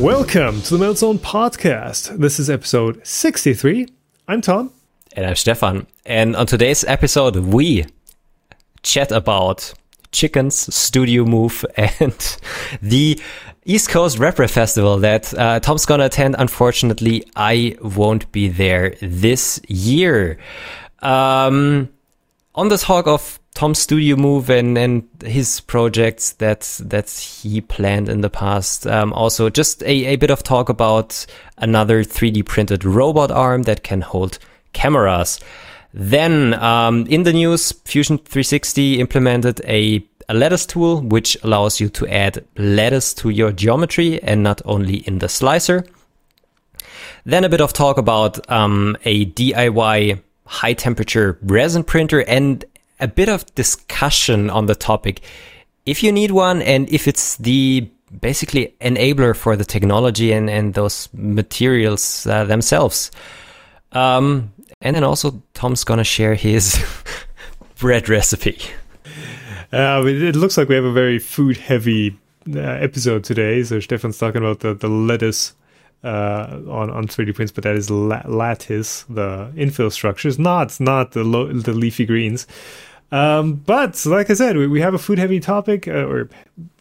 Welcome 0.00 0.62
to 0.62 0.78
the 0.78 0.82
Meltzone 0.86 1.18
Podcast. 1.18 2.16
This 2.16 2.40
is 2.40 2.48
episode 2.48 3.06
63. 3.06 3.86
I'm 4.26 4.40
Tom. 4.40 4.72
And 5.14 5.26
I'm 5.26 5.34
Stefan. 5.34 5.86
And 6.06 6.34
on 6.36 6.46
today's 6.46 6.84
episode, 6.84 7.36
we 7.36 7.84
chat 8.82 9.12
about 9.12 9.74
chickens, 10.10 10.74
Studio 10.74 11.26
Move, 11.26 11.66
and 11.76 12.38
the 12.80 13.20
East 13.66 13.90
Coast 13.90 14.16
RepRap 14.16 14.48
Festival 14.48 14.96
that 15.00 15.34
uh, 15.34 15.60
Tom's 15.60 15.84
gonna 15.84 16.06
attend. 16.06 16.34
Unfortunately, 16.38 17.30
I 17.36 17.76
won't 17.82 18.32
be 18.32 18.48
there 18.48 18.94
this 19.02 19.60
year. 19.68 20.38
Um, 21.00 21.90
on 22.54 22.68
the 22.68 22.78
talk 22.78 23.06
of 23.06 23.39
Tom's 23.54 23.80
studio 23.80 24.16
move 24.16 24.48
and, 24.48 24.78
and 24.78 25.08
his 25.24 25.60
projects 25.60 26.32
that 26.34 26.60
that 26.84 27.10
he 27.10 27.60
planned 27.60 28.08
in 28.08 28.20
the 28.20 28.30
past. 28.30 28.86
Um, 28.86 29.12
also, 29.12 29.50
just 29.50 29.82
a, 29.82 30.06
a 30.06 30.16
bit 30.16 30.30
of 30.30 30.42
talk 30.42 30.68
about 30.68 31.26
another 31.58 32.04
3D 32.04 32.46
printed 32.46 32.84
robot 32.84 33.30
arm 33.30 33.64
that 33.64 33.82
can 33.82 34.00
hold 34.02 34.38
cameras. 34.72 35.40
Then, 35.92 36.54
um, 36.54 37.06
in 37.06 37.24
the 37.24 37.32
news, 37.32 37.72
Fusion 37.84 38.18
360 38.18 39.00
implemented 39.00 39.60
a, 39.64 40.06
a 40.28 40.34
lattice 40.34 40.64
tool 40.64 41.00
which 41.02 41.36
allows 41.42 41.80
you 41.80 41.88
to 41.88 42.06
add 42.06 42.44
lattice 42.56 43.12
to 43.14 43.30
your 43.30 43.50
geometry 43.50 44.22
and 44.22 44.42
not 44.44 44.62
only 44.64 44.98
in 44.98 45.18
the 45.18 45.28
slicer. 45.28 45.84
Then 47.24 47.44
a 47.44 47.48
bit 47.48 47.60
of 47.60 47.72
talk 47.72 47.98
about 47.98 48.48
um, 48.50 48.96
a 49.04 49.26
DIY 49.26 50.22
high 50.46 50.72
temperature 50.72 51.38
resin 51.42 51.84
printer 51.84 52.20
and 52.20 52.64
a 53.00 53.08
bit 53.08 53.28
of 53.28 53.52
discussion 53.54 54.50
on 54.50 54.66
the 54.66 54.74
topic. 54.74 55.20
If 55.86 56.02
you 56.02 56.12
need 56.12 56.30
one 56.30 56.62
and 56.62 56.88
if 56.90 57.08
it's 57.08 57.36
the 57.36 57.90
basically 58.20 58.74
enabler 58.80 59.36
for 59.36 59.56
the 59.56 59.64
technology 59.64 60.32
and, 60.32 60.50
and 60.50 60.74
those 60.74 61.08
materials 61.12 62.26
uh, 62.26 62.44
themselves. 62.44 63.10
Um, 63.92 64.52
and 64.80 64.96
then 64.96 65.04
also 65.04 65.42
Tom's 65.54 65.84
gonna 65.84 66.04
share 66.04 66.34
his 66.34 66.82
bread 67.78 68.08
recipe. 68.08 68.58
Uh, 69.72 70.02
it 70.04 70.34
looks 70.34 70.58
like 70.58 70.68
we 70.68 70.74
have 70.74 70.84
a 70.84 70.92
very 70.92 71.18
food 71.18 71.56
heavy 71.56 72.18
uh, 72.54 72.60
episode 72.60 73.22
today. 73.22 73.62
So 73.62 73.78
Stefan's 73.78 74.18
talking 74.18 74.42
about 74.42 74.60
the, 74.60 74.74
the 74.74 74.88
lettuce 74.88 75.54
uh, 76.02 76.60
on 76.68 76.90
on 76.90 77.06
3D 77.06 77.34
prints, 77.34 77.52
but 77.52 77.64
that 77.64 77.76
is 77.76 77.90
la- 77.90 78.22
lattice, 78.26 79.04
the 79.04 79.52
infill 79.54 79.92
structures, 79.92 80.38
not 80.38 80.80
not 80.80 81.12
the 81.12 81.22
lo- 81.22 81.52
the 81.52 81.72
leafy 81.72 82.06
greens. 82.06 82.46
Um, 83.12 83.54
but 83.54 84.04
like 84.06 84.30
I 84.30 84.34
said, 84.34 84.56
we, 84.56 84.66
we 84.66 84.80
have 84.80 84.94
a 84.94 84.98
food 84.98 85.18
heavy 85.18 85.40
topic 85.40 85.88
uh, 85.88 86.04
or 86.04 86.28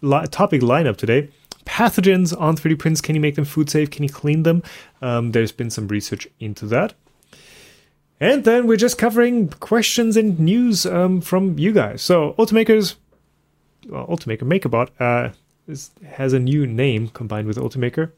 li- 0.01 0.27
topic 0.27 0.61
lineup 0.61 0.97
today. 0.97 1.29
Pathogens 1.65 2.39
on 2.39 2.55
3D 2.55 2.79
prints. 2.79 3.01
Can 3.01 3.15
you 3.15 3.21
make 3.21 3.35
them 3.35 3.45
food 3.45 3.69
safe? 3.69 3.91
Can 3.91 4.03
you 4.03 4.09
clean 4.09 4.43
them? 4.43 4.63
Um, 5.01 5.31
there's 5.31 5.51
been 5.51 5.69
some 5.69 5.87
research 5.87 6.27
into 6.39 6.65
that. 6.67 6.93
And 8.19 8.43
then 8.43 8.67
we're 8.67 8.77
just 8.77 8.97
covering 8.97 9.49
questions 9.49 10.17
and 10.17 10.39
news 10.39 10.85
um, 10.85 11.21
from 11.21 11.57
you 11.57 11.71
guys. 11.71 12.01
So, 12.01 12.33
Ultimakers, 12.37 12.95
well, 13.87 14.07
Ultimaker 14.07 14.41
MakerBot 14.41 14.89
uh, 14.99 15.33
is, 15.67 15.91
has 16.05 16.33
a 16.33 16.39
new 16.39 16.67
name 16.67 17.09
combined 17.09 17.47
with 17.47 17.57
Ultimaker. 17.57 18.11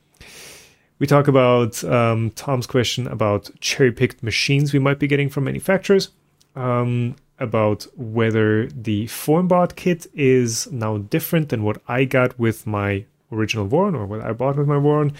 We 0.97 1.07
talk 1.07 1.27
about 1.27 1.83
um, 1.83 2.31
Tom's 2.31 2.67
question 2.67 3.07
about 3.07 3.49
cherry 3.59 3.91
picked 3.91 4.23
machines 4.23 4.73
we 4.73 4.79
might 4.79 4.99
be 4.99 5.07
getting 5.07 5.29
from 5.29 5.43
manufacturers. 5.43 6.09
Um, 6.55 7.15
about 7.41 7.87
whether 7.97 8.67
the 8.67 9.07
Formbot 9.07 9.75
kit 9.75 10.07
is 10.13 10.71
now 10.71 10.97
different 10.97 11.49
than 11.49 11.63
what 11.63 11.81
I 11.87 12.05
got 12.05 12.37
with 12.37 12.67
my 12.67 13.05
original 13.31 13.67
Voron 13.67 13.95
or 13.95 14.05
what 14.05 14.21
I 14.21 14.31
bought 14.33 14.57
with 14.57 14.67
my 14.67 14.75
Voron, 14.75 15.13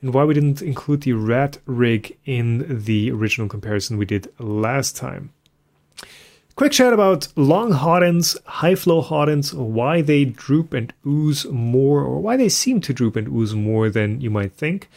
and 0.00 0.12
why 0.12 0.24
we 0.24 0.34
didn't 0.34 0.62
include 0.62 1.02
the 1.02 1.12
RatRig 1.12 2.16
in 2.24 2.84
the 2.84 3.10
original 3.10 3.48
comparison 3.48 3.96
we 3.96 4.04
did 4.04 4.32
last 4.38 4.96
time. 4.96 5.32
Quick 6.56 6.72
chat 6.72 6.92
about 6.92 7.28
long 7.36 7.72
ends, 8.02 8.36
high 8.44 8.74
flow 8.74 9.00
ends, 9.26 9.54
why 9.54 10.02
they 10.02 10.24
droop 10.24 10.72
and 10.72 10.92
ooze 11.06 11.46
more, 11.46 12.00
or 12.00 12.18
why 12.20 12.36
they 12.36 12.48
seem 12.48 12.80
to 12.80 12.92
droop 12.92 13.14
and 13.14 13.28
ooze 13.28 13.54
more 13.54 13.88
than 13.88 14.20
you 14.20 14.28
might 14.28 14.52
think, 14.52 14.88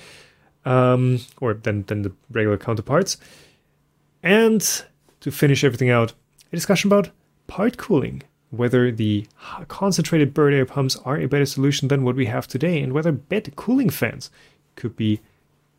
um, 0.65 1.19
or 1.39 1.53
than, 1.53 1.83
than 1.83 2.01
the 2.01 2.11
regular 2.31 2.57
counterparts. 2.57 3.17
And 4.23 4.61
to 5.19 5.31
finish 5.31 5.63
everything 5.63 5.91
out, 5.91 6.13
a 6.51 6.55
discussion 6.55 6.89
about 6.89 7.09
part 7.47 7.77
cooling, 7.77 8.23
whether 8.49 8.91
the 8.91 9.27
concentrated 9.67 10.33
bird 10.33 10.53
air 10.53 10.65
pumps 10.65 10.95
are 11.05 11.17
a 11.17 11.27
better 11.27 11.45
solution 11.45 11.87
than 11.87 12.03
what 12.03 12.15
we 12.15 12.25
have 12.25 12.47
today, 12.47 12.81
and 12.81 12.93
whether 12.93 13.11
bed 13.11 13.55
cooling 13.55 13.89
fans 13.89 14.29
could 14.75 14.95
be 14.95 15.19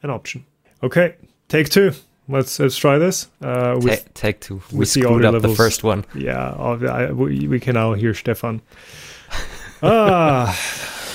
an 0.03 0.11
option. 0.11 0.44
Okay, 0.82 1.15
take 1.49 1.69
two. 1.69 1.93
Let's 2.28 2.59
let's 2.59 2.77
try 2.77 2.99
this. 2.99 3.28
Uh, 3.43 3.81
Ta- 3.81 3.97
take 4.15 4.41
two. 4.41 4.62
We 4.72 4.84
screwed 4.84 5.25
up 5.25 5.34
levels. 5.34 5.43
the 5.53 5.56
first 5.56 5.84
one. 5.84 6.05
Yeah, 6.15 6.53
I, 6.53 7.12
we, 7.12 7.49
we 7.49 7.61
can 7.61 7.75
now 7.75 7.94
hear 7.94 8.15
Stefan. 8.15 8.62
ah, 9.82 10.59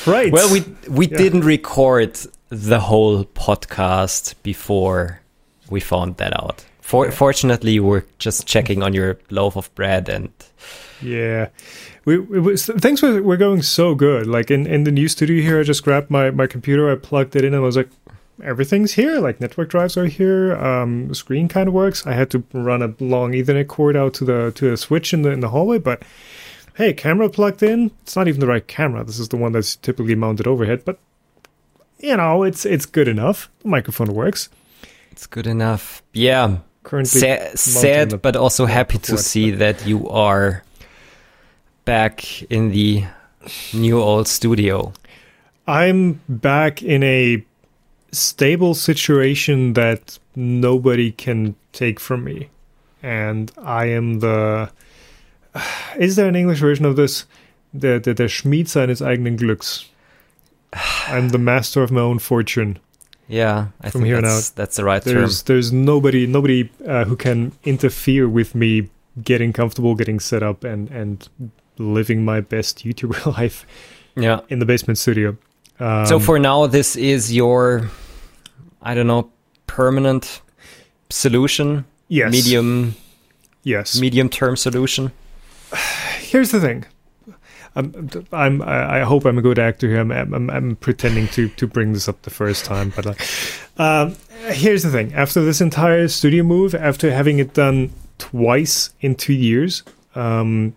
right. 0.06 0.32
Well, 0.32 0.52
we 0.52 0.64
we 0.90 1.08
yeah. 1.08 1.18
didn't 1.18 1.46
record 1.46 2.20
the 2.50 2.80
whole 2.80 3.26
podcast 3.26 4.36
before 4.44 5.22
we 5.70 5.80
found 5.80 6.18
that 6.18 6.34
out. 6.38 6.66
For, 6.88 7.12
fortunately, 7.12 7.82
we're 7.82 8.06
just 8.18 8.48
checking 8.48 8.82
on 8.82 8.94
your 8.94 9.20
loaf 9.30 9.58
of 9.58 9.76
bread 9.76 10.08
and. 10.08 10.32
Yeah, 11.02 11.50
we, 12.06 12.18
was, 12.18 12.68
things 12.68 13.02
were, 13.02 13.22
were 13.22 13.36
going 13.36 13.62
so 13.62 13.94
good. 13.94 14.26
Like 14.26 14.50
in, 14.50 14.66
in 14.66 14.86
the 14.86 14.92
new 14.94 15.10
studio 15.10 15.42
here, 15.42 15.60
I 15.60 15.64
just 15.64 15.84
grabbed 15.84 16.10
my, 16.10 16.32
my 16.32 16.48
computer, 16.48 16.90
I 16.90 16.96
plugged 16.96 17.36
it 17.36 17.44
in, 17.44 17.54
and 17.54 17.58
I 17.58 17.60
was 17.60 17.76
like, 17.76 17.90
everything's 18.42 18.94
here. 18.94 19.20
Like 19.20 19.42
network 19.42 19.70
drives 19.70 19.98
are 19.98 20.06
here. 20.06 20.56
Um, 20.56 21.14
screen 21.14 21.50
kind 21.50 21.68
of 21.68 21.74
works. 21.74 22.08
I 22.08 22.14
had 22.14 22.32
to 22.32 22.42
run 22.54 22.82
a 22.82 22.96
long 23.04 23.34
Ethernet 23.34 23.68
cord 23.68 23.98
out 23.98 24.14
to 24.14 24.24
the 24.24 24.54
to 24.56 24.70
the 24.70 24.78
switch 24.78 25.14
in 25.14 25.24
the 25.24 25.32
in 25.32 25.42
the 25.42 25.50
hallway, 25.50 25.80
but 25.80 26.04
hey, 26.78 26.94
camera 26.94 27.28
plugged 27.28 27.62
in. 27.62 27.92
It's 28.04 28.16
not 28.16 28.30
even 28.30 28.40
the 28.40 28.48
right 28.48 28.66
camera. 28.66 29.04
This 29.04 29.20
is 29.20 29.28
the 29.28 29.36
one 29.36 29.52
that's 29.52 29.76
typically 29.76 30.16
mounted 30.16 30.48
overhead, 30.48 30.86
but 30.86 31.00
you 32.00 32.16
know, 32.16 32.44
it's 32.44 32.66
it's 32.66 32.86
good 32.86 33.10
enough. 33.10 33.50
The 33.60 33.68
microphone 33.68 34.14
works. 34.14 34.48
It's 35.12 35.28
good 35.28 35.48
enough. 35.48 36.02
Yeah 36.14 36.60
currently 36.88 37.20
Sa- 37.20 37.56
sad, 37.56 38.22
but 38.22 38.36
also 38.36 38.66
happy 38.66 38.98
to 38.98 39.18
see 39.18 39.52
that 39.52 39.86
you 39.86 40.08
are 40.10 40.64
back 41.84 42.42
in 42.44 42.72
the 42.72 43.04
new 43.74 44.00
old 44.00 44.28
studio. 44.28 44.94
I'm 45.68 46.22
back 46.30 46.82
in 46.82 47.04
a 47.04 47.44
stable 48.14 48.74
situation 48.74 49.74
that 49.74 50.18
nobody 50.34 51.12
can 51.12 51.56
take 51.74 52.00
from 52.00 52.24
me. 52.24 52.50
And 53.04 53.52
I 53.62 53.88
am 53.88 54.20
the. 54.20 54.72
Is 56.00 56.16
there 56.16 56.28
an 56.28 56.36
English 56.36 56.60
version 56.60 56.86
of 56.86 56.96
this? 56.96 57.26
Der, 57.74 58.00
der, 58.00 58.14
der 58.14 58.30
Schmied 58.30 58.70
seines 58.70 59.02
eigenen 59.02 59.38
Glücks. 59.38 59.86
I'm 61.08 61.30
the 61.30 61.38
master 61.38 61.84
of 61.84 61.92
my 61.92 62.02
own 62.02 62.20
fortune. 62.20 62.80
Yeah, 63.28 63.68
I 63.82 63.90
from 63.90 64.06
here 64.06 64.22
that's, 64.22 64.52
out. 64.52 64.56
That's 64.56 64.78
the 64.78 64.86
right 64.86 65.04
there's, 65.04 65.44
term. 65.44 65.54
There's 65.54 65.74
nobody 65.74 66.26
nobody 66.26 66.70
uh, 66.86 67.06
who 67.06 67.16
can 67.16 67.52
interfere 67.64 68.28
with 68.30 68.56
me 68.56 68.90
getting 69.22 69.52
comfortable, 69.54 69.96
getting 69.96 70.20
set 70.20 70.44
up, 70.44 70.64
and 70.64 70.90
and 70.90 71.28
living 71.78 72.24
my 72.24 72.42
best 72.42 72.86
YouTuber 72.86 73.26
life. 73.38 73.66
Yeah, 74.16 74.42
in 74.50 74.60
the 74.60 74.66
basement 74.66 74.98
studio. 74.98 75.38
Um, 75.80 76.06
so 76.06 76.20
for 76.20 76.40
now, 76.40 76.66
this 76.68 76.96
is 76.96 77.34
your, 77.34 77.90
I 78.82 78.96
don't 78.96 79.08
know, 79.08 79.30
permanent 79.68 80.42
solution. 81.10 81.86
Yes. 82.08 82.32
Medium. 82.32 82.96
Yes. 83.64 84.00
Medium 84.00 84.30
term 84.30 84.56
solution. 84.56 85.12
Here's 86.20 86.52
the 86.52 86.60
thing. 86.60 86.86
I'm, 87.78 88.10
I'm, 88.32 88.62
I 88.64 89.02
hope 89.02 89.26
I'm 89.26 89.38
a 89.38 89.42
good 89.42 89.60
actor 89.60 89.88
here. 89.88 90.00
I'm, 90.00 90.12
I'm, 90.12 90.50
I'm 90.50 90.76
pretending 90.78 91.28
to, 91.30 91.48
to 91.50 91.68
bring 91.68 91.94
this 91.94 92.10
up 92.10 92.22
the 92.24 92.30
first 92.30 92.66
time, 92.66 92.92
but 92.96 93.06
uh, 93.06 93.14
um, 93.78 94.16
here's 94.50 94.84
the 94.84 94.92
thing: 94.92 95.14
after 95.14 95.44
this 95.44 95.62
entire 95.62 96.08
studio 96.08 96.44
move, 96.44 96.74
after 96.74 97.12
having 97.12 97.40
it 97.40 97.54
done 97.54 97.92
twice 98.18 98.94
in 99.02 99.16
two 99.16 99.34
years, 99.34 99.84
um, 100.16 100.76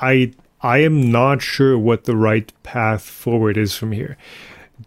I, 0.00 0.32
I 0.60 0.78
am 0.78 1.12
not 1.12 1.42
sure 1.42 1.78
what 1.78 2.04
the 2.04 2.16
right 2.16 2.52
path 2.64 3.02
forward 3.02 3.56
is 3.56 3.76
from 3.76 3.92
here. 3.92 4.16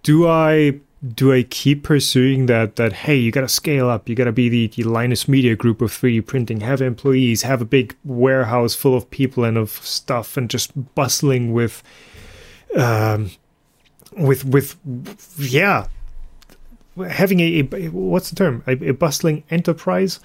Do 0.03 0.27
I 0.27 0.79
do 1.15 1.31
I 1.31 1.43
keep 1.43 1.83
pursuing 1.83 2.47
that 2.47 2.75
that 2.75 2.91
hey 2.91 3.15
you 3.15 3.31
got 3.31 3.41
to 3.41 3.47
scale 3.47 3.89
up 3.89 4.09
you 4.09 4.15
got 4.15 4.25
to 4.25 4.33
be 4.33 4.49
the, 4.49 4.67
the 4.67 4.83
Linus 4.83 5.27
Media 5.27 5.55
group 5.55 5.81
of 5.81 5.91
3D 5.91 6.25
printing 6.25 6.59
have 6.61 6.81
employees 6.81 7.43
have 7.43 7.61
a 7.61 7.65
big 7.65 7.95
warehouse 8.03 8.75
full 8.75 8.95
of 8.95 9.09
people 9.09 9.45
and 9.45 9.57
of 9.57 9.71
stuff 9.71 10.35
and 10.35 10.49
just 10.49 10.95
bustling 10.95 11.53
with 11.53 11.81
um 12.75 13.31
with 14.17 14.43
with 14.45 14.75
yeah. 15.37 15.87
Having 16.97 17.39
a, 17.39 17.59
a 17.59 17.87
what's 17.89 18.29
the 18.29 18.35
term? 18.35 18.61
A, 18.67 18.71
a, 18.89 18.91
bustling 18.91 19.43
enterprise? 19.49 20.19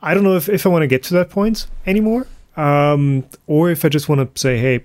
I 0.00 0.14
don't 0.14 0.22
know 0.22 0.36
if, 0.36 0.48
if 0.48 0.64
I 0.64 0.68
want 0.68 0.82
to 0.82 0.86
get 0.86 1.02
to 1.04 1.14
that 1.14 1.30
point 1.30 1.66
anymore 1.84 2.28
um 2.56 3.24
or 3.46 3.70
if 3.70 3.84
I 3.84 3.88
just 3.88 4.08
want 4.08 4.34
to 4.34 4.40
say 4.40 4.58
hey 4.58 4.84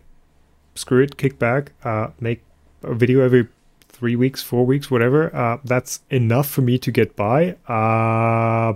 screw 0.75 1.01
it 1.01 1.17
kick 1.17 1.39
back 1.39 1.71
uh 1.83 2.07
make 2.19 2.43
a 2.83 2.93
video 2.93 3.21
every 3.21 3.47
three 3.95 4.15
weeks, 4.15 4.44
four 4.44 4.65
weeks, 4.65 4.92
whatever. 4.92 5.33
Uh, 5.36 5.57
that's 5.63 6.01
enough 6.09 6.50
for 6.50 6.62
me 6.62 6.77
to 6.80 6.92
get 6.92 7.15
by 7.15 7.56
uh, 7.68 8.74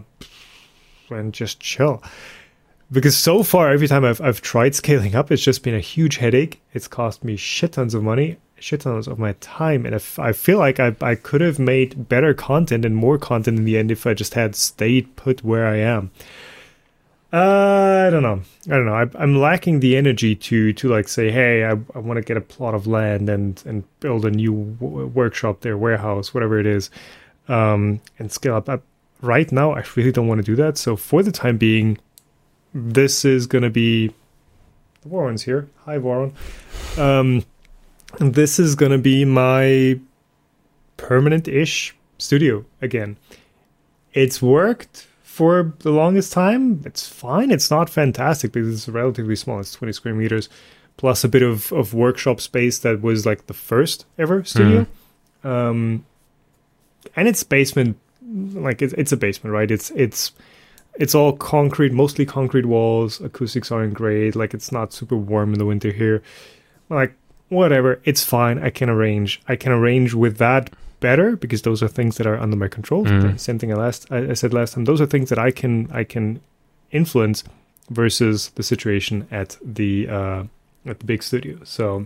and 1.09 1.33
just 1.33 1.59
chill. 1.59 2.01
Because 2.91 3.15
so 3.15 3.43
far, 3.43 3.69
every 3.69 3.87
time 3.87 4.03
I've 4.03 4.21
I've 4.21 4.41
tried 4.41 4.73
scaling 4.73 5.13
up, 5.13 5.31
it's 5.31 5.43
just 5.43 5.61
been 5.61 5.75
a 5.75 5.79
huge 5.79 6.17
headache. 6.17 6.61
It's 6.73 6.87
cost 6.87 7.23
me 7.23 7.35
shit 7.35 7.73
tons 7.73 7.93
of 7.93 8.01
money, 8.01 8.37
shit 8.57 8.81
tons 8.81 9.07
of 9.07 9.19
my 9.19 9.33
time, 9.41 9.85
and 9.85 9.93
if 9.93 10.17
I 10.17 10.31
feel 10.31 10.57
like 10.57 10.79
I 10.79 10.95
I 11.01 11.15
could 11.15 11.41
have 11.41 11.59
made 11.59 12.09
better 12.09 12.33
content 12.33 12.85
and 12.85 12.95
more 12.95 13.19
content 13.19 13.59
in 13.59 13.65
the 13.65 13.77
end 13.77 13.91
if 13.91 14.07
I 14.07 14.15
just 14.15 14.33
had 14.33 14.55
stayed 14.55 15.15
put 15.15 15.43
where 15.43 15.67
I 15.67 15.77
am. 15.77 16.09
Uh, 17.31 18.05
I 18.07 18.09
don't 18.09 18.23
know. 18.23 18.41
I 18.65 18.69
don't 18.69 18.85
know. 18.87 18.95
I, 18.95 19.05
I'm 19.21 19.35
lacking 19.37 19.81
the 19.81 19.95
energy 19.95 20.35
to 20.35 20.73
to 20.73 20.89
like 20.89 21.07
say, 21.07 21.29
hey, 21.29 21.63
I, 21.63 21.71
I 21.71 21.99
want 21.99 22.17
to 22.17 22.23
get 22.23 22.37
a 22.37 22.41
plot 22.41 22.73
of 22.73 22.87
land 22.87 23.29
and 23.29 23.61
and 23.67 23.83
build 23.99 24.25
a 24.25 24.31
new 24.31 24.75
w- 24.79 25.05
workshop 25.07 25.61
there, 25.61 25.77
warehouse, 25.77 26.33
whatever 26.33 26.59
it 26.59 26.65
is, 26.65 26.89
um, 27.47 28.01
and 28.17 28.31
scale 28.31 28.55
up. 28.55 28.67
I, 28.67 28.79
right 29.21 29.51
now, 29.51 29.73
I 29.73 29.83
really 29.95 30.11
don't 30.11 30.27
want 30.27 30.39
to 30.39 30.45
do 30.45 30.55
that. 30.55 30.79
So 30.79 30.95
for 30.95 31.21
the 31.21 31.31
time 31.31 31.57
being, 31.57 31.99
this 32.73 33.23
is 33.23 33.45
gonna 33.45 33.69
be 33.69 34.07
the 35.03 35.07
Warren's 35.07 35.43
here. 35.43 35.69
Hi, 35.85 35.99
Warren. 35.99 36.33
Um, 36.97 37.45
this 38.19 38.57
is 38.57 38.73
gonna 38.73 38.97
be 38.97 39.23
my 39.23 39.99
permanent-ish 40.97 41.95
studio 42.17 42.65
again. 42.81 43.17
It's 44.13 44.41
worked 44.41 45.05
for 45.39 45.73
the 45.79 45.91
longest 45.91 46.33
time. 46.33 46.81
It's 46.83 47.07
fine. 47.07 47.49
It's 47.49 47.71
not 47.71 47.89
fantastic 47.89 48.51
because 48.51 48.73
it's 48.73 48.89
relatively 48.89 49.37
small. 49.37 49.61
It's 49.61 49.71
20 49.71 49.93
square 49.93 50.13
meters 50.13 50.49
plus 50.97 51.23
a 51.23 51.29
bit 51.29 51.41
of, 51.41 51.71
of 51.71 51.93
workshop 51.93 52.41
space 52.41 52.79
that 52.79 53.01
was 53.01 53.25
like 53.25 53.47
the 53.47 53.53
first 53.53 54.05
ever 54.17 54.43
studio. 54.43 54.85
Um, 55.45 56.05
and 57.15 57.29
its 57.29 57.41
basement, 57.41 57.97
like 58.21 58.81
it's, 58.81 58.91
it's 58.97 59.13
a 59.13 59.17
basement, 59.17 59.53
right? 59.53 59.71
It's, 59.71 59.91
it's, 59.91 60.33
it's 60.95 61.15
all 61.15 61.31
concrete, 61.37 61.93
mostly 61.93 62.25
concrete 62.25 62.65
walls. 62.65 63.21
Acoustics 63.21 63.71
aren't 63.71 63.93
great. 63.93 64.35
Like 64.35 64.53
it's 64.53 64.73
not 64.73 64.91
super 64.91 65.15
warm 65.15 65.53
in 65.53 65.59
the 65.59 65.65
winter 65.65 65.93
here. 65.93 66.21
Like 66.89 67.13
whatever, 67.47 68.01
it's 68.03 68.25
fine. 68.25 68.61
I 68.61 68.71
can 68.71 68.89
arrange. 68.89 69.41
I 69.47 69.55
can 69.55 69.71
arrange 69.71 70.13
with 70.13 70.35
that 70.39 70.69
better 70.99 71.35
because 71.35 71.61
those 71.61 71.81
are 71.81 71.87
things 71.87 72.17
that 72.17 72.27
are 72.27 72.37
under 72.37 72.55
my 72.55 72.67
control. 72.67 73.05
Mm. 73.05 73.39
Same 73.39 73.59
thing 73.59 73.71
I 73.71 73.75
last 73.75 74.11
I, 74.11 74.31
I 74.31 74.33
said 74.33 74.53
last 74.53 74.73
time. 74.73 74.85
Those 74.85 75.01
are 75.01 75.05
things 75.05 75.29
that 75.29 75.39
I 75.39 75.51
can 75.51 75.89
I 75.91 76.03
can 76.03 76.41
influence 76.91 77.43
versus 77.89 78.49
the 78.55 78.63
situation 78.63 79.27
at 79.31 79.57
the 79.61 80.07
uh, 80.09 80.43
at 80.85 80.99
the 80.99 81.05
big 81.05 81.23
studio. 81.23 81.57
So 81.63 82.05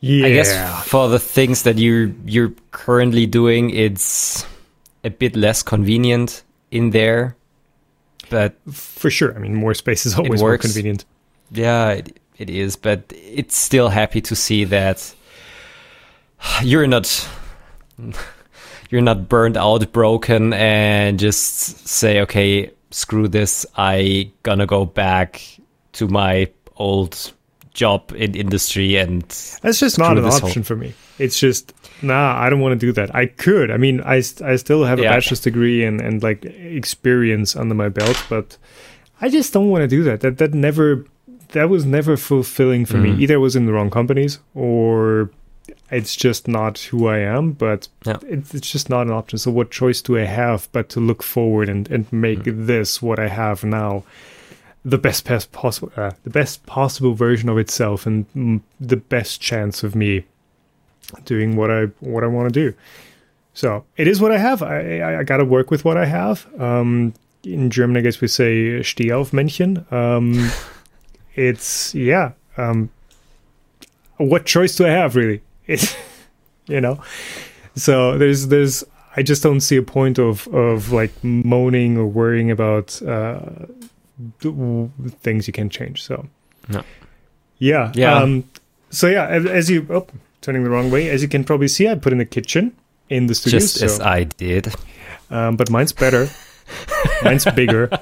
yeah, 0.00 0.26
I 0.26 0.30
guess 0.30 0.84
for 0.86 1.08
the 1.08 1.18
things 1.18 1.62
that 1.62 1.78
you 1.78 2.14
you're 2.24 2.52
currently 2.72 3.26
doing, 3.26 3.70
it's 3.70 4.44
a 5.04 5.10
bit 5.10 5.36
less 5.36 5.62
convenient 5.62 6.42
in 6.70 6.90
there, 6.90 7.36
but 8.30 8.54
for 8.72 9.10
sure. 9.10 9.34
I 9.34 9.38
mean, 9.38 9.54
more 9.54 9.74
space 9.74 10.06
is 10.06 10.18
always 10.18 10.40
more 10.40 10.58
convenient. 10.58 11.04
yeah, 11.50 11.90
it, 11.90 12.18
it 12.38 12.50
is. 12.50 12.76
But 12.76 13.04
it's 13.12 13.56
still 13.56 13.88
happy 13.88 14.20
to 14.22 14.34
see 14.34 14.64
that 14.64 15.14
you're 16.62 16.86
not 16.86 17.28
you're 18.90 19.00
not 19.00 19.28
burned 19.28 19.56
out, 19.56 19.90
broken, 19.92 20.52
and 20.52 21.18
just 21.18 21.86
say, 21.88 22.20
okay, 22.20 22.70
screw 22.90 23.28
this. 23.28 23.64
I 23.76 24.30
gonna 24.42 24.66
go 24.66 24.84
back 24.84 25.42
to 25.94 26.08
my 26.08 26.48
old 26.76 27.32
job 27.74 28.12
in 28.14 28.34
industry 28.34 28.96
and 28.96 29.22
That's 29.62 29.80
just 29.80 29.98
not 29.98 30.18
an 30.18 30.24
this 30.24 30.38
whole- 30.38 30.48
option 30.48 30.62
for 30.62 30.76
me. 30.76 30.92
It's 31.18 31.38
just 31.38 31.72
nah. 32.02 32.36
I 32.38 32.50
don't 32.50 32.60
want 32.60 32.78
to 32.78 32.86
do 32.86 32.92
that. 32.92 33.14
I 33.14 33.26
could. 33.26 33.70
I 33.70 33.76
mean, 33.76 34.00
I 34.00 34.16
I 34.44 34.56
still 34.56 34.84
have 34.84 34.98
a 34.98 35.02
Yeah. 35.02 35.12
bachelor's 35.14 35.40
degree 35.40 35.84
and 35.84 36.00
and 36.00 36.22
like 36.22 36.44
experience 36.44 37.54
under 37.54 37.74
my 37.74 37.88
belt, 37.88 38.22
but 38.28 38.56
I 39.20 39.28
just 39.28 39.52
don't 39.52 39.68
want 39.68 39.82
to 39.82 39.88
do 39.88 40.02
that. 40.04 40.20
That 40.20 40.38
that 40.38 40.52
never 40.54 41.04
that 41.52 41.68
was 41.68 41.84
never 41.84 42.16
fulfilling 42.16 42.86
for 42.86 42.96
me. 42.96 43.10
Mhm. 43.10 43.20
Either 43.20 43.34
I 43.34 43.38
was 43.38 43.54
in 43.54 43.66
the 43.66 43.72
wrong 43.72 43.90
companies 43.90 44.38
or 44.54 45.30
it's 45.90 46.14
just 46.16 46.48
not 46.48 46.78
who 46.90 47.06
I 47.08 47.18
am. 47.18 47.52
But 47.52 47.88
Yeah. 48.04 48.18
it's 48.22 48.54
it's 48.54 48.70
just 48.70 48.88
not 48.90 49.06
an 49.06 49.12
option. 49.12 49.38
So 49.38 49.50
what 49.50 49.70
choice 49.70 50.02
do 50.02 50.16
I 50.18 50.24
have 50.24 50.68
but 50.72 50.88
to 50.90 51.00
look 51.00 51.22
forward 51.22 51.68
and 51.68 51.90
and 51.90 52.06
make 52.12 52.40
Mm. 52.44 52.66
this 52.66 53.00
what 53.02 53.18
I 53.18 53.28
have 53.28 53.64
now? 53.64 54.02
the 54.84 54.98
best 54.98 55.24
best 55.28 55.52
possible 55.52 55.92
uh, 55.96 56.10
the 56.24 56.30
best 56.30 56.66
possible 56.66 57.14
version 57.14 57.48
of 57.48 57.56
itself 57.56 58.04
and 58.04 58.26
mm, 58.34 58.60
the 58.80 58.96
best 58.96 59.40
chance 59.40 59.84
of 59.86 59.94
me 59.94 60.24
doing 61.24 61.54
what 61.54 61.70
I 61.70 61.84
what 62.00 62.24
I 62.24 62.26
want 62.26 62.52
to 62.52 62.60
do. 62.70 62.74
So 63.54 63.84
it 63.96 64.08
is 64.08 64.20
what 64.20 64.32
I 64.32 64.38
have. 64.38 64.60
I 64.60 64.98
I, 64.98 65.18
I 65.20 65.22
got 65.22 65.36
to 65.36 65.44
work 65.44 65.70
with 65.70 65.84
what 65.84 65.96
I 65.96 66.06
have. 66.06 66.46
Um, 66.60 67.14
in 67.44 67.70
German, 67.70 67.96
I 67.96 68.00
guess 68.00 68.20
we 68.20 68.26
say 68.26 68.80
"Steh 68.82 69.12
auf 69.12 69.30
Männchen." 69.32 69.84
Um, 69.92 70.50
it's 71.36 71.94
yeah. 71.94 72.32
Um, 72.56 72.88
what 74.16 74.46
choice 74.46 74.74
do 74.76 74.84
I 74.86 74.90
have 74.90 75.14
really? 75.16 75.42
It's 75.66 75.94
you 76.66 76.80
know. 76.80 77.02
So 77.76 78.18
there's 78.18 78.48
there's 78.48 78.84
I 79.16 79.22
just 79.22 79.42
don't 79.42 79.60
see 79.60 79.76
a 79.76 79.82
point 79.82 80.18
of 80.18 80.46
of 80.48 80.92
like 80.92 81.12
moaning 81.22 81.96
or 81.96 82.06
worrying 82.06 82.50
about 82.50 83.00
uh, 83.02 83.40
the 84.40 84.88
things 85.20 85.46
you 85.46 85.52
can 85.52 85.68
change. 85.70 86.02
So 86.02 86.26
No. 86.68 86.82
yeah, 87.58 87.92
Yeah. 87.94 88.14
Um, 88.18 88.44
so 88.90 89.06
yeah, 89.08 89.26
as, 89.26 89.70
you 89.70 89.86
oh, 89.90 90.06
turning 90.42 90.64
the 90.64 90.70
wrong 90.70 90.90
way, 90.90 91.08
as 91.08 91.22
you 91.22 91.28
can 91.28 91.44
probably 91.44 91.68
see, 91.68 91.88
I 91.88 91.94
put 91.94 92.12
in 92.12 92.20
a 92.20 92.26
kitchen 92.26 92.72
in 93.08 93.26
the 93.26 93.34
studio. 93.34 93.58
just 93.60 93.76
so, 93.78 93.86
as 93.86 94.00
I 94.00 94.24
did. 94.24 94.74
um, 95.30 95.56
but 95.56 95.70
mine's 95.70 95.92
better. 95.92 96.28
mine's 97.22 97.44
bigger. 97.44 97.88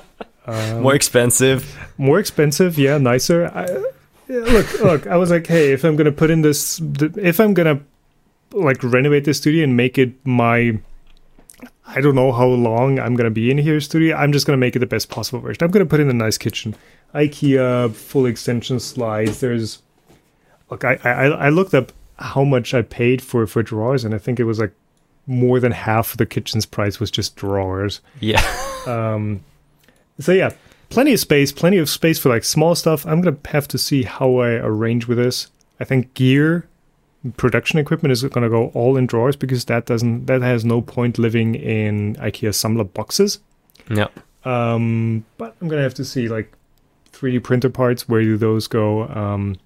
Um, 0.47 0.83
More 0.83 0.95
expensive. 0.97 1.77
more 1.99 2.19
expensive 2.19 2.79
yeah 2.79 2.97
nicer 2.99 3.51
I, 3.55 3.67
look 4.31 4.81
look 4.81 5.07
i 5.07 5.17
was 5.17 5.31
like 5.31 5.47
hey 5.47 5.73
if 5.73 5.85
i'm 5.85 5.97
gonna 5.97 6.13
put 6.13 6.31
in 6.31 6.43
this 6.43 6.81
if 7.17 7.41
i'm 7.41 7.55
gonna 7.55 7.81
like 8.53 8.83
renovate 8.83 9.25
the 9.25 9.35
studio 9.35 9.65
and 9.65 9.77
make 9.77 9.99
it 9.99 10.13
my 10.25 10.79
i 11.87 12.01
don't 12.01 12.15
know 12.15 12.33
how 12.33 12.47
long 12.47 12.99
i'm 12.99 13.15
gonna 13.15 13.31
be 13.31 13.51
in 13.51 13.59
here 13.59 13.81
studio 13.81 14.17
i'm 14.17 14.33
just 14.33 14.47
gonna 14.47 14.57
make 14.57 14.77
it 14.77 14.81
the 14.81 14.87
best 14.87 15.09
possible 15.09 15.41
version. 15.41 15.63
I'm 15.65 15.71
gonna 15.71 15.87
put 15.87 16.01
in 16.01 16.09
a 16.09 16.15
nice 16.15 16.39
kitchen. 16.39 16.75
Ikea 17.15 17.93
full 17.93 18.27
extension 18.27 18.79
slides 18.79 19.41
there's 19.41 19.83
look 20.71 20.85
i 20.85 20.99
i, 21.05 21.25
I 21.27 21.49
looked 21.49 21.75
up 21.75 21.93
how 22.19 22.45
much 22.45 22.75
i 22.75 22.83
paid 22.83 23.23
for 23.23 23.47
for 23.47 23.63
drawers 23.63 24.05
and 24.05 24.15
i 24.15 24.19
think 24.19 24.39
it 24.39 24.45
was 24.45 24.59
like 24.61 24.73
more 25.31 25.61
than 25.61 25.73
half 25.73 26.13
of 26.13 26.19
the 26.19 26.27
kitchen's 26.27 26.67
price 26.67 26.99
was 26.99 27.11
just 27.11 27.37
drawers. 27.37 28.01
Yeah. 28.19 28.43
um, 28.87 29.43
so 30.19 30.33
yeah, 30.33 30.51
plenty 30.91 31.15
of 31.15 31.21
space, 31.21 31.53
plenty 31.53 31.79
of 31.79 31.89
space 31.89 32.19
for 32.19 32.29
like 32.29 32.45
small 32.45 32.75
stuff. 32.75 33.07
I'm 33.07 33.23
gonna 33.23 33.39
have 33.47 33.67
to 33.69 33.79
see 33.79 34.03
how 34.03 34.37
I 34.37 34.51
arrange 34.51 35.09
with 35.09 35.17
this. 35.17 35.49
I 35.79 35.85
think 35.85 36.13
gear, 36.13 36.69
production 37.37 37.79
equipment 37.79 38.13
is 38.13 38.23
gonna 38.25 38.51
go 38.51 38.67
all 38.75 38.97
in 38.97 39.07
drawers 39.07 39.37
because 39.37 39.65
that 39.67 39.87
doesn't 39.87 40.27
that 40.27 40.43
has 40.43 40.65
no 40.65 40.83
point 40.83 41.19
living 41.19 41.55
in 41.55 42.17
IKEA 42.17 42.51
Samla 42.51 42.93
boxes. 42.93 43.39
Yeah. 43.89 44.09
Um, 44.45 45.25
but 45.39 45.57
I'm 45.61 45.69
gonna 45.69 45.83
have 45.83 45.95
to 45.95 46.05
see 46.05 46.29
like 46.29 46.53
3D 47.13 47.43
printer 47.43 47.71
parts. 47.71 48.09
Where 48.09 48.23
do 48.23 48.37
those 48.37 48.67
go? 48.67 49.09
Um, 49.09 49.57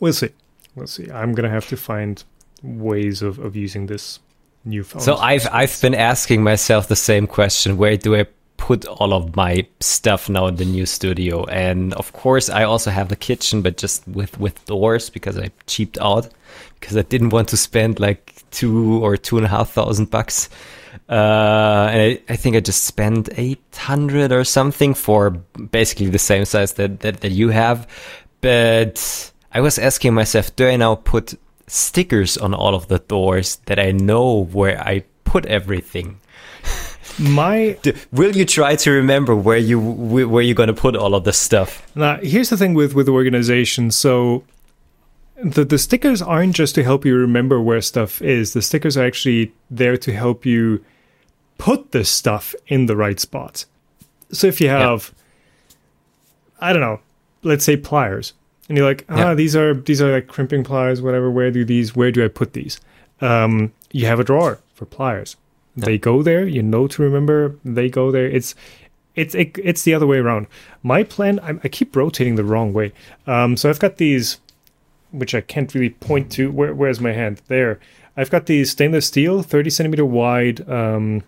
we'll 0.00 0.12
see. 0.12 0.30
We'll 0.74 0.86
see. 0.86 1.10
I'm 1.10 1.32
gonna 1.32 1.50
have 1.50 1.66
to 1.68 1.76
find 1.76 2.22
ways 2.62 3.22
of, 3.22 3.38
of 3.38 3.56
using 3.56 3.86
this 3.86 4.18
new 4.64 4.84
phone. 4.84 5.00
So 5.00 5.16
I've 5.16 5.48
I've 5.52 5.80
been 5.80 5.94
asking 5.94 6.42
myself 6.42 6.88
the 6.88 6.96
same 6.96 7.26
question: 7.26 7.76
Where 7.76 7.96
do 7.96 8.16
I 8.16 8.26
put 8.56 8.84
all 8.86 9.12
of 9.12 9.36
my 9.36 9.66
stuff 9.80 10.28
now 10.28 10.46
in 10.46 10.56
the 10.56 10.64
new 10.64 10.86
studio? 10.86 11.44
And 11.46 11.94
of 11.94 12.12
course, 12.12 12.48
I 12.48 12.64
also 12.64 12.90
have 12.90 13.08
the 13.08 13.16
kitchen, 13.16 13.62
but 13.62 13.76
just 13.76 14.06
with 14.08 14.38
with 14.38 14.64
doors 14.66 15.10
because 15.10 15.38
I 15.38 15.50
cheaped 15.66 15.98
out 15.98 16.28
because 16.80 16.96
I 16.96 17.02
didn't 17.02 17.30
want 17.30 17.48
to 17.48 17.56
spend 17.56 18.00
like 18.00 18.34
two 18.50 19.04
or 19.04 19.16
two 19.16 19.36
and 19.36 19.46
a 19.46 19.48
half 19.48 19.70
thousand 19.70 20.10
bucks. 20.10 20.48
Uh, 21.08 21.88
and 21.92 22.02
I, 22.02 22.22
I 22.28 22.36
think 22.36 22.56
I 22.56 22.60
just 22.60 22.84
spent 22.84 23.28
eight 23.36 23.62
hundred 23.76 24.32
or 24.32 24.44
something 24.44 24.94
for 24.94 25.30
basically 25.30 26.08
the 26.08 26.18
same 26.18 26.44
size 26.44 26.72
that, 26.74 27.00
that 27.00 27.20
that 27.20 27.30
you 27.30 27.50
have. 27.50 27.86
But 28.40 29.32
I 29.52 29.60
was 29.60 29.78
asking 29.78 30.14
myself, 30.14 30.54
do 30.56 30.66
I 30.66 30.76
now 30.76 30.96
put 30.96 31.34
stickers 31.66 32.36
on 32.36 32.54
all 32.54 32.74
of 32.74 32.88
the 32.88 32.98
doors 32.98 33.56
that 33.66 33.78
I 33.78 33.92
know 33.92 34.44
where 34.44 34.80
I 34.80 35.04
put 35.24 35.46
everything? 35.46 36.20
My 37.18 37.78
Will 38.12 38.36
you 38.36 38.44
try 38.44 38.76
to 38.76 38.90
remember 38.90 39.34
where 39.34 39.58
you 39.58 39.78
where 39.80 40.42
you're 40.42 40.54
going 40.54 40.68
to 40.68 40.74
put 40.74 40.96
all 40.96 41.14
of 41.14 41.24
the 41.24 41.32
stuff? 41.32 41.86
Now, 41.96 42.16
here's 42.18 42.50
the 42.50 42.56
thing 42.56 42.74
with 42.74 42.94
with 42.94 43.08
organization. 43.08 43.90
So, 43.90 44.44
the 45.42 45.64
the 45.64 45.78
stickers 45.78 46.20
aren't 46.22 46.54
just 46.54 46.74
to 46.76 46.82
help 46.82 47.04
you 47.04 47.16
remember 47.16 47.60
where 47.60 47.80
stuff 47.80 48.20
is. 48.22 48.52
The 48.52 48.62
stickers 48.62 48.96
are 48.96 49.04
actually 49.06 49.52
there 49.70 49.96
to 49.98 50.12
help 50.12 50.44
you 50.46 50.84
put 51.58 51.92
the 51.92 52.04
stuff 52.04 52.54
in 52.66 52.86
the 52.86 52.96
right 52.96 53.18
spot. 53.20 53.64
So, 54.30 54.46
if 54.46 54.60
you 54.60 54.68
have, 54.68 55.14
I 56.60 56.72
don't 56.72 56.82
know, 56.82 57.00
let's 57.42 57.64
say 57.64 57.76
pliers, 57.76 58.32
and 58.68 58.76
you're 58.76 58.86
like, 58.86 59.04
ah, 59.08 59.16
Yeah. 59.16 59.34
these 59.34 59.54
are 59.56 59.74
these 59.74 60.02
are 60.02 60.12
like 60.12 60.26
crimping 60.26 60.64
pliers, 60.64 61.00
whatever. 61.00 61.30
Where 61.30 61.50
do 61.50 61.64
these? 61.64 61.94
Where 61.96 62.10
do 62.10 62.24
I 62.24 62.28
put 62.28 62.52
these? 62.52 62.80
Um, 63.20 63.72
you 63.92 64.06
have 64.06 64.20
a 64.20 64.24
drawer 64.24 64.58
for 64.74 64.84
pliers. 64.84 65.36
They 65.76 65.98
go 65.98 66.22
there. 66.22 66.46
You 66.46 66.62
know 66.62 66.86
to 66.88 67.02
remember. 67.02 67.56
They 67.64 67.88
go 67.88 68.10
there. 68.10 68.26
It's 68.26 68.54
it's 69.14 69.34
it, 69.34 69.58
it's 69.62 69.82
the 69.82 69.94
other 69.94 70.06
way 70.06 70.18
around. 70.18 70.46
My 70.82 71.02
plan. 71.02 71.40
I, 71.40 71.58
I 71.62 71.68
keep 71.68 71.94
rotating 71.94 72.36
the 72.36 72.44
wrong 72.44 72.72
way. 72.72 72.92
Um, 73.26 73.56
so 73.56 73.68
I've 73.68 73.78
got 73.78 73.96
these, 73.96 74.40
which 75.10 75.34
I 75.34 75.40
can't 75.40 75.74
really 75.74 75.90
point 75.90 76.30
to. 76.32 76.50
Where 76.50 76.74
where's 76.74 77.00
my 77.00 77.12
hand? 77.12 77.42
There. 77.48 77.78
I've 78.16 78.30
got 78.30 78.46
these 78.46 78.70
stainless 78.70 79.06
steel, 79.06 79.42
30 79.42 79.68
centimeter 79.68 80.04
wide 80.04 80.66
um, 80.70 81.22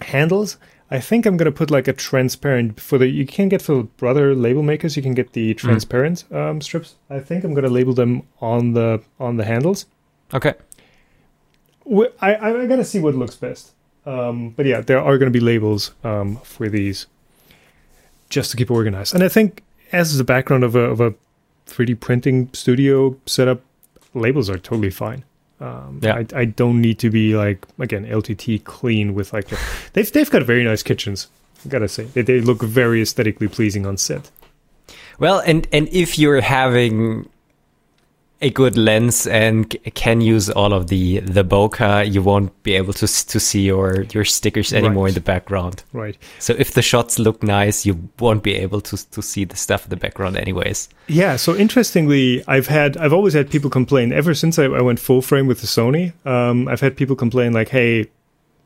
handles. 0.00 0.56
I 0.90 1.00
think 1.00 1.26
I'm 1.26 1.36
gonna 1.36 1.52
put 1.52 1.70
like 1.70 1.88
a 1.88 1.92
transparent 1.92 2.80
for 2.80 2.98
the 2.98 3.08
you 3.08 3.26
can 3.26 3.48
get 3.48 3.62
for 3.62 3.74
the 3.76 3.82
brother 3.82 4.34
label 4.34 4.62
makers. 4.62 4.96
You 4.96 5.02
can 5.02 5.14
get 5.14 5.32
the 5.32 5.54
transparent 5.54 6.24
um, 6.32 6.60
strips. 6.60 6.96
I 7.10 7.20
think 7.20 7.44
I'm 7.44 7.54
gonna 7.54 7.68
label 7.68 7.94
them 7.94 8.22
on 8.40 8.72
the 8.74 9.02
on 9.18 9.36
the 9.36 9.44
handles. 9.44 9.86
Okay. 10.32 10.54
I 12.20 12.34
I, 12.36 12.66
gotta 12.66 12.84
see 12.84 12.98
what 13.00 13.14
looks 13.14 13.36
best. 13.36 13.72
Um, 14.06 14.50
but 14.50 14.66
yeah, 14.66 14.80
there 14.80 15.00
are 15.00 15.18
gonna 15.18 15.30
be 15.30 15.40
labels 15.40 15.92
um, 16.02 16.36
for 16.38 16.68
these, 16.68 17.06
just 18.28 18.50
to 18.50 18.56
keep 18.56 18.70
organized. 18.70 19.14
And 19.14 19.22
I 19.22 19.28
think 19.28 19.62
as 19.92 20.16
the 20.18 20.24
background 20.24 20.64
of 20.64 20.74
a 20.76 20.80
of 20.80 21.00
a 21.00 21.14
3D 21.66 22.00
printing 22.00 22.50
studio 22.52 23.16
setup, 23.26 23.60
labels 24.14 24.50
are 24.50 24.58
totally 24.58 24.90
fine. 24.90 25.24
Um, 25.60 26.00
Yeah. 26.02 26.16
I, 26.16 26.40
I 26.40 26.44
don't 26.44 26.80
need 26.80 26.98
to 26.98 27.10
be 27.10 27.36
like 27.36 27.66
again 27.78 28.04
LTT 28.06 28.64
clean 28.64 29.14
with 29.14 29.32
like 29.32 29.48
they've 29.92 30.10
they've 30.12 30.30
got 30.30 30.42
very 30.42 30.64
nice 30.64 30.82
kitchens. 30.82 31.28
I 31.64 31.68
gotta 31.68 31.88
say 31.88 32.04
they, 32.04 32.22
they 32.22 32.40
look 32.40 32.62
very 32.62 33.00
aesthetically 33.00 33.48
pleasing 33.48 33.86
on 33.86 33.96
set. 33.96 34.30
Well, 35.18 35.40
and 35.46 35.66
and 35.72 35.88
if 35.88 36.18
you're 36.18 36.40
having 36.40 37.28
a 38.40 38.50
good 38.50 38.76
lens 38.76 39.26
and 39.26 39.74
can 39.94 40.20
use 40.20 40.50
all 40.50 40.72
of 40.72 40.88
the 40.88 41.20
the 41.20 41.44
bokeh, 41.44 42.12
you 42.12 42.22
won't 42.22 42.50
be 42.62 42.74
able 42.74 42.92
to 42.92 43.06
to 43.06 43.40
see 43.40 43.62
your 43.62 44.02
your 44.12 44.24
stickers 44.24 44.72
anymore 44.72 45.04
Right. 45.04 45.08
in 45.10 45.14
the 45.14 45.20
background. 45.20 45.82
Right. 45.92 46.16
So 46.38 46.54
if 46.58 46.72
the 46.72 46.82
shots 46.82 47.18
look 47.18 47.42
nice, 47.42 47.86
you 47.86 48.08
won't 48.18 48.42
be 48.42 48.54
able 48.56 48.80
to 48.82 48.96
to 49.10 49.22
see 49.22 49.44
the 49.46 49.56
stuff 49.56 49.84
in 49.84 49.90
the 49.90 49.96
background 49.96 50.36
anyways. 50.36 50.88
Yeah. 51.08 51.36
So 51.36 51.54
interestingly, 51.56 52.42
I've 52.46 52.66
had 52.66 52.96
I've 52.96 53.12
always 53.12 53.34
had 53.34 53.50
people 53.50 53.70
complain 53.70 54.12
ever 54.12 54.34
since 54.34 54.58
I, 54.58 54.64
I 54.64 54.80
went 54.82 55.00
full 55.00 55.22
frame 55.22 55.46
with 55.46 55.60
the 55.60 55.66
Sony. 55.66 56.12
Um, 56.26 56.68
I've 56.68 56.80
had 56.80 56.96
people 56.96 57.16
complain 57.16 57.52
like, 57.52 57.68
"Hey, 57.70 58.06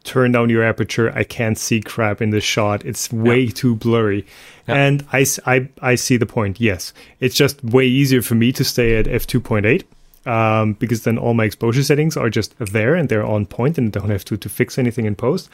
turn 0.09 0.33
down 0.33 0.51
your 0.51 0.65
aperture. 0.65 1.13
I 1.15 1.25
can't 1.25 1.59
see 1.59 1.81
crap 1.81 2.23
in 2.23 2.31
this 2.31 2.45
shot. 2.45 2.85
It's 2.85 3.13
way 3.13 3.49
too 3.49 3.75
blurry." 3.77 4.25
Yeah. 4.67 4.75
And 4.75 5.05
I 5.13 5.95
see 5.97 6.19
the 6.19 6.27
point. 6.27 6.61
Yes, 6.61 6.93
it's 7.21 7.37
just 7.37 7.63
way 7.63 7.87
easier 7.87 8.23
for 8.23 8.35
me 8.35 8.53
to 8.53 8.65
stay 8.65 8.99
at 8.99 9.07
f 9.07 9.27
two 9.27 9.41
point 9.41 9.67
eight. 9.67 9.85
Um, 10.27 10.75
because 10.75 11.05
then 11.05 11.17
all 11.17 11.33
my 11.33 11.45
exposure 11.45 11.83
settings 11.83 12.17
are 12.17 12.29
just 12.29 12.53
there 12.59 12.95
and 12.95 13.09
they're 13.09 13.25
on 13.25 13.47
point 13.47 13.79
and 13.79 13.89
I 13.89 14.01
don't 14.01 14.11
have 14.11 14.27
to, 14.27 14.37
to 14.37 14.49
fix 14.49 14.77
anything 14.77 15.07
in 15.07 15.15
post. 15.15 15.49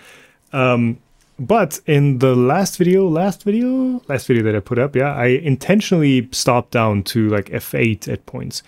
Um, 0.53 0.99
but 1.39 1.81
in 1.87 2.19
the 2.19 2.35
last 2.35 2.77
video, 2.77 3.09
last 3.09 3.43
video, 3.43 4.01
last 4.09 4.27
video 4.27 4.43
that 4.45 4.55
I 4.55 4.61
put 4.61 4.79
up, 4.79 4.95
yeah, 4.95 5.15
I 5.15 5.27
intentionally 5.27 6.29
stopped 6.31 6.71
down 6.71 7.03
to 7.05 7.29
like 7.29 7.47
f8 7.47 8.07
at 8.13 8.25
points, 8.27 8.63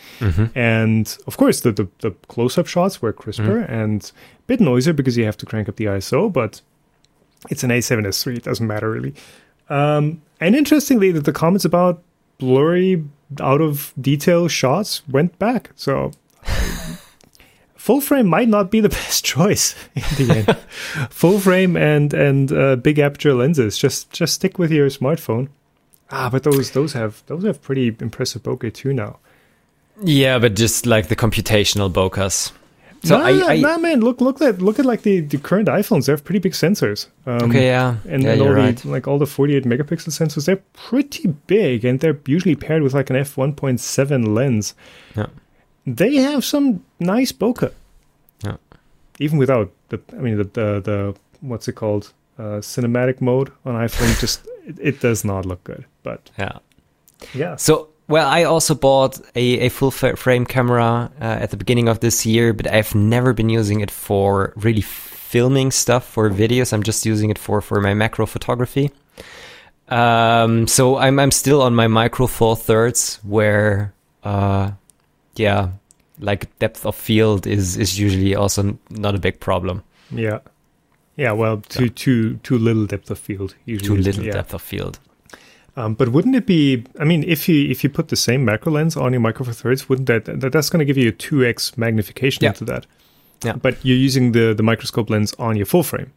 and 0.54 1.16
of 1.26 1.36
course 1.36 1.60
the 1.60 1.72
the, 1.72 1.88
the 2.00 2.10
close 2.28 2.58
up 2.58 2.66
shots 2.66 3.00
were 3.00 3.12
crisper 3.12 3.58
and 3.60 4.10
a 4.38 4.42
bit 4.46 4.60
noisier 4.60 4.92
because 4.92 5.16
you 5.16 5.24
have 5.24 5.36
to 5.38 5.46
crank 5.46 5.68
up 5.68 5.76
the 5.76 5.84
ISO, 5.84 6.32
but 6.32 6.60
it's 7.50 7.62
an 7.62 7.70
A7S3, 7.70 8.36
it 8.38 8.42
doesn't 8.44 8.66
matter 8.66 8.90
really. 8.90 9.14
Um, 9.68 10.22
and 10.40 10.54
interestingly, 10.56 11.12
that 11.12 11.24
the 11.24 11.32
comments 11.32 11.64
about 11.64 12.02
blurry, 12.38 13.04
out 13.40 13.60
of 13.60 13.92
detail 14.00 14.48
shots 14.48 15.02
went 15.08 15.38
back. 15.38 15.70
So 15.76 16.12
full 17.86 18.00
frame 18.00 18.26
might 18.26 18.48
not 18.48 18.68
be 18.68 18.80
the 18.80 18.88
best 19.00 19.24
choice 19.24 19.76
in 19.94 20.26
the 20.26 20.34
end. 20.38 20.58
full 21.10 21.38
frame 21.38 21.76
and 21.76 22.12
and 22.12 22.52
uh, 22.52 22.74
big 22.76 22.98
aperture 22.98 23.34
lenses. 23.34 23.78
Just 23.78 24.10
just 24.10 24.34
stick 24.34 24.58
with 24.58 24.72
your 24.72 24.88
smartphone. 24.90 25.48
Ah, 26.10 26.28
but 26.28 26.42
those 26.42 26.72
those 26.72 26.92
have 26.94 27.22
those 27.26 27.44
have 27.44 27.62
pretty 27.62 27.94
impressive 28.00 28.42
bokeh 28.42 28.74
too 28.74 28.92
now. 28.92 29.18
Yeah, 30.02 30.38
but 30.38 30.54
just 30.54 30.84
like 30.84 31.06
the 31.08 31.16
computational 31.16 31.90
bokehs. 31.90 32.52
So 33.04 33.18
nah, 33.18 33.26
I, 33.26 33.52
I 33.52 33.56
nah, 33.58 33.78
man, 33.78 34.00
look 34.00 34.20
look 34.20 34.42
at 34.42 34.60
look 34.60 34.80
at 34.80 34.86
like 34.86 35.02
the, 35.02 35.20
the 35.20 35.38
current 35.38 35.68
iPhones. 35.68 36.06
They 36.06 36.12
have 36.12 36.24
pretty 36.24 36.40
big 36.40 36.54
sensors. 36.54 37.06
Um, 37.24 37.50
okay, 37.50 37.66
yeah, 37.66 37.96
and, 38.08 38.24
yeah, 38.24 38.32
and 38.32 38.42
all 38.42 38.54
the 38.54 38.88
like 38.88 39.06
all 39.06 39.18
the 39.18 39.26
48 39.26 39.64
megapixel 39.64 40.10
sensors 40.10 40.46
they're 40.46 40.62
pretty 40.72 41.28
big 41.46 41.84
and 41.84 42.00
they're 42.00 42.18
usually 42.26 42.56
paired 42.56 42.82
with 42.82 42.94
like 42.94 43.10
an 43.10 43.16
f1.7 43.16 44.34
lens 44.34 44.74
Yeah. 45.14 45.26
They 45.86 46.16
have 46.16 46.44
some 46.44 46.80
nice 46.98 47.32
bokeh 47.32 47.72
Yeah. 48.44 48.56
even 49.18 49.38
without 49.38 49.70
the 49.88 49.98
i 50.12 50.20
mean 50.20 50.36
the 50.38 50.44
the, 50.44 50.80
the 50.80 51.14
what's 51.40 51.68
it 51.68 51.74
called 51.74 52.12
uh, 52.38 52.60
cinematic 52.60 53.20
mode 53.20 53.50
on 53.64 53.74
iphone 53.86 54.20
just 54.24 54.46
it, 54.66 54.78
it 54.80 55.00
does 55.00 55.24
not 55.24 55.46
look 55.46 55.62
good 55.64 55.84
but 56.02 56.30
Yeah. 56.38 56.58
yeah 57.34 57.56
So, 57.56 57.88
well, 58.08 58.28
I 58.28 58.44
also 58.44 58.74
bought 58.74 59.20
a, 59.34 59.66
a 59.66 59.68
full 59.68 59.90
frame 59.90 60.46
camera 60.46 61.10
uh, 61.20 61.24
at 61.42 61.50
the 61.50 61.56
beginning 61.56 61.88
of 61.88 61.98
this 61.98 62.24
year, 62.24 62.52
but 62.52 62.66
I've 62.72 62.94
never 62.94 63.32
been 63.32 63.48
using 63.48 63.80
it 63.80 63.90
for 63.90 64.52
really 64.56 64.82
filming 64.82 65.72
stuff 65.72 66.04
for 66.04 66.30
videos. 66.30 66.72
I'm 66.72 66.84
just 66.84 67.04
using 67.06 67.30
it 67.30 67.38
for, 67.38 67.60
for 67.60 67.80
my 67.80 67.94
macro 67.94 68.26
photography. 68.26 68.90
Um, 69.88 70.66
so 70.68 70.96
I'm 70.98 71.18
I'm 71.18 71.30
still 71.32 71.62
on 71.62 71.74
my 71.74 71.86
micro 71.88 72.26
four 72.26 72.56
thirds, 72.56 73.18
where, 73.24 73.92
uh, 74.22 74.70
yeah, 75.38 75.68
like 76.20 76.46
depth 76.58 76.86
of 76.86 76.94
field 76.96 77.46
is 77.46 77.76
is 77.76 77.98
usually 77.98 78.34
also 78.34 78.78
not 78.90 79.14
a 79.14 79.18
big 79.18 79.38
problem. 79.40 79.82
yeah 80.10 80.38
yeah 81.16 81.32
well 81.32 81.56
too 81.68 81.88
too 81.88 82.36
too 82.42 82.58
little 82.58 82.86
depth 82.86 83.10
of 83.10 83.18
field 83.18 83.54
usually 83.64 83.88
Too 83.96 84.02
little 84.02 84.24
yeah. 84.24 84.32
depth 84.34 84.54
of 84.54 84.62
field. 84.62 84.98
Um, 85.78 85.94
but 85.94 86.08
wouldn't 86.08 86.34
it 86.36 86.46
be? 86.46 86.84
I 86.98 87.04
mean, 87.04 87.22
if 87.24 87.48
you 87.48 87.70
if 87.70 87.82
you 87.84 87.90
put 87.90 88.08
the 88.08 88.16
same 88.16 88.44
macro 88.44 88.72
lens 88.72 88.96
on 88.96 89.12
your 89.12 89.20
micro 89.20 89.44
four 89.44 89.52
thirds, 89.54 89.88
wouldn't 89.90 90.06
that, 90.08 90.24
that 90.40 90.52
that's 90.52 90.70
going 90.70 90.78
to 90.78 90.84
give 90.86 90.96
you 91.02 91.08
a 91.08 91.12
two 91.12 91.44
x 91.44 91.76
magnification 91.76 92.44
Yeah. 92.44 92.50
into 92.50 92.64
that? 92.64 92.86
Yeah. 93.44 93.56
But 93.60 93.74
you're 93.84 93.98
using 94.06 94.32
the 94.32 94.54
the 94.54 94.62
microscope 94.62 95.10
lens 95.10 95.34
on 95.38 95.56
your 95.56 95.66
full 95.66 95.82
frame, 95.82 96.12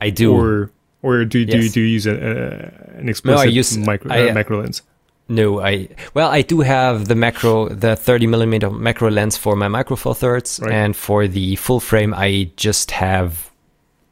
I 0.00 0.10
do. 0.10 0.32
or 0.32 0.70
or 1.02 1.24
do 1.24 1.44
do, 1.44 1.56
you 1.56 1.62
Yes. 1.64 1.72
do 1.74 1.80
you 1.80 1.86
use 1.96 2.06
a, 2.06 2.14
a, 2.14 2.98
an 3.00 3.08
explicit 3.08 3.50
use- 3.52 3.76
micro 3.76 4.12
I, 4.12 4.28
uh, 4.30 4.34
macro 4.34 4.60
lens? 4.60 4.82
No, 5.30 5.60
I 5.60 5.88
well, 6.12 6.28
I 6.28 6.42
do 6.42 6.60
have 6.60 7.06
the 7.06 7.14
macro, 7.14 7.68
the 7.68 7.94
30 7.94 8.26
millimeter 8.26 8.68
macro 8.70 9.10
lens 9.10 9.36
for 9.36 9.54
my 9.56 9.68
micro 9.68 9.96
four 9.96 10.14
thirds, 10.14 10.58
Right. 10.60 10.72
and 10.72 10.96
for 10.96 11.28
the 11.28 11.54
full 11.56 11.78
frame, 11.80 12.12
I 12.12 12.50
just 12.56 12.90
have 12.90 13.48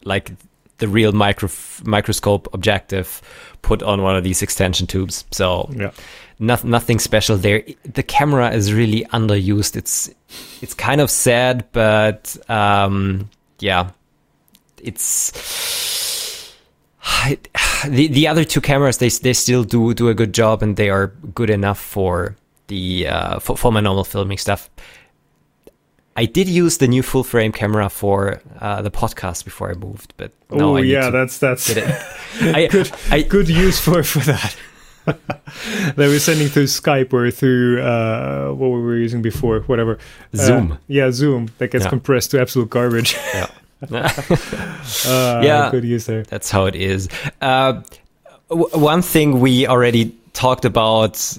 like 0.05 0.31
the 0.79 0.87
real 0.87 1.11
micro 1.13 1.49
microscope 1.85 2.49
objective 2.55 3.21
put 3.63 3.83
on 3.83 4.03
one 4.03 4.15
of 4.17 4.23
these 4.23 4.43
extension 4.43 4.87
tubes. 4.87 5.25
So 5.33 5.69
Yeah. 5.77 5.91
not, 6.39 6.63
nothing 6.63 7.01
special 7.01 7.37
there. 7.37 7.65
The 7.83 8.05
camera 8.05 8.53
is 8.53 8.73
really 8.73 9.05
underused. 9.13 9.75
It's 9.77 10.09
it's 10.63 10.75
kind 10.75 11.01
of 11.01 11.11
sad, 11.11 11.65
but 11.73 12.37
um, 12.49 13.29
yeah, 13.59 13.91
it's 14.81 15.33
the 17.87 18.09
the 18.09 18.27
other 18.29 18.45
two 18.45 18.61
cameras. 18.61 18.99
They 18.99 19.09
they 19.09 19.33
still 19.33 19.65
do 19.65 19.95
do 19.95 20.09
a 20.09 20.15
good 20.15 20.33
job, 20.35 20.63
and 20.63 20.77
they 20.77 20.91
are 20.91 21.09
good 21.35 21.51
enough 21.51 21.79
for 21.79 22.37
the 22.69 23.07
uh, 23.09 23.39
for, 23.39 23.57
for 23.57 23.73
my 23.73 23.81
normal 23.81 24.05
filming 24.05 24.39
stuff. 24.39 24.69
I 26.17 26.25
did 26.27 26.49
use 26.49 26.79
the 26.79 26.89
new 26.89 27.03
full 27.03 27.23
frame 27.23 27.53
camera 27.53 27.89
for 27.89 28.43
uh, 28.61 28.83
the 28.83 28.91
podcast 28.91 29.45
before 29.45 29.71
I 29.71 29.75
moved, 29.75 30.15
but 30.17 30.33
now 30.51 30.71
oh 30.71 30.77
yeah, 30.79 31.11
that's 31.11 31.39
that's. 31.39 31.71
I, 32.41 32.67
good 32.67 32.91
I, 33.11 33.23
good 33.23 33.49
use 33.49 33.79
for 33.81 34.03
for 34.03 34.19
that. 34.21 34.57
they 35.97 36.09
were 36.09 36.19
sending 36.19 36.49
through 36.49 36.65
Skype 36.65 37.13
or 37.13 37.31
through 37.31 37.81
uh, 37.81 38.49
what 38.51 38.69
we 38.69 38.81
were 38.81 38.97
using 38.99 39.23
before, 39.23 39.61
whatever. 39.61 39.99
Uh, 40.35 40.37
Zoom. 40.37 40.79
yeah, 40.89 41.11
Zoom. 41.11 41.49
That 41.59 41.71
gets 41.71 41.85
Yeah. 41.85 41.91
compressed 41.91 42.33
to 42.33 42.41
absolute 42.41 42.69
garbage. 42.69 43.15
yeah. 43.33 43.47
Uh, 45.07 45.41
Yeah. 45.45 45.71
good 45.71 45.85
use 45.85 46.07
there. 46.07 46.23
That's 46.25 46.51
how 46.51 46.67
it 46.67 46.75
is. 46.75 47.09
Uh, 47.41 47.83
w- 48.49 48.69
one 48.73 49.03
thing 49.03 49.41
we 49.41 49.67
already 49.67 50.17
talked 50.33 50.65
about 50.65 51.39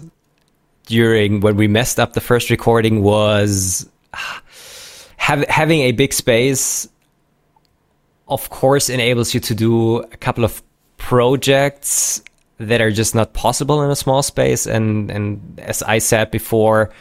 during 0.86 1.42
when 1.42 1.56
we 1.56 1.68
messed 1.68 2.00
up 2.00 2.14
the 2.14 2.22
first 2.22 2.50
recording 2.50 3.02
was 3.04 3.88
have, 5.18 5.44
having 5.50 5.82
a 5.82 5.92
big 5.92 6.14
space. 6.14 6.88
Of 8.28 8.50
course, 8.50 8.90
enables 8.90 9.34
you 9.34 9.40
to 9.42 9.56
do 9.56 9.98
a 9.98 10.18
couple 10.18 10.44
of 10.46 10.62
projects 10.98 12.22
that 12.60 12.80
are 12.82 12.92
just 12.92 13.16
not 13.16 13.34
possible 13.34 13.82
in 13.84 13.90
a 13.90 13.96
small 13.96 14.22
space. 14.22 14.68
And 14.68 15.10
and 15.12 15.60
as 15.60 15.82
I 15.84 15.98
said 16.00 16.30
before, 16.32 16.92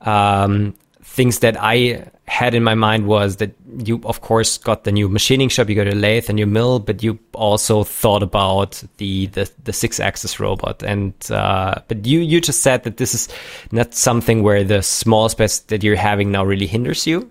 um, 0.00 0.74
things 1.02 1.38
that 1.40 1.56
I 1.60 2.10
had 2.32 2.54
in 2.54 2.64
my 2.64 2.74
mind 2.74 3.06
was 3.06 3.36
that 3.36 3.52
you, 3.84 4.00
of 4.04 4.22
course, 4.22 4.56
got 4.56 4.84
the 4.84 4.92
new 4.92 5.06
machining 5.06 5.50
shop, 5.50 5.68
you 5.68 5.74
got 5.74 5.86
a 5.86 5.94
lathe 5.94 6.30
and 6.30 6.38
your 6.38 6.48
mill, 6.48 6.78
but 6.78 7.02
you 7.02 7.18
also 7.34 7.84
thought 7.84 8.22
about 8.22 8.82
the 8.96 9.26
the, 9.26 9.50
the 9.64 9.72
six 9.72 10.00
axis 10.00 10.40
robot. 10.40 10.82
And 10.82 11.12
uh, 11.30 11.74
but 11.88 12.06
you 12.06 12.20
you 12.20 12.40
just 12.40 12.62
said 12.62 12.84
that 12.84 12.96
this 12.96 13.14
is 13.14 13.28
not 13.70 13.92
something 13.92 14.42
where 14.42 14.64
the 14.64 14.82
small 14.82 15.28
space 15.28 15.58
that 15.58 15.84
you're 15.84 16.02
having 16.10 16.32
now 16.32 16.42
really 16.42 16.66
hinders 16.66 17.06
you. 17.06 17.30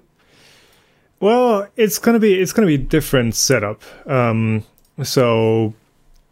Well, 1.19 1.67
it's 1.75 1.97
gonna 1.97 2.19
be 2.19 2.39
it's 2.39 2.53
gonna 2.53 2.67
be 2.67 2.77
different 2.77 3.33
setup. 3.33 3.81
Um, 4.05 4.63
so 5.01 5.73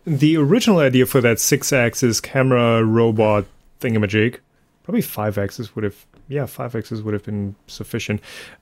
the 0.05 0.37
original 0.37 0.77
idea 0.77 1.07
for 1.07 1.21
that 1.21 1.39
six 1.39 1.73
axis 1.73 2.21
camera 2.21 2.83
robot 2.83 3.45
thingamajig, 3.81 4.37
probably 4.83 5.01
five 5.01 5.39
axis 5.39 5.73
would 5.75 5.83
have 5.83 6.05
yeah 6.29 6.45
five 6.45 6.73
axis 6.75 7.01
would 7.01 7.13
have 7.13 7.23
been 7.23 7.55
sufficient. 7.67 8.21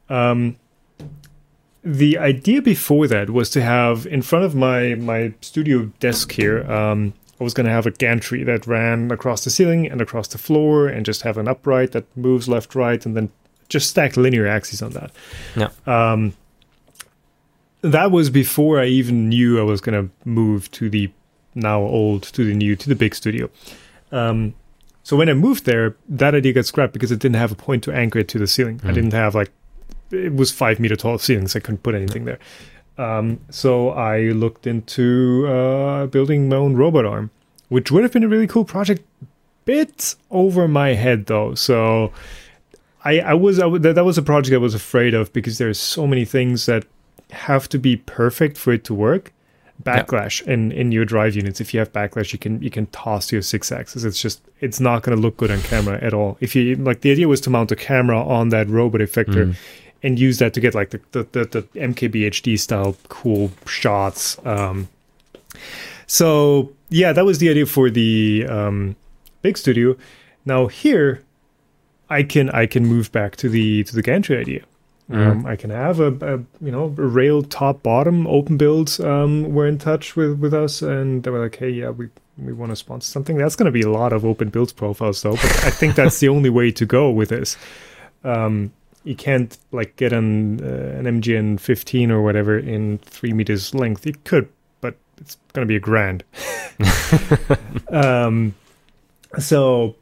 Um, 0.10 0.56
the 1.84 2.18
idea 2.18 2.62
before 2.62 3.08
that 3.08 3.30
was 3.30 3.50
to 3.52 3.62
have 3.62 4.08
in 4.08 4.22
front 4.24 4.46
of 4.46 4.56
my 4.56 4.96
my 4.96 5.34
studio 5.42 5.92
desk 6.00 6.32
here. 6.32 6.70
Um, 6.70 7.14
I 7.40 7.44
was 7.44 7.54
going 7.54 7.68
to 7.68 7.72
have 7.72 7.86
a 7.86 7.92
gantry 7.92 8.44
that 8.46 8.66
ran 8.66 9.12
across 9.12 9.44
the 9.44 9.52
ceiling 9.52 9.86
and 9.86 10.02
across 10.02 10.28
the 10.30 10.40
floor, 10.40 10.88
and 10.88 11.06
just 11.06 11.22
have 11.22 11.38
an 11.38 11.48
upright 11.48 11.92
that 11.92 12.06
moves 12.18 12.50
left, 12.50 12.74
right, 12.74 13.06
and 13.06 13.16
then 13.16 13.30
just 13.70 13.90
stack 13.92 14.18
linear 14.18 14.48
axes 14.48 14.82
on 14.82 14.94
that. 14.94 15.12
Yeah. 15.56 15.70
Um, 15.86 16.34
that 17.82 18.12
was 18.12 18.32
before 18.32 18.80
I 18.80 18.86
even 18.86 19.30
knew 19.30 19.60
I 19.60 19.64
was 19.64 19.82
going 19.82 20.08
to 20.08 20.14
move 20.26 20.72
to 20.72 20.90
the 20.90 21.12
now 21.54 21.80
old, 21.82 22.24
to 22.24 22.44
the 22.44 22.56
new, 22.56 22.76
to 22.76 22.90
the 22.90 22.96
big 22.96 23.14
studio. 23.14 23.50
Um, 24.12 24.56
so 25.08 25.16
when 25.16 25.30
I 25.30 25.34
moved 25.34 25.64
there, 25.64 25.96
that 26.10 26.36
idea 26.36 26.52
got 26.52 26.66
scrapped 26.66 26.92
because 26.92 27.14
it 27.14 27.20
didn't 27.20 27.38
have 27.38 27.54
a 27.54 27.56
point 27.56 27.82
to 27.86 27.94
anchor 27.94 28.20
it 28.20 28.28
to 28.28 28.38
the 28.38 28.46
ceiling. 28.46 28.82
I 28.84 28.92
didn't 28.92 29.14
have 29.14 29.36
like 29.36 29.54
it 30.12 30.36
was 30.36 30.52
five 30.52 30.82
meter 30.82 30.98
tall 30.98 31.18
ceilings. 31.18 31.56
I 31.56 31.62
couldn't 31.62 31.82
put 31.82 31.96
anything 31.96 32.26
there. 32.26 32.40
Um, 32.98 33.40
so 33.50 33.92
I 33.92 34.24
looked 34.32 34.68
into 34.68 35.48
uh, 35.48 36.08
building 36.08 36.50
my 36.50 36.58
own 36.58 36.76
robot 36.76 37.06
arm, 37.06 37.32
which 37.70 37.90
would 37.90 38.04
have 38.04 38.12
been 38.12 38.26
a 38.26 38.28
really 38.28 38.48
cool 38.48 38.66
project. 38.66 39.02
Bit 39.64 40.16
over 40.30 40.68
my 40.68 40.90
head 40.90 41.28
though, 41.28 41.56
so 41.56 42.12
I, 43.06 43.20
I 43.22 43.34
was 43.34 43.60
I, 43.60 43.62
w- 43.62 43.80
that, 43.80 43.96
that 43.96 44.04
was 44.04 44.18
a 44.18 44.22
project 44.22 44.54
I 44.54 44.58
was 44.58 44.76
afraid 44.76 45.14
of 45.14 45.32
because 45.32 45.58
there's 45.58 45.80
so 45.80 46.06
many 46.06 46.26
things 46.26 46.66
that 46.66 46.84
have 47.32 47.70
to 47.70 47.78
be 47.78 47.96
perfect 47.96 48.58
for 48.58 48.74
it 48.74 48.84
to 48.84 48.94
work. 48.94 49.32
Backlash 49.84 50.42
in 50.48 50.72
in 50.72 50.92
your 50.92 51.06
drive 51.06 51.36
units. 51.36 51.62
If 51.62 51.74
you 51.74 51.80
have 51.80 51.94
backlash, 51.94 52.34
you 52.34 52.40
can 52.40 52.62
you 52.62 52.70
can 52.70 52.88
toss 52.88 53.32
your 53.32 53.42
six 53.42 53.72
axis. 53.72 54.04
It's 54.04 54.22
just 54.22 54.42
it's 54.60 54.80
not 54.80 55.04
going 55.04 55.16
to 55.16 55.22
look 55.22 55.38
good 55.38 55.52
on 55.52 55.62
camera 55.62 56.00
at 56.02 56.14
all. 56.14 56.38
If 56.40 56.56
you 56.56 56.76
like, 56.76 57.02
the 57.02 57.12
idea 57.12 57.28
was 57.28 57.42
to 57.42 57.50
mount 57.50 57.72
a 57.72 57.76
camera 57.76 58.22
on 58.22 58.50
that 58.50 58.68
robot 58.70 59.02
effector. 59.02 59.56
And 60.04 60.20
use 60.20 60.38
that 60.38 60.54
to 60.54 60.60
get 60.62 60.76
like 60.76 60.92
the 60.92 61.02
the, 61.12 61.24
the, 61.24 61.46
the 61.46 61.62
MKBHD 61.80 62.60
style 62.60 62.96
cool 63.10 63.52
shots. 63.66 64.38
Um, 64.46 64.90
so 66.06 66.72
yeah, 66.90 67.14
that 67.14 67.26
was 67.26 67.40
the 67.40 67.50
idea 67.50 67.66
for 67.66 67.90
the 67.90 68.46
um, 68.48 68.96
big 69.42 69.58
studio. 69.58 69.96
Now 70.46 70.68
here, 70.68 71.24
I 72.10 72.24
can 72.24 72.50
I 72.52 72.66
can 72.68 72.86
move 72.86 73.12
back 73.12 73.36
to 73.38 73.50
the 73.50 73.84
to 73.86 73.96
the 73.96 74.02
gantry 74.02 74.38
idea. 74.38 74.64
Um, 75.10 75.46
I 75.46 75.56
can 75.56 75.70
have 75.70 76.02
a, 76.02 76.08
a 76.08 76.38
you 76.60 76.72
know 76.72 76.86
a 76.86 77.02
rail 77.02 77.42
top 77.42 77.82
bottom 77.82 78.28
open 78.28 78.58
build. 78.58 79.00
Um, 79.00 79.54
were 79.54 79.66
in 79.66 79.78
touch 79.78 80.16
with 80.16 80.40
with 80.40 80.54
us, 80.54 80.82
and 80.82 81.24
they 81.24 81.32
were 81.32 81.40
like, 81.40 81.56
hey, 81.56 81.70
yeah, 81.70 81.90
we 81.90 82.10
we 82.38 82.52
want 82.52 82.72
to 82.72 82.76
sponsor 82.76 83.10
something. 83.10 83.38
That's 83.38 83.56
going 83.56 83.68
to 83.68 83.72
be 83.72 83.82
a 83.82 83.90
lot 83.90 84.12
of 84.12 84.26
open 84.26 84.50
build 84.50 84.76
profiles 84.76 85.22
though, 85.22 85.32
but 85.32 85.64
I 85.64 85.70
think 85.70 85.96
that's 85.96 86.20
the 86.20 86.28
only 86.28 86.50
way 86.50 86.72
to 86.72 86.86
go 86.86 87.10
with 87.10 87.30
this. 87.30 87.58
Um, 88.24 88.74
you 89.06 89.16
can't 89.16 89.58
like 89.72 89.96
get 89.96 90.12
an 90.12 90.62
uh, 90.62 91.00
an 91.00 91.22
MGN 91.22 91.60
15 91.60 92.12
or 92.12 92.22
whatever 92.22 92.60
in 92.60 92.98
three 93.00 93.32
meters 93.32 93.74
length. 93.74 94.06
You 94.06 94.14
could, 94.26 94.50
but 94.82 94.96
it's 95.22 95.38
going 95.54 95.66
to 95.66 95.70
be 95.70 95.78
a 95.78 95.80
grand. 95.80 96.26
um, 97.90 98.54
so 99.40 99.96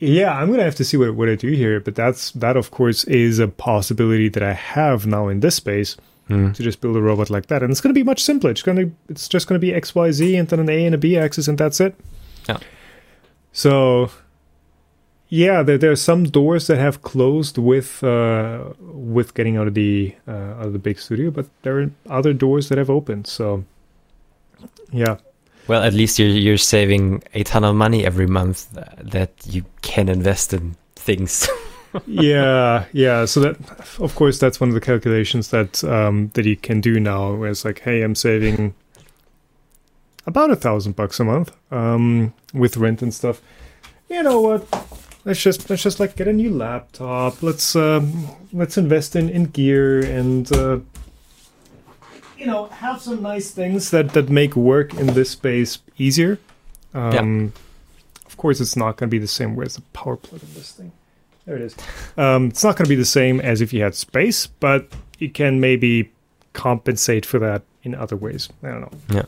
yeah, 0.00 0.32
I'm 0.32 0.50
gonna 0.50 0.64
have 0.64 0.74
to 0.76 0.84
see 0.84 0.96
what 0.96 1.14
what 1.14 1.28
I 1.28 1.34
do 1.36 1.50
here, 1.52 1.78
but 1.78 1.94
that's 1.94 2.32
that 2.32 2.56
of 2.56 2.70
course 2.70 3.04
is 3.04 3.38
a 3.38 3.48
possibility 3.48 4.28
that 4.30 4.42
I 4.42 4.54
have 4.54 5.06
now 5.06 5.28
in 5.28 5.40
this 5.40 5.56
space 5.56 5.96
to 6.54 6.62
just 6.62 6.80
build 6.80 6.96
a 6.96 7.00
robot 7.02 7.28
like 7.28 7.46
that, 7.46 7.62
and 7.62 7.70
it's 7.70 7.80
gonna 7.80 7.92
be 7.92 8.04
much 8.04 8.22
simpler. 8.22 8.50
It's 8.50 8.62
gonna 8.62 8.90
it's 9.08 9.28
just 9.28 9.46
gonna 9.46 9.58
be 9.58 9.74
X 9.74 9.94
Y 9.94 10.10
Z 10.10 10.36
and 10.36 10.48
then 10.48 10.60
an 10.60 10.70
A 10.70 10.86
and 10.86 10.94
a 10.94 10.98
B 10.98 11.18
axis, 11.18 11.48
and 11.48 11.58
that's 11.58 11.80
it. 11.80 11.94
Yeah. 12.48 12.58
So 13.52 14.10
yeah, 15.28 15.62
there 15.62 15.76
there 15.76 15.90
are 15.90 15.96
some 15.96 16.24
doors 16.24 16.66
that 16.68 16.78
have 16.78 17.02
closed 17.02 17.58
with 17.58 18.02
uh, 18.02 18.72
with 18.80 19.34
getting 19.34 19.56
out 19.56 19.68
of 19.68 19.74
the 19.74 20.14
uh, 20.26 20.32
out 20.32 20.66
of 20.66 20.72
the 20.72 20.78
big 20.78 20.98
studio, 20.98 21.30
but 21.30 21.46
there 21.62 21.78
are 21.80 21.90
other 22.08 22.32
doors 22.32 22.68
that 22.68 22.78
have 22.78 22.90
opened. 22.90 23.26
So 23.26 23.64
yeah, 24.92 25.18
Well, 25.70 25.84
at 25.84 25.94
least 25.94 26.18
you're 26.18 26.26
you're 26.26 26.58
saving 26.58 27.22
a 27.32 27.44
ton 27.44 27.62
of 27.62 27.76
money 27.76 28.04
every 28.04 28.26
month 28.26 28.68
that 28.72 29.30
you 29.46 29.64
can 29.82 30.08
invest 30.08 30.52
in 30.52 30.74
things. 30.96 31.48
yeah, 32.08 32.86
yeah. 32.92 33.24
So 33.24 33.38
that, 33.38 33.56
of 34.00 34.16
course, 34.16 34.40
that's 34.40 34.60
one 34.60 34.70
of 34.70 34.74
the 34.74 34.80
calculations 34.80 35.50
that 35.50 35.84
um, 35.84 36.32
that 36.34 36.44
you 36.44 36.56
can 36.56 36.80
do 36.80 36.98
now. 36.98 37.34
Where 37.34 37.48
it's 37.48 37.64
like, 37.64 37.82
hey, 37.82 38.02
I'm 38.02 38.16
saving 38.16 38.74
about 40.26 40.50
a 40.50 40.56
thousand 40.56 40.96
bucks 40.96 41.20
a 41.20 41.24
month 41.24 41.52
um, 41.70 42.34
with 42.52 42.76
rent 42.76 43.00
and 43.00 43.14
stuff. 43.14 43.40
You 44.08 44.24
know 44.24 44.40
what? 44.40 44.66
Let's 45.24 45.40
just 45.40 45.70
let's 45.70 45.84
just 45.84 46.00
like 46.00 46.16
get 46.16 46.26
a 46.26 46.32
new 46.32 46.50
laptop. 46.50 47.44
Let's 47.44 47.76
um, 47.76 48.26
let's 48.52 48.76
invest 48.76 49.14
in 49.14 49.30
in 49.30 49.44
gear 49.44 50.00
and 50.00 50.50
uh, 50.50 50.80
you 52.40 52.46
know 52.46 52.66
have 52.66 53.00
some 53.02 53.22
nice 53.22 53.50
things 53.50 53.90
that 53.90 54.14
that 54.14 54.30
make 54.30 54.56
work 54.56 54.94
in 54.94 55.08
this 55.08 55.30
space 55.30 55.78
easier. 55.98 56.38
Um, 56.94 57.52
Of 58.26 58.36
course, 58.36 58.60
it's 58.60 58.76
not 58.76 58.96
going 58.96 59.08
to 59.10 59.14
be 59.14 59.18
the 59.18 59.28
same. 59.28 59.54
Where's 59.54 59.74
the 59.76 59.82
power 59.92 60.16
plug 60.16 60.42
in 60.42 60.54
this 60.54 60.72
thing? 60.72 60.92
There 61.44 61.56
it 61.56 61.62
is. 61.62 61.76
Um, 62.16 62.48
it's 62.48 62.64
not 62.64 62.76
going 62.76 62.84
to 62.86 62.88
be 62.88 62.96
the 62.96 63.04
same 63.04 63.40
as 63.40 63.60
if 63.60 63.72
you 63.72 63.82
had 63.82 63.94
space, 63.94 64.46
but 64.46 64.88
you 65.18 65.30
can 65.30 65.60
maybe 65.60 66.10
compensate 66.52 67.24
for 67.26 67.38
that 67.38 67.62
in 67.82 67.94
other 67.94 68.16
ways. 68.16 68.48
I 68.62 68.68
don't 68.68 68.80
know. 68.80 68.92
Yeah. 69.14 69.22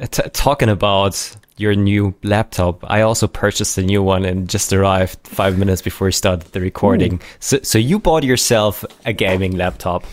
Uh, 0.00 0.06
T- 0.06 0.28
talking 0.32 0.68
about 0.68 1.36
your 1.56 1.74
new 1.74 2.14
laptop, 2.22 2.84
I 2.90 3.02
also 3.02 3.26
purchased 3.28 3.78
a 3.78 3.82
new 3.82 4.02
one 4.02 4.24
and 4.24 4.48
just 4.48 4.72
arrived 4.72 5.18
five 5.24 5.58
minutes 5.58 5.82
before 5.82 6.06
we 6.06 6.12
started 6.12 6.52
the 6.52 6.60
recording. 6.60 7.20
So, 7.40 7.60
so 7.62 7.78
you 7.78 7.98
bought 7.98 8.24
yourself 8.24 8.84
a 9.04 9.12
gaming 9.12 9.56
laptop 9.56 10.04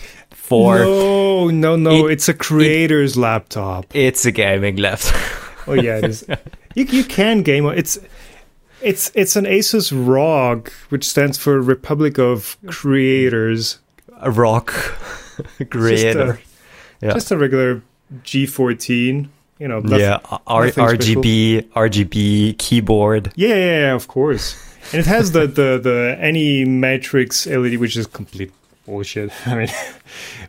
for 0.48 0.78
no, 0.78 1.48
no, 1.50 1.76
no. 1.76 2.06
It- 2.06 2.12
it's 2.12 2.28
a 2.28 2.34
creator's 2.34 3.16
laptop. 3.16 3.86
it's 3.94 4.24
a 4.26 4.32
gaming 4.32 4.76
laptop. 4.76 5.20
Oh 5.66 5.72
yeah, 5.72 5.96
it 5.96 6.04
is. 6.04 6.24
you 6.74 6.84
you 6.84 7.04
can 7.04 7.42
game 7.42 7.64
on 7.66 7.76
it's. 7.78 7.98
It's 8.82 9.10
it's 9.14 9.34
an 9.34 9.46
Asus 9.46 9.90
ROG, 9.94 10.70
which 10.90 11.08
stands 11.08 11.38
for 11.38 11.58
Republic 11.62 12.18
of 12.18 12.58
Creators. 12.66 13.78
a 14.20 14.30
rock 14.30 14.68
creator. 15.70 16.38
yeah. 17.00 17.14
Just 17.14 17.30
a 17.32 17.38
regular 17.38 17.80
G14. 18.24 19.28
You 19.58 19.68
know. 19.68 19.80
nothing- 19.80 20.00
yeah, 20.00 20.18
R- 20.46 20.66
nothing 20.66 20.84
special. 20.98 21.22
RGB, 21.22 21.62
RGB 21.72 22.58
keyboard. 22.58 23.32
Yeah, 23.36 23.48
yeah, 23.48 23.80
yeah, 23.88 23.94
of 23.94 24.06
course. 24.08 24.56
And 24.92 25.00
it 25.00 25.06
has 25.06 25.32
the 25.32 25.46
the 25.46 25.80
the 25.82 26.18
AniMe 26.20 26.66
Matrix 26.68 27.46
LED, 27.46 27.78
which 27.78 27.96
is 27.96 28.06
complete 28.06 28.52
bullshit. 28.86 29.30
I 29.46 29.54
mean, 29.56 29.68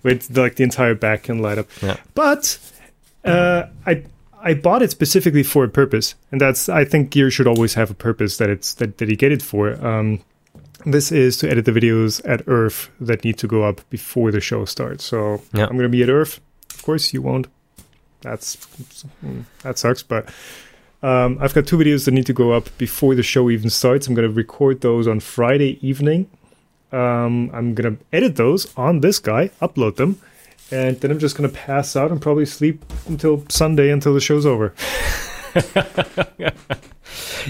with 0.04 0.36
like 0.36 0.56
the 0.56 0.64
entire 0.64 0.96
back 0.96 1.24
can 1.24 1.40
light 1.40 1.58
up. 1.58 1.68
Yeah. 1.82 1.98
But 2.14 2.58
uh, 3.24 3.68
I 3.86 4.04
I 4.42 4.54
bought 4.54 4.82
it 4.82 4.92
specifically 4.92 5.44
for 5.44 5.64
a 5.64 5.70
purpose, 5.70 6.16
and 6.32 6.40
that's 6.40 6.70
I 6.70 6.86
think 6.86 7.10
gear 7.10 7.32
should 7.32 7.48
always 7.48 7.74
have 7.76 7.90
a 7.92 7.96
purpose 7.96 8.38
that 8.38 8.50
it's 8.50 8.74
that, 8.76 8.98
that 9.00 9.10
you 9.10 9.16
get 9.16 9.32
it 9.32 9.42
for. 9.42 9.74
Um, 9.86 10.20
this 10.86 11.12
is 11.12 11.38
to 11.38 11.50
edit 11.50 11.66
the 11.66 11.72
videos 11.72 12.22
at 12.30 12.46
ERRF 12.46 12.90
that 13.02 13.24
need 13.24 13.40
to 13.40 13.48
go 13.48 13.64
up 13.64 13.82
before 13.90 14.32
the 14.32 14.40
show 14.40 14.66
starts. 14.66 15.04
So 15.04 15.42
Yeah. 15.52 15.64
I'm 15.64 15.78
going 15.78 15.84
to 15.84 15.90
be 15.90 16.04
at 16.04 16.10
ERRF. 16.10 16.40
Of 16.76 16.84
course, 16.84 17.12
you 17.12 17.24
won't. 17.24 17.48
That's 18.22 18.56
that 19.64 19.78
sucks, 19.80 20.04
but 20.04 20.30
um, 21.04 21.38
I've 21.40 21.54
got 21.54 21.68
two 21.68 21.78
videos 21.78 22.06
that 22.06 22.12
need 22.12 22.26
to 22.28 22.34
go 22.34 22.52
up 22.52 22.70
before 22.78 23.14
the 23.16 23.24
show 23.24 23.50
even 23.50 23.70
starts. 23.70 24.08
I'm 24.08 24.14
going 24.16 24.28
to 24.28 24.34
record 24.34 24.82
those 24.82 25.08
on 25.08 25.20
Friday 25.20 25.78
evening. 25.88 26.28
Um, 26.96 27.50
I'm 27.54 27.74
going 27.74 27.98
to 27.98 28.04
edit 28.14 28.36
those 28.38 28.74
on 28.78 29.02
this 29.02 29.20
guy, 29.20 29.50
upload 29.62 29.98
them, 29.98 30.20
and 30.72 31.00
then 31.02 31.12
I'm 31.12 31.20
just 31.20 31.36
going 31.38 31.50
to 31.50 31.56
pass 31.56 31.96
out 31.96 32.12
and 32.12 32.22
probably 32.22 32.46
sleep 32.46 32.86
until 33.08 33.44
Sunday 33.50 33.90
until 33.92 34.14
the 34.14 34.22
show's 34.22 34.46
over. 34.46 34.74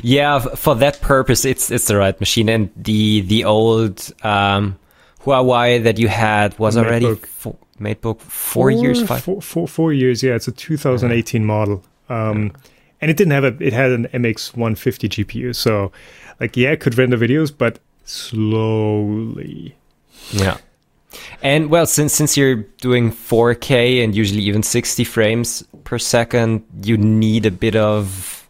Yeah, 0.04 0.40
for 0.40 0.76
that 0.76 1.02
purpose, 1.02 1.46
it's 1.46 1.72
it's 1.72 1.88
the 1.88 1.96
right 1.98 2.20
machine. 2.20 2.50
And 2.50 2.70
the 2.76 3.22
the 3.22 3.46
old 3.46 4.12
um, 4.24 4.78
Huawei 5.22 5.84
that 5.84 5.98
you 5.98 6.08
had 6.08 6.58
was 6.60 6.78
already 6.78 7.06
MateBook. 7.06 7.26
fo- 7.26 7.58
MateBook 7.80 8.20
four, 8.20 8.70
years, 8.70 9.02
five. 9.04 9.24
four, 9.24 9.42
four, 9.42 9.68
four 9.68 9.94
years. 9.94 10.22
Yeah, 10.22 10.36
it's 10.36 10.48
a 10.48 10.52
2018 10.52 11.46
model. 11.46 11.84
Um, 12.10 12.52
and 13.02 13.10
it 13.10 13.18
didn't 13.18 13.32
have 13.32 13.44
a. 13.46 13.56
It 13.64 13.74
had 13.74 13.92
an 13.92 14.08
MX 14.14 14.56
150 14.56 15.10
GPU. 15.10 15.56
So, 15.56 15.92
like, 16.40 16.58
yeah, 16.58 16.72
it 16.72 16.80
could 16.82 16.98
render 16.98 17.18
videos, 17.18 17.54
but 17.58 17.80
slowly. 18.06 19.76
Yeah. 20.32 20.58
And 21.42 21.70
well, 21.70 21.86
since 21.86 22.14
since 22.14 22.36
you're 22.36 22.56
doing 22.82 23.12
4K 23.12 24.04
and 24.04 24.14
usually 24.16 24.42
even 24.44 24.64
60 24.64 25.04
frames 25.06 25.64
per 25.84 25.98
second, 25.98 26.64
you 26.84 26.98
need 26.98 27.46
a 27.46 27.52
bit 27.52 27.76
of 27.76 28.48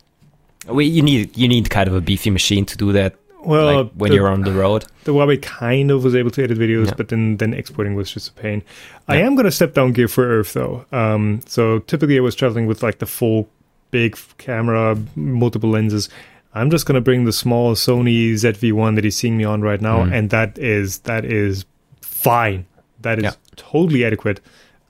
well, 0.68 0.82
you 0.82 1.02
need 1.04 1.36
you 1.38 1.48
need 1.48 1.70
kind 1.70 1.88
of 1.88 1.94
a 1.94 2.02
beefy 2.02 2.30
machine 2.32 2.66
to 2.66 2.78
do 2.78 2.92
that. 2.94 3.16
Well, 3.44 3.84
like 3.84 3.92
when 3.94 4.10
the- 4.10 4.16
you're 4.16 4.28
on 4.30 4.42
the 4.42 4.52
road. 4.54 4.86
the 5.04 5.14
Huawei 5.14 5.40
kind 5.40 5.92
of 5.92 6.04
was 6.04 6.16
able 6.16 6.32
to 6.32 6.44
edit 6.44 6.58
videos, 6.58 6.88
Yeah. 6.88 6.94
but 6.98 7.10
then 7.10 7.38
then 7.38 7.54
exporting 7.54 7.94
was 7.94 8.12
just 8.12 8.30
a 8.30 8.34
pain. 8.34 8.64
I 9.08 9.18
am 9.18 9.36
going 9.36 9.46
to 9.46 9.52
step 9.52 9.76
down 9.76 9.92
gear 9.94 10.08
for 10.08 10.26
ERRF 10.26 10.54
though. 10.54 10.86
Um, 10.92 11.42
so 11.46 11.80
typically 11.80 12.18
I 12.18 12.22
was 12.22 12.34
traveling 12.34 12.66
with 12.66 12.82
like 12.82 12.98
the 12.98 13.06
full 13.06 13.48
big 13.92 14.18
camera, 14.40 14.98
multiple 15.16 15.70
lenses. 15.70 16.10
I'm 16.56 16.70
just 16.72 16.86
going 16.86 16.96
to 16.96 17.02
bring 17.02 17.26
the 17.26 17.34
small 17.34 17.76
Sony 17.76 18.32
ZV-1 18.34 18.96
that 18.96 19.04
he's 19.04 19.18
seeing 19.18 19.36
me 19.38 19.44
on 19.44 19.62
right 19.62 19.82
now, 19.82 20.04
Mhm. 20.06 20.14
and 20.14 20.30
that 20.30 20.58
is 20.58 21.00
that 21.00 21.26
is 21.26 21.66
fine. 22.02 22.66
That 23.02 23.18
is 23.20 23.24
Yeah. 23.26 23.32
totally 23.58 24.04
adequate 24.06 24.40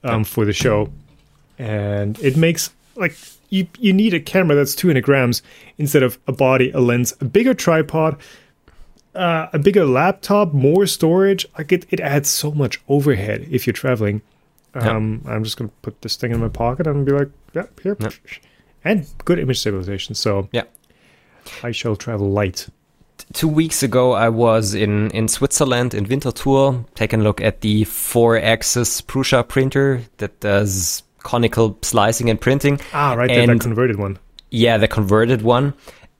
um, 0.03 0.23
for 0.23 0.45
the 0.45 0.53
show, 0.53 0.89
and 1.57 2.19
it 2.19 2.37
makes 2.37 2.69
like 2.95 3.15
you 3.49 3.65
you 3.79 3.91
need 3.93 4.13
a 4.13 4.19
camera 4.19 4.55
that's 4.55 4.75
200 4.75 5.03
grams 5.03 5.41
instead 5.79 6.03
of 6.03 6.19
a 6.27 6.31
body, 6.31 6.69
a 6.71 6.79
lens, 6.79 7.13
a 7.21 7.25
bigger 7.25 7.53
tripod 7.53 8.17
uh, 9.15 9.47
a 9.53 9.57
bigger 9.59 9.85
laptop, 9.85 10.53
more 10.53 10.85
storage. 10.85 11.47
Like 11.57 11.71
it, 11.71 11.85
it 11.89 12.01
adds 12.01 12.27
so 12.27 12.51
much 12.51 12.81
overhead 12.89 13.47
if 13.49 13.65
you're 13.65 13.73
traveling. 13.73 14.21
Yeah. 14.75 14.89
Um, 14.89 15.21
I'm 15.25 15.45
just 15.45 15.55
gonna 15.55 15.71
put 15.83 16.01
this 16.01 16.17
thing 16.17 16.31
in 16.33 16.39
my 16.41 16.49
pocket 16.49 16.85
and 16.85 17.05
be 17.05 17.13
like, 17.13 17.29
yeah, 17.53 17.63
here, 17.81 17.95
Yeah. 18.01 18.09
and 18.83 19.05
good 19.23 19.39
image 19.39 19.59
stabilization. 19.61 20.15
So 20.15 20.49
Yeah. 20.51 20.63
I 21.63 21.71
shall 21.71 21.95
travel 21.95 22.29
light. 22.31 22.67
Two 23.33 23.47
weeks 23.47 23.81
ago, 23.81 24.11
I 24.13 24.29
was 24.29 24.73
in, 24.75 25.09
in 25.11 25.27
Switzerland 25.27 25.93
in 25.93 26.05
Winterthur, 26.05 26.85
taking 26.95 27.21
a 27.21 27.23
look 27.23 27.41
at 27.41 27.61
the 27.61 27.83
four 27.85 28.37
axis 28.37 29.01
Prusa 29.01 29.47
printer 29.47 30.01
that 30.17 30.39
does 30.41 31.01
conical 31.19 31.77
slicing 31.81 32.29
and 32.29 32.39
printing. 32.39 32.79
Ah, 32.93 33.13
right, 33.13 33.27
there, 33.27 33.45
that 33.47 33.51
And- 33.51 33.61
converted 33.61 33.97
one. 33.97 34.19
Yeah, 34.51 34.77
the 34.77 34.87
converted 34.87 35.41
one. 35.41 35.73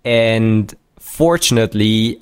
And 0.04 0.74
fortunately, 1.00 2.22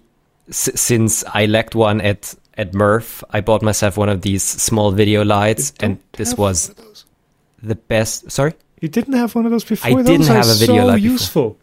s- 0.50 0.70
since 0.76 1.24
I 1.34 1.46
lacked 1.46 1.76
one 1.76 2.02
at, 2.02 2.34
at 2.58 2.72
MRRF, 2.74 3.24
I 3.32 3.42
bought 3.42 3.62
myself 3.62 3.98
one 3.98 4.10
of 4.10 4.22
these 4.22 4.44
small 4.44 4.92
video 4.92 5.24
lights, 5.24 5.74
and 5.80 5.98
this 6.14 6.36
was 6.38 6.70
one 6.70 6.78
of 6.78 6.84
those. 6.86 7.06
the 7.62 7.76
best. 7.76 8.32
Sorry? 8.32 8.54
You 8.82 8.90
didn't 8.90 9.14
have 9.14 9.34
one 9.34 9.46
of 9.46 9.52
those 9.52 9.64
before. 9.64 9.92
I 9.92 9.94
Those 9.96 10.06
didn't 10.06 10.30
are 10.30 10.36
have 10.36 10.50
a 10.50 10.56
video 10.56 10.82
so 10.82 10.88
light 10.88 11.02
before. 11.04 11.56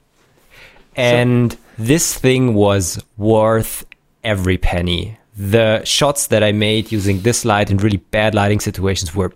And 0.97 1.57
this 1.79 2.17
thing 2.17 2.55
was 2.55 3.03
worth 3.17 3.85
every 4.25 4.59
penny. 4.59 5.19
The 5.37 5.83
shots 5.85 6.27
that 6.29 6.43
I 6.43 6.53
made 6.53 6.93
using 6.93 7.21
this 7.23 7.45
light 7.45 7.71
in 7.71 7.79
really 7.79 7.97
bad 7.99 8.35
lighting 8.35 8.61
situations 8.61 9.15
were 9.15 9.33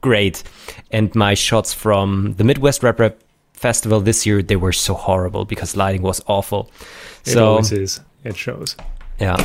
great. 0.00 0.42
And 0.90 1.12
my 1.14 1.34
shots 1.34 1.72
from 1.72 2.34
the 2.36 2.44
Midwest 2.44 2.82
RepRap 2.82 3.14
Festival 3.52 4.00
this 4.00 4.24
year, 4.24 4.42
they 4.42 4.56
were 4.56 4.72
so 4.72 4.94
horrible 4.94 5.44
because 5.44 5.76
lighting 5.76 6.02
was 6.02 6.22
awful. 6.26 6.70
It 7.26 7.32
so, 7.32 7.48
always 7.48 7.72
is. 7.72 8.00
It 8.24 8.36
shows. 8.36 8.76
yeah. 9.18 9.36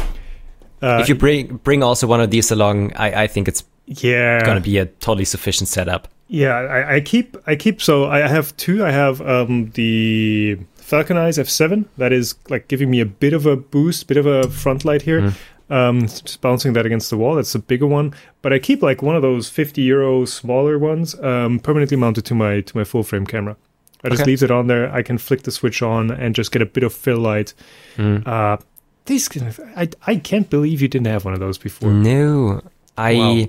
Uh, 0.82 1.00
if 1.02 1.10
you 1.10 1.16
bring 1.16 1.58
bring 1.64 1.82
also 1.82 2.06
one 2.06 2.22
of 2.22 2.30
these 2.30 2.52
along, 2.52 2.94
I, 2.96 3.24
I 3.24 3.28
think 3.28 3.48
it's 3.48 3.64
yeah, 3.86 4.44
going 4.44 4.56
to 4.56 4.62
be 4.62 4.78
a 4.78 4.86
totally 4.86 5.26
sufficient 5.26 5.68
setup. 5.68 6.08
Yeah, 6.28 6.54
I, 6.56 6.96
I 6.96 7.02
keep 7.02 7.38
I 7.48 7.56
keep 7.56 7.82
so 7.82 8.06
I 8.06 8.20
have 8.28 8.56
two. 8.58 8.86
I 8.86 8.92
have 8.92 9.22
um 9.22 9.72
the 9.72 10.60
Falcon 10.86 11.18
Eyes 11.18 11.38
F7 11.40 11.86
that 11.98 12.14
is 12.14 12.36
like 12.48 12.68
giving 12.68 12.92
me 12.92 13.00
a 13.00 13.06
bit 13.08 13.34
of 13.34 13.46
a 13.48 13.56
boost, 13.56 14.08
bit 14.08 14.18
of 14.18 14.26
a 14.28 14.48
front 14.50 14.86
light 14.86 15.02
here. 15.02 15.34
Um, 15.68 16.02
just 16.02 16.42
bouncing 16.42 16.74
that 16.74 16.86
against 16.86 17.10
the 17.10 17.18
wall. 17.18 17.34
That's 17.36 17.56
a 17.56 17.60
bigger 17.60 17.88
one. 17.88 18.14
But 18.44 18.54
I 18.54 18.60
keep 18.60 18.84
like 18.84 19.02
one 19.02 19.16
of 19.16 19.24
those 19.24 19.50
50 19.50 19.82
euro 19.82 20.26
smaller 20.26 20.78
ones 20.78 21.16
um, 21.24 21.58
permanently 21.60 21.98
mounted 21.98 22.24
to 22.26 22.36
my 22.36 22.62
to 22.62 22.78
my 22.78 22.84
full 22.84 23.02
frame 23.02 23.26
camera. 23.26 23.58
I 24.04 24.10
just 24.10 24.22
Okay. 24.22 24.30
leave 24.32 24.44
it 24.44 24.52
on 24.52 24.68
there. 24.68 24.94
I 24.94 25.02
can 25.02 25.18
flick 25.18 25.42
the 25.42 25.52
switch 25.52 25.82
on 25.82 26.12
and 26.12 26.36
just 26.36 26.52
get 26.52 26.62
a 26.62 26.68
bit 26.68 26.84
of 26.84 26.94
fill 26.94 27.18
light. 27.18 27.56
Mm. 27.98 28.28
Uh, 28.28 28.58
these 29.06 29.28
I 29.76 29.90
I 30.06 30.18
can't 30.18 30.50
believe 30.52 30.84
you 30.84 30.88
didn't 30.88 31.08
have 31.08 31.26
one 31.26 31.34
of 31.34 31.40
those 31.40 31.58
before. 31.58 31.90
No, 31.92 32.62
I 32.98 33.14
Wow. 33.16 33.46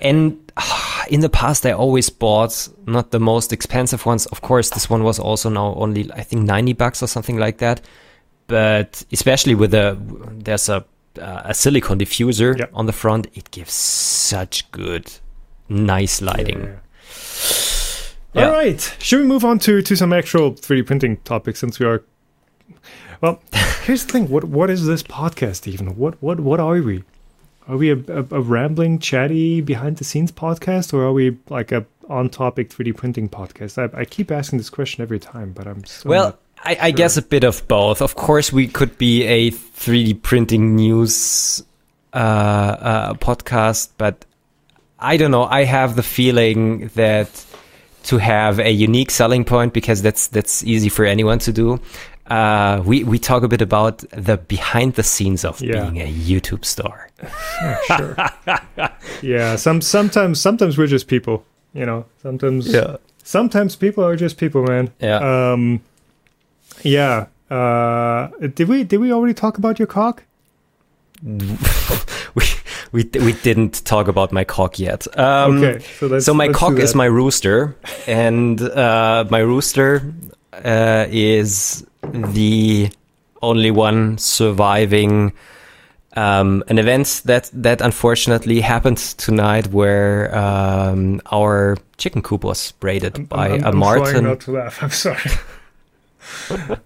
and 0.00 0.52
in 1.10 1.20
the 1.20 1.28
past 1.28 1.64
I 1.66 1.72
always 1.72 2.10
bought 2.10 2.68
not 2.86 3.10
the 3.10 3.20
most 3.20 3.52
expensive 3.52 4.06
ones. 4.06 4.26
Of 4.26 4.40
course, 4.40 4.70
this 4.70 4.88
one 4.90 5.04
was 5.04 5.18
also 5.18 5.50
now 5.50 5.74
only 5.76 6.10
I 6.12 6.22
think 6.22 6.42
ninety 6.44 6.72
bucks 6.72 7.02
or 7.02 7.06
something 7.08 7.38
like 7.38 7.58
that. 7.58 7.80
But 8.46 9.04
especially 9.12 9.54
with 9.54 9.74
a 9.74 9.96
there's 10.44 10.68
a 10.68 10.84
uh, 11.20 11.42
a 11.44 11.54
silicone 11.54 11.98
diffuser 11.98 12.58
Yeah. 12.58 12.66
on 12.74 12.86
the 12.86 12.92
front, 12.92 13.26
it 13.34 13.50
gives 13.50 13.72
such 13.72 14.70
good, 14.70 15.10
nice 15.68 16.22
lighting. 16.22 16.60
Yeah. 16.60 16.76
Yeah. 18.34 18.46
All 18.46 18.52
right. 18.52 18.96
Should 19.00 19.20
we 19.20 19.26
move 19.26 19.44
on 19.44 19.58
to 19.60 19.82
to 19.82 19.96
some 19.96 20.12
actual 20.12 20.52
3D 20.52 20.86
printing 20.86 21.16
topics 21.24 21.60
since 21.60 21.78
we 21.80 21.86
are 21.86 22.02
Well, 23.20 23.40
here's 23.84 24.04
the 24.04 24.12
thing. 24.12 24.28
What 24.28 24.44
what 24.44 24.70
is 24.70 24.86
this 24.86 25.02
podcast 25.02 25.66
even? 25.66 25.96
What 25.96 26.14
what 26.22 26.40
what 26.40 26.60
are 26.60 26.80
we? 26.82 27.04
Are 27.68 27.76
we 27.76 27.90
a, 27.90 27.96
a, 28.08 28.20
a 28.30 28.40
rambling, 28.40 28.98
chatty, 28.98 29.60
behind 29.60 29.98
the 29.98 30.04
scenes 30.04 30.32
podcast, 30.32 30.94
or 30.94 31.04
are 31.04 31.12
we 31.12 31.36
like 31.50 31.70
a 31.70 31.84
on 32.08 32.30
topic 32.30 32.70
3D 32.70 32.96
printing 32.96 33.28
podcast? 33.28 33.76
I, 33.76 34.00
I 34.00 34.04
keep 34.06 34.30
asking 34.30 34.58
this 34.58 34.70
question 34.70 35.02
every 35.02 35.18
time, 35.18 35.52
but 35.52 35.66
I'm 35.66 35.84
so 35.84 36.08
Well, 36.08 36.38
I, 36.64 36.78
I 36.80 36.90
guess 36.90 37.18
a 37.18 37.22
bit 37.22 37.44
of 37.44 37.66
both. 37.68 38.00
Of 38.00 38.14
course, 38.14 38.50
we 38.52 38.66
could 38.66 38.96
be 38.96 39.22
a 39.24 39.50
3D 39.50 40.22
printing 40.22 40.76
news 40.76 41.62
uh, 42.14 42.16
uh, 42.16 43.14
podcast, 43.14 43.90
but 43.98 44.24
I 44.98 45.18
don't 45.18 45.30
know. 45.30 45.44
I 45.44 45.64
have 45.64 45.94
the 45.94 46.02
feeling 46.02 46.88
that 46.94 47.44
to 48.04 48.16
have 48.16 48.58
a 48.58 48.70
unique 48.70 49.10
selling 49.10 49.44
point, 49.44 49.74
because 49.74 50.00
that's 50.00 50.28
that's 50.28 50.64
easy 50.64 50.88
for 50.88 51.04
anyone 51.04 51.38
to 51.40 51.52
do. 51.52 51.78
Uh, 52.30 52.82
we 52.84 53.04
we 53.04 53.18
talk 53.18 53.42
a 53.42 53.48
bit 53.48 53.62
about 53.62 53.98
the 54.10 54.36
behind 54.36 54.94
the 54.94 55.02
scenes 55.02 55.44
of 55.44 55.60
Yeah. 55.60 55.80
being 55.80 56.00
a 56.00 56.12
YouTube 56.12 56.64
star. 56.64 57.08
sure. 57.86 58.16
yeah. 59.22 59.56
Some 59.56 59.80
sometimes 59.80 60.40
sometimes 60.40 60.76
we're 60.78 60.86
just 60.86 61.06
people. 61.08 61.44
You 61.74 61.86
know. 61.86 62.04
Sometimes 62.22 62.68
Yeah. 62.68 62.96
sometimes 63.24 63.76
people 63.76 64.04
are 64.04 64.16
just 64.16 64.36
people, 64.38 64.62
man. 64.62 64.90
Yeah. 65.00 65.20
Um, 65.52 65.80
yeah. 66.82 67.26
Uh, 67.50 68.28
did 68.54 68.68
we 68.68 68.84
did 68.84 69.00
we 69.00 69.12
already 69.12 69.34
talk 69.34 69.58
about 69.58 69.78
your 69.78 69.86
cock? 69.88 70.24
we 71.22 72.44
we 72.92 73.04
we 73.20 73.32
didn't 73.42 73.84
talk 73.84 74.06
about 74.08 74.32
my 74.32 74.44
cock 74.44 74.78
yet. 74.78 75.06
Um, 75.18 75.58
okay, 75.64 75.84
so 75.98 76.18
so 76.20 76.34
my 76.34 76.48
cock 76.48 76.78
is 76.78 76.94
my 76.94 77.06
rooster, 77.06 77.74
and 78.06 78.60
uh, 78.60 79.24
my 79.30 79.40
rooster 79.40 80.12
uh, 80.52 81.06
is 81.10 81.84
the 82.12 82.90
only 83.42 83.70
one 83.70 84.18
surviving 84.18 85.32
um, 86.16 86.64
an 86.68 86.78
event 86.78 87.22
that 87.26 87.50
that 87.52 87.80
unfortunately 87.80 88.60
happened 88.60 88.98
tonight, 88.98 89.68
where 89.68 90.36
um, 90.36 91.20
our 91.30 91.76
chicken 91.96 92.22
coop 92.22 92.44
was 92.44 92.72
raided 92.82 93.16
I'm- 93.16 93.24
by 93.26 93.48
I'm- 93.50 93.64
a 93.64 93.68
I'm 93.68 93.80
trying 94.10 94.24
not 94.24 94.40
to 94.40 94.52
laugh. 94.52 94.82
I'm 94.82 94.90
sorry. 94.90 95.30
yeah. 96.50 96.76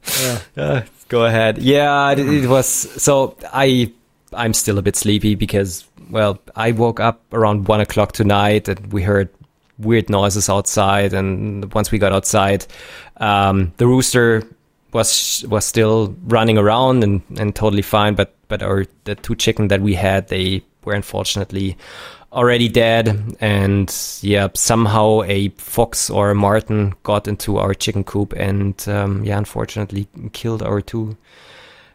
Uh, 0.57 0.83
go 1.09 1.25
ahead. 1.25 1.59
Yeah, 1.59 2.11
it, 2.13 2.19
it 2.19 2.49
was. 2.49 2.67
So 2.67 3.37
I, 3.53 3.93
I'm 4.33 4.53
still 4.55 4.79
a 4.79 4.83
bit 4.83 4.97
sleepy 4.97 5.35
because, 5.35 5.85
well, 6.11 6.39
I 6.55 6.73
woke 6.73 7.01
up 7.01 7.21
around 7.33 7.69
one 7.69 7.81
o'clock 7.81 8.13
tonight 8.13 8.69
and 8.69 8.93
we 8.93 9.03
heard 9.03 9.29
weird 9.79 10.11
noises 10.11 10.49
outside. 10.49 11.13
And 11.13 11.73
once 11.75 11.91
we 11.91 11.99
got 11.99 12.13
outside, 12.13 12.67
um, 13.19 13.73
the 13.79 13.87
rooster 13.87 14.43
was 14.93 15.45
was 15.49 15.65
still 15.65 16.15
running 16.25 16.59
around 16.59 17.03
and, 17.05 17.23
and 17.39 17.55
totally 17.55 17.83
fine. 17.83 18.15
But 18.15 18.35
but 18.49 18.63
our 18.63 18.87
the 19.05 19.15
two 19.15 19.35
chicken 19.35 19.69
that 19.69 19.81
we 19.81 19.95
had, 19.95 20.29
they 20.29 20.63
were 20.85 20.95
unfortunately 20.95 21.77
already 22.33 22.69
dead 22.69 23.37
and 23.41 23.95
yeah 24.23 24.49
somehow 24.55 25.21
a 25.25 25.51
fox 25.51 26.09
or 26.09 26.31
a 26.31 26.35
marten 26.35 26.95
got 27.03 27.29
into 27.29 27.59
our 27.59 27.75
chicken 27.75 28.03
coop 28.05 28.33
and 28.33 28.89
um, 28.89 29.23
yeah 29.23 29.37
unfortunately 29.37 30.09
killed 30.33 30.63
our 30.63 30.81
two 30.81 31.15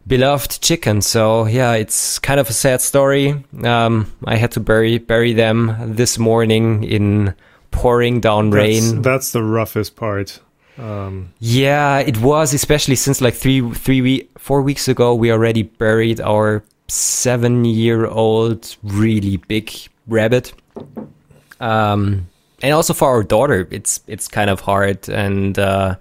beloved 0.06 0.62
chickens 0.62 1.08
so 1.08 1.48
yeah 1.48 1.74
it's 1.74 2.20
kind 2.20 2.40
of 2.40 2.48
a 2.52 2.54
sad 2.54 2.80
story 2.82 3.44
um, 3.64 4.14
i 4.26 4.36
had 4.36 4.52
to 4.52 4.60
bury 4.60 5.00
bury 5.00 5.34
them 5.34 5.76
this 5.96 6.20
morning 6.20 6.84
in 6.84 7.34
pouring 7.72 8.20
down 8.20 8.50
That's, 8.50 8.56
rain 8.56 9.02
that's 9.02 9.32
the 9.32 9.44
roughest 9.44 9.96
part. 9.96 10.40
Um, 10.78 11.34
yeah, 11.40 12.00
it 12.00 12.18
was 12.20 12.54
especially 12.54 12.96
since 12.96 13.22
like 13.22 13.34
three, 13.34 13.62
three, 13.74 14.02
we- 14.02 14.30
four 14.38 14.62
weeks 14.62 14.88
ago. 14.88 15.16
We 15.16 15.32
already 15.32 15.64
buried 15.64 16.22
our 16.22 16.64
seven-year-old, 16.88 18.76
really 18.84 19.38
big 19.38 19.72
rabbit. 20.08 20.54
Um, 21.60 22.28
and 22.62 22.74
also 22.74 22.94
for 22.94 23.08
our 23.08 23.24
daughter, 23.24 23.68
it's 23.72 24.02
it's 24.08 24.28
kind 24.28 24.50
of 24.50 24.60
hard. 24.60 25.10
And 25.10 25.58
uh, 25.58 25.96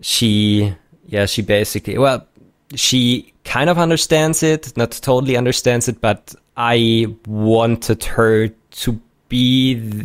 she, 0.00 0.74
yeah, 1.06 1.26
she 1.26 1.42
basically, 1.42 1.98
well, 1.98 2.26
she 2.74 3.32
kind 3.44 3.68
of 3.68 3.78
understands 3.78 4.42
it, 4.42 4.76
not 4.76 4.92
totally 4.92 5.36
understands 5.36 5.88
it, 5.88 6.00
but 6.00 6.34
I 6.56 7.06
wanted 7.26 8.04
her 8.04 8.48
to 8.48 9.00
be 9.28 10.04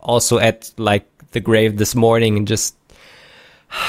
also 0.00 0.38
at 0.38 0.72
like 0.76 1.06
the 1.32 1.40
grave 1.40 1.76
this 1.76 1.94
morning 1.94 2.36
and 2.36 2.46
just 2.48 2.76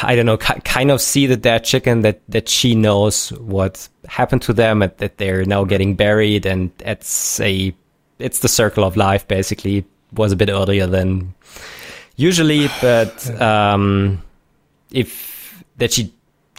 I 0.03 0.15
don't 0.15 0.25
know, 0.25 0.37
kind 0.37 0.89
of 0.91 0.99
see 1.01 1.27
the 1.27 1.37
dead 1.37 1.63
chicken 1.63 2.01
that 2.01 2.21
that 2.29 2.49
she 2.49 2.73
knows 2.75 3.29
what 3.33 3.87
happened 4.07 4.41
to 4.43 4.53
them 4.53 4.81
and 4.81 4.91
that 4.97 5.17
they're 5.17 5.45
now 5.45 5.63
getting 5.63 5.95
buried 5.95 6.45
and 6.45 6.71
it's 6.79 7.39
a 7.39 7.73
it's 8.19 8.39
the 8.39 8.47
circle 8.47 8.83
of 8.83 8.97
life 8.97 9.27
basically. 9.27 9.77
It 9.79 9.85
was 10.13 10.31
a 10.31 10.35
bit 10.35 10.49
earlier 10.49 10.87
than 10.87 11.33
usually, 12.15 12.67
but 12.81 13.29
um 13.41 14.21
if 14.91 15.63
that 15.77 15.91
she 15.93 16.11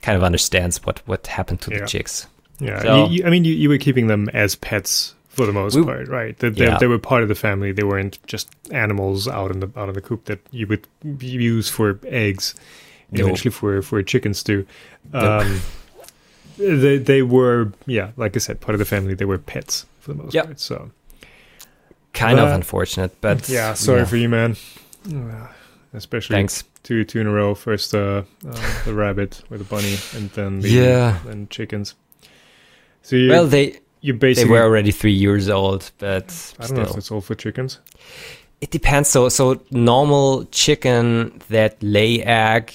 kind 0.02 0.16
of 0.16 0.22
understands 0.22 0.84
what 0.84 1.00
what 1.06 1.26
happened 1.26 1.60
to 1.62 1.70
Yeah. 1.72 1.80
the 1.80 1.86
chicks. 1.86 2.26
Yeah, 2.60 2.80
So- 2.82 3.06
you, 3.06 3.12
you, 3.18 3.24
I 3.26 3.30
mean, 3.30 3.44
you, 3.44 3.52
you 3.54 3.68
were 3.68 3.78
keeping 3.78 4.06
them 4.06 4.28
as 4.32 4.54
pets 4.56 5.14
for 5.28 5.44
the 5.46 5.52
most 5.52 5.74
We- 5.76 5.84
part, 5.84 6.08
right? 6.08 6.38
They, 6.38 6.48
they, 6.48 6.64
Yeah. 6.66 6.78
they 6.78 6.86
were 6.86 6.98
part 6.98 7.22
of 7.22 7.28
the 7.28 7.34
family. 7.34 7.72
They 7.72 7.82
weren't 7.84 8.18
just 8.26 8.48
animals 8.70 9.28
out 9.28 9.50
in 9.50 9.60
the 9.60 9.70
out 9.76 9.88
in 9.88 9.94
the 9.94 10.00
coop 10.00 10.24
that 10.26 10.40
you 10.52 10.66
would 10.68 10.86
use 11.20 11.68
for 11.68 11.98
eggs, 12.06 12.54
No. 13.10 13.22
eventually 13.24 13.50
for 13.52 13.82
for 13.82 14.02
chicken 14.02 14.34
stew. 14.34 14.66
Um, 15.12 15.60
they 16.58 16.98
they 16.98 17.22
were 17.22 17.72
yeah, 17.86 18.10
like 18.16 18.34
I 18.36 18.38
said, 18.40 18.60
part 18.60 18.74
of 18.74 18.78
the 18.78 18.84
family. 18.84 19.14
They 19.14 19.24
were 19.26 19.38
pets 19.38 19.86
for 20.00 20.12
the 20.14 20.22
most 20.22 20.34
Yep. 20.34 20.44
part. 20.46 20.60
So 20.60 20.90
Kind 22.12 22.38
of 22.38 22.48
unfortunate, 22.50 23.12
but 23.20 23.46
yeah, 23.48 23.74
sorry 23.74 24.06
for 24.06 24.16
you, 24.16 24.28
man. 24.30 24.56
Uh, 25.06 25.48
Especially 25.92 26.34
thanks. 26.36 26.64
two 26.82 27.04
two 27.04 27.20
in 27.20 27.26
a 27.26 27.30
row. 27.30 27.54
First 27.54 27.94
uh, 27.94 28.22
uh, 28.48 28.84
the 28.86 28.94
rabbit 29.04 29.42
or 29.50 29.58
the 29.58 29.64
bunny, 29.64 29.96
and 30.14 30.30
then 30.30 30.60
the 30.60 30.68
Yeah. 30.70 31.18
and 31.28 31.50
chickens. 31.50 31.94
So 33.02 33.16
you 33.16 33.28
Well, 33.30 33.46
they 33.46 33.80
you 34.00 34.12
they 34.14 34.18
basically 34.18 34.50
were 34.50 34.62
already 34.62 34.92
three 34.92 35.12
years 35.12 35.48
old, 35.50 35.90
but 35.98 36.32
I 36.58 36.66
don't 36.66 36.76
know 36.76 36.82
if 36.82 36.88
still. 36.88 36.94
that's 36.96 37.10
all 37.10 37.20
for 37.20 37.34
chickens. 37.34 37.80
It 38.62 38.70
depends. 38.70 39.10
So, 39.10 39.28
so 39.28 39.60
normal 39.70 40.46
chicken 40.46 41.42
that 41.50 41.76
lay 41.82 42.22
egg 42.22 42.72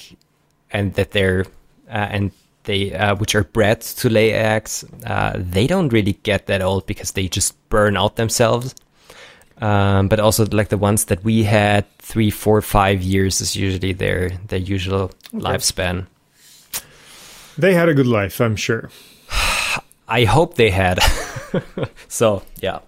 and 0.74 0.94
that 0.96 1.12
they're 1.12 1.46
uh, 1.90 2.08
and 2.12 2.32
they 2.64 2.94
uh, 2.94 3.16
which 3.16 3.36
are 3.36 3.44
bred 3.44 3.82
to 3.82 4.10
lay 4.10 4.32
eggs, 4.32 4.86
uh, 5.06 5.34
they 5.36 5.68
don't 5.68 5.92
really 5.92 6.14
get 6.24 6.48
that 6.48 6.62
old 6.62 6.86
because 6.86 7.12
they 7.12 7.28
just 7.28 7.54
burn 7.70 7.98
out 7.98 8.16
themselves. 8.16 8.76
Um, 9.60 10.08
but 10.08 10.20
also 10.20 10.46
like 10.48 10.70
the 10.70 10.78
ones 10.78 11.06
that 11.06 11.24
we 11.24 11.44
had, 11.44 11.86
three, 12.00 12.32
four, 12.32 12.62
five 12.64 13.04
years 13.04 13.42
is 13.42 13.56
usually 13.56 13.94
their 13.94 14.30
their 14.48 14.60
usual 14.60 15.12
lifespan. 15.34 16.08
They 17.58 17.74
had 17.74 17.90
a 17.90 17.94
good 17.94 18.08
life, 18.08 18.40
I'm 18.42 18.56
sure. 18.56 18.90
I 20.08 20.24
hope 20.26 20.56
they 20.56 20.72
had. 20.72 21.00
so 22.08 22.44
yeah. 22.60 22.80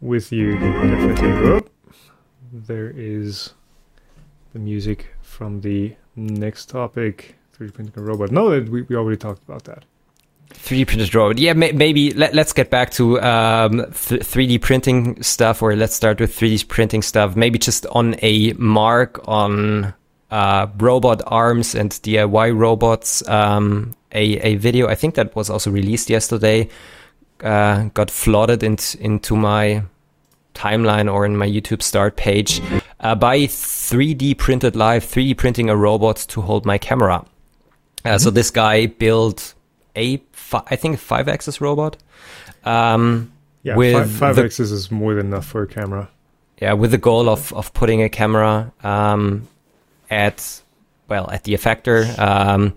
With 0.00 0.30
you, 0.30 0.52
definitely. 0.58 1.68
There 2.52 2.90
is 2.90 3.52
the 4.52 4.60
music 4.60 5.06
from 5.38 5.60
the 5.60 5.94
next 6.16 6.68
topic 6.68 7.36
3D 7.56 7.72
printing 7.72 8.02
a 8.02 8.04
robot. 8.04 8.32
No, 8.32 8.60
we, 8.60 8.82
we 8.82 8.96
already 8.96 9.16
talked 9.16 9.40
about 9.44 9.62
that. 9.64 9.84
3D 10.52 10.88
printed 10.88 11.14
robot. 11.14 11.38
Yeah, 11.38 11.52
may, 11.52 11.70
maybe 11.70 12.10
let, 12.12 12.34
let's 12.34 12.52
get 12.52 12.70
back 12.70 12.90
to 12.92 13.20
um, 13.20 13.76
th- 13.76 14.22
3D 14.22 14.60
printing 14.60 15.22
stuff, 15.22 15.62
or 15.62 15.76
let's 15.76 15.94
start 15.94 16.18
with 16.18 16.36
3D 16.36 16.66
printing 16.66 17.02
stuff. 17.02 17.36
Maybe 17.36 17.56
just 17.56 17.86
on 17.86 18.16
a 18.20 18.52
mark 18.54 19.20
on 19.28 19.94
uh, 20.32 20.66
robot 20.76 21.22
arms 21.26 21.76
and 21.76 21.92
DIY 21.92 22.58
robots. 22.58 23.26
Um, 23.28 23.94
a, 24.10 24.38
a 24.40 24.56
video, 24.56 24.88
I 24.88 24.96
think 24.96 25.14
that 25.14 25.36
was 25.36 25.50
also 25.50 25.70
released 25.70 26.10
yesterday, 26.10 26.68
uh, 27.44 27.84
got 27.94 28.10
flooded 28.10 28.64
into 28.64 28.98
into 29.00 29.36
my 29.36 29.84
timeline 30.54 31.12
or 31.12 31.24
in 31.24 31.36
my 31.36 31.46
YouTube 31.46 31.82
start 31.82 32.16
page 32.16 32.60
uh, 33.00 33.14
by 33.14 33.40
3D 33.40 34.36
printed 34.38 34.74
live, 34.76 35.04
3D 35.04 35.36
printing 35.36 35.70
a 35.70 35.76
robot 35.76 36.16
to 36.28 36.40
hold 36.40 36.64
my 36.66 36.78
camera. 36.78 37.24
Uh, 38.04 38.18
So 38.18 38.30
this 38.30 38.50
guy 38.50 38.86
built 38.86 39.54
a, 39.96 40.18
fi- 40.32 40.62
I 40.70 40.76
think, 40.76 40.98
five 40.98 41.28
axis 41.28 41.60
robot. 41.60 41.96
Um, 42.64 43.32
Yeah, 43.62 43.76
With 43.76 43.94
five, 43.94 44.10
five 44.10 44.36
the- 44.36 44.44
axis 44.44 44.70
is 44.70 44.90
more 44.90 45.14
than 45.14 45.26
enough 45.26 45.46
for 45.46 45.62
a 45.62 45.66
camera. 45.66 46.08
yeah, 46.62 46.72
with 46.74 46.90
the 46.90 46.98
goal 46.98 47.28
of 47.28 47.52
of 47.52 47.72
putting 47.72 48.02
a 48.02 48.08
camera 48.08 48.72
um, 48.82 49.46
at 50.10 50.62
well 51.08 51.28
at 51.30 51.42
the 51.44 51.54
effector. 51.54 52.06
Um, 52.18 52.72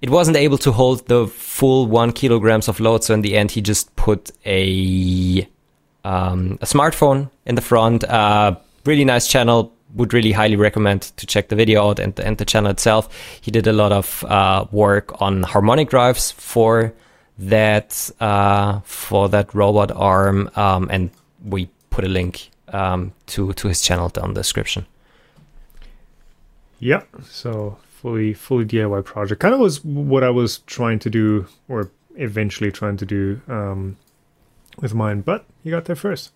it 0.00 0.10
wasn't 0.10 0.36
able 0.36 0.58
to 0.58 0.72
hold 0.72 1.06
the 1.08 1.26
full 1.26 1.86
one 1.86 2.12
kilograms 2.12 2.68
of 2.68 2.80
load, 2.80 3.04
so 3.04 3.14
in 3.14 3.22
the 3.22 3.36
end, 3.36 3.50
he 3.52 3.60
just 3.62 3.94
put 3.96 4.30
a 4.44 5.46
um, 6.04 6.58
a 6.60 6.66
smartphone 6.66 7.28
in 7.46 7.54
the 7.54 7.62
front. 7.62 8.04
Uh, 8.04 8.56
really 8.86 9.04
nice 9.04 9.26
channel. 9.26 9.72
Would 9.94 10.12
really 10.12 10.32
highly 10.32 10.56
recommend 10.56 11.02
to 11.16 11.26
check 11.26 11.48
the 11.48 11.56
video 11.56 11.88
out 11.88 11.98
and 11.98 12.14
the, 12.16 12.26
and 12.26 12.36
the 12.36 12.44
channel 12.44 12.70
itself. 12.70 13.08
He 13.40 13.50
did 13.50 13.66
a 13.66 13.72
lot 13.72 13.92
of 13.92 14.24
uh, 14.24 14.66
work 14.70 15.22
on 15.22 15.42
harmonic 15.42 15.88
drives 15.90 16.32
for 16.32 16.92
that 17.38 18.10
uh, 18.20 18.80
for 18.80 19.28
that 19.28 19.54
robot 19.54 19.92
arm, 19.92 20.50
um, 20.56 20.88
and 20.90 21.10
we 21.44 21.70
put 21.90 22.04
a 22.04 22.08
link 22.08 22.50
um, 22.68 23.12
to 23.26 23.52
to 23.54 23.68
his 23.68 23.80
channel 23.80 24.08
down 24.08 24.34
the 24.34 24.40
description. 24.40 24.86
Yeah, 26.78 27.02
so 27.22 27.78
fully 27.88 28.34
fully 28.34 28.64
DIY 28.64 29.04
project. 29.04 29.40
Kind 29.40 29.54
of 29.54 29.60
was 29.60 29.84
what 29.84 30.22
I 30.24 30.30
was 30.30 30.58
trying 30.66 30.98
to 31.00 31.10
do, 31.10 31.46
or 31.68 31.90
eventually 32.16 32.70
trying 32.70 32.96
to 32.98 33.06
do 33.06 33.40
um, 33.48 33.96
with 34.80 34.94
mine, 34.94 35.20
but 35.22 35.44
you 35.62 35.70
got 35.70 35.86
there 35.86 35.96
first. 35.96 36.32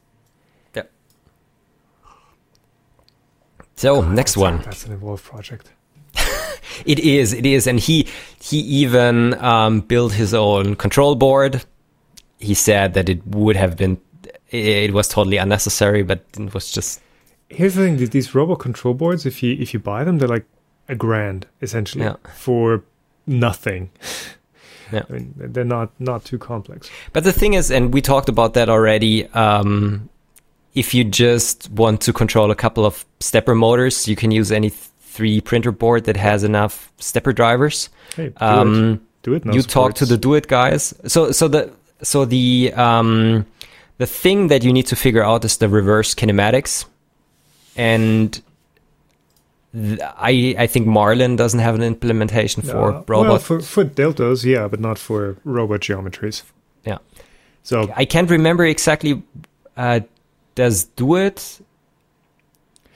So 3.77 4.01
next 4.03 4.35
That's- 4.35 4.37
one. 4.37 4.63
That's 4.65 4.87
an 4.87 4.93
involved 4.93 5.25
project. 5.25 5.71
It 6.87 6.99
is, 7.01 7.33
it 7.35 7.45
is, 7.45 7.67
and 7.67 7.79
he 7.79 8.07
he 8.41 8.59
even 8.59 9.35
um, 9.35 9.81
built 9.81 10.13
his 10.15 10.33
own 10.33 10.77
control 10.77 11.15
board. 11.15 11.63
He 12.39 12.55
said 12.55 12.95
that 12.95 13.09
it 13.09 13.27
would 13.27 13.57
have 13.57 13.77
been, 13.77 13.99
it 14.49 14.95
was 14.95 15.07
totally 15.09 15.37
unnecessary, 15.37 16.03
but 16.03 16.25
it 16.39 16.55
was 16.55 16.71
just 16.73 17.01
Here's 17.51 17.75
the 17.75 17.85
thing: 17.85 17.97
these 18.11 18.35
robot 18.35 18.61
control 18.61 18.95
boards, 18.95 19.27
if 19.27 19.43
you 19.43 19.57
if 19.61 19.75
you 19.75 19.81
buy 19.81 20.05
them, 20.05 20.19
they're 20.19 20.29
like 20.29 20.47
a 20.89 20.95
grand 20.95 21.47
essentially 21.61 22.05
Yeah. 22.05 22.17
for 22.35 22.83
nothing. 23.27 23.91
Yeah. 24.93 25.03
I 25.09 25.13
mean, 25.13 25.35
they're 25.37 25.65
not 25.65 25.91
not 25.99 26.25
too 26.25 26.39
complex. 26.39 26.89
But 27.13 27.25
the 27.25 27.33
thing 27.33 27.55
is, 27.55 27.71
and 27.71 27.93
we 27.95 28.01
talked 28.01 28.29
about 28.29 28.55
that 28.55 28.69
already. 28.69 29.27
Um, 29.35 30.09
if 30.75 30.95
you 30.95 31.05
just 31.05 31.71
want 31.71 32.01
to 32.03 32.13
control 32.13 32.51
a 32.51 32.55
couple 32.55 32.85
of 32.87 33.05
stepper 33.21 33.55
motors, 33.55 34.07
you 34.09 34.17
can 34.17 34.31
use 34.31 34.53
any 34.53 34.71
3D 34.71 35.45
printer 35.45 35.73
board 35.73 36.05
that 36.05 36.17
has 36.17 36.45
enough 36.45 36.93
stepper 36.99 37.33
drivers. 37.33 37.89
Hey, 38.17 38.29
do 38.29 38.33
it. 38.35 38.43
Um, 38.43 39.01
Do 39.23 39.35
it. 39.35 39.45
No 39.45 39.53
you 39.53 39.63
talk 39.63 39.95
to 39.97 40.07
the 40.07 40.17
Duet 40.17 40.47
guys. 40.47 40.95
So 41.07 41.33
so 41.33 41.49
the 41.49 41.71
so 42.03 42.25
the 42.25 42.73
um, 42.75 43.45
the 43.99 44.07
thing 44.07 44.49
that 44.49 44.63
you 44.65 44.73
need 44.73 44.87
to 44.87 44.97
figure 44.97 45.23
out 45.23 45.45
is 45.45 45.57
the 45.59 45.69
reverse 45.69 46.15
kinematics, 46.15 46.87
and 47.77 48.41
th- 49.75 50.01
I 50.17 50.55
I 50.59 50.67
think 50.67 50.87
Marlin 50.87 51.37
doesn't 51.37 51.61
have 51.61 51.75
an 51.75 51.83
implementation 51.83 52.63
for 52.63 52.93
Uh, 52.93 53.03
robot. 53.09 53.29
Well, 53.29 53.39
for 53.39 53.61
for 53.61 53.85
deltas, 53.85 54.45
yeah, 54.45 54.69
but 54.69 54.81
not 54.81 54.99
for 54.99 55.37
robot 55.45 55.81
geometries. 55.81 56.43
Yeah. 56.87 56.99
So 57.63 57.93
I 57.97 58.07
can't 58.07 58.31
remember 58.31 58.65
exactly. 58.65 59.23
Uh, 59.77 60.01
does 60.55 60.85
Duet, 60.97 61.61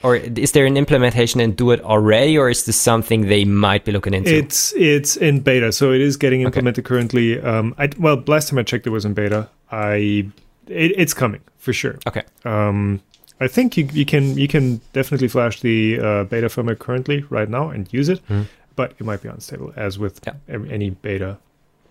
or 0.03 0.15
is 0.17 0.51
there 0.51 0.65
an 0.65 0.77
implementation 0.77 1.39
in 1.39 1.53
Duet 1.53 1.81
already, 1.81 2.37
or 2.37 2.49
is 2.49 2.65
this 2.65 2.75
something 2.79 3.27
they 3.27 3.45
might 3.45 3.85
be 3.85 3.91
looking 3.91 4.13
into? 4.13 4.33
It's 4.35 4.73
it's 4.75 5.15
in 5.17 5.39
beta, 5.39 5.71
so 5.71 5.91
it 5.91 6.01
is 6.01 6.17
getting 6.17 6.41
Okay. 6.41 6.47
implemented 6.47 6.85
currently. 6.85 7.39
Um, 7.41 7.73
I 7.77 7.89
well, 7.99 8.23
last 8.27 8.49
time 8.49 8.59
I 8.59 8.63
checked, 8.63 8.85
it 8.87 8.91
was 8.91 9.05
in 9.05 9.13
beta. 9.13 9.49
I 9.71 10.27
it, 10.67 10.91
it's 10.97 11.13
coming 11.13 11.41
for 11.57 11.73
sure. 11.73 11.97
okay. 12.07 12.23
Um, 12.43 13.01
I 13.41 13.47
think 13.47 13.77
you 13.77 13.87
you 13.93 14.05
can 14.05 14.37
you 14.37 14.47
can 14.47 14.79
definitely 14.93 15.27
flash 15.27 15.61
the 15.61 15.99
uh, 15.99 16.23
beta 16.25 16.47
firmware 16.47 16.77
currently 16.77 17.23
right 17.29 17.49
now 17.49 17.69
and 17.69 17.91
use 17.91 18.07
it, 18.09 18.21
Mhm. 18.29 18.45
but 18.75 18.93
it 18.99 19.03
might 19.05 19.21
be 19.23 19.29
unstable 19.29 19.73
as 19.75 19.97
with 19.99 20.19
Yeah. 20.25 20.33
any 20.69 20.89
beta 20.91 21.37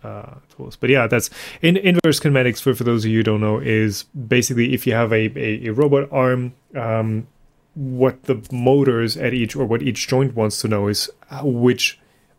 uh, 0.05 0.35
tools. 0.55 0.77
But 0.77 0.91
yeah, 0.91 1.07
that's 1.09 1.31
in 1.63 1.77
inverse 1.77 2.21
kinematics. 2.21 2.61
For 2.61 2.75
for 2.75 2.85
those 2.85 3.05
of 3.05 3.11
you 3.11 3.19
who 3.19 3.23
don't 3.25 3.41
know, 3.41 3.59
is 3.59 4.05
basically 4.05 4.75
if 4.75 4.87
you 4.87 4.95
have 4.95 5.13
a 5.13 5.33
a, 5.37 5.69
a 5.69 5.73
robot 5.73 6.09
arm. 6.13 6.53
Um, 6.77 7.27
what 7.75 8.23
the 8.25 8.41
motors 8.53 9.17
at 9.17 9.35
each 9.35 9.57
or 9.57 9.67
what 9.67 9.83
each 9.83 10.07
joint 10.07 10.37
wants 10.37 10.61
to 10.61 10.69
know 10.69 10.87
is 10.87 11.11
which 11.43 11.99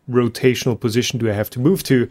rotational 0.10 0.80
position 0.80 1.20
do 1.20 1.30
I 1.30 1.34
have 1.34 1.50
to 1.50 1.60
move 1.60 1.84
to. 1.84 2.08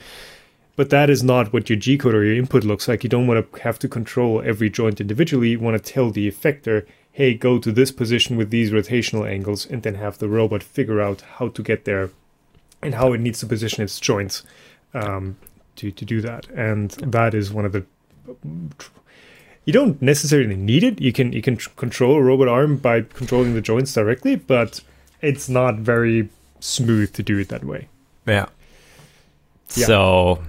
But 0.76 0.90
that 0.90 1.08
is 1.08 1.22
not 1.22 1.52
what 1.52 1.70
your 1.70 1.78
G 1.78 1.96
code 1.96 2.14
or 2.14 2.24
your 2.24 2.36
input 2.36 2.64
looks 2.64 2.88
like. 2.88 3.04
You 3.04 3.08
don't 3.08 3.26
want 3.26 3.50
to 3.50 3.62
have 3.62 3.78
to 3.78 3.88
control 3.88 4.42
every 4.44 4.68
joint 4.68 5.00
individually. 5.00 5.50
You 5.50 5.60
want 5.60 5.82
to 5.82 5.92
tell 5.92 6.10
the 6.10 6.30
effector, 6.30 6.84
hey, 7.12 7.32
go 7.32 7.58
to 7.58 7.72
this 7.72 7.92
position 7.92 8.36
with 8.36 8.50
these 8.50 8.72
rotational 8.72 9.26
angles, 9.26 9.64
and 9.64 9.82
then 9.82 9.94
have 9.94 10.18
the 10.18 10.28
robot 10.28 10.62
figure 10.62 11.00
out 11.00 11.22
how 11.38 11.48
to 11.48 11.62
get 11.62 11.84
there 11.84 12.10
and 12.82 12.94
how 12.94 13.14
it 13.14 13.20
needs 13.20 13.40
to 13.40 13.46
position 13.46 13.84
its 13.84 14.00
joints. 14.00 14.42
um, 14.94 15.36
to 15.76 15.90
to 15.90 16.04
do 16.04 16.20
that, 16.20 16.48
and 16.50 16.90
that 16.90 17.34
is 17.34 17.52
one 17.52 17.64
of 17.64 17.72
the. 17.72 17.84
You 19.64 19.72
don't 19.72 20.00
necessarily 20.02 20.56
need 20.56 20.84
it. 20.84 21.00
You 21.00 21.12
can 21.12 21.32
you 21.32 21.42
can 21.42 21.56
tr- 21.56 21.70
control 21.76 22.16
a 22.16 22.22
robot 22.22 22.48
arm 22.48 22.76
by 22.76 23.02
controlling 23.02 23.54
the 23.54 23.60
joints 23.60 23.92
directly, 23.94 24.36
but 24.36 24.80
it's 25.20 25.48
not 25.48 25.76
very 25.76 26.28
smooth 26.60 27.12
to 27.14 27.22
do 27.22 27.38
it 27.38 27.48
that 27.48 27.64
way. 27.64 27.88
Yeah. 28.26 28.46
Yeah. 29.74 29.86
So 29.86 30.42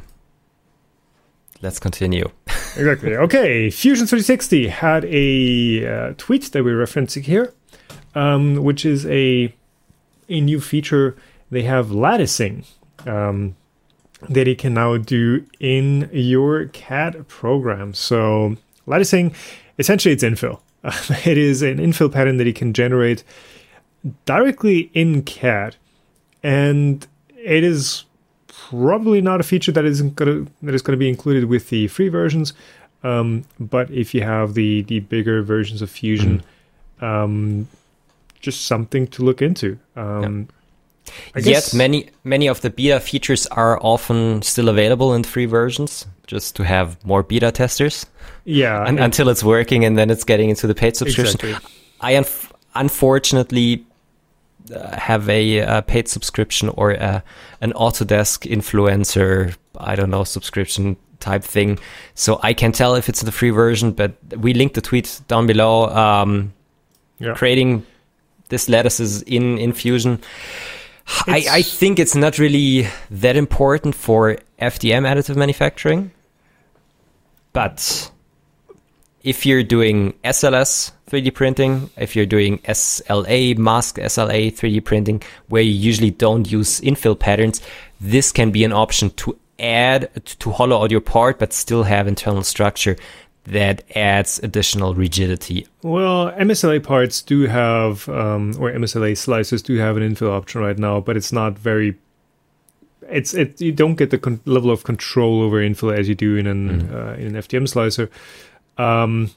let's 1.61 1.79
continue. 1.79 2.29
exactly. 2.75 3.15
Okay, 3.15 3.69
Fusion 3.69 4.05
360 4.07 4.67
had 4.67 5.05
a 5.05 5.87
uh, 5.87 6.13
tweet 6.17 6.51
that 6.51 6.63
we're 6.63 6.81
referencing 6.81 7.23
here, 7.23 7.53
um, 8.13 8.63
which 8.63 8.85
is 8.85 9.05
a 9.07 9.53
a 10.29 10.41
new 10.41 10.59
feature. 10.59 11.15
They 11.51 11.63
have 11.63 11.91
latticing 11.91 12.65
um, 13.05 13.55
that 14.29 14.47
it 14.47 14.57
can 14.57 14.73
now 14.73 14.97
do 14.97 15.45
in 15.59 16.09
your 16.11 16.65
CAD 16.65 17.27
program. 17.27 17.93
So 17.93 18.57
latticing, 18.85 19.35
essentially, 19.77 20.13
it's 20.13 20.23
infill. 20.23 20.59
it 21.25 21.37
is 21.37 21.61
an 21.61 21.77
infill 21.77 22.11
pattern 22.11 22.37
that 22.37 22.47
it 22.47 22.55
can 22.55 22.73
generate 22.73 23.23
directly 24.25 24.91
in 24.93 25.23
CAD, 25.23 25.75
and 26.43 27.05
it 27.37 27.63
is 27.63 28.05
probably 28.47 29.21
not 29.21 29.39
a 29.39 29.43
feature 29.43 29.71
that 29.71 29.85
is 29.85 30.01
going 30.01 30.45
to 30.45 30.51
that 30.63 30.75
is 30.75 30.81
going 30.81 30.97
to 30.97 30.99
be 30.99 31.09
included 31.09 31.45
with 31.45 31.69
the 31.69 31.87
free 31.87 32.09
versions. 32.09 32.53
Um, 33.03 33.45
but 33.59 33.89
if 33.91 34.13
you 34.13 34.21
have 34.21 34.53
the 34.53 34.83
the 34.83 34.99
bigger 35.01 35.41
versions 35.41 35.81
of 35.81 35.89
Fusion, 35.89 36.43
um, 37.01 37.67
just 38.39 38.65
something 38.65 39.07
to 39.07 39.23
look 39.23 39.41
into. 39.41 39.77
Um, 39.95 40.47
I 41.35 41.39
Yet 41.39 41.45
guess- 41.45 41.73
many 41.73 42.09
many 42.23 42.47
of 42.49 42.61
the 42.61 42.69
beta 42.69 42.99
features 42.99 43.47
are 43.47 43.77
often 43.81 44.41
still 44.41 44.69
available 44.69 45.13
in 45.15 45.23
free 45.23 45.45
versions, 45.47 46.05
just 46.27 46.55
to 46.55 46.63
have 46.63 46.97
more 47.05 47.23
beta 47.23 47.51
testers 47.51 48.05
yeah, 48.45 48.81
un- 48.87 48.97
it- 48.97 49.03
until 49.03 49.29
it's 49.29 49.43
working 49.43 49.85
and 49.85 49.97
then 49.97 50.09
it's 50.09 50.23
getting 50.25 50.49
into 50.49 50.67
the 50.67 50.73
paid 50.75 50.95
subscription. 50.97 51.39
exactly. 51.39 51.69
I 52.01 52.13
unf- 52.13 52.51
unfortunately 52.75 53.85
uh, 54.73 54.97
have 54.97 55.29
a, 55.29 55.61
uh 55.61 55.81
paid 55.81 56.07
subscription 56.07 56.69
or 56.69 56.91
a, 56.91 57.23
an 57.61 57.71
Autodesk 57.73 58.49
influencer, 58.49 59.55
I 59.77 59.95
don't 59.95 60.09
know, 60.09 60.23
subscription 60.23 60.95
type 61.19 61.43
thing. 61.43 61.77
So 62.15 62.39
I 62.43 62.53
can 62.53 62.71
tell 62.71 62.95
if 62.95 63.07
it's 63.09 63.21
the 63.21 63.31
free 63.31 63.51
version, 63.51 63.91
but 63.91 64.13
we 64.37 64.53
link 64.53 64.73
the 64.73 64.81
tweet 64.81 65.21
down 65.27 65.45
below. 65.47 65.87
Um, 65.89 66.51
Yeah. 67.19 67.33
Creating 67.35 67.83
this 68.49 68.67
lattices 68.67 69.21
in, 69.23 69.57
in 69.57 69.71
Fusion. 69.73 70.19
I, 71.27 71.45
I 71.49 71.61
think 71.61 71.99
it's 71.99 72.15
not 72.15 72.39
really 72.39 72.87
that 73.11 73.35
important 73.35 73.95
for 73.95 74.37
FDM 74.59 75.07
additive 75.07 75.35
manufacturing. 75.35 76.11
But 77.53 78.11
if 79.23 79.45
you're 79.45 79.63
doing 79.63 80.13
SLS 80.23 80.91
3D 81.09 81.33
printing, 81.33 81.89
if 81.97 82.15
you're 82.15 82.25
doing 82.25 82.59
SLA, 82.59 83.57
mask 83.57 83.97
SLA 83.97 84.51
3D 84.51 84.83
printing, 84.83 85.21
where 85.47 85.61
you 85.61 85.71
usually 85.71 86.11
don't 86.11 86.51
use 86.51 86.81
infill 86.81 87.17
patterns, 87.17 87.61
this 88.01 88.31
can 88.31 88.51
be 88.51 88.63
an 88.63 88.73
option 88.73 89.09
to 89.11 89.37
add, 89.57 90.09
to 90.25 90.51
hollow 90.51 90.83
out 90.83 90.91
your 90.91 91.01
part, 91.01 91.39
but 91.39 91.53
still 91.53 91.83
have 91.83 92.07
internal 92.07 92.43
structure 92.43 92.97
that 93.45 93.83
adds 93.95 94.39
additional 94.43 94.93
rigidity. 94.95 95.67
Well, 95.83 96.31
MSLA 96.33 96.83
parts 96.83 97.21
do 97.21 97.41
have, 97.47 98.07
um, 98.09 98.55
or 98.59 98.71
MSLA 98.71 99.13
slicers 99.13 99.63
do 99.63 99.77
have 99.77 99.97
an 99.97 100.03
infill 100.03 100.31
option 100.31 100.61
right 100.61 100.77
now, 100.77 100.99
but 100.99 101.15
it's 101.17 101.31
not 101.31 101.57
very. 101.57 101.95
It's 103.09 103.33
it. 103.35 103.61
You 103.61 103.71
don't 103.71 103.95
get 103.95 104.09
the 104.09 104.17
con- 104.17 104.41
level 104.45 104.71
of 104.71 104.83
control 104.83 105.41
over 105.43 105.57
infill 105.57 105.95
as 105.95 106.09
you 106.09 106.15
do 106.15 106.35
in 106.37 106.47
an 106.47 106.91
uh, 106.91 107.15
in 107.19 107.27
an 107.27 107.41
FDM 107.43 107.69
slicer. 107.69 108.09
Um, 108.77 109.29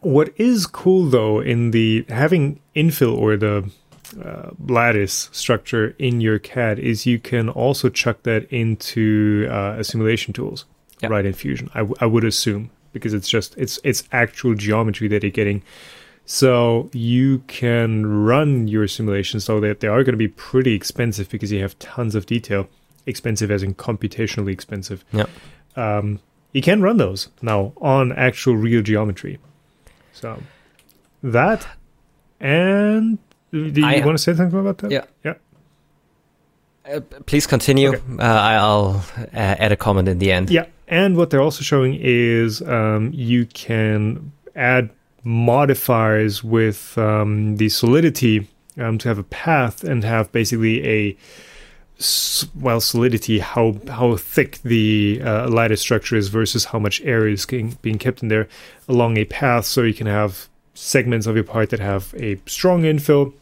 what 0.00 0.32
is 0.36 0.66
cool 0.66 1.04
though 1.06 1.40
in 1.40 1.72
the 1.72 2.04
having 2.08 2.58
infill 2.74 3.16
or 3.16 3.36
the 3.36 3.70
uh, 4.24 4.50
lattice 4.66 5.28
structure 5.32 5.94
in 5.98 6.20
your 6.22 6.38
CAD 6.38 6.78
is 6.78 7.04
you 7.06 7.18
can 7.18 7.48
also 7.50 7.88
chuck 7.90 8.22
that 8.22 8.50
into 8.50 9.46
uh, 9.50 9.82
simulation 9.82 10.32
tools, 10.32 10.64
Yeah. 11.02 11.08
right? 11.10 11.26
In 11.26 11.32
Fusion, 11.34 11.68
I, 11.74 11.78
w- 11.80 11.96
I 12.00 12.06
would 12.06 12.24
assume 12.24 12.70
because 12.96 13.14
it's 13.14 13.28
just 13.28 13.54
it's 13.56 13.78
it's 13.84 14.04
actual 14.12 14.54
geometry 14.54 15.06
that 15.08 15.22
you're 15.22 15.30
getting. 15.30 15.62
So 16.24 16.90
you 16.92 17.38
can 17.46 18.04
run 18.24 18.66
your 18.68 18.88
simulations, 18.88 19.44
so 19.44 19.60
that 19.60 19.80
they 19.80 19.88
are 19.88 20.02
going 20.02 20.14
to 20.14 20.18
be 20.18 20.28
pretty 20.28 20.74
expensive 20.74 21.28
because 21.28 21.52
you 21.52 21.60
have 21.60 21.78
tons 21.78 22.14
of 22.14 22.26
detail. 22.26 22.68
Expensive 23.06 23.50
as 23.52 23.62
in 23.62 23.74
computationally 23.74 24.50
expensive. 24.52 25.04
Yeah. 25.12 25.26
Um, 25.76 26.18
you 26.52 26.62
can 26.62 26.82
run 26.82 26.96
those 26.96 27.28
now 27.42 27.72
on 27.80 28.12
actual 28.12 28.56
real 28.56 28.82
geometry. 28.82 29.38
So 30.12 30.42
that 31.22 31.66
and 32.40 33.18
do 33.52 33.58
you 33.80 33.86
I- 33.86 34.04
want 34.04 34.18
to 34.18 34.22
say 34.22 34.34
something 34.34 34.58
about 34.58 34.78
that? 34.78 34.90
Yeah. 34.90 35.04
Yeah. 35.24 35.34
Uh, 36.90 37.00
please 37.26 37.46
continue. 37.46 37.88
Okay. 37.90 38.00
Uh, 38.18 38.22
I'll 38.22 39.04
uh, 39.18 39.24
add 39.34 39.72
a 39.72 39.76
comment 39.76 40.08
in 40.08 40.18
the 40.18 40.30
end. 40.32 40.50
Yeah, 40.50 40.66
and 40.88 41.16
what 41.16 41.30
they're 41.30 41.42
also 41.42 41.62
showing 41.62 41.98
is 42.00 42.62
um, 42.62 43.10
you 43.12 43.46
can 43.46 44.32
add 44.54 44.90
modifiers 45.24 46.44
with 46.44 46.96
um, 46.96 47.56
the 47.56 47.68
solidity 47.68 48.48
um, 48.78 48.98
to 48.98 49.08
have 49.08 49.18
a 49.18 49.24
path 49.24 49.82
and 49.82 50.04
have 50.04 50.30
basically 50.32 50.86
a 50.86 51.16
well 52.54 52.78
solidity 52.78 53.38
how 53.38 53.74
how 53.88 54.16
thick 54.16 54.58
the 54.58 55.20
uh, 55.24 55.48
lattice 55.48 55.80
structure 55.80 56.14
is 56.14 56.28
versus 56.28 56.66
how 56.66 56.78
much 56.78 57.00
air 57.00 57.26
is 57.26 57.46
getting, 57.46 57.76
being 57.80 57.98
kept 57.98 58.22
in 58.22 58.28
there 58.28 58.48
along 58.86 59.16
a 59.16 59.24
path. 59.24 59.64
So 59.64 59.82
you 59.82 59.94
can 59.94 60.06
have 60.06 60.48
segments 60.74 61.26
of 61.26 61.34
your 61.34 61.44
part 61.44 61.70
that 61.70 61.80
have 61.80 62.14
a 62.18 62.38
strong 62.46 62.82
infill 62.82 63.32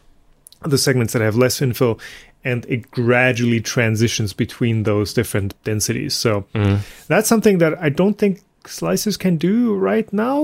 the 0.62 0.78
segments 0.78 1.12
that 1.12 1.22
have 1.22 1.37
less 1.37 1.61
infill 1.61 2.00
and 2.44 2.66
it 2.68 2.90
gradually 2.90 3.61
transitions 3.61 4.33
between 4.35 4.83
those 4.85 5.14
different 5.14 5.54
densities 5.64 6.14
so 6.14 6.44
Mm. 6.54 6.78
that's 7.09 7.28
something 7.28 7.59
that 7.59 7.72
I 7.80 7.88
don't 7.90 8.18
think 8.18 8.40
slicers 8.64 9.18
can 9.18 9.37
do 9.37 9.74
right 9.74 10.11
now. 10.12 10.40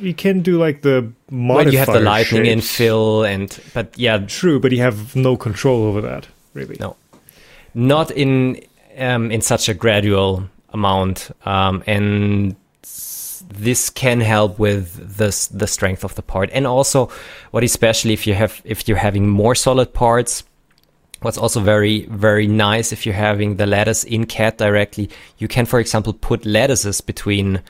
You 0.00 0.12
can 0.14 0.42
do 0.42 0.58
like 0.66 0.82
the 0.82 1.10
When 1.30 1.72
you 1.72 1.78
have 1.78 1.86
the 1.86 1.92
modifier 2.00 2.00
lightning 2.00 2.44
shapes. 2.44 2.78
infill 2.78 3.24
and 3.26 3.58
but 3.72 3.86
yeah, 3.96 4.18
True, 4.26 4.60
but 4.60 4.70
you 4.72 4.82
have 4.82 5.16
no 5.16 5.36
control 5.36 5.84
over 5.84 6.00
that, 6.02 6.26
really. 6.54 6.76
No. 6.78 6.96
not 7.74 8.10
in 8.10 8.60
um, 8.98 9.30
in 9.30 9.40
such 9.40 9.68
a 9.70 9.74
gradual 9.74 10.42
amount, 10.74 11.30
um, 11.46 11.82
and 11.86 12.54
this 13.48 13.90
can 13.90 14.20
help 14.20 14.58
with 14.58 15.16
the 15.18 15.30
the 15.58 15.66
strength 15.66 16.04
of 16.04 16.14
the 16.14 16.22
part, 16.22 16.50
and 16.52 16.66
also 16.66 17.08
what 17.50 17.64
especially 17.64 18.12
if 18.12 18.26
you 18.26 18.34
have 18.34 18.60
if 18.64 18.86
you're 18.88 18.98
having 19.08 19.28
more 19.28 19.54
solid 19.54 19.92
parts. 19.92 20.44
What's 21.24 21.38
also 21.38 21.60
very 21.60 22.06
very 22.06 22.46
nice 22.46 22.92
if 22.92 23.04
you're 23.04 23.14
having 23.14 23.56
the 23.56 23.66
lattice 23.66 24.04
in 24.04 24.26
CAD 24.26 24.56
directly, 24.58 25.10
you 25.38 25.48
can 25.48 25.66
for 25.66 25.80
example 25.80 26.12
put 26.12 26.44
lattices 26.46 27.00
between 27.00 27.62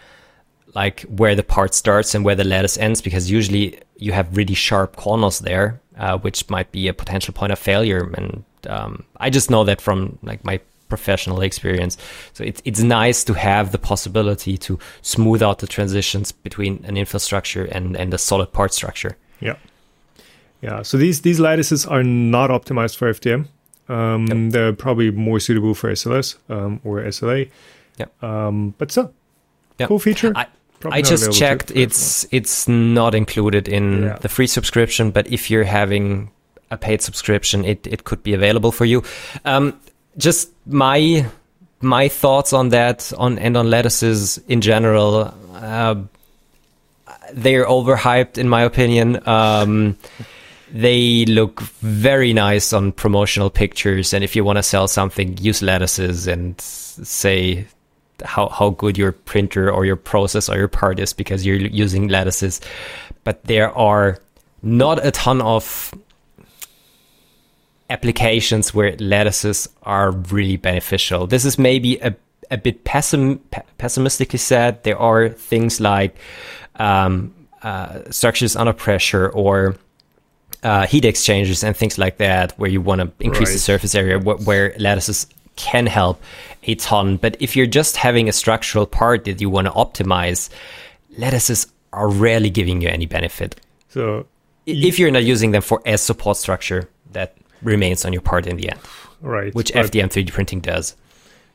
like 0.74 1.02
where 1.02 1.36
the 1.36 1.44
part 1.44 1.72
starts 1.72 2.14
and 2.14 2.24
where 2.24 2.34
the 2.34 2.44
lattice 2.44 2.76
ends 2.78 3.00
because 3.00 3.30
usually 3.30 3.78
you 3.96 4.10
have 4.12 4.36
really 4.36 4.54
sharp 4.54 4.96
corners 4.96 5.38
there 5.38 5.80
uh, 5.98 6.18
which 6.18 6.48
might 6.50 6.72
be 6.72 6.88
a 6.88 6.94
potential 6.94 7.32
point 7.32 7.52
of 7.52 7.58
failure. 7.58 8.10
And 8.14 8.44
um, 8.68 9.04
i 9.18 9.30
just 9.30 9.50
know 9.50 9.64
that 9.64 9.80
from 9.80 10.18
like 10.22 10.44
my 10.44 10.60
professional 10.88 11.40
experience. 11.40 11.96
So 12.34 12.44
it's, 12.44 12.62
it's 12.64 12.80
nice 12.80 13.24
to 13.24 13.34
have 13.34 13.72
the 13.72 13.78
possibility 13.78 14.56
to 14.58 14.78
smooth 15.02 15.42
out 15.42 15.58
the 15.58 15.66
transitions 15.66 16.30
between 16.30 16.84
an 16.84 16.96
infrastructure 16.96 17.64
and, 17.64 17.96
and 17.96 18.12
a 18.14 18.18
solid 18.18 18.52
part 18.52 18.72
structure. 18.72 19.16
Yeah. 19.40 19.56
Yeah. 20.64 20.82
So 20.82 20.96
these 20.96 21.20
these 21.20 21.38
lattices 21.40 21.84
are 21.86 22.02
not 22.02 22.48
optimized 22.50 22.96
for 22.96 23.08
FDM. 23.12 23.46
Um, 23.88 24.26
Yep. 24.26 24.52
They're 24.52 24.72
probably 24.72 25.10
more 25.10 25.38
suitable 25.40 25.74
for 25.74 25.90
SLS 25.92 26.36
um, 26.48 26.80
or 26.84 27.02
SLA. 27.04 27.50
Yep. 27.98 28.22
Um, 28.22 28.74
but 28.78 28.90
still, 28.90 29.12
Yep. 29.78 29.88
cool 29.88 29.98
feature. 29.98 30.32
I- 30.34 30.46
Probably 30.80 30.98
I 30.98 31.02
just 31.02 31.24
to- 31.32 31.38
checked. 31.38 31.70
It's 31.74 32.26
it's 32.30 32.66
not 32.68 33.14
included 33.14 33.68
in 33.68 34.02
Yeah. 34.02 34.18
the 34.20 34.28
free 34.28 34.46
subscription, 34.46 35.10
but 35.12 35.26
if 35.32 35.50
you're 35.50 35.64
having 35.68 36.30
a 36.70 36.76
paid 36.76 37.00
subscription, 37.02 37.64
it, 37.64 37.86
it 37.86 38.04
could 38.04 38.22
be 38.22 38.34
available 38.34 38.72
for 38.72 38.84
you. 38.86 39.02
Um, 39.44 39.72
just 40.18 40.50
my 40.66 41.24
my 41.80 42.08
thoughts 42.08 42.52
on 42.52 42.68
that 42.70 43.12
on 43.18 43.38
and 43.38 43.56
on 43.56 43.68
lattices 43.70 44.40
in 44.48 44.60
general. 44.60 45.32
Uh, 45.54 45.94
they're 47.32 47.66
overhyped 47.66 48.36
in 48.38 48.48
my 48.48 48.62
opinion. 48.62 49.20
Um, 49.26 49.96
they 50.72 51.24
look 51.26 51.60
very 51.80 52.32
nice 52.32 52.72
on 52.72 52.92
promotional 52.92 53.50
pictures, 53.50 54.12
and 54.14 54.24
if 54.24 54.34
you 54.34 54.44
want 54.44 54.58
to 54.58 54.62
sell 54.62 54.88
something, 54.88 55.36
use 55.38 55.62
lattices 55.62 56.26
and 56.26 56.60
say 56.60 57.66
how 58.24 58.48
how 58.48 58.70
good 58.70 58.96
your 58.96 59.12
printer 59.12 59.70
or 59.70 59.84
your 59.84 59.96
process 59.96 60.48
or 60.48 60.56
your 60.56 60.68
part 60.68 60.98
is 60.98 61.12
because 61.12 61.44
you're 61.44 61.56
using 61.56 62.08
lattices. 62.08 62.60
But 63.24 63.44
there 63.44 63.76
are 63.76 64.18
not 64.62 65.04
a 65.04 65.10
ton 65.10 65.42
of 65.42 65.94
applications 67.90 68.74
where 68.74 68.96
lattices 68.98 69.68
are 69.82 70.10
really 70.10 70.56
beneficial. 70.56 71.26
This 71.26 71.44
is 71.44 71.58
maybe 71.58 71.98
a, 71.98 72.14
a 72.50 72.56
bit 72.56 72.84
pessim, 72.84 73.40
pessimistically 73.78 74.38
said. 74.38 74.82
There 74.84 74.98
are 74.98 75.28
things 75.28 75.80
like 75.80 76.16
um, 76.76 77.34
uh, 77.62 78.10
structures 78.10 78.56
under 78.56 78.72
pressure 78.72 79.28
or 79.28 79.76
uh, 80.64 80.86
heat 80.86 81.04
exchangers 81.04 81.62
and 81.62 81.76
things 81.76 81.98
like 81.98 82.16
that, 82.18 82.58
where 82.58 82.70
you 82.70 82.80
want 82.80 83.00
to 83.00 83.12
increase 83.20 83.50
right. 83.50 83.54
the 83.54 83.60
surface 83.60 83.94
area, 83.94 84.18
wh- 84.18 84.44
where 84.46 84.74
lattices 84.78 85.26
can 85.56 85.86
help 85.86 86.20
a 86.64 86.74
ton. 86.74 87.16
But 87.16 87.36
if 87.40 87.54
you're 87.54 87.66
just 87.66 87.96
having 87.96 88.28
a 88.28 88.32
structural 88.32 88.86
part 88.86 89.24
that 89.24 89.40
you 89.40 89.50
want 89.50 89.66
to 89.66 89.72
optimize, 89.72 90.48
lattices 91.16 91.66
are 91.92 92.08
rarely 92.08 92.50
giving 92.50 92.80
you 92.80 92.88
any 92.88 93.06
benefit. 93.06 93.60
So, 93.88 94.26
if 94.66 94.98
you're 94.98 95.10
not 95.10 95.24
using 95.24 95.52
them 95.52 95.62
for 95.62 95.80
as 95.86 96.00
support 96.00 96.38
structure, 96.38 96.88
that 97.12 97.36
remains 97.62 98.04
on 98.04 98.12
your 98.12 98.22
part 98.22 98.46
in 98.46 98.56
the 98.56 98.70
end. 98.70 98.80
Right. 99.20 99.54
Which 99.54 99.72
FDM 99.72 100.06
3D 100.06 100.32
printing 100.32 100.60
does. 100.60 100.96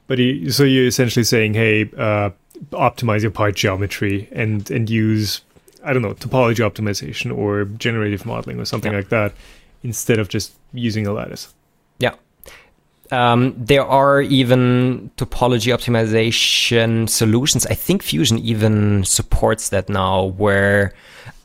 But 0.07 0.19
you, 0.19 0.49
so 0.51 0.63
you're 0.63 0.87
essentially 0.87 1.23
saying, 1.23 1.53
hey, 1.53 1.89
uh, 1.97 2.31
optimize 2.71 3.21
your 3.21 3.31
part 3.31 3.55
geometry 3.55 4.27
and 4.31 4.69
and 4.71 4.89
use 4.89 5.41
I 5.83 5.93
don't 5.93 6.01
know 6.01 6.13
topology 6.13 6.67
optimization 6.69 7.35
or 7.35 7.65
generative 7.65 8.25
modeling 8.25 8.59
or 8.59 8.65
something 8.65 8.91
yeah. 8.91 8.99
like 8.99 9.09
that 9.09 9.33
instead 9.83 10.19
of 10.19 10.29
just 10.29 10.53
using 10.73 11.07
a 11.07 11.13
lattice. 11.13 11.53
Yeah. 11.99 12.15
Um, 13.11 13.55
there 13.57 13.85
are 13.85 14.21
even 14.21 15.09
topology 15.17 15.73
optimization 15.73 17.09
solutions. 17.09 17.65
I 17.65 17.73
think 17.73 18.03
Fusion 18.03 18.37
even 18.39 19.03
supports 19.03 19.69
that 19.69 19.89
now, 19.89 20.25
where 20.25 20.93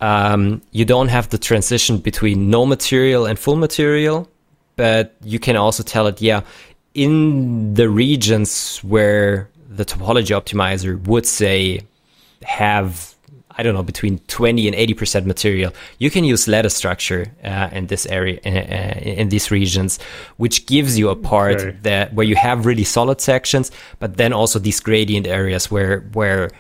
um, 0.01 0.61
you 0.73 0.85
don't 0.85 1.09
have 1.09 1.31
the 1.31 1.39
transition 1.39 1.99
between 1.99 2.51
no 2.51 2.67
material 2.67 3.25
and 3.25 3.39
full 3.39 3.57
material, 3.57 4.29
but 4.77 5.15
you 5.23 5.39
can 5.39 5.57
also 5.57 5.83
tell 5.83 6.07
it, 6.07 6.21
yeah, 6.21 6.43
in 6.93 7.75
the 7.75 7.89
regions 7.89 8.79
where 8.79 9.49
the 9.69 9.85
topology 9.85 10.39
optimizer 10.39 11.03
would 11.07 11.25
say 11.25 11.81
have 12.43 13.14
I 13.57 13.63
don't 13.63 13.75
know 13.75 13.83
between 13.83 14.19
20 14.29 14.67
and 14.67 14.75
80 14.75 14.95
percent 14.95 15.27
material 15.27 15.73
you 15.99 16.11
can 16.11 16.25
use 16.25 16.49
lattice 16.49 16.75
structure 16.75 17.27
uh, 17.43 17.69
in 17.73 17.87
this 17.87 18.07
area 18.07 18.41
uh, 18.45 18.49
uh, 18.49 19.01
in 19.01 19.29
these 19.29 19.51
regions 19.51 19.99
which 20.37 20.67
gives 20.67 20.99
you 20.99 21.09
a 21.09 21.17
part 21.17 21.61
okay. 21.61 21.77
that 21.83 22.15
where 22.15 22.27
you 22.27 22.37
have 22.37 22.67
really 22.67 22.85
solid 22.85 23.21
sections 23.21 23.71
but 23.99 24.17
then 24.17 24.33
also 24.33 24.59
these 24.59 24.81
gradient 24.81 25.27
areas 25.27 25.71
where 25.71 26.01
where 26.13 26.51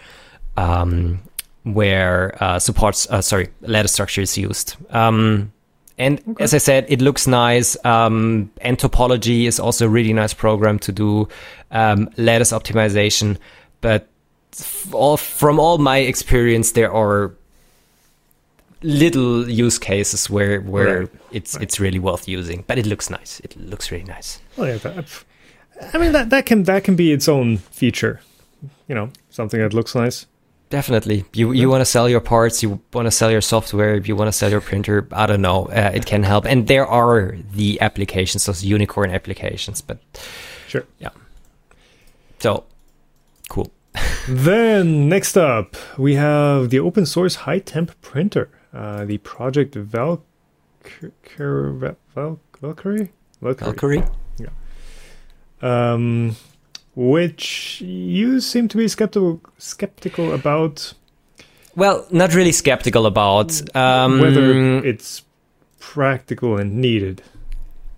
um, 0.57 1.21
where 1.65 2.37
uh, 2.43 2.59
supports 2.59 3.09
uh, 3.11 3.21
sorry 3.21 3.49
lattice 3.63 3.93
structure 3.93 4.21
is 4.21 4.39
used 4.39 4.77
um, 4.91 5.53
and 5.97 6.21
okay. 6.29 6.43
as 6.43 6.55
I 6.55 6.59
said, 6.59 6.87
it 6.89 7.01
looks 7.01 7.27
nice. 7.27 7.77
Um, 7.85 8.51
and 8.61 8.79
topology 8.79 9.47
is 9.47 9.61
also 9.61 9.87
a 9.87 9.89
really 9.89 10.13
nice 10.13 10.35
program 10.35 10.79
to 10.81 10.93
do 10.93 11.29
um, 11.71 12.11
lattice 12.17 12.53
optimization. 12.53 13.39
But 13.81 14.09
all, 14.93 15.17
from 15.17 15.59
all 15.59 15.79
my 15.79 15.99
experience, 15.99 16.73
there 16.73 16.93
are 16.93 17.33
little 18.83 19.49
use 19.49 19.79
cases 19.79 20.29
where 20.29 20.61
where 20.61 21.01
right. 21.01 21.11
it's 21.33 21.55
right. 21.55 21.63
it's 21.63 21.81
really 21.81 21.99
worth 21.99 22.29
using. 22.29 22.65
But 22.67 22.79
it 22.79 22.87
looks 22.87 23.09
nice. 23.11 23.41
It 23.41 23.57
looks 23.57 23.91
really 23.91 24.05
nice. 24.05 24.41
Yeah, 24.59 24.77
that, 24.77 25.25
I 25.93 25.99
mean 25.99 26.13
that 26.13 26.31
that 26.31 26.47
can 26.47 26.65
that 26.65 26.85
can 26.85 26.97
be 26.97 27.13
its 27.13 27.29
own 27.29 27.59
feature. 27.59 28.21
You 28.89 28.95
know, 28.95 29.11
something 29.31 29.61
that 29.61 29.73
looks 29.73 29.95
nice. 29.95 30.27
Definitely. 30.71 31.25
You 31.33 31.53
you 31.53 31.69
want 31.69 31.83
to 31.83 31.85
sell 31.85 32.09
your 32.09 32.21
parts, 32.21 32.63
you 32.63 32.81
want 32.93 33.07
to 33.07 33.11
sell 33.11 33.31
your 33.31 33.41
software, 33.43 33.97
you 33.97 34.17
want 34.17 34.29
to 34.29 34.33
sell 34.33 34.51
your 34.51 34.61
printer, 34.61 35.07
I 35.13 35.27
don't 35.27 35.43
know. 35.43 35.67
Uh, 35.67 35.93
it 35.95 36.05
can 36.05 36.23
help. 36.23 36.47
And 36.47 36.67
there 36.67 36.87
are 36.87 37.37
the 37.53 37.81
applications, 37.81 38.47
those 38.47 38.65
unicorn 38.65 39.11
applications, 39.11 39.83
but 39.83 39.99
Sure. 40.75 40.85
Yeah. 40.99 41.11
So, 42.41 42.65
cool. 43.49 43.71
then 44.29 45.09
next 45.09 45.37
up, 45.37 45.77
we 45.99 46.15
have 46.15 46.71
the 46.71 46.81
open 46.81 47.07
source 47.07 47.35
high 47.37 47.59
temp 47.59 48.01
printer, 48.01 48.51
uh, 48.73 49.05
the 49.05 49.19
project 49.19 49.75
Valkyrie. 49.75 50.25
Valkyrie? 52.15 53.13
Valkyrie? 53.41 54.03
Yeah. 54.39 54.49
Um, 55.63 56.37
which 56.97 57.81
you 57.81 58.41
seem 58.41 58.69
to 58.69 58.77
be 58.77 58.89
skeptical 58.89 59.41
skeptical 59.59 60.33
about. 60.33 60.95
Well, 61.77 62.07
not 62.11 62.35
really 62.35 62.53
skeptical 62.53 63.07
about 63.07 63.77
um, 63.77 64.21
whether 64.21 64.85
it's 64.85 65.23
practical 65.81 66.57
and 66.57 66.77
needed, 66.77 67.23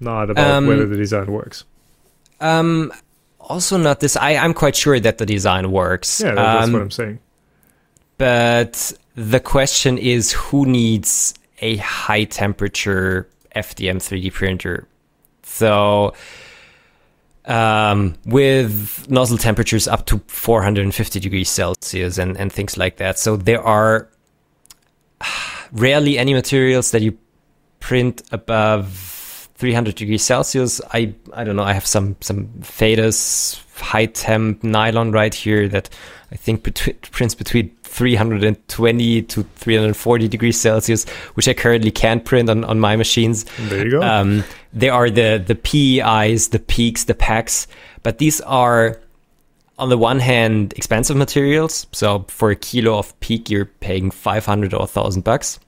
not 0.00 0.30
about 0.30 0.50
um, 0.50 0.66
whether 0.66 0.86
the 0.86 0.96
design 0.96 1.30
works. 1.30 1.64
Um, 2.40 2.92
also 3.46 3.76
not 3.76 4.00
this. 4.00 4.16
I 4.16 4.36
I'm 4.36 4.54
quite 4.54 4.76
sure 4.76 4.98
that 5.00 5.18
the 5.18 5.26
design 5.26 5.70
works. 5.70 6.20
Yeah, 6.20 6.34
that's 6.34 6.68
what 6.68 6.74
um, 6.76 6.82
I'm 6.82 6.90
saying. 6.90 7.18
But 8.18 8.92
the 9.14 9.40
question 9.40 9.98
is, 9.98 10.32
who 10.32 10.66
needs 10.66 11.34
a 11.60 11.76
high 11.76 12.24
temperature 12.24 13.28
FDM 13.54 13.96
3D 13.96 14.32
printer? 14.32 14.88
So 15.42 16.14
um, 17.46 18.14
with 18.24 19.08
nozzle 19.08 19.38
temperatures 19.38 19.86
up 19.86 20.06
to 20.06 20.20
450 20.26 21.20
degrees 21.20 21.48
Celsius 21.48 22.18
and, 22.18 22.36
and 22.36 22.52
things 22.52 22.76
like 22.76 22.96
that. 22.96 23.18
So 23.18 23.36
there 23.36 23.62
are 23.62 24.08
rarely 25.72 26.18
any 26.18 26.34
materials 26.34 26.90
that 26.90 27.02
you 27.02 27.16
print 27.80 28.22
above 28.32 29.15
300 29.56 29.94
degrees 29.94 30.22
Celsius. 30.22 30.80
I 30.92 31.14
I 31.32 31.44
don't 31.44 31.56
know. 31.56 31.64
I 31.64 31.72
have 31.72 31.86
some 31.86 32.16
some 32.20 32.48
Phaetus 32.62 33.62
high 33.76 34.06
temp 34.06 34.62
nylon 34.64 35.12
right 35.12 35.34
here 35.34 35.68
that 35.68 35.90
I 36.32 36.36
think 36.36 36.62
bet- 36.62 37.10
prints 37.10 37.34
between 37.34 37.70
320 37.82 39.22
to 39.22 39.42
340 39.42 40.28
degrees 40.28 40.60
Celsius, 40.60 41.08
which 41.34 41.48
I 41.48 41.54
currently 41.54 41.90
can't 41.90 42.24
print 42.24 42.50
on, 42.50 42.64
on 42.64 42.80
my 42.80 42.96
machines. 42.96 43.44
There 43.58 43.84
you 43.84 43.90
go. 43.92 44.02
Um, 44.02 44.44
there 44.72 44.92
are 44.92 45.08
the, 45.08 45.42
the 45.44 45.54
PEIs, 45.54 46.48
the 46.48 46.58
PEEKs, 46.58 47.06
the 47.06 47.14
packs, 47.14 47.66
but 48.02 48.18
these 48.18 48.40
are 48.42 49.00
on 49.78 49.88
the 49.88 49.96
one 49.98 50.18
hand 50.18 50.74
expensive 50.76 51.16
materials. 51.16 51.86
So 51.92 52.24
for 52.28 52.50
a 52.50 52.56
kilo 52.56 52.98
of 52.98 53.18
PEEK, 53.20 53.50
you're 53.50 53.66
paying 53.66 54.10
500 54.10 54.74
or 54.74 54.80
1000 54.80 55.22
bucks. 55.24 55.58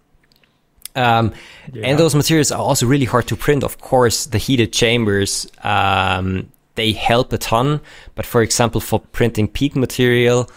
Um, 0.98 1.32
yeah. 1.72 1.86
And 1.86 1.98
those 1.98 2.14
materials 2.14 2.50
are 2.50 2.60
also 2.60 2.86
really 2.86 3.04
hard 3.04 3.26
to 3.28 3.36
print. 3.36 3.62
Of 3.62 3.78
course, 3.78 4.26
the 4.26 4.38
heated 4.38 4.72
chambers, 4.72 5.46
um, 5.62 6.50
they 6.74 6.92
help 6.92 7.32
a 7.32 7.38
ton. 7.38 7.80
But 8.14 8.26
for 8.26 8.42
example, 8.42 8.80
for 8.80 9.00
printing 9.00 9.48
PEEK 9.48 9.76
material, 9.76 10.50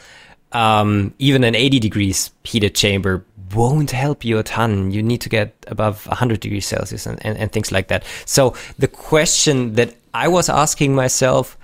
um, 0.51 1.13
even 1.19 1.43
an 1.43 1.55
80 1.55 1.79
degrees 1.79 2.31
heated 2.43 2.75
chamber 2.75 3.23
won't 3.53 3.91
help 3.91 4.23
you 4.23 4.37
a 4.37 4.43
ton. 4.43 4.91
You 4.91 5.03
need 5.03 5.21
to 5.21 5.29
get 5.29 5.53
above 5.67 6.07
100 6.07 6.39
degrees 6.39 6.65
Celsius 6.65 7.05
and, 7.05 7.23
and, 7.25 7.37
and 7.37 7.51
things 7.51 7.71
like 7.71 7.87
that. 7.89 8.03
So 8.25 8.55
the 8.79 8.87
question 8.87 9.73
that 9.73 9.95
I 10.13 10.27
was 10.27 10.49
asking 10.49 10.95
myself, 10.95 11.57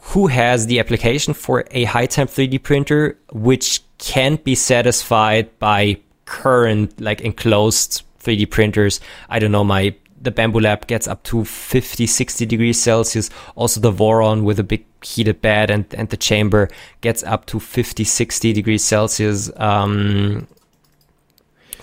who 0.00 0.28
has 0.28 0.66
the 0.66 0.78
application 0.78 1.34
for 1.34 1.64
a 1.70 1.84
high 1.84 2.06
temp 2.06 2.30
3D 2.30 2.62
printer, 2.62 3.18
which 3.32 3.82
can't 3.98 4.42
be 4.44 4.54
satisfied 4.54 5.58
by 5.58 5.98
current, 6.26 7.00
like 7.00 7.22
enclosed 7.22 8.02
3D 8.22 8.50
printers? 8.50 9.00
I 9.30 9.38
don't 9.38 9.52
know, 9.52 9.64
my 9.64 9.94
the 10.20 10.32
Bambu 10.32 10.60
Lab 10.62 10.86
gets 10.86 11.06
up 11.06 11.22
to 11.24 11.44
50, 11.44 12.06
60 12.06 12.46
degrees 12.46 12.80
Celsius. 12.80 13.30
Also, 13.54 13.80
the 13.80 13.92
Voron 13.92 14.42
with 14.42 14.58
a 14.58 14.64
big 14.64 14.84
heated 15.04 15.40
bed 15.40 15.70
and, 15.70 15.84
and 15.94 16.08
the 16.08 16.16
chamber 16.16 16.68
gets 17.00 17.22
up 17.22 17.46
to 17.46 17.60
50, 17.60 18.02
60 18.02 18.52
degrees 18.52 18.84
Celsius. 18.84 19.50
Um, 19.56 20.46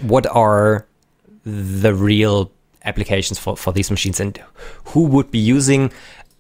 what 0.01 0.25
are 0.27 0.85
the 1.45 1.93
real 1.93 2.51
applications 2.83 3.39
for, 3.39 3.55
for 3.55 3.71
these 3.71 3.89
machines 3.89 4.19
and 4.19 4.41
who 4.85 5.05
would 5.05 5.31
be 5.31 5.39
using 5.39 5.91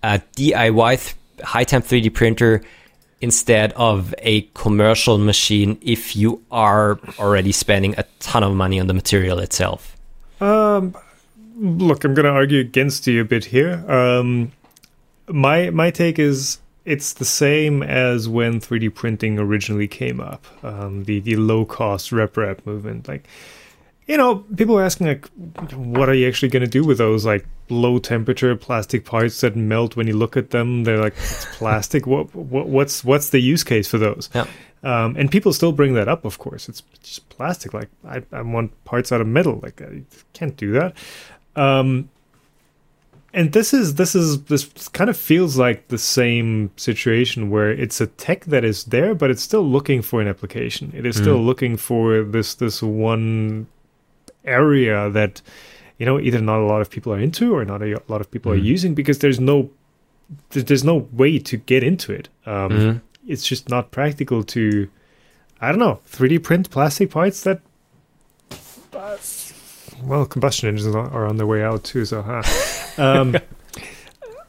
a 0.01 0.21
DIY 0.35 1.01
th- 1.01 1.15
high 1.45 1.63
temp 1.63 1.85
3D 1.85 2.13
printer 2.13 2.61
instead 3.23 3.71
of 3.73 4.13
a 4.19 4.41
commercial 4.53 5.17
machine 5.17 5.77
if 5.81 6.13
you 6.13 6.43
are 6.51 6.99
already 7.17 7.53
spending 7.53 7.95
a 7.97 8.03
ton 8.19 8.43
of 8.43 8.53
money 8.53 8.81
on 8.81 8.87
the 8.87 8.93
material 8.93 9.39
itself? 9.39 9.95
Um, 10.41 10.93
look, 11.55 12.03
I'm 12.03 12.13
going 12.13 12.25
to 12.25 12.31
argue 12.31 12.59
against 12.59 13.07
you 13.07 13.21
a 13.21 13.25
bit 13.25 13.45
here. 13.45 13.89
Um, 13.89 14.51
my 15.29 15.69
my 15.69 15.89
take 15.89 16.19
is 16.19 16.59
it's 16.83 17.13
the 17.13 17.23
same 17.23 17.81
as 17.81 18.27
when 18.27 18.59
3D 18.59 18.93
printing 18.93 19.39
originally 19.39 19.87
came 19.87 20.19
up, 20.19 20.45
um, 20.61 21.05
the 21.05 21.21
the 21.21 21.37
low 21.37 21.63
cost 21.63 22.11
RepRap 22.11 22.65
movement. 22.65 23.07
Like, 23.07 23.25
you 24.05 24.17
know, 24.17 24.43
people 24.57 24.77
are 24.77 24.83
asking 24.83 25.07
like, 25.07 25.29
what 25.71 26.09
are 26.09 26.13
you 26.13 26.27
actually 26.27 26.49
going 26.49 26.65
to 26.65 26.69
do 26.69 26.83
with 26.83 26.97
those 26.97 27.25
like 27.25 27.45
low 27.73 27.99
temperature 27.99 28.55
plastic 28.55 29.05
parts 29.05 29.41
that 29.41 29.55
melt 29.55 29.95
when 29.95 30.07
you 30.07 30.15
look 30.15 30.37
at 30.37 30.51
them? 30.51 30.83
They're 30.83 30.99
like 30.99 31.13
it's 31.17 31.45
plastic. 31.57 32.07
what, 32.07 32.33
what 32.35 32.67
what's 32.67 33.03
what's 33.03 33.29
the 33.29 33.39
use 33.39 33.63
case 33.63 33.87
for 33.87 33.97
those? 33.97 34.29
Yeah. 34.33 34.47
Um, 34.83 35.15
and 35.17 35.31
people 35.31 35.53
still 35.53 35.71
bring 35.71 35.93
that 35.93 36.07
up. 36.07 36.25
Of 36.25 36.39
course, 36.39 36.67
it's 36.67 36.81
just 37.01 37.27
plastic. 37.29 37.73
Like 37.73 37.89
I, 38.05 38.23
I 38.31 38.41
want 38.41 38.71
parts 38.83 39.11
out 39.11 39.21
of 39.21 39.27
metal. 39.27 39.59
Like 39.63 39.81
I 39.81 40.03
can't 40.33 40.55
do 40.57 40.71
that. 40.73 40.95
Um, 41.55 42.09
and 43.33 43.51
this 43.51 43.73
is 43.73 43.95
this 43.95 44.13
is 44.13 44.43
this 44.43 44.65
kind 44.89 45.09
of 45.09 45.17
feels 45.17 45.57
like 45.57 45.87
the 45.87 45.97
same 45.97 46.69
situation 46.75 47.49
where 47.49 47.71
it's 47.71 47.99
a 47.99 48.07
tech 48.07 48.45
that 48.45 48.63
is 48.63 48.85
there 48.85 49.15
but 49.15 49.31
it's 49.31 49.41
still 49.41 49.63
looking 49.63 50.01
for 50.01 50.21
an 50.21 50.27
application 50.27 50.93
it 50.95 51.05
is 51.05 51.17
still 51.17 51.37
looking 51.37 51.75
for 51.75 52.23
this 52.23 52.53
this 52.55 52.81
one 52.83 53.67
area 54.45 55.09
that 55.09 55.41
you 55.97 56.05
know 56.05 56.19
either 56.19 56.41
not 56.41 56.59
a 56.59 56.65
lot 56.65 56.81
of 56.81 56.89
people 56.89 57.13
are 57.13 57.19
into 57.19 57.53
or 57.55 57.63
not 57.65 57.81
a 57.81 58.01
lot 58.07 58.21
of 58.21 58.29
people 58.31 58.51
are 58.51 58.55
using 58.55 58.93
because 58.93 59.19
there's 59.19 59.39
no 59.39 59.69
there's 60.51 60.83
no 60.83 61.07
way 61.11 61.37
to 61.39 61.57
get 61.57 61.83
into 61.83 62.11
it 62.11 62.29
um 62.45 62.71
Mhm. 62.71 63.01
it's 63.27 63.45
just 63.47 63.69
not 63.69 63.91
practical 63.91 64.43
to 64.43 64.87
i 65.61 65.69
don't 65.69 65.79
know 65.79 65.99
3d 66.09 66.41
print 66.43 66.69
plastic 66.69 67.11
parts 67.11 67.43
that 67.43 67.61
uh, 68.93 69.17
well 70.03 70.25
combustion 70.25 70.69
engines 70.69 70.95
are 70.95 71.25
on 71.27 71.37
their 71.37 71.47
way 71.47 71.63
out 71.63 71.83
too 71.83 72.05
so 72.05 72.21
huh 72.21 72.43
um 72.97 73.35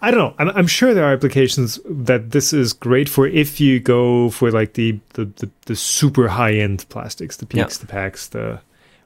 I 0.03 0.11
don't 0.11 0.18
know. 0.20 0.34
I'm, 0.38 0.51
I'm 0.51 0.66
sure 0.66 0.92
there 0.92 1.07
are 1.07 1.14
applications 1.14 1.80
that 1.88 2.30
this 2.32 2.53
is 2.53 2.74
great 2.74 3.09
for 3.09 3.26
if 3.26 3.59
you 3.59 3.80
go 3.80 4.28
for 4.28 4.51
like 4.51 4.74
the 4.74 5.01
the, 5.14 5.24
the, 5.24 5.49
the 5.64 5.74
super 5.76 6.28
high 6.28 6.53
end 6.57 6.84
plastics, 6.90 7.38
the 7.38 7.47
Yeah. 7.51 7.64
PEEKs, 7.64 7.78
the 7.80 7.86
packs, 7.86 8.28
the 8.28 8.61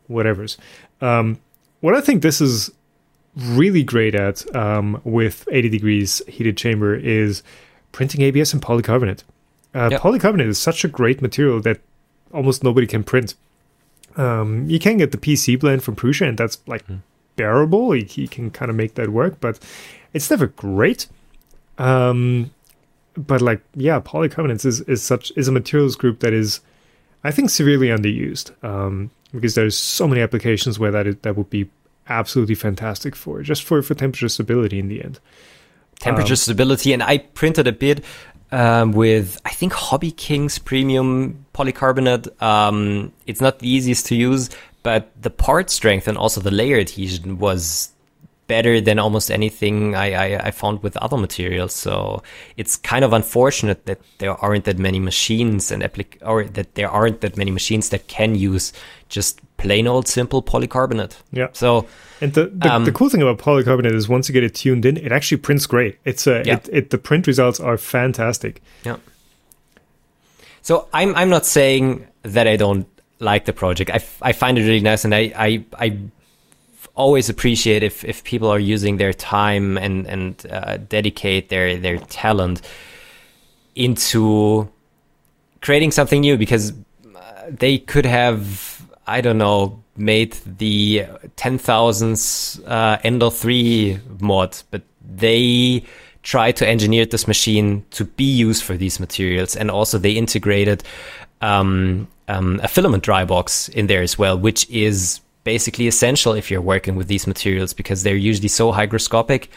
whatever's. 0.09 0.59
Um, 1.01 1.39
what 1.81 1.95
I 1.95 2.01
think 2.01 2.23
this 2.23 2.41
is 2.41 2.71
really 3.37 3.83
great 3.83 4.15
at 4.15 4.55
um, 4.57 5.01
with 5.05 5.47
80 5.51 5.69
degrees 5.69 6.23
heated 6.27 6.57
chamber 6.57 6.95
is 6.95 7.43
printing 7.93 8.23
ABS 8.23 8.53
and 8.53 8.63
polycarbonate. 8.63 9.23
Uh, 9.75 9.89
Yeah. 9.93 9.99
Polycarbonate 9.99 10.49
is 10.49 10.59
such 10.59 10.85
a 10.85 10.89
great 10.89 11.23
material 11.23 11.61
that 11.61 11.81
almost 12.33 12.65
nobody 12.65 12.87
can 12.87 13.05
print. 13.05 13.35
Um, 14.17 14.69
you 14.69 14.79
can 14.79 14.97
get 14.97 15.13
the 15.13 15.19
PC 15.19 15.59
blend 15.61 15.85
from 15.85 15.95
Prusa, 15.95 16.29
and 16.29 16.37
that's 16.37 16.59
like 16.67 16.85
bearable. 17.37 17.95
You, 17.95 18.07
you 18.11 18.29
can 18.29 18.51
kind 18.51 18.71
of 18.71 18.77
make 18.77 18.95
that 18.95 19.11
work, 19.11 19.39
but 19.41 19.59
it's 20.13 20.29
never 20.31 20.49
great. 20.49 21.07
Um, 21.79 22.51
but 23.17 23.41
like, 23.41 23.61
yeah, 23.75 24.01
polycarbonates 24.01 24.65
is, 24.67 24.81
is 24.83 25.03
such 25.03 25.31
is 25.37 25.47
a 25.47 25.53
materials 25.53 25.95
group 25.95 26.21
that 26.21 26.33
is, 26.33 26.61
I 27.23 27.31
think, 27.31 27.51
severely 27.51 27.89
underused. 27.89 28.53
Um, 28.65 29.11
because 29.33 29.55
there's 29.55 29.77
so 29.77 30.09
many 30.09 30.21
applications 30.21 30.79
where 30.79 30.91
that 30.91 31.07
is, 31.07 31.17
that 31.23 31.37
would 31.37 31.51
be 31.51 31.69
absolutely 32.09 32.55
fantastic 32.55 33.15
for 33.15 33.43
just 33.43 33.63
for 33.63 33.83
for 33.83 33.95
temperature 33.95 34.29
stability 34.29 34.79
in 34.79 34.89
the 34.89 35.03
end. 35.03 35.21
temperature 36.01 36.33
Um, 36.33 36.37
stability 36.37 36.93
and 36.93 37.03
i 37.03 37.19
printed 37.19 37.67
a 37.67 37.73
bit 37.73 38.05
um, 38.51 38.93
with 38.93 39.39
i 39.45 39.51
think 39.51 39.75
hobby 39.75 40.11
kings 40.11 40.59
premium 40.59 41.45
polycarbonate 41.53 42.41
um, 42.43 43.13
it's 43.27 43.41
not 43.41 43.59
the 43.59 43.69
easiest 43.69 44.07
to 44.07 44.15
use 44.15 44.49
but 44.83 45.11
the 45.21 45.29
part 45.31 45.69
strength 45.69 46.09
and 46.09 46.17
also 46.17 46.41
the 46.41 46.51
layer 46.51 46.79
adhesion 46.79 47.39
was 47.39 47.91
better 48.49 48.81
than 48.81 48.99
almost 48.99 49.31
anything 49.31 49.95
I, 49.95 50.09
I, 50.37 50.47
I 50.49 50.51
found 50.51 50.83
with 50.83 50.97
other 50.97 51.17
materials 51.17 51.75
so 51.75 52.23
it's 52.57 52.77
kind 52.77 53.05
of 53.05 53.13
unfortunate 53.13 53.87
that 53.87 53.99
there 54.19 54.35
aren't 54.45 54.65
that 54.65 54.79
many 54.79 54.99
machines 54.99 55.71
and 55.71 55.83
applic- 55.83 56.19
or 56.23 56.45
that 56.45 56.75
there 56.75 56.91
aren't 56.91 57.21
that 57.21 57.37
many 57.37 57.51
machines 57.53 57.91
that 57.91 58.09
can 58.09 58.35
use 58.35 58.73
just 59.09 59.41
plain 59.59 59.87
old 59.87 60.09
simple 60.09 60.43
polycarbonate 60.43 61.15
Yeah. 61.31 61.49
so 61.53 61.87
And 62.21 62.33
the 62.33 62.47
the, 62.63 62.69
Um, 62.75 62.85
the 62.85 62.93
cool 62.93 63.09
thing 63.11 63.23
about 63.23 63.39
polycarbonate 63.39 63.95
is 63.95 64.09
once 64.09 64.29
you 64.29 64.33
get 64.33 64.43
it 64.45 64.55
tuned 64.63 64.85
in, 64.85 64.97
it 64.97 65.13
actually 65.13 65.39
prints 65.39 65.67
great. 65.67 65.95
It's 66.05 66.27
a 66.27 66.43
Yeah. 66.45 66.55
it, 66.57 66.69
it 66.73 66.91
the 66.91 66.99
print 66.99 67.27
results 67.27 67.61
are 67.61 67.77
fantastic. 67.79 68.61
Yeah. 68.85 68.97
So 70.63 70.89
I'm 70.93 71.15
I'm 71.15 71.31
not 71.31 71.47
saying 71.47 72.07
that 72.23 72.47
I 72.47 72.57
don't 72.57 72.87
like 73.21 73.45
the 73.45 73.53
project. 73.53 73.91
I, 73.91 74.01
I 74.31 74.33
find 74.33 74.59
it 74.59 74.63
really 74.63 74.81
nice, 74.81 75.05
and 75.05 75.15
I 75.15 75.33
I, 75.49 75.65
I 75.79 75.97
always 76.99 77.31
appreciate 77.31 77.83
if, 77.83 78.05
if 78.05 78.25
people 78.25 78.49
are 78.49 78.59
using 78.59 78.99
their 78.99 79.13
time 79.13 79.79
and 79.79 80.07
and 80.07 80.47
uh, 80.51 80.77
dedicate 80.77 81.49
their 81.49 81.79
their 81.79 81.99
talent 81.99 82.61
into 83.75 84.69
creating 85.63 85.93
something 85.93 86.21
new 86.21 86.37
because 86.37 86.73
uh, 86.73 87.43
they 87.49 87.79
could 87.79 88.05
have 88.05 88.83
I 89.07 89.21
don't 89.21 89.39
know 89.39 89.83
made 89.97 90.37
the 90.59 91.07
ten 91.37 91.59
thousands 91.59 92.61
uh, 92.67 92.99
Ender 93.05 93.31
three 93.31 94.01
mod, 94.21 94.59
but 94.71 94.83
they 95.01 95.85
tried 96.23 96.57
to 96.57 96.69
engineer 96.69 97.07
this 97.07 97.27
machine 97.27 97.85
to 97.91 98.05
be 98.05 98.25
used 98.25 98.63
for 98.63 98.77
these 98.77 99.01
materials, 99.01 99.57
and 99.57 99.71
also 99.71 99.99
they 99.99 100.13
integrated 100.13 100.83
um, 101.41 102.09
um, 102.27 102.61
a 102.63 102.69
filament 102.69 103.03
dry 103.03 103.25
box 103.25 103.69
in 103.69 103.87
there 103.87 104.03
as 104.03 104.19
well, 104.19 104.39
which 104.39 104.69
is 104.69 105.21
basically 105.55 105.89
essential 105.89 106.35
if 106.35 106.51
you're 106.51 106.61
working 106.75 106.95
with 106.95 107.09
these 107.09 107.27
materials 107.27 107.73
because 107.73 108.03
they're 108.03 108.23
usually 108.31 108.49
so 108.49 108.71
hygroscopic 108.71 109.49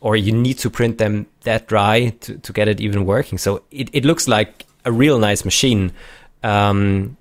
or 0.00 0.14
you 0.14 0.30
need 0.30 0.56
to 0.56 0.70
print 0.70 0.98
them 0.98 1.26
that 1.42 1.66
dry 1.66 2.10
to, 2.20 2.38
to 2.38 2.52
get 2.52 2.68
it 2.68 2.80
even 2.80 3.04
working. 3.04 3.36
So 3.36 3.64
it, 3.72 3.88
it 3.92 4.04
looks 4.04 4.28
like 4.28 4.64
a 4.84 4.92
real 4.92 5.18
nice 5.18 5.44
machine. 5.44 5.90
Um, 6.44 7.16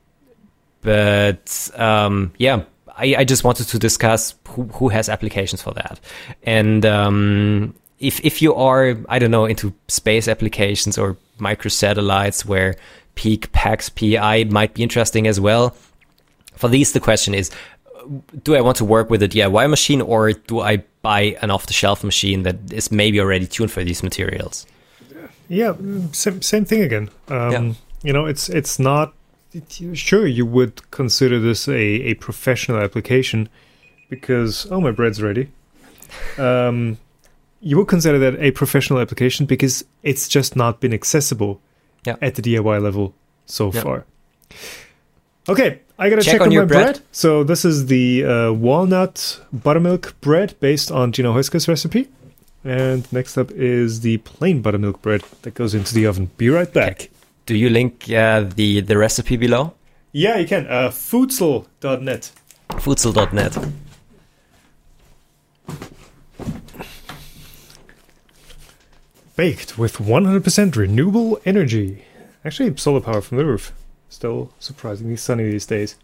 but 0.81 1.71
um, 1.73 2.31
yeah, 2.37 2.65
I, 2.95 3.15
I 3.17 3.23
just 3.23 3.43
wanted 3.43 3.67
to 3.69 3.79
discuss 3.79 4.35
who, 4.49 4.65
who 4.77 4.89
has 4.89 5.09
applications 5.09 5.63
for 5.63 5.73
that. 5.73 5.99
And 6.43 6.85
um, 6.85 7.73
if, 7.97 8.23
if 8.23 8.43
you 8.43 8.53
are, 8.53 8.95
I 9.09 9.17
don't 9.17 9.31
know, 9.31 9.45
into 9.45 9.73
space 9.87 10.27
applications 10.27 10.99
or 10.99 11.17
microsatellites 11.39 12.45
where 12.45 12.75
PEEK 13.15 13.51
PAX 13.53 13.89
PI 13.89 14.43
might 14.51 14.75
be 14.75 14.83
interesting 14.83 15.25
as 15.25 15.39
well, 15.39 15.75
for 16.59 16.67
these, 16.67 16.91
the 16.91 16.99
question 16.99 17.33
is 17.33 17.49
do 18.43 18.55
I 18.55 18.61
want 18.61 18.77
to 18.77 18.85
work 18.85 19.09
with 19.09 19.21
a 19.23 19.27
DIY 19.27 19.69
machine 19.69 20.01
or 20.01 20.31
do 20.33 20.59
I 20.61 20.83
buy 21.01 21.37
an 21.41 21.51
off 21.51 21.65
the 21.67 21.73
shelf 21.73 22.03
machine 22.03 22.43
that 22.43 22.57
is 22.73 22.91
maybe 22.91 23.19
already 23.19 23.45
tuned 23.47 23.71
for 23.71 23.83
these 23.83 24.01
materials? 24.03 24.65
Yeah, 25.47 25.73
mm, 25.73 26.13
same, 26.15 26.41
same 26.41 26.65
thing 26.65 26.81
again. 26.83 27.09
Um, 27.27 27.51
Yeah. 27.51 27.73
You 28.03 28.13
know, 28.13 28.25
it's 28.27 28.47
it's 28.49 28.79
not. 28.79 29.13
It, 29.51 29.97
sure, 29.97 30.25
you 30.25 30.45
would 30.45 30.89
consider 30.91 31.37
this 31.39 31.67
a, 31.67 31.73
a 32.11 32.13
professional 32.13 32.77
application 32.81 33.49
because 34.09 34.67
oh, 34.71 34.79
my 34.79 34.91
bread's 34.91 35.21
ready. 35.21 35.49
Um, 36.37 36.97
you 37.61 37.77
would 37.77 37.87
consider 37.87 38.17
that 38.19 38.39
a 38.39 38.51
professional 38.51 38.99
application 39.01 39.45
because 39.45 39.83
it's 40.01 40.27
just 40.29 40.55
not 40.55 40.79
been 40.79 40.93
accessible 40.93 41.59
Yeah. 42.05 42.15
at 42.21 42.35
the 42.35 42.41
DIY 42.41 42.81
level 42.81 43.13
so 43.45 43.71
Yeah. 43.73 43.81
far. 43.81 44.05
Okay, 45.47 45.79
I 46.01 46.09
gotta 46.09 46.21
Check 46.23 46.33
check, 46.33 46.41
on 46.41 46.47
on, 46.47 46.51
your 46.53 46.63
my 46.63 46.67
bread. 46.67 46.95
bread. 46.95 47.05
So 47.11 47.43
this 47.43 47.65
is 47.65 47.87
the 47.87 48.23
uh, 48.25 48.51
walnut 48.53 49.41
buttermilk 49.51 50.19
bread 50.21 50.55
based 50.59 50.91
on 50.91 51.11
Gino 51.11 51.33
Heuska's 51.33 51.67
recipe. 51.67 52.07
And 52.63 53.11
next 53.11 53.37
up 53.37 53.51
is 53.51 53.99
the 54.01 54.17
plain 54.19 54.61
buttermilk 54.61 55.01
bread 55.01 55.21
that 55.41 55.53
goes 55.55 55.73
into 55.75 55.93
the 55.93 56.05
oven. 56.07 56.31
Be 56.37 56.49
right 56.49 56.71
back. 56.71 57.09
Do 57.45 57.55
you 57.55 57.69
link 57.69 58.09
uh, 58.09 58.41
the, 58.55 58.79
the 58.81 58.97
recipe 58.97 59.35
below? 59.37 59.73
Yeah, 60.11 60.37
you 60.37 60.47
can. 60.47 60.67
Uh, 60.67 60.89
foodsel.net. 60.89 62.31
Foodsel.net. 62.69 63.57
Baked 69.35 69.77
with 69.77 69.97
100% 69.97 70.75
renewable 70.75 71.39
energy. 71.45 72.03
Actually, 72.43 72.75
solar 72.77 73.01
power 73.01 73.21
from 73.21 73.37
the 73.37 73.45
roof. 73.45 73.71
Still 74.09 74.51
surprisingly 74.59 75.17
sunny 75.17 75.43
these 75.43 75.65
days. 75.65 75.95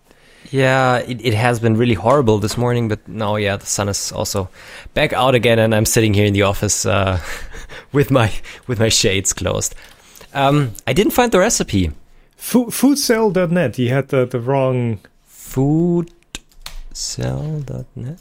Yeah, 0.52 0.98
it, 0.98 1.26
it 1.26 1.34
has 1.34 1.60
been 1.60 1.76
really 1.76 1.96
horrible 1.96 2.38
this 2.38 2.58
morning, 2.58 2.88
but 2.88 3.08
now, 3.08 3.36
yeah, 3.36 3.58
the 3.58 3.66
sun 3.66 3.90
is 3.90 4.12
also 4.12 4.48
back 4.94 5.12
out 5.12 5.34
again, 5.34 5.58
and 5.58 5.74
I'm 5.74 5.86
sitting 5.86 6.14
here 6.14 6.26
in 6.26 6.34
the 6.34 6.44
office 6.44 6.86
uh, 6.86 7.20
with 7.92 8.12
my 8.12 8.32
with 8.68 8.80
my 8.80 8.90
shades 8.90 9.34
closed. 9.34 9.74
Um, 10.34 10.74
I 10.86 10.94
didn't 10.94 11.14
find 11.14 11.32
the 11.32 11.40
recipe. 11.40 11.92
Fo- 12.36 12.68
foodsell.net. 12.68 13.80
You 13.80 13.90
had 13.90 14.10
the, 14.10 14.26
the 14.26 14.40
wrong. 14.40 15.00
Foodcell.net. 15.28 18.20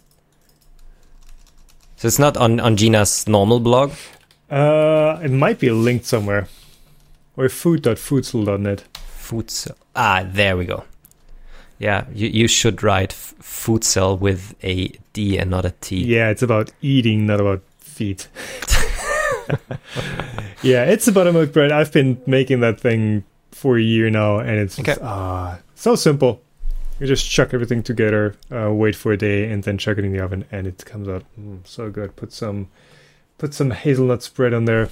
So 1.97 2.09
it's 2.09 2.19
not 2.19 2.37
on 2.37 2.61
on 2.61 2.77
Gina's 2.77 3.29
normal 3.29 3.61
blog. 3.61 3.93
Uh, 4.51 5.19
it 5.23 5.31
might 5.31 5.59
be 5.59 5.71
linked 5.71 6.07
somewhere. 6.07 6.49
Or 7.37 7.49
food.foodsel.net. 7.49 8.85
Foodsell. 9.29 9.77
Ah, 9.97 10.25
there 10.27 10.57
we 10.57 10.65
go. 10.67 10.85
Yeah, 11.79 12.05
you, 12.15 12.29
you 12.29 12.49
should 12.49 12.83
write 12.83 13.13
f- 13.13 13.35
Foodsell 13.41 14.19
with 14.19 14.55
a 14.63 14.93
D 15.13 15.39
and 15.39 15.51
not 15.51 15.65
a 15.65 15.73
T. 15.81 15.97
Yeah, 16.05 16.31
it's 16.31 16.43
about 16.43 16.73
eating, 16.83 17.27
not 17.27 17.41
about 17.41 17.63
feet. 17.79 18.29
yeah, 20.63 20.85
it's 20.85 21.07
about 21.09 21.27
a 21.27 21.33
buttermilk 21.33 21.53
bread. 21.53 21.73
I've 21.73 21.93
been 21.93 22.21
making 22.27 22.61
that 22.61 22.81
thing 22.81 23.25
for 23.51 23.77
a 23.77 23.83
year 23.83 24.11
now, 24.11 24.39
and 24.39 24.57
it's 24.59 24.77
just, 24.77 24.89
Okay. 24.89 25.01
ah 25.03 25.59
so 25.75 25.95
simple. 25.97 26.41
You 27.01 27.07
just 27.09 27.29
chuck 27.29 27.53
everything 27.53 27.83
together, 27.83 28.37
uh, 28.53 28.73
wait 28.73 28.95
for 28.95 29.13
a 29.13 29.17
day, 29.17 29.51
and 29.51 29.63
then 29.65 29.79
chuck 29.79 29.99
it 29.99 30.05
in 30.05 30.13
the 30.13 30.21
oven, 30.21 30.45
and 30.53 30.67
it 30.67 30.85
comes 30.85 31.09
out 31.09 31.25
mm, 31.39 31.59
so 31.67 31.91
good. 31.91 32.15
Put 32.17 32.33
some, 32.33 32.69
put 33.39 33.53
some 33.53 33.73
hazelnut 33.73 34.23
spread 34.23 34.55
on 34.55 34.65
there, 34.65 34.89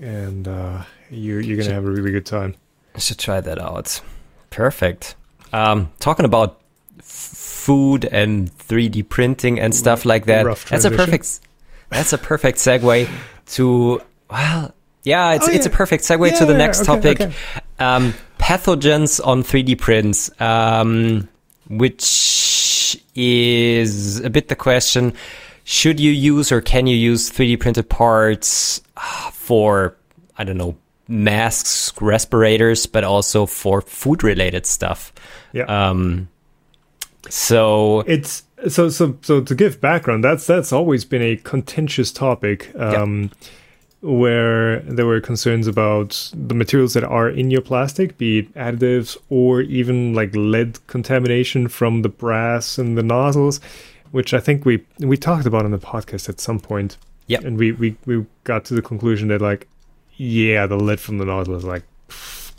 and 0.00 0.46
uh, 0.46 0.84
you're 1.10 1.40
you're 1.40 1.56
gonna 1.58 1.74
have 1.74 1.84
a 1.84 1.90
really 1.90 2.12
good 2.12 2.26
time. 2.26 2.54
I 2.94 2.98
should 2.98 3.18
try 3.18 3.40
that 3.40 3.58
out. 3.58 4.00
Perfect. 4.50 5.14
Um, 5.52 5.90
talking 6.00 6.24
about 6.24 6.60
f- 6.98 7.04
food 7.04 8.04
and 8.04 8.50
3D 8.58 9.08
printing 9.08 9.58
and 9.60 9.74
stuff 9.74 10.04
like 10.04 10.26
that. 10.26 10.44
That's 10.68 10.84
a 10.84 10.90
perfect. 10.90 11.40
that's 11.88 12.12
a 12.12 12.18
perfect 12.18 12.58
segue 12.58 13.08
to 13.46 14.00
well, 14.30 14.74
yeah, 15.02 15.32
it's 15.32 15.48
Oh, 15.48 15.52
it's 15.52 15.66
a 15.66 15.70
perfect 15.70 16.04
segue 16.04 16.30
Yeah, 16.30 16.38
to 16.38 16.46
the 16.46 16.52
yeah, 16.52 16.58
next 16.58 16.80
okay, 16.80 16.86
topic. 17.14 17.20
okay. 17.20 17.34
Um, 17.78 18.14
pathogens 18.38 19.24
on 19.26 19.42
3D 19.42 19.78
prints, 19.78 20.30
um, 20.40 21.28
which 21.68 22.96
is 23.14 24.20
a 24.20 24.30
bit 24.30 24.48
the 24.48 24.56
question: 24.56 25.14
Should 25.64 25.98
you 26.00 26.10
use 26.12 26.52
or 26.52 26.60
can 26.60 26.86
you 26.86 26.96
use 26.96 27.30
3D 27.30 27.58
printed 27.60 27.88
parts 27.88 28.82
ah, 28.96 29.30
for 29.32 29.96
I 30.36 30.44
don't 30.44 30.58
know 30.58 30.76
masks, 31.10 31.92
respirators, 32.00 32.86
but 32.86 33.04
also 33.04 33.44
for 33.44 33.82
food 33.82 34.22
related 34.22 34.64
stuff? 34.64 35.12
Yeah. 35.52 35.64
Um, 35.64 36.28
so 37.28 38.00
it's 38.00 38.44
so 38.68 38.88
so 38.88 39.16
so 39.22 39.40
to 39.42 39.54
give 39.54 39.80
background 39.80 40.24
that's 40.24 40.46
that's 40.46 40.72
always 40.72 41.04
been 41.04 41.22
a 41.22 41.36
contentious 41.36 42.10
topic 42.10 42.74
um 42.76 43.30
where 44.00 44.80
there 44.80 45.04
were 45.04 45.20
concerns 45.20 45.66
about 45.66 46.30
the 46.34 46.54
materials 46.54 46.94
that 46.94 47.04
are 47.04 47.28
in 47.28 47.50
your 47.50 47.60
plastic 47.60 48.16
be 48.16 48.38
it 48.40 48.54
additives 48.54 49.16
or 49.28 49.60
even 49.60 50.14
like 50.14 50.34
lead 50.34 50.84
contamination 50.86 51.68
from 51.68 52.00
the 52.02 52.08
brass 52.08 52.78
and 52.78 52.96
the 52.96 53.02
nozzles 53.02 53.60
which 54.10 54.32
i 54.32 54.40
think 54.40 54.64
we 54.64 54.82
we 55.00 55.16
talked 55.16 55.44
about 55.46 55.64
on 55.66 55.70
the 55.70 55.78
podcast 55.78 56.28
at 56.28 56.40
some 56.40 56.58
point 56.58 56.96
Yep. 57.26 57.44
and 57.44 57.58
we 57.58 57.72
we 57.72 57.96
we 58.06 58.26
got 58.44 58.64
to 58.64 58.74
the 58.74 58.82
conclusion 58.82 59.28
that 59.28 59.40
like 59.40 59.68
yeah 60.20 60.66
the 60.66 60.76
lead 60.76 61.00
from 61.00 61.18
the 61.18 61.24
nozzle 61.24 61.54
is 61.54 61.64
like 61.64 61.84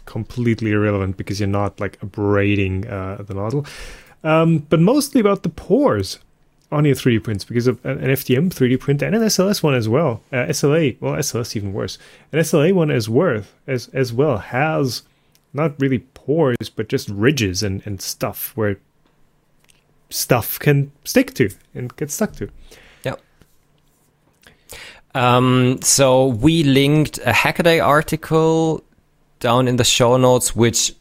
completely 0.05 0.71
irrelevant 0.71 1.15
because 1.15 1.39
you're 1.39 1.47
not 1.47 1.79
like 1.79 2.01
abrading 2.01 2.87
uh, 2.87 3.21
the 3.27 3.33
nozzle 3.33 3.65
um, 4.23 4.59
but 4.69 4.79
mostly 4.79 5.21
about 5.21 5.43
the 5.43 5.49
pores 5.49 6.19
on 6.71 6.85
your 6.85 6.95
3D 6.95 7.23
prints 7.23 7.43
because 7.43 7.67
of 7.67 7.83
an 7.85 7.99
FDM 7.99 8.49
3D 8.49 8.79
print 8.79 9.01
and 9.01 9.15
an 9.15 9.21
SLS 9.23 9.61
one 9.61 9.73
as 9.73 9.89
well. 9.89 10.21
Uh, 10.31 10.45
SLA, 10.45 10.95
well, 11.01 11.15
SLS 11.15 11.55
even 11.55 11.73
worse. 11.73 11.97
An 12.31 12.39
SLA 12.39 12.73
one 12.73 12.89
as 12.89 13.09
worth 13.09 13.53
as 13.67 13.89
as 13.89 14.13
well 14.13 14.37
has 14.37 15.03
not 15.53 15.79
really 15.79 15.99
pores 15.99 16.69
but 16.73 16.87
just 16.87 17.09
ridges 17.09 17.61
and 17.61 17.81
and 17.85 18.01
stuff 18.01 18.53
where 18.55 18.77
stuff 20.09 20.59
can 20.59 20.91
stick 21.03 21.33
to 21.33 21.49
and 21.73 21.95
get 21.97 22.09
stuck 22.09 22.33
to. 22.37 22.49
Um, 25.13 25.81
so 25.81 26.27
we 26.27 26.63
linked 26.63 27.17
a 27.19 27.31
Hackaday 27.31 27.83
article 27.83 28.83
down 29.39 29.67
in 29.67 29.75
the 29.75 29.83
show 29.83 30.17
notes, 30.17 30.55
which 30.55 30.93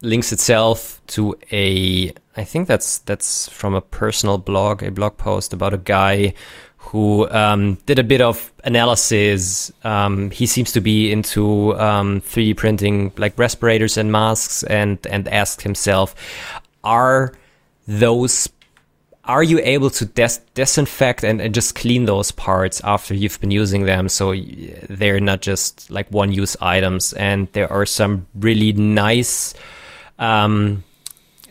links 0.00 0.32
itself 0.32 1.00
to 1.08 1.36
a, 1.50 2.12
I 2.36 2.44
think 2.44 2.68
that's 2.68 2.98
that's 2.98 3.48
from 3.48 3.74
a 3.74 3.80
personal 3.80 4.38
blog, 4.38 4.82
a 4.82 4.90
blog 4.90 5.16
post 5.16 5.52
about 5.52 5.74
a 5.74 5.78
guy 5.78 6.34
who 6.76 7.28
um, 7.30 7.74
did 7.86 7.98
a 7.98 8.04
bit 8.04 8.20
of 8.20 8.52
analysis. 8.64 9.72
Um, 9.82 10.30
he 10.30 10.46
seems 10.46 10.72
to 10.72 10.80
be 10.80 11.10
into 11.10 11.76
um, 11.78 12.20
3D 12.22 12.56
printing, 12.56 13.12
like 13.16 13.36
respirators 13.38 13.96
and 13.96 14.12
masks, 14.12 14.62
and 14.62 15.04
and 15.10 15.28
asked 15.28 15.62
himself, 15.62 16.14
are 16.84 17.34
those 17.88 18.48
are 19.28 19.42
you 19.42 19.60
able 19.62 19.90
to 19.90 20.06
des- 20.06 20.40
disinfect 20.54 21.22
and, 21.22 21.40
and 21.40 21.54
just 21.54 21.74
clean 21.74 22.06
those 22.06 22.32
parts 22.32 22.80
after 22.82 23.14
you've 23.14 23.38
been 23.40 23.50
using 23.50 23.84
them? 23.84 24.08
So 24.08 24.34
they're 24.88 25.20
not 25.20 25.42
just 25.42 25.90
like 25.90 26.10
one 26.10 26.32
use 26.32 26.56
items 26.60 27.12
and 27.12 27.46
there 27.52 27.70
are 27.70 27.84
some 27.84 28.26
really 28.34 28.72
nice 28.72 29.52
um, 30.18 30.82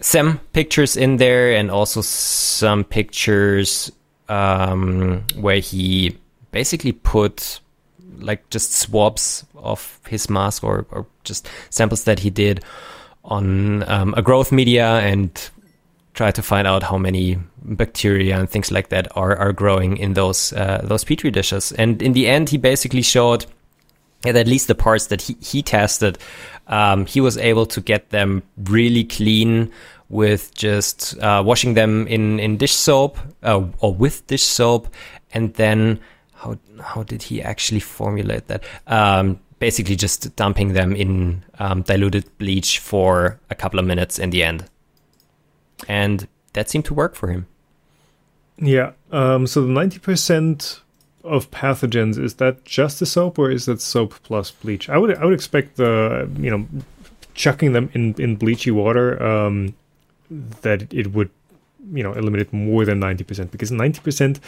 some 0.02 0.40
pictures 0.54 0.98
in 0.98 1.18
there 1.18 1.56
and 1.56 1.72
also 1.72 2.02
some 2.02 2.84
pictures 2.84 3.92
um, 4.28 5.24
where 5.36 5.60
he 5.60 6.18
basically 6.52 6.92
put 6.92 7.60
like 8.20 8.50
just 8.50 8.74
swabs 8.74 9.46
of 9.56 10.00
his 10.08 10.30
mask 10.30 10.64
or, 10.64 10.86
or 10.92 11.06
just 11.24 11.48
samples 11.70 12.04
that 12.06 12.20
he 12.20 12.30
did 12.32 12.64
on 13.24 13.88
um, 13.90 14.14
a 14.18 14.22
growth 14.22 14.52
media 14.52 15.00
and 15.00 15.50
try 16.18 16.32
to 16.32 16.41
find 16.41 16.68
out 16.68 16.82
how 16.82 16.97
many 16.97 17.38
bacteria 17.61 18.39
and 18.39 18.49
things 18.49 18.72
like 18.72 18.89
that 18.89 19.07
are, 19.15 19.36
are 19.38 19.53
growing 19.53 19.97
in 19.97 20.13
those 20.13 20.51
uh, 20.53 20.82
those 20.84 21.03
petri 21.03 21.32
dishes. 21.32 21.72
And 21.74 22.01
in 22.01 22.13
the 22.13 22.28
end, 22.28 22.49
he 22.49 22.57
basically 22.57 23.03
showed 23.03 23.45
that 24.24 24.36
at 24.36 24.47
least 24.47 24.68
the 24.68 24.76
parts 24.76 25.07
that 25.07 25.22
he, 25.22 25.38
he 25.39 25.61
tested, 25.61 26.18
um, 26.68 27.05
he 27.05 27.22
was 27.22 27.38
able 27.38 27.68
to 27.68 27.80
get 27.80 28.09
them 28.09 28.41
really 28.65 29.03
clean 29.03 29.72
with 30.09 30.53
just 30.55 31.18
uh, 31.20 31.43
washing 31.45 31.76
them 31.76 32.07
in, 32.07 32.39
in 32.39 32.57
dish 32.57 32.74
soap 32.74 33.20
uh, 33.43 33.63
or 33.80 33.93
with 33.93 34.26
dish 34.26 34.43
soap, 34.43 34.88
and 35.34 35.53
then 35.53 35.99
how 36.34 36.57
how 36.82 37.03
did 37.03 37.22
he 37.22 37.41
actually 37.43 37.80
formulate 37.80 38.47
that? 38.47 38.63
Um, 38.88 39.39
basically, 39.59 39.95
just 39.95 40.36
dumping 40.36 40.74
them 40.74 40.95
in 40.95 41.43
um, 41.59 41.84
diluted 41.84 42.26
bleach 42.39 42.80
for 42.80 43.39
a 43.51 43.55
couple 43.55 43.80
of 43.80 43.86
minutes 43.86 44.18
in 44.18 44.32
the 44.32 44.43
end 44.43 44.65
and 45.88 46.28
that 46.54 46.70
seemed 46.70 46.86
to 46.86 46.94
work 46.94 47.16
for 47.16 47.30
him. 47.30 47.48
Yeah. 48.58 48.94
Um, 49.12 49.48
so 49.48 49.62
the 49.62 49.68
ninety 49.68 50.00
percent 50.00 50.82
of 51.24 51.52
pathogens 51.52 52.18
is 52.18 52.36
that 52.36 52.64
just 52.64 53.00
the 53.00 53.06
soap 53.06 53.38
or 53.38 53.52
is 53.52 53.66
that 53.66 53.82
soap 53.82 54.16
plus 54.24 54.52
bleach? 54.52 54.90
I 54.90 54.98
would 54.98 55.16
I 55.16 55.26
would 55.26 55.34
expect 55.34 55.78
the 55.78 56.30
you 56.40 56.50
know 56.50 56.68
chucking 57.34 57.74
them 57.74 57.90
in 57.94 58.16
in 58.18 58.38
bleachy 58.38 58.72
water 58.72 59.22
um, 59.22 59.76
that 60.62 60.92
it 60.94 61.14
would 61.14 61.30
you 61.94 62.04
know 62.04 62.14
eliminate 62.14 62.52
more 62.52 62.86
than 62.86 63.00
ninety 63.00 63.24
percent 63.24 63.52
because 63.52 63.72
ninety 63.72 64.00
percent 64.00 64.40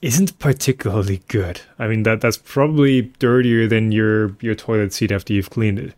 isn't 0.00 0.38
particularly 0.38 1.22
good. 1.26 1.60
I 1.78 1.88
mean 1.88 2.04
that 2.04 2.20
that's 2.20 2.36
probably 2.36 3.02
dirtier 3.18 3.66
than 3.66 3.90
your 3.90 4.36
your 4.40 4.54
toilet 4.54 4.92
seat 4.92 5.10
after 5.10 5.32
you've 5.32 5.50
cleaned 5.50 5.78
it. 5.78 5.94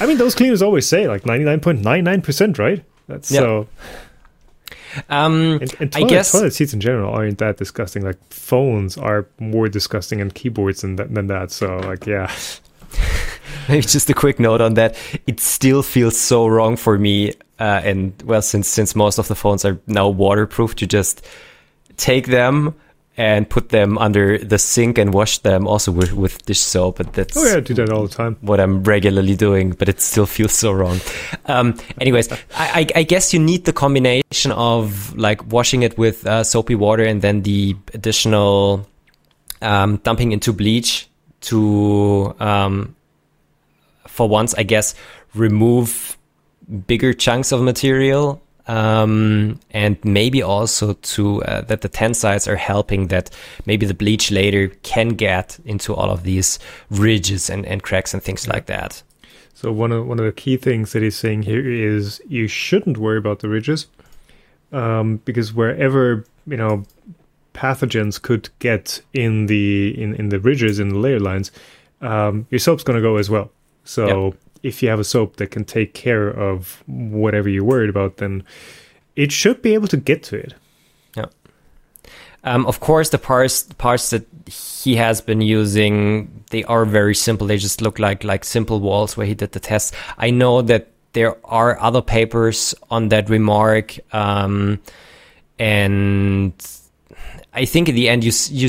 I 0.00 0.06
mean 0.06 0.18
those 0.18 0.34
cleaners 0.34 0.62
always 0.62 0.86
say 0.88 1.06
like 1.08 1.26
ninety 1.26 1.44
nine 1.44 1.60
point 1.60 1.82
nine 1.82 2.04
nine 2.04 2.22
percent, 2.22 2.58
right? 2.58 2.82
That's 3.06 3.30
Yeah. 3.30 3.40
so. 3.40 3.68
Um, 5.08 5.60
And, 5.60 5.74
and 5.78 5.94
I 5.94 6.00
toilet, 6.00 6.08
guess- 6.10 6.32
toilet 6.32 6.52
seats 6.54 6.72
in 6.74 6.80
general 6.80 7.12
aren't 7.14 7.38
that 7.38 7.56
disgusting. 7.58 8.02
Like 8.02 8.18
phones 8.30 8.96
are 8.98 9.26
more 9.38 9.68
disgusting 9.68 10.20
and 10.20 10.34
keyboards 10.34 10.80
than 10.82 10.96
that, 10.96 11.14
than 11.14 11.26
that. 11.28 11.52
So 11.52 11.76
like 11.78 12.06
yeah, 12.06 12.30
maybe 13.68 13.82
just 13.82 14.10
a 14.10 14.14
quick 14.14 14.40
note 14.40 14.60
on 14.60 14.74
that. 14.74 14.96
It 15.26 15.40
still 15.40 15.82
feels 15.82 16.18
so 16.18 16.46
wrong 16.46 16.76
for 16.76 16.98
me. 16.98 17.34
Uh, 17.60 17.80
and 17.84 18.12
well, 18.24 18.42
since 18.42 18.68
since 18.68 18.96
most 18.96 19.18
of 19.18 19.28
the 19.28 19.34
phones 19.34 19.64
are 19.64 19.78
now 19.86 20.08
waterproof, 20.08 20.74
to 20.76 20.86
just 20.86 21.24
take 21.96 22.26
them 22.28 22.74
and 23.20 23.50
put 23.50 23.68
them 23.68 23.98
under 23.98 24.38
the 24.38 24.58
sink 24.58 24.96
and 24.96 25.12
wash 25.12 25.40
them 25.40 25.68
also 25.68 25.92
with, 25.92 26.14
with 26.14 26.42
dish 26.46 26.60
soap. 26.60 26.96
But 26.96 27.12
that's 27.12 27.36
oh 27.36 27.44
yeah, 27.44 27.58
I 27.58 27.60
do 27.60 27.74
that 27.74 27.92
all 27.92 28.06
the 28.06 28.14
time. 28.14 28.38
what 28.40 28.58
I'm 28.58 28.82
regularly 28.82 29.36
doing, 29.36 29.72
but 29.72 29.90
it 29.90 30.00
still 30.00 30.24
feels 30.24 30.54
so 30.54 30.72
wrong. 30.72 31.00
Um, 31.44 31.76
anyways, 32.00 32.32
I, 32.32 32.38
I, 32.56 32.86
I 32.96 33.02
guess 33.02 33.34
you 33.34 33.38
need 33.38 33.66
the 33.66 33.74
combination 33.74 34.52
of 34.52 35.14
like 35.18 35.44
washing 35.52 35.82
it 35.82 35.98
with 35.98 36.26
uh, 36.26 36.44
soapy 36.44 36.74
water 36.74 37.04
and 37.04 37.20
then 37.20 37.42
the 37.42 37.76
additional 37.92 38.88
um, 39.60 39.98
dumping 39.98 40.32
into 40.32 40.54
bleach 40.54 41.06
to, 41.42 42.34
um, 42.40 42.96
for 44.08 44.30
once, 44.30 44.54
I 44.54 44.62
guess, 44.62 44.94
remove 45.34 46.16
bigger 46.86 47.12
chunks 47.12 47.52
of 47.52 47.60
material. 47.60 48.40
Um, 48.70 49.58
and 49.72 49.96
maybe 50.04 50.42
also 50.42 50.92
to 50.92 51.42
uh, 51.42 51.62
that 51.62 51.80
the 51.80 51.88
tensides 51.88 52.46
are 52.46 52.54
helping 52.54 53.08
that 53.08 53.30
maybe 53.66 53.84
the 53.84 53.94
bleach 53.94 54.30
later 54.30 54.68
can 54.84 55.08
get 55.08 55.58
into 55.64 55.92
all 55.92 56.08
of 56.08 56.22
these 56.22 56.60
ridges 56.88 57.50
and, 57.50 57.66
and 57.66 57.82
cracks 57.82 58.14
and 58.14 58.22
things 58.22 58.46
like 58.46 58.66
that. 58.66 59.02
So 59.54 59.72
one 59.72 59.90
of 59.90 60.06
one 60.06 60.20
of 60.20 60.24
the 60.24 60.32
key 60.32 60.56
things 60.56 60.92
that 60.92 61.02
he's 61.02 61.16
saying 61.16 61.42
here 61.42 61.68
is 61.68 62.22
you 62.28 62.46
shouldn't 62.46 62.96
worry 62.96 63.18
about 63.18 63.40
the 63.40 63.48
ridges, 63.48 63.88
um, 64.70 65.16
because 65.24 65.52
wherever 65.52 66.24
you 66.46 66.56
know 66.56 66.84
pathogens 67.54 68.22
could 68.22 68.50
get 68.60 69.02
in 69.12 69.46
the 69.46 70.00
in, 70.00 70.14
in 70.14 70.28
the 70.28 70.38
ridges 70.38 70.78
in 70.78 70.90
the 70.90 70.98
layer 70.98 71.18
lines, 71.18 71.50
um, 72.02 72.46
your 72.50 72.60
soap's 72.60 72.84
going 72.84 72.96
to 72.96 73.02
go 73.02 73.16
as 73.16 73.28
well. 73.28 73.50
So 73.84 74.06
Yep. 74.06 74.34
If 74.62 74.82
you 74.82 74.88
have 74.88 75.00
a 75.00 75.04
soap 75.04 75.36
that 75.36 75.50
can 75.50 75.64
take 75.64 75.94
care 75.94 76.28
of 76.28 76.82
whatever 76.86 77.48
you're 77.48 77.64
worried 77.64 77.90
about, 77.90 78.18
then 78.18 78.44
it 79.16 79.32
should 79.32 79.62
be 79.62 79.74
able 79.74 79.88
to 79.88 79.96
get 79.96 80.22
to 80.24 80.36
it. 80.36 80.54
Yeah. 81.16 81.26
Um, 82.44 82.66
of 82.66 82.80
course, 82.80 83.10
the 83.10 83.18
parts 83.18 83.62
parts 83.74 84.10
that 84.10 84.26
he 84.46 84.96
has 84.96 85.20
been 85.20 85.40
using 85.40 86.44
they 86.50 86.64
are 86.64 86.84
very 86.84 87.14
simple. 87.14 87.46
They 87.46 87.58
just 87.58 87.80
look 87.80 87.98
like 87.98 88.24
like 88.24 88.44
simple 88.44 88.80
walls 88.80 89.16
where 89.16 89.26
he 89.26 89.34
did 89.34 89.52
the 89.52 89.60
test. 89.60 89.94
I 90.18 90.30
know 90.30 90.62
that 90.62 90.88
there 91.12 91.36
are 91.44 91.78
other 91.80 92.02
papers 92.02 92.74
on 92.90 93.08
that 93.08 93.28
remark, 93.28 93.98
um, 94.14 94.80
and 95.58 96.52
I 97.52 97.64
think 97.64 97.88
in 97.88 97.94
the 97.94 98.08
end 98.08 98.24
you 98.24 98.32
you 98.50 98.68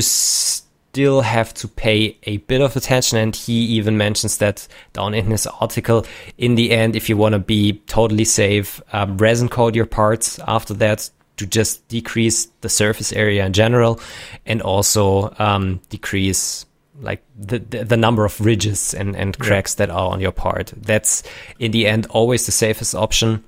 still 0.92 1.22
have 1.22 1.54
to 1.54 1.66
pay 1.66 2.14
a 2.24 2.36
bit 2.36 2.60
of 2.60 2.76
attention. 2.76 3.16
And 3.16 3.34
he 3.34 3.54
even 3.78 3.96
mentions 3.96 4.36
that 4.38 4.68
down 4.92 5.14
in 5.14 5.24
his 5.30 5.46
article. 5.46 6.04
In 6.36 6.54
the 6.54 6.70
end, 6.70 6.94
if 6.96 7.08
you 7.08 7.16
want 7.16 7.32
to 7.32 7.38
be 7.38 7.80
totally 7.86 8.26
safe, 8.26 8.78
um, 8.92 9.16
resin 9.16 9.48
coat 9.48 9.74
your 9.74 9.86
parts 9.86 10.38
after 10.46 10.74
that 10.74 11.08
to 11.38 11.46
just 11.46 11.88
decrease 11.88 12.48
the 12.60 12.68
surface 12.68 13.10
area 13.14 13.46
in 13.46 13.54
general, 13.54 14.00
and 14.44 14.60
also 14.60 15.34
um, 15.38 15.80
decrease 15.88 16.66
like 17.00 17.22
the, 17.38 17.58
the, 17.58 17.84
the 17.84 17.96
number 17.96 18.26
of 18.26 18.38
ridges 18.38 18.92
and 18.92 19.16
and 19.16 19.38
cracks 19.38 19.74
yeah. 19.74 19.86
that 19.86 19.92
are 19.94 20.12
on 20.12 20.20
your 20.20 20.30
part. 20.30 20.74
That's 20.76 21.22
in 21.58 21.72
the 21.72 21.86
end 21.86 22.06
always 22.10 22.44
the 22.44 22.52
safest 22.52 22.94
option. 22.94 23.42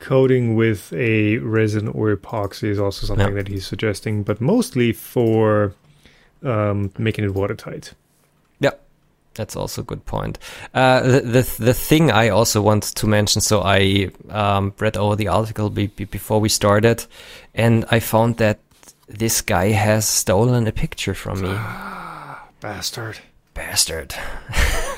Coating 0.00 0.56
with 0.56 0.92
a 0.92 1.38
resin 1.38 1.86
or 1.86 2.14
epoxy 2.16 2.68
is 2.68 2.80
also 2.80 3.06
something 3.06 3.28
yeah. 3.28 3.42
that 3.42 3.48
he's 3.48 3.64
suggesting, 3.64 4.24
but 4.24 4.40
mostly 4.40 4.92
for 4.92 5.72
um, 6.46 6.92
making 6.98 7.24
it 7.24 7.34
watertight. 7.34 7.92
Yeah, 8.60 8.72
that's 9.34 9.56
also 9.56 9.82
a 9.82 9.84
good 9.84 10.04
point. 10.06 10.38
Uh, 10.72 11.00
the, 11.00 11.20
the, 11.20 11.54
the 11.58 11.74
thing 11.74 12.10
I 12.10 12.28
also 12.28 12.62
want 12.62 12.84
to 12.84 13.06
mention. 13.06 13.40
So 13.40 13.62
I 13.62 14.10
um, 14.30 14.74
read 14.78 14.96
over 14.96 15.16
the 15.16 15.28
article 15.28 15.70
be, 15.70 15.88
be 15.88 16.04
before 16.04 16.40
we 16.40 16.48
started, 16.48 17.06
and 17.54 17.84
I 17.90 18.00
found 18.00 18.36
that 18.38 18.60
this 19.08 19.40
guy 19.40 19.70
has 19.70 20.08
stolen 20.08 20.66
a 20.66 20.72
picture 20.72 21.14
from 21.14 21.42
me. 21.42 21.48
Bastard. 22.60 23.18
Bastard. 23.54 24.14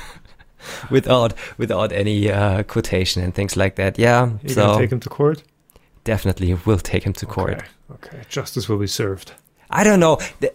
without 0.90 1.34
without 1.58 1.92
any 1.92 2.30
uh, 2.30 2.62
quotation 2.64 3.22
and 3.22 3.34
things 3.34 3.56
like 3.56 3.76
that. 3.76 3.98
Yeah. 3.98 4.30
You 4.42 4.50
so 4.50 4.66
gonna 4.66 4.78
take 4.78 4.92
him 4.92 5.00
to 5.00 5.08
court? 5.08 5.42
Definitely, 6.04 6.54
we'll 6.64 6.78
take 6.78 7.02
him 7.02 7.12
to 7.14 7.26
okay. 7.26 7.34
court. 7.34 7.64
Okay. 7.90 8.22
Justice 8.28 8.68
will 8.68 8.78
be 8.78 8.86
served. 8.86 9.32
I 9.70 9.84
don't 9.84 10.00
know. 10.00 10.18
The, 10.40 10.52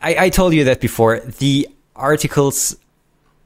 I, 0.00 0.26
I 0.26 0.28
told 0.30 0.54
you 0.54 0.64
that 0.64 0.80
before. 0.80 1.20
The 1.20 1.68
articles, 1.96 2.76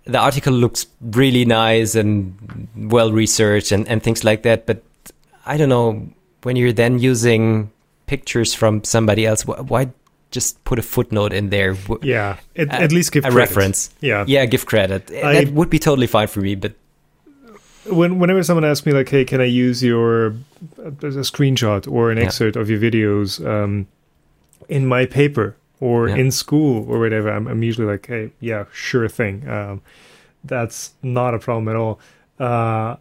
the 0.05 0.19
article 0.19 0.53
looks 0.53 0.87
really 1.01 1.45
nice 1.45 1.95
and 1.95 2.69
well 2.77 3.13
researched 3.13 3.73
and, 3.73 3.89
and 3.89 4.03
things 4.03 4.25
like 4.25 4.43
that. 4.43 4.67
But 4.67 4.83
I 5.47 5.57
don't 5.57 5.69
know 5.69 6.09
when 6.43 6.57
you're 6.57 6.73
then 6.73 6.99
using 6.99 7.71
pictures 8.07 8.55
from 8.55 8.85
somebody 8.85 9.27
else. 9.27 9.47
Why 9.47 9.91
just 10.31 10.63
put 10.65 10.79
a 10.79 10.83
footnote 10.83 11.33
in 11.33 11.51
there? 11.51 11.77
Yeah, 12.03 12.39
at, 12.57 12.71
uh, 12.71 12.77
at 12.77 12.93
least 12.93 13.13
give 13.13 13.25
a 13.25 13.31
credit. 13.31 13.39
reference. 13.39 13.91
Yeah, 14.01 14.25
yeah, 14.27 14.45
give 14.47 14.67
credit. 14.67 15.11
I, 15.11 15.45
that 15.45 15.53
would 15.53 15.71
be 15.71 15.79
totally 15.79 16.07
fine 16.07 16.29
for 16.29 16.41
me. 16.41 16.55
But 16.55 16.75
when 17.89 18.19
whenever 18.19 18.43
someone 18.43 18.65
asks 18.65 18.85
me 18.87 18.93
like, 18.93 19.09
"Hey, 19.09 19.25
can 19.25 19.41
I 19.41 19.45
use 19.45 19.83
your 19.83 20.29
a 20.79 21.23
screenshot 21.23 21.91
or 21.91 22.11
an 22.11 22.19
excerpt 22.19 22.57
of 22.57 22.69
your 22.69 22.79
videos 22.79 23.45
um, 23.47 23.87
in 24.69 24.87
my 24.87 25.07
paper?" 25.07 25.57
Or 25.83 26.09
yeah. 26.09 26.15
in 26.15 26.31
school 26.31 26.89
or 26.89 27.01
whatever, 27.01 27.29
I'm, 27.29 27.49
I'm, 27.49 27.65
usually 27.65 27.89
like, 27.89 28.07
hey, 28.07 28.31
yeah, 28.39 28.67
sure 28.73 29.09
thing. 29.09 29.49
Um, 29.49 29.83
that's 30.45 30.95
not 31.03 31.35
a 31.35 31.41
problem 31.41 31.69
at 31.69 31.75
all. 31.75 31.99
Uh, 32.39 32.95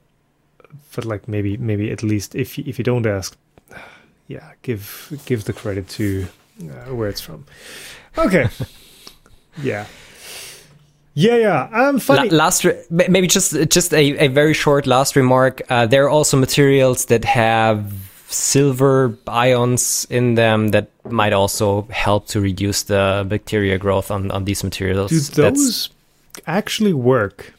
but 0.96 1.06
like 1.06 1.28
maybe 1.28 1.58
maybe 1.58 1.92
at 1.92 2.02
least 2.02 2.34
if 2.34 2.58
if 2.58 2.80
you 2.80 2.84
don't 2.84 3.06
ask, 3.06 3.38
yeah, 4.28 4.54
give 4.64 5.22
give 5.26 5.44
the 5.44 5.54
credit 5.54 5.88
to 5.90 6.26
uh, 6.64 6.96
where 6.96 7.08
it's 7.08 7.22
from. 7.22 7.46
Okay, 8.18 8.50
yeah. 9.62 9.86
Yeah, 11.14 11.36
yeah. 11.36 11.70
Um, 11.74 12.00
funny. 12.00 12.30
La- 12.30 12.46
last, 12.46 12.64
re- 12.64 12.82
maybe 12.90 13.28
just 13.28 13.52
just 13.70 13.94
a, 13.94 14.26
a 14.26 14.28
very 14.28 14.54
short 14.54 14.88
last 14.88 15.16
remark. 15.16 15.62
Uh, 15.70 15.86
there 15.86 16.06
are 16.06 16.10
also 16.10 16.38
materials 16.38 17.06
that 17.06 17.26
have 17.26 17.94
silver 18.32 19.18
ions 19.28 20.08
in 20.10 20.36
them 20.36 20.70
that 20.70 20.90
might 21.10 21.34
also 21.34 21.84
help 21.92 22.28
to 22.28 22.42
reduce 22.42 22.84
the 22.84 23.26
bacteria 23.28 23.78
growth 23.78 24.12
on, 24.12 24.32
on 24.32 24.46
these 24.46 24.64
materials. 24.64 25.12
Do 25.12 25.20
those 25.20 25.34
That's, 25.36 25.90
actually 26.48 26.94
work? 26.94 27.54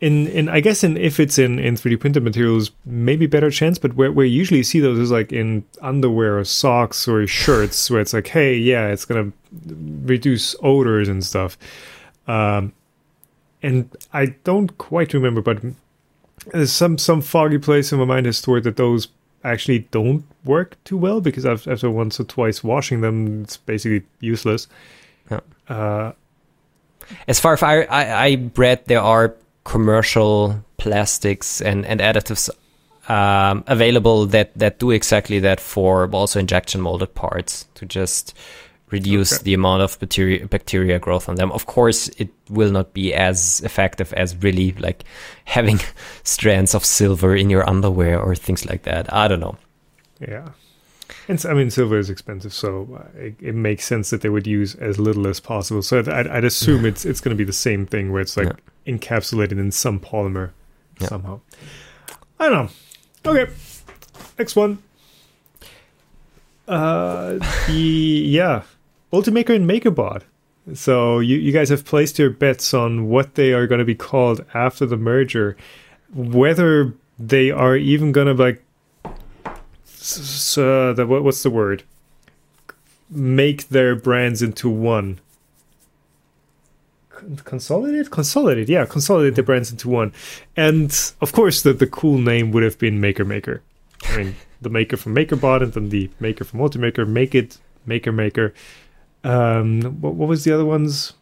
In, 0.00 0.28
in 0.28 0.48
I 0.48 0.60
guess 0.60 0.82
in 0.82 0.96
if 0.96 1.20
it's 1.20 1.38
in, 1.38 1.58
in 1.58 1.74
3D 1.74 2.00
printed 2.00 2.22
materials, 2.22 2.70
maybe 2.86 3.26
better 3.26 3.50
chance, 3.50 3.78
but 3.78 3.94
where, 3.94 4.10
where 4.10 4.24
you 4.24 4.34
usually 4.34 4.62
see 4.62 4.80
those 4.80 4.98
is 4.98 5.10
like 5.10 5.30
in 5.30 5.62
underwear 5.82 6.38
or 6.38 6.44
socks 6.44 7.06
or 7.06 7.26
shirts 7.26 7.90
where 7.90 8.00
it's 8.00 8.14
like, 8.14 8.28
hey, 8.28 8.54
yeah, 8.54 8.88
it's 8.88 9.04
gonna 9.04 9.30
reduce 10.02 10.56
odors 10.62 11.08
and 11.08 11.24
stuff. 11.24 11.58
Um, 12.26 12.72
and 13.62 13.94
I 14.12 14.26
don't 14.44 14.76
quite 14.78 15.12
remember, 15.12 15.42
but 15.42 15.62
there's 16.46 16.72
some 16.72 16.96
some 16.96 17.20
foggy 17.20 17.58
place 17.58 17.92
in 17.92 17.98
my 17.98 18.06
mind 18.06 18.24
has 18.24 18.38
stored 18.38 18.64
that 18.64 18.76
those 18.76 19.08
actually 19.44 19.80
don't 19.90 20.24
work 20.44 20.76
too 20.84 20.96
well 20.96 21.20
because 21.20 21.46
after 21.46 21.90
once 21.90 22.20
or 22.20 22.24
twice 22.24 22.62
washing 22.62 23.00
them, 23.00 23.42
it's 23.42 23.56
basically 23.56 24.06
useless. 24.20 24.68
Yeah. 25.30 25.40
Uh, 25.68 26.12
as 27.26 27.40
far 27.40 27.54
as 27.54 27.62
I, 27.62 27.82
I, 27.82 28.26
I 28.26 28.50
read, 28.56 28.84
there 28.86 29.00
are 29.00 29.34
commercial 29.64 30.64
plastics 30.76 31.60
and, 31.60 31.84
and 31.86 32.00
additives 32.00 32.50
um, 33.08 33.64
available 33.66 34.26
that, 34.26 34.56
that 34.56 34.78
do 34.78 34.90
exactly 34.90 35.40
that 35.40 35.60
for 35.60 36.08
also 36.12 36.38
injection 36.38 36.80
molded 36.80 37.14
parts 37.14 37.66
to 37.74 37.86
just 37.86 38.36
reduce 38.90 39.34
okay. 39.34 39.42
the 39.44 39.54
amount 39.54 39.82
of 39.82 39.98
bacteria, 39.98 40.46
bacteria 40.46 40.98
growth 40.98 41.28
on 41.28 41.36
them. 41.36 41.52
Of 41.52 41.66
course, 41.66 42.08
it 42.18 42.28
will 42.48 42.70
not 42.70 42.92
be 42.92 43.14
as 43.14 43.60
effective 43.64 44.12
as 44.14 44.36
really 44.36 44.72
like 44.72 45.04
having 45.44 45.80
strands 46.24 46.74
of 46.74 46.84
silver 46.84 47.34
in 47.34 47.50
your 47.50 47.68
underwear 47.68 48.20
or 48.20 48.34
things 48.34 48.66
like 48.66 48.82
that. 48.82 49.12
I 49.12 49.28
don't 49.28 49.40
know. 49.40 49.56
Yeah. 50.20 50.50
And 51.28 51.44
I 51.46 51.54
mean, 51.54 51.70
silver 51.70 51.98
is 51.98 52.10
expensive, 52.10 52.52
so 52.52 52.88
uh, 52.94 53.18
it, 53.18 53.34
it, 53.40 53.54
makes 53.54 53.84
sense 53.84 54.10
that 54.10 54.20
they 54.20 54.28
would 54.28 54.46
use 54.46 54.74
as 54.76 54.98
little 54.98 55.26
as 55.26 55.40
possible. 55.40 55.82
So 55.82 55.98
I'd, 56.00 56.08
I'd 56.08 56.44
assume 56.44 56.84
it's 56.84 57.04
it's 57.04 57.20
going 57.20 57.36
to 57.36 57.38
be 57.38 57.44
the 57.44 57.52
same 57.52 57.86
thing 57.86 58.12
where 58.12 58.20
it's 58.20 58.36
like 58.36 58.48
yeah. 58.48 58.94
encapsulated 58.94 59.52
in 59.52 59.70
some 59.70 60.00
polymer 60.00 60.50
yeah. 61.00 61.08
somehow. 61.08 61.40
I 62.38 62.48
don't 62.48 62.66
know. 63.24 63.30
Okay, 63.30 63.52
next 64.38 64.56
one. 64.56 64.82
Uh, 66.66 67.38
the 67.66 67.72
yeah, 67.72 68.62
Ultimaker 69.12 69.54
and 69.54 69.68
MakerBot. 69.68 70.22
So 70.74 71.18
you, 71.18 71.36
you 71.36 71.52
guys 71.52 71.68
have 71.70 71.84
placed 71.84 72.18
your 72.18 72.30
bets 72.30 72.72
on 72.74 73.08
what 73.08 73.34
they 73.34 73.52
are 73.52 73.66
going 73.66 73.78
to 73.78 73.84
be 73.84 73.94
called 73.94 74.44
after 74.54 74.86
the 74.86 74.96
merger, 74.96 75.56
whether 76.14 76.94
they 77.18 77.50
are 77.50 77.76
even 77.76 78.12
going 78.12 78.26
to 78.26 78.42
like, 78.42 78.62
uh, 80.56 80.92
the, 80.92 81.06
what, 81.08 81.24
what's 81.24 81.42
the 81.42 81.50
word? 81.50 81.82
Make 83.08 83.68
their 83.68 83.96
brands 83.96 84.42
into 84.42 84.70
one. 84.70 85.20
Consolidate, 87.44 88.10
consolidate, 88.10 88.68
yeah, 88.68 88.86
consolidate 88.86 89.34
the 89.34 89.42
brands 89.42 89.70
into 89.70 89.90
one, 89.90 90.10
and 90.56 91.12
of 91.20 91.32
course, 91.32 91.60
the 91.60 91.74
the 91.74 91.86
cool 91.86 92.16
name 92.16 92.50
would 92.50 92.62
have 92.62 92.78
been 92.78 92.98
Maker 92.98 93.26
Maker. 93.26 93.60
I 94.04 94.16
mean, 94.16 94.36
the 94.62 94.70
maker 94.70 94.96
from 94.96 95.14
MakerBot 95.14 95.62
and 95.62 95.72
then 95.74 95.88
the 95.90 96.08
maker 96.18 96.44
from 96.44 96.60
Ultimaker. 96.60 97.06
Make 97.06 97.34
it 97.34 97.58
Maker 97.84 98.10
Maker 98.10 98.54
um, 99.24 99.82
what, 100.00 100.14
what 100.14 100.28
was 100.28 100.44
the 100.44 100.52
other 100.52 100.64
ones? 100.64 101.14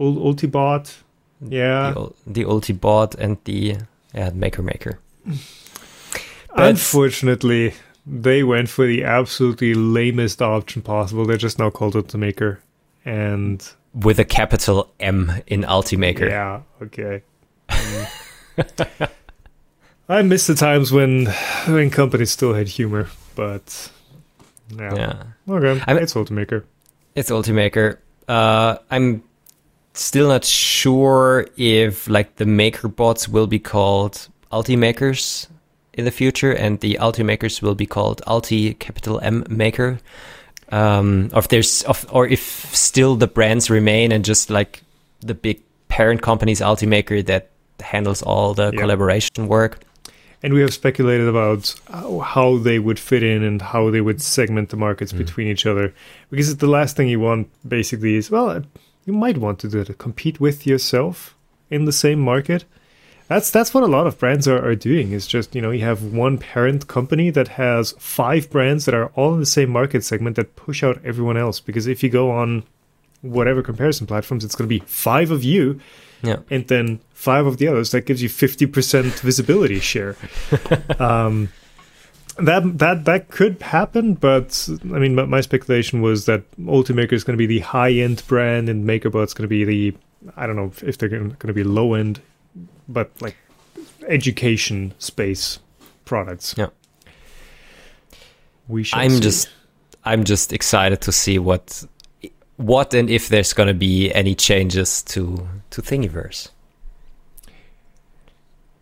Ultibot. 0.00 0.96
Yeah. 1.40 1.92
The, 1.92 2.12
the 2.26 2.44
Ultibot 2.44 3.14
and 3.16 3.38
the 3.44 3.76
yeah, 4.14 4.30
Maker 4.30 4.62
Maker. 4.62 4.98
Unfortunately, 6.56 7.74
they 8.06 8.42
went 8.42 8.68
for 8.68 8.86
the 8.86 9.04
absolutely 9.04 9.74
lamest 9.74 10.40
option 10.40 10.82
possible. 10.82 11.24
They're 11.24 11.36
just 11.36 11.58
now 11.58 11.70
called 11.70 11.94
Ultimaker. 11.94 12.58
And 13.04 13.66
with 13.94 14.18
a 14.18 14.24
capital 14.24 14.92
M 15.00 15.32
in 15.46 15.62
Ultimaker. 15.62 16.28
Yeah, 16.28 16.62
okay. 16.82 17.22
Um, 17.68 18.68
I 20.08 20.22
miss 20.22 20.46
the 20.46 20.54
times 20.54 20.92
when 20.92 21.26
when 21.66 21.90
companies 21.90 22.30
still 22.30 22.54
had 22.54 22.68
humor, 22.68 23.08
but 23.34 23.90
yeah. 24.68 24.94
yeah. 24.94 25.22
Okay, 25.48 25.82
I 25.86 25.94
mean, 25.94 26.02
it's 26.02 26.14
Ultimaker. 26.14 26.64
It's 27.14 27.30
Ultimaker. 27.30 27.98
Uh, 28.26 28.78
I'm 28.90 29.22
still 29.92 30.28
not 30.28 30.44
sure 30.44 31.46
if 31.56 32.08
like 32.08 32.36
the 32.36 32.46
maker 32.46 32.88
bots 32.88 33.28
will 33.28 33.46
be 33.46 33.60
called 33.60 34.28
Ultimakers 34.50 35.46
in 35.92 36.04
the 36.04 36.10
future, 36.10 36.52
and 36.52 36.80
the 36.80 36.98
Ultimakers 37.00 37.62
will 37.62 37.76
be 37.76 37.86
called 37.86 38.20
Ulti 38.26 38.76
capital 38.78 39.20
M 39.20 39.44
Maker. 39.48 40.00
Um, 40.70 41.30
or 41.32 41.38
if 41.38 41.48
there's, 41.48 41.82
of, 41.84 42.04
or 42.10 42.26
if 42.26 42.74
still 42.74 43.14
the 43.14 43.28
brands 43.28 43.70
remain 43.70 44.10
and 44.10 44.24
just 44.24 44.50
like 44.50 44.82
the 45.20 45.34
big 45.34 45.62
parent 45.86 46.20
company's 46.20 46.60
Ultimaker 46.60 47.24
that 47.26 47.50
handles 47.78 48.22
all 48.22 48.54
the 48.54 48.72
collaboration 48.72 49.46
work 49.46 49.78
and 50.44 50.52
we 50.52 50.60
have 50.60 50.74
speculated 50.74 51.26
about 51.26 51.74
how 51.90 52.58
they 52.58 52.78
would 52.78 52.98
fit 52.98 53.22
in 53.22 53.42
and 53.42 53.62
how 53.62 53.90
they 53.90 54.02
would 54.02 54.20
segment 54.20 54.68
the 54.68 54.76
markets 54.76 55.10
mm. 55.10 55.16
between 55.18 55.48
each 55.48 55.64
other. 55.64 55.94
Because 56.28 56.58
the 56.58 56.66
last 56.66 56.96
thing 56.96 57.08
you 57.08 57.18
want 57.18 57.48
basically 57.66 58.14
is 58.14 58.30
well 58.30 58.62
you 59.06 59.14
might 59.14 59.38
want 59.38 59.58
to 59.60 59.68
do 59.68 59.80
it. 59.80 59.98
Compete 59.98 60.40
with 60.40 60.66
yourself 60.66 61.34
in 61.70 61.86
the 61.86 61.92
same 61.92 62.20
market. 62.20 62.66
That's 63.26 63.50
that's 63.50 63.72
what 63.72 63.84
a 63.84 63.86
lot 63.86 64.06
of 64.06 64.18
brands 64.18 64.46
are, 64.46 64.62
are 64.62 64.74
doing. 64.74 65.12
Is 65.12 65.26
just 65.26 65.54
you 65.54 65.62
know 65.62 65.70
you 65.70 65.84
have 65.84 66.12
one 66.12 66.36
parent 66.36 66.88
company 66.88 67.30
that 67.30 67.48
has 67.48 67.94
five 67.98 68.50
brands 68.50 68.84
that 68.84 68.94
are 68.94 69.06
all 69.14 69.32
in 69.32 69.40
the 69.40 69.46
same 69.46 69.70
market 69.70 70.04
segment 70.04 70.36
that 70.36 70.56
push 70.56 70.82
out 70.82 71.02
everyone 71.06 71.38
else. 71.38 71.58
Because 71.58 71.86
if 71.86 72.02
you 72.02 72.10
go 72.10 72.30
on 72.30 72.64
whatever 73.22 73.62
comparison 73.62 74.06
platforms 74.06 74.44
it's 74.44 74.54
going 74.54 74.68
to 74.68 74.78
be 74.78 74.84
five 74.84 75.30
of 75.30 75.42
you 75.42 75.80
yeah. 76.24 76.38
and 76.50 76.66
then 76.68 77.00
five 77.12 77.46
of 77.46 77.58
the 77.58 77.68
others. 77.68 77.90
That 77.90 78.06
gives 78.06 78.22
you 78.22 78.28
50% 78.28 79.20
visibility 79.20 79.80
share. 79.80 80.16
um, 80.98 81.50
that 82.36 82.78
that 82.78 83.04
that 83.04 83.28
could 83.28 83.62
happen, 83.62 84.14
but 84.14 84.68
I 84.82 84.98
mean, 84.98 85.14
my, 85.14 85.24
my 85.24 85.40
speculation 85.40 86.02
was 86.02 86.26
that 86.26 86.42
Ultimaker 86.60 87.12
is 87.12 87.22
going 87.22 87.38
to 87.38 87.38
be 87.38 87.46
the 87.46 87.60
high 87.60 87.92
end 87.92 88.24
brand, 88.26 88.68
and 88.68 88.84
MakerBot's 88.84 89.34
going 89.34 89.44
to 89.44 89.48
be 89.48 89.64
the 89.64 89.94
I 90.36 90.46
don't 90.46 90.56
know 90.56 90.72
if 90.82 90.98
they're 90.98 91.08
going 91.08 91.36
to 91.36 91.52
be 91.52 91.64
low 91.64 91.94
end, 91.94 92.20
but 92.88 93.10
like 93.20 93.36
education 94.08 94.94
space 94.98 95.58
products. 96.04 96.54
Yeah. 96.56 96.68
We 98.68 98.82
shall 98.82 99.00
I'm 99.00 99.10
see. 99.10 99.20
just 99.20 99.48
I'm 100.04 100.24
just 100.24 100.52
excited 100.52 101.02
to 101.02 101.12
see 101.12 101.38
what 101.38 101.84
what 102.56 102.94
and 102.94 103.10
if 103.10 103.28
there's 103.28 103.52
going 103.52 103.66
to 103.66 103.74
be 103.74 104.12
any 104.12 104.34
changes 104.34 105.02
to 105.02 105.46
to 105.74 105.82
Thingiverse. 105.82 106.50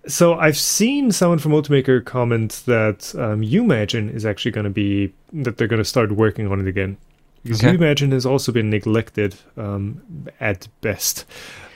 So 0.06 0.34
I've 0.34 0.56
seen 0.56 1.12
someone 1.12 1.38
from 1.38 1.52
Ultimaker 1.52 2.04
comment 2.04 2.62
that 2.66 3.14
um, 3.14 3.40
YouMagine 3.40 4.12
is 4.12 4.26
actually 4.26 4.50
going 4.50 4.64
to 4.64 4.70
be 4.70 5.12
that 5.32 5.56
they're 5.56 5.68
going 5.68 5.82
to 5.82 5.88
start 5.88 6.12
working 6.12 6.50
on 6.50 6.60
it 6.60 6.66
again 6.66 6.96
because 7.44 7.64
Okay. 7.64 7.76
YouMagine 7.76 8.12
has 8.12 8.26
also 8.26 8.52
been 8.52 8.68
neglected 8.68 9.36
um, 9.56 10.02
at 10.40 10.68
best. 10.80 11.24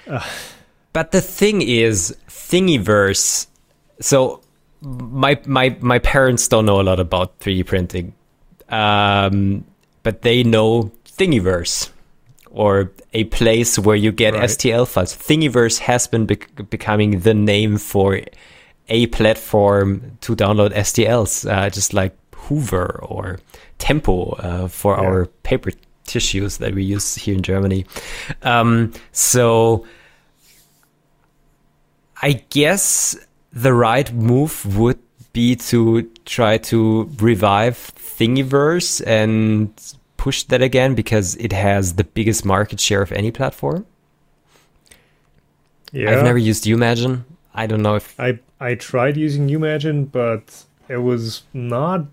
But 0.93 1.11
the 1.11 1.21
thing 1.21 1.61
is, 1.61 2.17
Thingiverse. 2.27 3.49
So 4.01 4.41
my 4.81 5.39
my 5.45 5.77
my 5.81 5.99
parents 5.99 6.49
don't 6.49 6.64
know 6.64 6.81
a 6.81 6.85
lot 6.85 6.99
about 6.99 7.39
3D 7.41 7.67
printing, 7.67 8.14
um, 8.71 9.67
but 10.03 10.23
they 10.23 10.43
know 10.43 10.91
Thingiverse 11.05 11.91
or 12.57 12.90
a 13.12 13.24
place 13.24 13.78
where 13.78 13.96
you 13.96 14.11
get 14.12 14.32
Right. 14.34 14.48
STL 14.48 14.86
files. 14.86 15.14
Thingiverse 15.14 15.78
has 15.80 16.07
been 16.09 16.24
bec- 16.26 16.48
becoming 16.70 17.20
the 17.20 17.34
name 17.34 17.76
for 17.78 18.20
a 18.88 19.07
platform 19.09 20.16
to 20.22 20.34
download 20.34 20.72
STLs, 20.74 21.44
uh, 21.50 21.68
just 21.70 21.92
like 21.92 22.16
Hoover 22.48 23.00
or 23.02 23.38
Tempo 23.78 24.30
uh, 24.38 24.68
for 24.68 24.94
Yeah. 24.96 25.02
our 25.09 25.26
paper 25.42 25.70
tissues 26.07 26.57
that 26.59 26.74
we 26.74 26.82
use 26.84 27.16
here 27.16 27.34
in 27.34 27.42
Germany. 27.42 27.84
Um, 28.42 28.92
so 29.12 29.84
I 32.22 32.42
guess 32.50 33.16
the 33.52 33.74
right 33.74 34.11
move 34.14 34.76
would 34.78 34.98
be 35.32 35.57
to 35.57 36.09
try 36.24 36.57
to 36.59 37.11
revive 37.20 37.92
Thingiverse 37.96 39.02
and 39.07 39.70
push 40.27 40.43
that 40.43 40.61
again 40.61 40.97
because 40.97 41.37
it 41.37 41.53
has 41.53 41.95
the 41.95 42.03
biggest 42.03 42.45
market 42.45 42.81
share 42.81 43.01
of 43.01 43.12
any 43.12 43.31
platform. 43.31 43.87
Yeah, 45.93 46.11
I've 46.11 46.24
never 46.24 46.43
used 46.51 46.64
YouMagine. 46.64 47.22
I 47.55 47.68
don't 47.68 47.81
know 47.81 47.95
if 47.95 48.18
I 48.18 48.41
I 48.59 48.74
tried 48.74 49.16
using 49.16 49.49
YouMagine, 49.49 50.11
but 50.11 50.64
it 50.89 51.03
was 51.11 51.45
not 51.53 52.07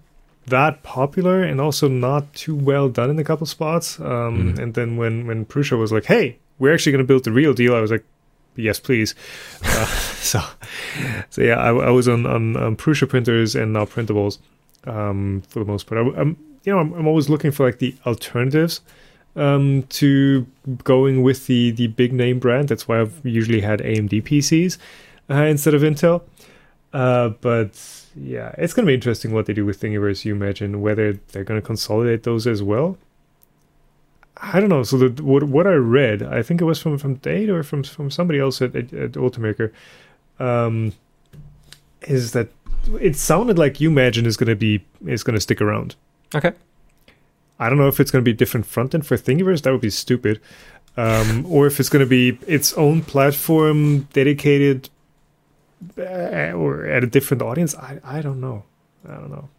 that 0.46 0.84
popular 0.84 1.42
and 1.42 1.60
also 1.60 1.88
not 1.88 2.32
too 2.36 2.56
well 2.56 2.88
done 2.88 3.10
in 3.10 3.18
a 3.18 3.24
couple 3.24 3.48
spots. 3.48 4.00
Um, 4.00 4.56
And 4.62 4.76
then 4.76 4.90
when 5.02 5.26
when 5.26 5.46
Prusa 5.46 5.76
was 5.84 5.92
like, 5.92 6.06
"Hey, 6.06 6.38
we're 6.60 6.74
actually 6.76 6.94
going 6.96 7.08
to 7.08 7.12
build 7.14 7.24
the 7.24 7.36
real 7.42 7.54
deal," 7.62 7.74
I 7.76 7.82
was 7.82 7.92
like, 7.96 8.06
"Yes, 8.56 8.80
please." 8.80 9.16
uh, 9.64 9.90
so 10.32 10.40
so 11.32 11.42
yeah, 11.42 11.58
I, 11.68 11.70
I 11.90 11.92
was 12.00 12.08
on 12.08 12.28
on 12.36 12.44
um, 12.64 12.76
Prusa 12.76 13.08
printers 13.10 13.56
and 13.56 13.74
now 13.74 13.86
printables 13.86 14.38
um, 14.86 15.42
for 15.50 15.58
the 15.64 15.70
most 15.74 15.88
part. 15.88 15.98
I, 16.00 16.22
am 16.22 16.38
you 16.64 16.74
know 16.74 16.80
I'm, 16.80 16.94
I'm 16.94 17.08
always 17.08 17.30
looking 17.30 17.52
for 17.52 17.66
like 17.66 17.80
the 17.80 17.96
alternatives 18.06 18.82
um, 19.36 19.84
to 19.90 20.46
going 20.84 21.24
with 21.24 21.48
the 21.48 21.72
the 21.72 21.88
big 21.88 22.14
name 22.14 22.40
brand. 22.40 22.70
That's 22.70 22.88
why 22.88 23.02
I've 23.02 23.20
usually 23.24 23.62
had 23.62 23.80
AMD 23.80 24.24
PCs 24.24 24.78
uh, 25.30 25.36
instead 25.44 25.74
of 25.74 25.82
Intel. 25.82 26.24
Uh, 26.94 27.30
but 27.30 28.06
yeah, 28.16 28.54
it's 28.58 28.74
going 28.74 28.86
to 28.86 28.90
be 28.90 28.94
interesting 28.94 29.32
what 29.32 29.48
they 29.48 29.54
do 29.54 29.66
with 29.66 29.80
Thingiverse. 29.82 30.24
YouMagine 30.24 30.80
whether 30.80 31.14
they're 31.14 31.44
going 31.44 31.60
to 31.60 31.66
consolidate 31.66 32.24
those 32.24 32.46
as 32.46 32.62
well. 32.62 32.98
I 34.38 34.60
don't 34.60 34.70
know. 34.70 34.84
So 34.84 34.98
the, 34.98 35.24
what 35.24 35.44
what 35.44 35.68
I 35.68 35.74
read, 35.74 36.22
I 36.22 36.44
think 36.44 36.62
it 36.62 36.66
was 36.66 36.80
from 36.80 36.98
from 36.98 37.16
Date 37.16 37.50
or 37.50 37.64
from 37.64 37.84
from 37.84 38.12
somebody 38.12 38.40
else 38.40 38.62
at 38.62 38.76
at, 38.76 38.94
at 38.94 39.12
Ultimaker, 39.14 39.72
um, 40.40 40.94
is 42.02 42.34
that 42.34 42.50
it 43.00 43.16
sounded 43.16 43.58
like 43.58 43.76
YouMagine 43.76 44.26
is 44.26 44.38
going 44.38 44.50
to 44.50 44.56
be 44.56 44.84
is 45.08 45.24
going 45.24 45.36
to 45.36 45.42
stick 45.42 45.62
around. 45.62 45.96
Okay. 46.36 46.54
I 47.60 47.70
don't 47.70 47.78
know 47.78 47.88
if 47.88 48.00
it's 48.00 48.12
going 48.12 48.24
to 48.24 48.26
be 48.26 48.34
a 48.34 48.38
different 48.38 48.66
front 48.66 48.94
end 48.94 49.06
for 49.06 49.16
Thingiverse. 49.16 49.62
That 49.62 49.72
would 49.72 49.82
be 49.82 49.90
stupid. 49.90 50.42
Um, 50.98 51.46
or 51.50 51.68
if 51.68 51.80
it's 51.80 51.90
going 51.90 52.04
to 52.04 52.10
be 52.10 52.38
its 52.48 52.74
own 52.74 53.04
platform 53.04 54.08
dedicated 54.14 54.90
uh, 55.98 56.52
or 56.54 56.86
at 56.86 57.04
a 57.04 57.08
different 57.08 57.42
audience. 57.42 57.76
I, 57.76 58.00
I 58.04 58.22
don't 58.22 58.40
know. 58.40 58.64
I 59.08 59.16
don't 59.16 59.32
know. 59.32 59.50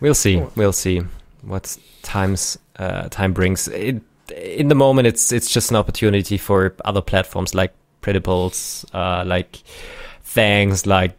We'll 0.00 0.14
see. 0.14 0.42
We'll 0.56 0.72
see 0.72 1.02
what 1.42 1.76
times 2.02 2.58
uh, 2.78 3.08
time 3.08 3.32
brings. 3.32 3.68
It, 3.68 4.02
in 4.34 4.68
the 4.68 4.74
moment, 4.74 5.06
it's 5.06 5.32
it's 5.32 5.50
just 5.50 5.70
an 5.70 5.76
opportunity 5.76 6.38
for 6.38 6.74
other 6.84 7.02
platforms 7.02 7.54
like 7.54 7.74
Printables, 8.02 8.84
uh, 8.94 9.24
like 9.26 9.62
Thangs, 10.34 10.86
like 10.86 11.16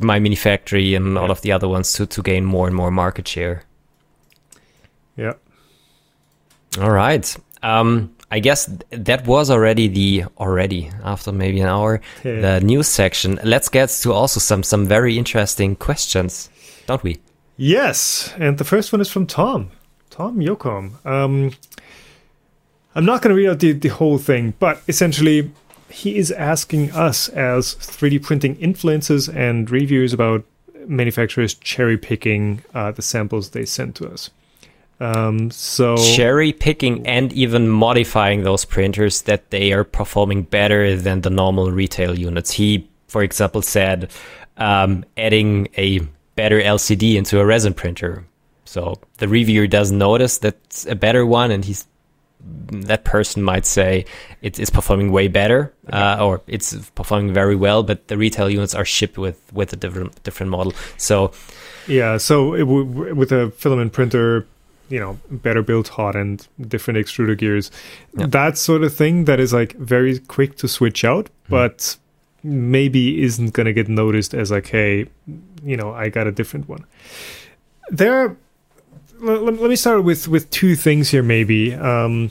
My 0.00 0.18
Mini 0.20 0.36
Factory, 0.36 0.94
and 0.94 1.18
all 1.18 1.30
of 1.30 1.40
the 1.40 1.52
other 1.52 1.68
ones 1.68 1.92
to 1.94 2.06
to 2.06 2.22
gain 2.22 2.44
more 2.44 2.66
and 2.68 2.76
more 2.76 2.90
market 2.90 3.28
share. 3.28 3.62
Yeah. 5.16 5.32
All 6.80 6.90
right. 6.92 7.36
Um, 7.62 8.10
I 8.30 8.40
guess 8.40 8.68
that 8.90 9.26
was 9.26 9.50
already 9.50 9.88
the 9.88 10.24
already 10.38 10.90
after 11.04 11.32
maybe 11.32 11.60
an 11.60 11.68
hour 11.68 12.00
Yeah. 12.24 12.40
the 12.40 12.60
news 12.66 12.88
section. 12.88 13.38
Let's 13.42 13.68
get 13.68 13.88
to 14.02 14.12
also 14.12 14.40
some 14.40 14.62
some 14.62 14.86
very 14.88 15.16
interesting 15.18 15.76
questions, 15.76 16.50
don't 16.86 17.02
we? 17.02 17.16
Yes, 17.56 18.32
and 18.38 18.58
the 18.58 18.64
first 18.64 18.92
one 18.92 19.00
is 19.00 19.10
from 19.10 19.26
Tom. 19.26 19.70
Tom 20.10 20.38
Yokom. 20.40 20.90
Um, 21.04 21.50
I'm 22.94 23.04
not 23.04 23.22
going 23.22 23.34
to 23.36 23.42
read 23.42 23.48
out 23.50 23.58
the, 23.60 23.72
the 23.72 23.88
whole 23.88 24.18
thing, 24.18 24.54
but 24.58 24.80
essentially, 24.88 25.50
he 25.96 26.16
is 26.16 26.30
asking 26.30 26.90
us 26.92 27.30
as 27.30 27.74
3D 27.76 28.22
printing 28.22 28.54
influencers 28.56 29.34
and 29.34 29.70
reviewers 29.70 30.12
about 30.12 30.44
manufacturers 30.86 31.54
cherry 31.54 31.96
picking 31.96 32.62
uh, 32.74 32.92
the 32.92 33.00
samples 33.00 33.50
they 33.50 33.64
send 33.64 33.94
to 33.96 34.06
us. 34.06 34.28
Um, 35.00 35.50
so 35.50 35.96
cherry 35.96 36.52
picking 36.52 37.06
and 37.06 37.32
even 37.32 37.68
modifying 37.70 38.42
those 38.42 38.66
printers 38.66 39.22
that 39.22 39.50
they 39.50 39.72
are 39.72 39.84
performing 39.84 40.42
better 40.42 40.96
than 40.96 41.22
the 41.22 41.30
normal 41.30 41.72
retail 41.72 42.18
units. 42.18 42.52
He, 42.52 42.90
for 43.08 43.22
example, 43.22 43.62
said 43.62 44.10
um, 44.58 45.02
adding 45.16 45.68
a 45.78 46.00
better 46.34 46.60
LCD 46.60 47.14
into 47.16 47.40
a 47.40 47.46
resin 47.46 47.72
printer. 47.72 48.26
So 48.66 49.00
the 49.16 49.28
reviewer 49.28 49.66
doesn't 49.66 49.96
notice 49.96 50.36
that's 50.36 50.84
a 50.84 50.94
better 50.94 51.24
one, 51.24 51.50
and 51.50 51.64
he's 51.64 51.86
that 52.40 53.04
person 53.04 53.42
might 53.42 53.66
say 53.66 54.04
it 54.42 54.58
is 54.58 54.70
performing 54.70 55.10
way 55.12 55.28
better, 55.28 55.72
uh, 55.92 56.18
or 56.20 56.42
it's 56.46 56.74
performing 56.90 57.32
very 57.34 57.56
well, 57.56 57.82
but 57.82 58.08
the 58.08 58.16
retail 58.16 58.48
units 58.50 58.74
are 58.74 58.84
shipped 58.84 59.18
with 59.18 59.40
with 59.52 59.72
a 59.72 59.76
different 59.76 60.22
different 60.22 60.50
model. 60.50 60.72
So 60.96 61.32
Yeah, 61.88 62.18
so 62.18 62.54
it 62.54 62.60
w- 62.60 63.14
with 63.14 63.32
a 63.32 63.50
filament 63.52 63.92
printer, 63.92 64.46
you 64.88 65.00
know, 65.00 65.18
better 65.30 65.62
built 65.62 65.88
hotend 65.90 66.46
different 66.68 66.98
extruder 66.98 67.36
gears, 67.36 67.70
Yeah. 68.16 68.26
that 68.28 68.58
sort 68.58 68.82
of 68.84 68.94
thing 68.94 69.24
that 69.24 69.40
is 69.40 69.52
like 69.52 69.74
very 69.76 70.18
quick 70.18 70.56
to 70.58 70.68
switch 70.68 71.04
out, 71.04 71.28
but 71.48 71.96
maybe 72.44 73.22
isn't 73.24 73.52
going 73.54 73.66
to 73.66 73.72
get 73.72 73.88
noticed 73.88 74.34
as 74.34 74.50
like, 74.52 74.68
hey, 74.68 75.06
you 75.64 75.76
know, 75.76 75.92
I 75.92 76.08
got 76.10 76.26
a 76.28 76.32
different 76.32 76.68
one. 76.68 76.84
There, 77.90 78.36
let, 79.20 79.42
let 79.42 79.70
me 79.70 79.76
start 79.76 80.04
with 80.04 80.28
with 80.28 80.50
two 80.50 80.76
things 80.76 81.10
here. 81.10 81.22
Maybe 81.22 81.74
um, 81.74 82.30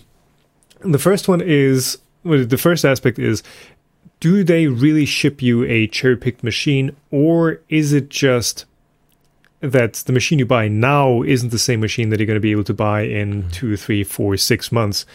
the 0.81 0.99
first 0.99 1.27
one 1.27 1.41
is 1.41 1.97
well, 2.23 2.45
the 2.45 2.57
first 2.57 2.85
aspect 2.85 3.19
is 3.19 3.43
do 4.19 4.43
they 4.43 4.67
really 4.67 5.05
ship 5.05 5.41
you 5.41 5.63
a 5.65 5.87
cherry 5.87 6.17
picked 6.17 6.43
machine, 6.43 6.95
or 7.11 7.59
is 7.69 7.93
it 7.93 8.09
just 8.09 8.65
that 9.61 9.93
the 9.93 10.13
machine 10.13 10.39
you 10.39 10.45
buy 10.45 10.67
now 10.67 11.21
isn't 11.23 11.49
the 11.49 11.59
same 11.59 11.79
machine 11.79 12.09
that 12.09 12.19
you're 12.19 12.27
going 12.27 12.35
to 12.35 12.41
be 12.41 12.51
able 12.51 12.63
to 12.63 12.73
buy 12.73 13.01
in 13.01 13.49
two, 13.51 13.75
three, 13.77 14.03
four, 14.03 14.37
six 14.37 14.71
months? 14.71 15.05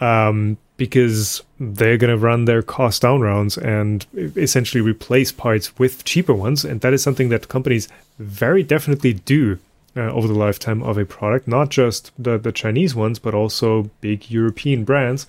Um, 0.00 0.58
because 0.76 1.42
they're 1.60 1.96
going 1.96 2.10
to 2.10 2.18
run 2.18 2.46
their 2.46 2.60
cost 2.60 3.02
down 3.02 3.20
rounds 3.20 3.56
and 3.56 4.04
essentially 4.14 4.80
replace 4.80 5.30
parts 5.30 5.78
with 5.78 6.04
cheaper 6.04 6.34
ones. 6.34 6.64
And 6.64 6.80
that 6.80 6.92
is 6.92 7.02
something 7.02 7.28
that 7.28 7.48
companies 7.48 7.88
very 8.18 8.64
definitely 8.64 9.12
do 9.12 9.58
uh, 9.96 10.12
over 10.12 10.26
the 10.26 10.34
lifetime 10.34 10.82
of 10.82 10.98
a 10.98 11.04
product, 11.04 11.46
not 11.46 11.70
just 11.70 12.12
the, 12.18 12.38
the 12.38 12.52
Chinese 12.52 12.94
ones, 12.94 13.18
but 13.18 13.34
also 13.34 13.90
big 14.00 14.30
European 14.30 14.84
brands 14.84 15.26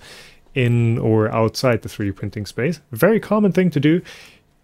in 0.54 0.98
or 0.98 1.28
outside 1.34 1.82
the 1.82 1.88
3D 1.88 2.16
printing 2.16 2.46
space. 2.46 2.80
Very 2.90 3.20
common 3.20 3.52
thing 3.52 3.70
to 3.70 3.80
do. 3.80 4.02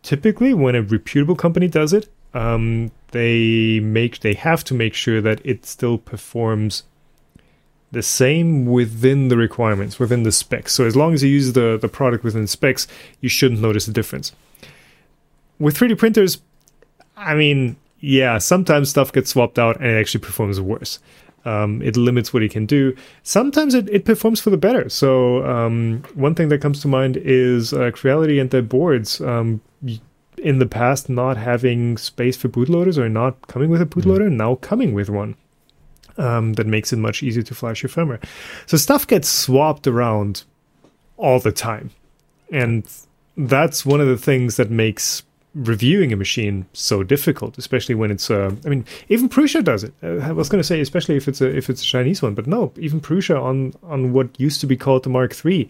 Typically, 0.02 0.52
when 0.54 0.74
a 0.74 0.82
reputable 0.82 1.36
company 1.36 1.68
does 1.68 1.92
it, 1.92 2.08
um, 2.34 2.90
they 3.12 3.78
make 3.80 4.20
they 4.20 4.34
have 4.34 4.64
to 4.64 4.74
make 4.74 4.94
sure 4.94 5.20
that 5.20 5.40
it 5.44 5.66
still 5.66 5.98
performs 5.98 6.84
the 7.92 8.02
same 8.02 8.64
within 8.64 9.28
the 9.28 9.36
requirements, 9.36 9.98
within 9.98 10.22
the 10.22 10.32
specs. 10.32 10.72
So 10.72 10.86
as 10.86 10.96
long 10.96 11.12
as 11.12 11.22
you 11.22 11.28
use 11.28 11.52
the, 11.52 11.78
the 11.80 11.88
product 11.88 12.24
within 12.24 12.46
specs, 12.46 12.88
you 13.20 13.28
shouldn't 13.28 13.60
notice 13.60 13.86
a 13.86 13.92
difference. 13.92 14.32
With 15.58 15.76
3D 15.76 15.98
printers, 15.98 16.40
I 17.16 17.34
mean, 17.34 17.76
yeah, 18.02 18.38
sometimes 18.38 18.90
stuff 18.90 19.12
gets 19.12 19.30
swapped 19.30 19.58
out 19.58 19.76
and 19.76 19.86
it 19.86 19.98
actually 19.98 20.20
performs 20.20 20.60
worse. 20.60 20.98
Um, 21.44 21.80
it 21.82 21.96
limits 21.96 22.34
what 22.34 22.42
it 22.42 22.50
can 22.50 22.66
do. 22.66 22.94
Sometimes 23.22 23.74
it, 23.74 23.88
it 23.88 24.04
performs 24.04 24.40
for 24.40 24.50
the 24.50 24.56
better. 24.56 24.88
So 24.88 25.44
um, 25.46 26.02
one 26.14 26.34
thing 26.34 26.48
that 26.50 26.60
comes 26.60 26.80
to 26.82 26.88
mind 26.88 27.16
is 27.16 27.72
uh, 27.72 27.90
Creality 27.92 28.38
and 28.38 28.50
their 28.50 28.62
boards. 28.62 29.20
Um, 29.20 29.60
in 30.38 30.58
the 30.58 30.66
past, 30.66 31.08
not 31.08 31.36
having 31.36 31.96
space 31.96 32.36
for 32.36 32.48
bootloaders 32.48 32.98
or 32.98 33.08
not 33.08 33.46
coming 33.46 33.70
with 33.70 33.80
a 33.80 33.86
bootloader, 33.86 34.28
mm. 34.28 34.32
now 34.32 34.56
coming 34.56 34.92
with 34.92 35.08
one. 35.08 35.36
Um, 36.18 36.54
that 36.54 36.66
makes 36.66 36.92
it 36.92 36.98
much 36.98 37.22
easier 37.22 37.42
to 37.44 37.54
flash 37.54 37.82
your 37.82 37.88
firmware. 37.88 38.22
So 38.66 38.76
stuff 38.76 39.06
gets 39.06 39.28
swapped 39.28 39.86
around 39.86 40.42
all 41.16 41.40
the 41.40 41.52
time, 41.52 41.90
and 42.50 42.86
that's 43.34 43.86
one 43.86 44.00
of 44.00 44.08
the 44.08 44.18
things 44.18 44.56
that 44.56 44.70
makes 44.70 45.22
reviewing 45.54 46.12
a 46.12 46.16
machine 46.16 46.66
so 46.72 47.02
difficult, 47.02 47.58
especially 47.58 47.94
when 47.94 48.10
it's. 48.10 48.30
Uh, 48.30 48.54
I 48.64 48.68
mean, 48.68 48.84
even 49.08 49.28
Prusa 49.28 49.62
does 49.62 49.84
it. 49.84 49.94
Uh, 50.02 50.18
I 50.18 50.32
was 50.32 50.48
going 50.48 50.60
to 50.60 50.66
say, 50.66 50.80
especially 50.80 51.16
if 51.16 51.28
it's 51.28 51.40
a 51.40 51.54
if 51.54 51.68
it's 51.68 51.82
a 51.82 51.86
Chinese 51.86 52.22
one, 52.22 52.34
but 52.34 52.46
no, 52.46 52.72
even 52.76 53.00
Prusa 53.00 53.40
on 53.40 53.74
on 53.82 54.12
what 54.12 54.38
used 54.40 54.60
to 54.60 54.66
be 54.66 54.76
called 54.76 55.02
the 55.02 55.10
Mark 55.10 55.34
III, 55.44 55.68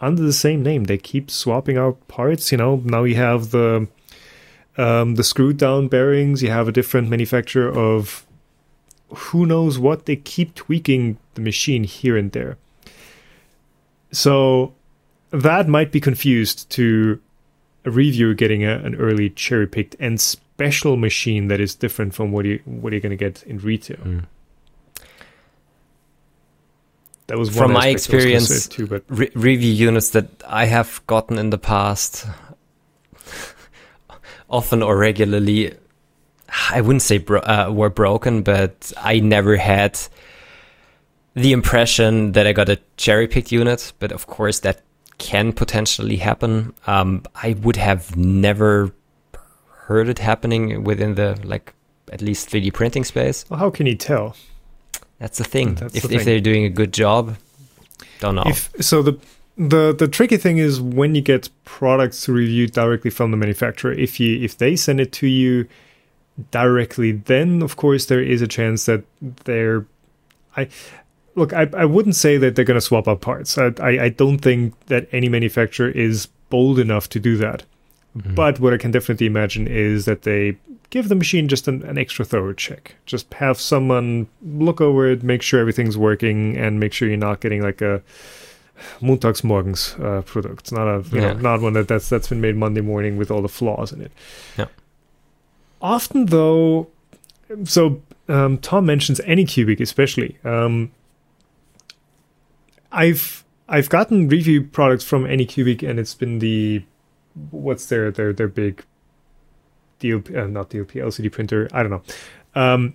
under 0.00 0.22
the 0.22 0.32
same 0.32 0.62
name, 0.62 0.84
they 0.84 0.98
keep 0.98 1.30
swapping 1.30 1.76
out 1.76 2.06
parts. 2.08 2.50
You 2.52 2.58
know, 2.58 2.82
now 2.84 3.04
you 3.04 3.16
have 3.16 3.50
the 3.50 3.86
um, 4.76 5.16
the 5.16 5.24
screwed 5.24 5.58
down 5.58 5.88
bearings. 5.88 6.42
You 6.42 6.50
have 6.50 6.68
a 6.68 6.72
different 6.72 7.08
manufacturer 7.08 7.70
of 7.70 8.26
who 9.08 9.46
knows 9.46 9.78
what. 9.78 10.06
They 10.06 10.16
keep 10.16 10.54
tweaking 10.54 11.18
the 11.34 11.42
machine 11.42 11.84
here 11.84 12.16
and 12.16 12.32
there. 12.32 12.56
So 14.10 14.74
that 15.30 15.68
might 15.68 15.92
be 15.92 16.00
confused 16.00 16.68
to 16.70 17.20
a 17.84 17.90
reviewer 17.90 18.34
getting 18.34 18.64
a, 18.64 18.76
an 18.76 18.94
early 18.94 19.30
cherry 19.30 19.66
picked 19.66 19.96
and 19.98 20.20
special 20.20 20.96
machine 20.96 21.48
that 21.48 21.60
is 21.60 21.74
different 21.74 22.14
from 22.14 22.32
what 22.32 22.44
you 22.44 22.60
what 22.64 22.92
you're 22.92 23.00
going 23.00 23.10
to 23.10 23.16
get 23.16 23.42
in 23.44 23.58
retail. 23.58 23.98
Mm. 23.98 24.24
That 27.28 27.38
was 27.38 27.56
from 27.56 27.72
my 27.72 27.88
experience. 27.88 28.68
Too, 28.68 28.86
but 28.86 29.04
re- 29.08 29.30
review 29.34 29.72
units 29.72 30.10
that 30.10 30.28
I 30.46 30.66
have 30.66 31.00
gotten 31.06 31.38
in 31.38 31.50
the 31.50 31.58
past, 31.58 32.26
often 34.50 34.82
or 34.82 34.98
regularly, 34.98 35.74
I 36.70 36.80
wouldn't 36.80 37.02
say 37.02 37.18
bro- 37.18 37.40
uh, 37.40 37.70
were 37.72 37.90
broken, 37.90 38.42
but 38.42 38.92
I 38.98 39.20
never 39.20 39.56
had 39.56 39.98
the 41.34 41.52
impression 41.52 42.32
that 42.32 42.46
I 42.46 42.52
got 42.52 42.68
a 42.68 42.78
cherry 42.96 43.28
picked 43.28 43.50
unit. 43.50 43.92
But 43.98 44.12
of 44.12 44.26
course, 44.26 44.60
that 44.60 44.82
can 45.18 45.52
potentially 45.52 46.16
happen. 46.16 46.74
Um, 46.86 47.24
I 47.34 47.54
would 47.62 47.76
have 47.76 48.16
never 48.16 48.92
heard 49.70 50.08
it 50.08 50.18
happening 50.18 50.84
within 50.84 51.14
the 51.14 51.38
like 51.44 51.74
at 52.12 52.20
least 52.20 52.50
3D 52.50 52.72
printing 52.72 53.04
space. 53.04 53.44
Well, 53.48 53.58
how 53.58 53.70
can 53.70 53.86
you 53.86 53.94
tell? 53.94 54.36
That's 55.18 55.38
the 55.38 55.44
thing. 55.44 55.76
That's 55.76 55.94
if, 55.94 56.02
the 56.04 56.16
if 56.16 56.24
they're 56.24 56.40
doing 56.40 56.64
a 56.64 56.70
good 56.70 56.92
job, 56.92 57.36
don't 58.20 58.34
know. 58.34 58.44
If, 58.46 58.70
so 58.80 59.02
the 59.02 59.18
the 59.56 59.94
the 59.94 60.08
tricky 60.08 60.36
thing 60.36 60.58
is 60.58 60.80
when 60.80 61.14
you 61.14 61.22
get 61.22 61.48
products 61.64 62.22
to 62.22 62.32
review 62.32 62.66
directly 62.66 63.10
from 63.10 63.30
the 63.30 63.36
manufacturer. 63.36 63.92
If 63.92 64.18
you 64.18 64.42
if 64.42 64.58
they 64.58 64.76
send 64.76 65.00
it 65.00 65.12
to 65.12 65.26
you 65.26 65.68
directly, 66.50 67.12
then 67.12 67.62
of 67.62 67.76
course 67.76 68.06
there 68.06 68.22
is 68.22 68.42
a 68.42 68.48
chance 68.48 68.86
that 68.86 69.04
they're 69.44 69.86
I 70.56 70.68
look, 71.34 71.52
I, 71.52 71.68
I 71.76 71.84
wouldn't 71.84 72.16
say 72.16 72.36
that 72.38 72.56
they're 72.56 72.64
going 72.64 72.76
to 72.76 72.80
swap 72.80 73.08
out 73.08 73.20
parts. 73.20 73.56
I, 73.58 73.72
I, 73.80 74.04
I, 74.04 74.08
don't 74.08 74.38
think 74.38 74.78
that 74.86 75.08
any 75.12 75.28
manufacturer 75.28 75.88
is 75.88 76.26
bold 76.50 76.78
enough 76.78 77.08
to 77.10 77.20
do 77.20 77.36
that. 77.38 77.64
Mm-hmm. 78.16 78.34
But 78.34 78.60
what 78.60 78.74
I 78.74 78.76
can 78.76 78.90
definitely 78.90 79.26
imagine 79.26 79.66
is 79.66 80.04
that 80.04 80.22
they 80.22 80.58
give 80.90 81.08
the 81.08 81.14
machine 81.14 81.48
just 81.48 81.66
an, 81.66 81.82
an, 81.84 81.96
extra 81.96 82.24
thorough 82.24 82.52
check. 82.52 82.96
Just 83.06 83.32
have 83.34 83.58
someone 83.58 84.28
look 84.42 84.80
over 84.80 85.10
it, 85.10 85.22
make 85.22 85.40
sure 85.40 85.60
everything's 85.60 85.96
working, 85.96 86.56
and 86.58 86.78
make 86.78 86.92
sure 86.92 87.08
you're 87.08 87.16
not 87.16 87.40
getting 87.40 87.62
like 87.62 87.80
a 87.80 88.02
Montagsmorgens 89.00 89.98
uh, 90.04 90.22
product. 90.22 90.70
Not 90.72 90.88
a 90.88 91.08
you 91.08 91.22
yeah. 91.22 91.32
know, 91.32 91.40
not 91.40 91.60
one 91.62 91.72
that 91.72 91.88
that's 91.88 92.10
that's 92.10 92.28
been 92.28 92.42
made 92.42 92.56
Monday 92.56 92.82
morning 92.82 93.16
with 93.16 93.30
all 93.30 93.40
the 93.40 93.48
flaws 93.48 93.92
in 93.92 94.02
it. 94.02 94.12
Yeah. 94.58 94.66
Often 95.80 96.26
though, 96.26 96.88
so 97.64 98.02
um, 98.28 98.58
Tom 98.58 98.84
mentions 98.84 99.20
Anycubic 99.20 99.80
especially. 99.80 100.36
Um, 100.44 100.92
I've 102.92 103.44
I've 103.68 103.88
gotten 103.88 104.28
review 104.28 104.64
products 104.64 105.04
from 105.04 105.24
Anycubic, 105.24 105.88
and 105.88 105.98
it's 105.98 106.14
been 106.14 106.38
the 106.38 106.84
what's 107.50 107.86
their 107.86 108.10
their 108.10 108.32
their 108.32 108.48
big 108.48 108.84
DLP, 110.00 110.36
uh, 110.36 110.46
not 110.46 110.70
DLP 110.70 110.92
LCD 110.92 111.32
printer. 111.32 111.68
I 111.72 111.82
don't 111.82 111.90
know. 111.90 112.02
Um, 112.54 112.94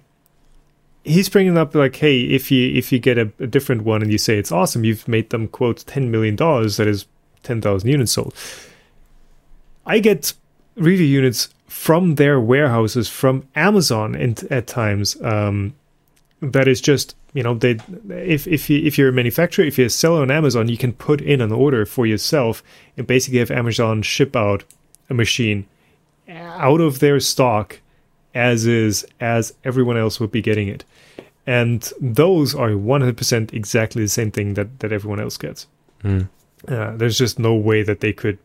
he's 1.04 1.30
bringing 1.30 1.58
up 1.58 1.74
like, 1.74 1.96
hey, 1.96 2.22
if 2.22 2.52
you 2.52 2.76
if 2.76 2.92
you 2.92 3.00
get 3.00 3.18
a, 3.18 3.32
a, 3.40 3.48
different 3.48 3.84
one 3.84 4.02
and 4.02 4.12
you 4.12 4.18
say 4.18 4.38
it's 4.38 4.52
awesome, 4.52 4.84
you've 4.84 5.08
made 5.08 5.30
them 5.32 5.48
quote 5.48 5.84
ten 5.88 6.12
million 6.12 6.36
dollars. 6.36 6.78
That 6.78 6.88
is 6.88 7.06
ten 7.44 7.62
thousand 7.62 7.90
units 7.90 8.12
sold. 8.12 8.36
I 9.86 10.00
get 10.00 10.34
review 10.76 11.08
units 11.08 11.50
from 11.68 12.16
their 12.16 12.40
warehouses 12.40 13.10
from 13.10 13.48
Amazon 13.56 14.16
and 14.16 14.44
at 14.52 14.68
times. 14.68 15.20
Um, 15.22 15.76
that 16.42 16.68
is 16.68 16.82
just 16.82 17.16
you 17.34 17.44
know 17.44 17.56
they 17.56 17.78
if 18.10 18.48
if 18.48 18.70
you 18.70 18.86
if 18.86 18.98
you're 18.98 19.10
a 19.10 19.14
manufacturer 19.14 19.66
if 19.66 19.78
you're 19.78 19.88
a 19.88 19.92
seller 19.92 20.22
on 20.22 20.32
Amazon 20.32 20.68
you 20.68 20.78
can 20.78 20.94
put 20.94 21.22
in 21.22 21.42
an 21.42 21.52
order 21.52 21.86
for 21.86 22.06
yourself 22.06 22.64
and 22.96 23.08
basically 23.08 23.40
have 23.40 23.52
Amazon 23.52 24.02
ship 24.02 24.36
out 24.36 24.64
a 25.10 25.14
machine 25.14 25.66
out 26.30 26.82
of 26.82 27.00
their 27.00 27.20
stock 27.20 27.80
as 28.36 28.66
is 28.66 29.06
as 29.20 29.54
everyone 29.64 29.98
else 29.98 30.20
would 30.20 30.32
be 30.32 30.42
getting 30.42 30.68
it 30.68 30.84
and 31.48 31.94
those 32.02 32.54
are 32.54 32.72
100% 32.72 33.54
exactly 33.54 34.02
the 34.02 34.10
same 34.10 34.32
thing 34.32 34.54
that 34.54 34.80
that 34.80 34.92
everyone 34.92 35.20
else 35.20 35.38
gets 35.38 35.66
mm. 36.04 36.28
uh, 36.68 36.96
there's 36.98 37.18
just 37.18 37.40
no 37.40 37.56
way 37.56 37.82
that 37.82 38.00
they 38.02 38.14
could 38.14 38.38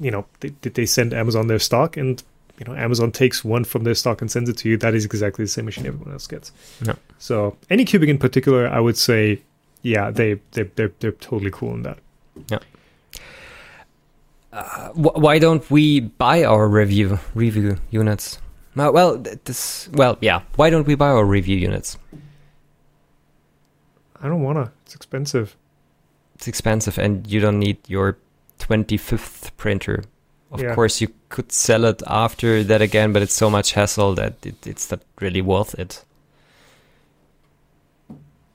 you 0.00 0.10
know 0.10 0.24
did 0.40 0.54
they, 0.62 0.70
they 0.70 0.86
send 0.86 1.12
Amazon 1.12 1.46
their 1.46 1.58
stock 1.58 1.96
and 1.96 2.22
you 2.62 2.72
know 2.72 2.78
Amazon 2.78 3.10
takes 3.10 3.44
one 3.44 3.64
from 3.64 3.82
their 3.82 3.94
stock 3.94 4.20
and 4.20 4.30
sends 4.30 4.48
it 4.48 4.56
to 4.58 4.68
you, 4.68 4.76
that 4.76 4.94
is 4.94 5.04
exactly 5.04 5.44
the 5.44 5.48
same 5.48 5.64
machine 5.64 5.84
everyone 5.84 6.12
else 6.12 6.28
gets. 6.28 6.52
Yeah. 6.84 6.94
So 7.18 7.56
Anycubic 7.70 8.08
in 8.08 8.18
particular, 8.18 8.68
I 8.68 8.78
would 8.78 8.96
say, 8.96 9.42
yeah, 9.82 10.10
they 10.12 10.34
they 10.52 10.64
they're 10.76 10.92
they're 11.00 11.12
totally 11.12 11.50
cool 11.50 11.74
in 11.74 11.82
that. 11.82 11.98
Yeah. 12.48 12.58
Uh, 14.52 14.90
wh- 14.90 15.16
why 15.16 15.40
don't 15.40 15.68
we 15.70 16.00
buy 16.00 16.44
our 16.44 16.68
review 16.68 17.18
review 17.34 17.78
units? 17.90 18.38
Uh, 18.76 18.90
well, 18.94 19.18
this 19.18 19.88
well, 19.92 20.16
yeah. 20.20 20.42
Why 20.54 20.70
don't 20.70 20.86
we 20.86 20.94
buy 20.94 21.08
our 21.08 21.24
review 21.24 21.56
units? 21.56 21.98
I 24.22 24.28
don't 24.28 24.42
wanna. 24.42 24.70
It's 24.84 24.94
expensive. 24.94 25.56
It's 26.36 26.46
expensive, 26.46 26.96
and 26.96 27.26
you 27.26 27.40
don't 27.40 27.58
need 27.58 27.78
your 27.88 28.18
twenty 28.58 28.96
fifth 28.96 29.56
printer 29.56 30.04
of 30.52 30.60
yeah. 30.60 30.74
course, 30.74 31.00
you 31.00 31.08
could 31.30 31.50
sell 31.50 31.86
it 31.86 32.02
after 32.06 32.62
that 32.62 32.82
again, 32.82 33.12
but 33.14 33.22
it's 33.22 33.32
so 33.32 33.48
much 33.48 33.72
hassle 33.72 34.14
that 34.16 34.34
it, 34.44 34.66
it's 34.66 34.90
not 34.90 35.00
really 35.18 35.40
worth 35.40 35.74
it. 35.78 36.04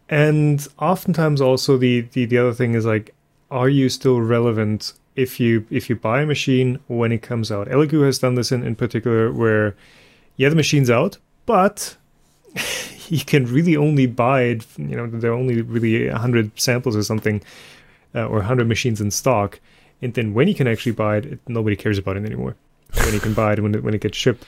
And 0.08 0.66
oftentimes, 0.80 1.42
also 1.42 1.76
the, 1.76 2.02
the 2.02 2.26
the 2.26 2.38
other 2.38 2.54
thing 2.54 2.76
is 2.76 2.86
like, 2.86 3.16
are 3.50 3.68
you 3.68 3.90
still 3.90 4.22
relevant 4.22 4.94
if 5.16 5.40
you 5.40 5.66
if 5.72 5.90
you 5.90 5.96
buy 5.96 6.22
a 6.22 6.26
machine 6.28 6.80
when 6.88 7.12
it 7.12 7.24
comes 7.24 7.52
out? 7.52 7.68
Elegoo 7.68 8.06
has 8.06 8.20
done 8.20 8.36
this 8.36 8.52
in 8.52 8.64
in 8.64 8.76
particular, 8.76 9.32
where 9.32 9.76
yeah, 10.38 10.50
the 10.50 10.56
machine's 10.56 10.92
out, 10.92 11.18
but 11.48 11.98
you 13.10 13.26
can 13.26 13.46
really 13.46 13.76
only 13.76 14.06
buy 14.06 14.44
it. 14.44 14.66
You 14.78 14.96
know, 14.96 15.08
there 15.08 15.32
are 15.32 15.36
only 15.36 15.64
really 15.64 16.10
hundred 16.10 16.52
samples 16.60 16.96
or 16.96 17.02
something, 17.02 17.42
uh, 18.14 18.28
or 18.28 18.44
hundred 18.44 18.68
machines 18.68 19.02
in 19.02 19.10
stock 19.10 19.60
and 20.02 20.14
then 20.14 20.34
when 20.34 20.48
you 20.48 20.56
can 20.56 20.68
actually 20.68 20.92
buy 20.92 21.18
it, 21.18 21.26
it 21.26 21.40
nobody 21.48 21.76
cares 21.76 21.98
about 21.98 22.18
it 22.18 22.26
anymore. 22.26 22.56
when 23.04 23.14
you 23.14 23.20
can 23.20 23.34
buy 23.34 23.54
it 23.54 23.62
when 23.62 23.76
it, 23.76 23.84
when 23.84 23.94
it 23.94 24.02
gets 24.02 24.18
shipped. 24.18 24.46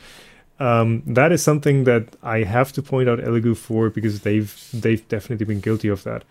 Um, 0.60 1.04
that 1.08 1.32
is 1.32 1.42
something 1.42 1.86
that 1.86 2.16
I 2.22 2.44
have 2.44 2.74
to 2.74 2.82
point 2.82 3.08
out 3.08 3.20
Elegoo 3.20 3.56
for 3.56 3.90
because 3.90 4.22
they've 4.22 4.70
they've 4.74 5.06
definitely 5.08 5.46
been 5.46 5.62
guilty 5.62 5.88
of 5.88 6.04
that. 6.04 6.24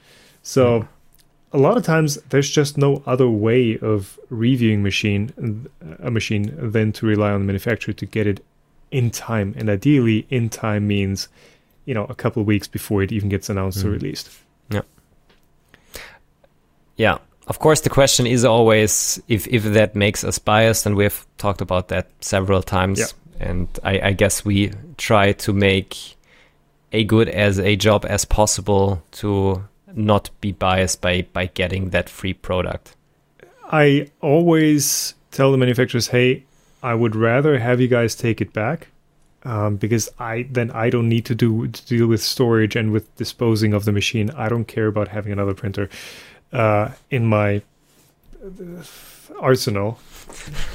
So 0.43 0.81
mm. 0.81 0.89
a 1.53 1.59
lot 1.59 1.77
of 1.77 1.83
times 1.83 2.17
there's 2.29 2.51
just 2.51 2.77
no 2.77 3.03
other 3.07 3.29
way 3.29 3.79
of 3.79 4.19
reviewing 4.29 4.83
machine 4.83 5.69
a 6.01 6.11
machine 6.11 6.55
than 6.57 6.93
to 6.93 7.07
rely 7.07 7.31
on 7.31 7.41
the 7.41 7.47
manufacturer 7.47 7.95
to 7.95 8.07
get 8.07 8.27
it 8.27 8.45
in 8.91 9.11
time, 9.11 9.55
and 9.57 9.69
ideally 9.71 10.27
in 10.29 10.49
time 10.51 10.87
means 10.87 11.29
you 11.87 11.95
know 11.95 12.05
a 12.05 12.15
couple 12.15 12.43
of 12.43 12.47
weeks 12.47 12.69
before 12.69 13.03
it 13.03 13.13
even 13.13 13.31
gets 13.31 13.49
announced 13.49 13.79
mm. 13.79 13.87
or 13.87 13.91
released. 13.91 14.31
Yeah. 14.71 14.83
Yeah, 16.97 17.19
of 17.49 17.59
course, 17.59 17.81
the 17.81 17.91
question 17.91 18.27
is 18.27 18.45
always 18.45 19.21
if 19.27 19.47
if 19.49 19.65
that 19.65 19.97
makes 19.97 20.23
us 20.23 20.39
biased, 20.39 20.85
and 20.87 20.95
we've 20.95 21.27
talked 21.39 21.61
about 21.61 21.89
that 21.89 22.09
several 22.21 22.63
times. 22.63 22.99
Yeah. 23.01 23.07
And 23.41 23.69
I, 23.85 24.01
I 24.01 24.13
guess 24.13 24.45
we 24.45 24.73
try 24.97 25.33
to 25.33 25.53
make 25.53 26.17
a 26.93 27.05
good 27.05 27.29
as 27.29 27.59
a 27.59 27.77
job 27.77 28.05
as 28.09 28.25
possible 28.25 29.03
to 29.13 29.65
not 29.95 30.31
be 30.41 30.53
biased 30.53 31.01
by 31.01 31.27
by 31.33 31.47
getting 31.47 31.91
that 31.91 32.09
free 32.11 32.35
product. 32.35 32.95
I 33.71 34.11
always 34.21 35.15
tell 35.31 35.51
the 35.51 35.59
manufacturers, 35.59 36.09
"Hey, 36.09 36.45
I 36.83 36.95
would 36.95 37.17
rather 37.17 37.59
have 37.59 37.81
you 37.81 37.89
guys 37.89 38.15
take 38.15 38.41
it 38.41 38.53
back 38.53 38.89
um, 39.45 39.77
because 39.77 40.11
I 40.19 40.47
then 40.51 40.71
I 40.73 40.91
don't 40.91 41.09
need 41.09 41.25
to 41.27 41.35
do 41.35 41.69
to 41.69 41.87
deal 41.87 42.07
with 42.07 42.23
storage 42.23 42.77
and 42.77 42.93
with 42.93 43.15
disposing 43.17 43.73
of 43.73 43.85
the 43.85 43.93
machine. 43.93 44.31
I 44.31 44.49
don't 44.49 44.67
care 44.67 44.87
about 44.87 45.09
having 45.09 45.33
another 45.33 45.55
printer 45.55 45.89
uh, 46.53 46.91
in 47.11 47.27
my 47.27 47.63
arsenal. 49.41 49.99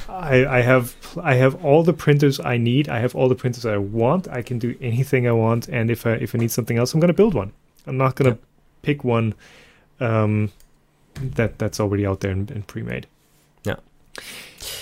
I, 0.09 0.45
I 0.45 0.61
have 0.61 0.95
I 1.21 1.35
have 1.35 1.63
all 1.63 1.83
the 1.83 1.93
printers 1.93 2.39
I 2.39 2.57
need. 2.57 2.89
I 2.89 2.99
have 2.99 3.15
all 3.15 3.29
the 3.29 3.35
printers 3.35 3.65
I 3.65 3.77
want. 3.77 4.27
I 4.27 4.41
can 4.41 4.59
do 4.59 4.75
anything 4.81 5.27
I 5.27 5.31
want. 5.31 5.67
And 5.67 5.91
if 5.91 6.05
I 6.05 6.11
if 6.13 6.33
I 6.35 6.39
need 6.39 6.51
something 6.51 6.77
else, 6.77 6.93
I'm 6.93 6.99
going 6.99 7.09
to 7.09 7.13
build 7.13 7.33
one. 7.33 7.51
I'm 7.85 7.97
not 7.97 8.15
going 8.15 8.31
to 8.31 8.37
yeah. 8.37 8.45
pick 8.81 9.03
one 9.03 9.35
um, 9.99 10.51
that 11.15 11.59
that's 11.59 11.79
already 11.79 12.05
out 12.05 12.21
there 12.21 12.31
and, 12.31 12.49
and 12.49 12.65
pre-made. 12.65 13.07
Yeah. 13.63 13.75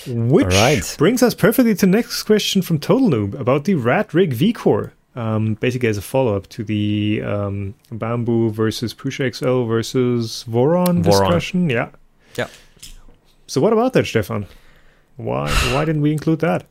Which 0.06 0.46
right. 0.46 0.94
brings 0.98 1.22
us 1.22 1.34
perfectly 1.34 1.74
to 1.74 1.86
the 1.86 1.92
next 1.92 2.22
question 2.22 2.62
from 2.62 2.78
Total 2.78 3.08
Noob 3.08 3.38
about 3.38 3.64
the 3.64 3.74
RatRig 3.74 4.32
V-Core. 4.32 4.92
Um, 5.14 5.54
basically, 5.54 5.88
as 5.88 5.98
a 5.98 6.02
follow 6.02 6.36
up 6.36 6.48
to 6.48 6.64
the 6.64 7.22
um, 7.22 7.74
Bambu 7.90 8.50
versus 8.50 8.94
Prusa 8.94 9.34
XL 9.34 9.64
versus 9.64 10.44
Voron, 10.48 10.86
Voron 10.86 11.02
discussion. 11.02 11.68
Yeah. 11.68 11.90
Yeah. 12.36 12.48
So, 13.46 13.60
what 13.60 13.74
about 13.74 13.92
that, 13.92 14.06
Stefan? 14.06 14.46
Why 15.16 15.50
why 15.74 15.84
didn't 15.84 16.02
we 16.02 16.12
include 16.12 16.40
that? 16.40 16.66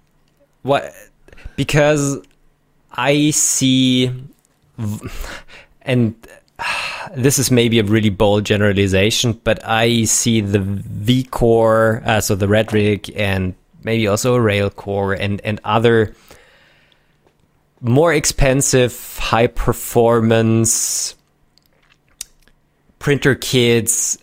What? 0.64 0.92
Because 1.56 2.18
I 2.94 3.30
see, 3.32 4.12
and 5.84 6.16
this 7.16 7.40
is 7.40 7.52
maybe 7.52 7.80
a 7.80 7.84
really 7.84 8.10
bold 8.10 8.46
generalization, 8.46 9.40
but 9.44 9.64
I 9.68 10.06
see 10.06 10.42
the 10.42 10.60
V 10.60 11.24
core, 11.26 12.02
uh, 12.06 12.22
so 12.22 12.36
the 12.36 12.48
RatRig, 12.48 13.14
and 13.16 13.54
maybe 13.84 14.08
also 14.08 14.36
a 14.36 14.40
Railcore 14.40 15.18
and 15.20 15.42
and 15.42 15.60
other 15.64 16.16
more 17.82 18.14
expensive, 18.14 19.18
high 19.18 19.48
performance 19.48 21.16
printer 23.00 23.36
kits. 23.36 24.18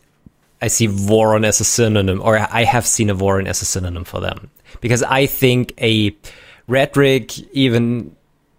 I 0.63 0.69
see 0.69 0.89
Voron 0.89 1.45
as 1.45 1.61
a 1.61 1.65
synonym, 1.65 2.21
or 2.23 2.39
I 2.39 2.65
have 2.65 2.87
seen 2.87 3.11
a 3.11 3.15
Voron 3.15 3.47
as 3.47 3.63
a 3.63 3.65
synonym 3.65 4.05
for 4.05 4.21
them 4.21 4.51
because 4.81 5.03
I 5.03 5.27
think 5.27 5.75
a 5.79 6.11
RatRig, 6.69 7.49
even 7.53 8.15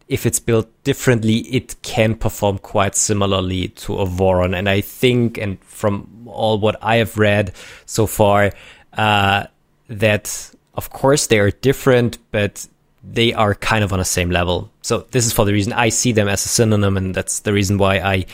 if 0.08 0.26
it's 0.26 0.40
built 0.40 0.68
differently, 0.84 1.40
it 1.40 1.82
can 1.82 2.16
perform 2.16 2.58
quite 2.58 2.96
similarly 2.96 3.70
to 3.70 4.00
a 4.00 4.06
Voron. 4.06 4.58
And 4.58 4.68
I 4.68 4.82
think, 4.82 5.38
and 5.38 5.62
from 5.64 6.26
all 6.26 6.60
what 6.60 6.78
I 6.82 6.98
have 6.98 7.18
read 7.18 7.54
so 7.86 8.08
far, 8.08 8.52
uh, 8.94 9.46
that 9.88 10.52
of 10.76 10.90
course 10.90 11.28
they 11.28 11.40
are 11.40 11.52
different, 11.52 12.18
but 12.32 12.68
they 13.04 13.34
are 13.34 13.56
kind 13.56 13.84
of 13.84 13.94
on 13.94 14.00
the 14.00 14.06
same 14.06 14.32
level. 14.32 14.72
So 14.90 15.06
this 15.12 15.28
is 15.28 15.34
for 15.34 15.46
the 15.46 15.54
reason 15.54 15.72
I 15.72 15.90
see 15.90 16.14
them 16.14 16.28
as 16.28 16.44
a 16.44 16.48
synonym, 16.50 16.98
and 16.98 17.14
that's 17.14 17.42
the 17.42 17.54
reason 17.54 17.78
why 17.78 18.00
I 18.00 18.26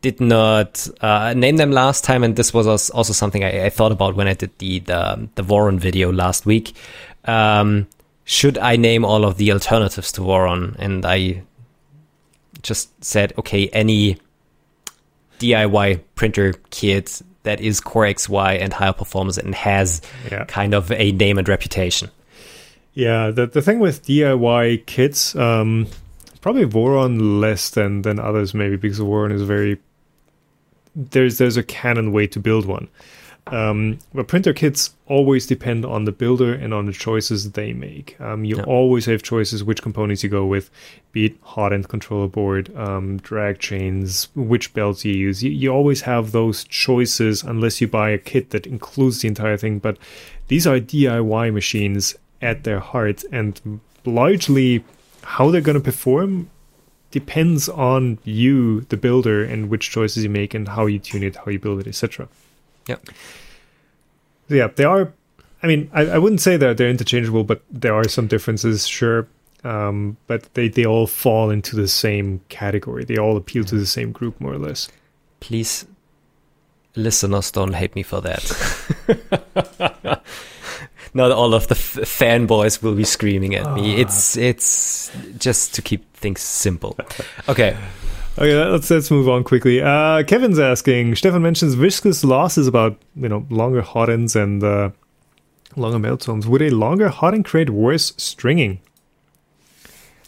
did 0.00 0.20
not 0.20 0.86
uh, 1.00 1.34
name 1.34 1.56
them 1.56 1.72
last 1.72 2.04
time. 2.04 2.22
And 2.22 2.36
this 2.36 2.54
was 2.54 2.68
also 2.68 3.12
something 3.12 3.42
I, 3.42 3.64
I, 3.64 3.68
thought 3.68 3.90
about 3.90 4.14
when 4.14 4.28
I 4.28 4.34
did 4.34 4.56
the 4.58 4.78
the, 4.78 5.28
the 5.34 5.42
Voron 5.42 5.80
video 5.80 6.12
last 6.12 6.46
week. 6.46 6.76
Um, 7.24 7.88
should 8.22 8.58
I 8.58 8.76
name 8.76 9.04
all 9.04 9.24
of 9.24 9.38
the 9.38 9.50
alternatives 9.50 10.12
to 10.12 10.20
Voron? 10.20 10.76
And 10.78 11.04
I 11.04 11.42
just 12.62 12.92
said, 13.04 13.32
okay, 13.36 13.66
any 13.70 14.18
DIY 15.40 16.00
printer 16.14 16.54
kit 16.70 17.22
that 17.42 17.60
is 17.60 17.80
Core 17.80 18.04
XY 18.04 18.62
and 18.62 18.72
higher 18.72 18.92
performance 18.92 19.36
and 19.36 19.52
has 19.52 20.00
yeah. 20.30 20.44
kind 20.44 20.74
of 20.74 20.92
a 20.92 21.10
name 21.10 21.38
and 21.38 21.48
reputation. 21.48 22.08
Yeah, 22.92 23.32
the 23.32 23.48
the 23.48 23.60
thing 23.60 23.80
with 23.80 24.06
DIY 24.06 24.86
kits, 24.86 25.34
um, 25.34 25.88
probably 26.44 26.66
Voron 26.66 27.40
less 27.40 27.70
than 27.70 28.02
than 28.02 28.18
others 28.18 28.52
maybe 28.52 28.76
because 28.76 29.00
Voron 29.00 29.32
is 29.32 29.40
very 29.40 29.80
there's 30.94 31.38
there's 31.38 31.56
a 31.56 31.62
canon 31.62 32.12
way 32.12 32.26
to 32.26 32.38
build 32.38 32.66
one. 32.66 32.86
Um, 33.46 33.98
but 34.12 34.28
printer 34.28 34.52
kits 34.52 34.94
always 35.06 35.46
depend 35.46 35.86
on 35.86 36.04
the 36.04 36.12
builder 36.12 36.52
and 36.52 36.74
on 36.74 36.84
the 36.84 36.92
choices 36.92 37.52
they 37.52 37.72
make. 37.72 38.20
Um, 38.20 38.44
you 38.44 38.58
yeah. 38.58 38.64
always 38.64 39.06
have 39.06 39.22
choices 39.22 39.64
which 39.64 39.80
components 39.80 40.22
you 40.22 40.28
go 40.28 40.44
with, 40.44 40.70
be 41.12 41.26
it 41.26 41.36
hot 41.40 41.72
end 41.72 41.88
controller 41.88 42.28
board, 42.28 42.74
um, 42.76 43.16
drag 43.18 43.58
chains, 43.58 44.28
which 44.34 44.74
belts 44.74 45.02
you 45.02 45.14
use. 45.14 45.42
You, 45.42 45.50
you 45.50 45.70
always 45.70 46.02
have 46.02 46.32
those 46.32 46.64
choices 46.64 47.42
unless 47.42 47.80
you 47.80 47.88
buy 47.88 48.10
a 48.10 48.18
kit 48.18 48.50
that 48.50 48.66
includes 48.66 49.20
the 49.20 49.28
entire 49.28 49.56
thing. 49.56 49.78
But 49.78 49.96
these 50.48 50.66
are 50.66 50.78
DIY 50.78 51.54
machines 51.54 52.14
at 52.42 52.64
their 52.64 52.80
heart, 52.80 53.24
and 53.32 53.80
largely 54.04 54.84
how 55.24 55.50
they're 55.50 55.60
going 55.60 55.78
to 55.78 55.82
perform 55.82 56.50
depends 57.10 57.68
on 57.68 58.18
you, 58.24 58.80
the 58.82 58.96
builder, 58.96 59.44
and 59.44 59.68
which 59.70 59.90
choices 59.90 60.24
you 60.24 60.30
make 60.30 60.52
and 60.52 60.68
how 60.68 60.86
you 60.86 60.98
tune 60.98 61.22
it, 61.22 61.36
how 61.36 61.46
you 61.46 61.58
build 61.58 61.80
it, 61.80 61.86
etc. 61.86 62.28
Yeah. 62.88 62.96
Yeah, 64.48 64.66
they 64.66 64.84
are. 64.84 65.12
I 65.62 65.66
mean, 65.66 65.88
I, 65.92 66.02
I 66.06 66.18
wouldn't 66.18 66.40
say 66.40 66.56
that 66.56 66.76
they're 66.76 66.90
interchangeable, 66.90 67.44
but 67.44 67.62
there 67.70 67.94
are 67.94 68.08
some 68.08 68.26
differences, 68.26 68.86
sure. 68.86 69.28
Um, 69.62 70.16
but 70.26 70.52
they, 70.54 70.68
they 70.68 70.84
all 70.84 71.06
fall 71.06 71.50
into 71.50 71.76
the 71.76 71.88
same 71.88 72.40
category. 72.48 73.04
They 73.04 73.16
all 73.16 73.36
appeal 73.36 73.64
to 73.64 73.76
the 73.76 73.86
same 73.86 74.12
group, 74.12 74.40
more 74.40 74.52
or 74.52 74.58
less. 74.58 74.88
Please, 75.40 75.86
listeners, 76.96 77.50
don't 77.50 77.74
hate 77.74 77.94
me 77.94 78.02
for 78.02 78.20
that. 78.20 78.42
Not 81.14 81.30
all 81.30 81.54
of 81.54 81.68
the 81.68 81.76
f- 81.76 81.98
fanboys 82.02 82.82
will 82.82 82.94
be 82.94 83.04
screaming 83.04 83.54
at 83.54 83.72
me. 83.74 84.00
It's 84.00 84.36
it's 84.36 85.12
just 85.38 85.74
to 85.74 85.82
keep 85.82 86.12
things 86.16 86.40
simple. 86.40 86.96
Okay. 87.48 87.76
Okay, 88.36 88.52
let's 88.64 88.90
let's 88.90 89.12
move 89.12 89.28
on 89.28 89.44
quickly. 89.44 89.80
Uh, 89.80 90.24
Kevin's 90.24 90.58
asking. 90.58 91.14
Stefan 91.14 91.42
mentions 91.42 91.74
viscous 91.74 92.24
loss 92.24 92.58
is 92.58 92.66
about 92.66 92.98
you 93.14 93.28
know 93.28 93.46
longer 93.48 93.80
hot 93.80 94.10
ends 94.10 94.34
and 94.34 94.60
uh, 94.64 94.90
longer 95.76 96.00
melt 96.00 96.24
zones. 96.24 96.44
Would 96.44 96.60
a 96.62 96.70
longer 96.70 97.10
hot 97.10 97.32
end 97.32 97.44
create 97.44 97.70
worse 97.70 98.12
stringing? 98.16 98.80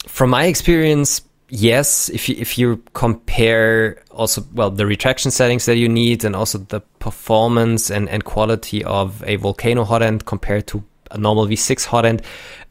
From 0.07 0.29
my 0.29 0.45
experience, 0.45 1.21
yes. 1.49 2.09
If 2.09 2.29
you 2.29 2.35
if 2.37 2.57
you 2.57 2.83
compare 2.93 4.03
also 4.11 4.43
well 4.53 4.69
the 4.69 4.85
retraction 4.85 5.31
settings 5.31 5.65
that 5.65 5.77
you 5.77 5.89
need 5.89 6.23
and 6.23 6.35
also 6.35 6.57
the 6.57 6.81
performance 6.99 7.89
and 7.89 8.09
and 8.09 8.23
quality 8.23 8.83
of 8.83 9.23
a 9.25 9.35
volcano 9.37 9.83
hot 9.83 10.01
end 10.01 10.25
compared 10.25 10.67
to 10.67 10.83
a 11.11 11.17
normal 11.17 11.47
V6 11.47 11.85
hot 11.85 12.05
end, 12.05 12.21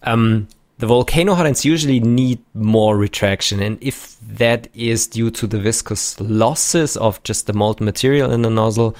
um, 0.02 0.48
the 0.78 0.86
volcano 0.86 1.34
hot 1.34 1.46
ends 1.46 1.64
usually 1.64 2.00
need 2.00 2.38
more 2.54 2.96
retraction. 2.96 3.60
And 3.60 3.78
if 3.80 4.16
that 4.20 4.68
is 4.74 5.06
due 5.06 5.30
to 5.30 5.46
the 5.46 5.58
viscous 5.58 6.20
losses 6.20 6.96
of 6.96 7.22
just 7.22 7.46
the 7.46 7.54
molten 7.54 7.86
material 7.86 8.30
in 8.30 8.42
the 8.42 8.50
nozzle 8.50 8.94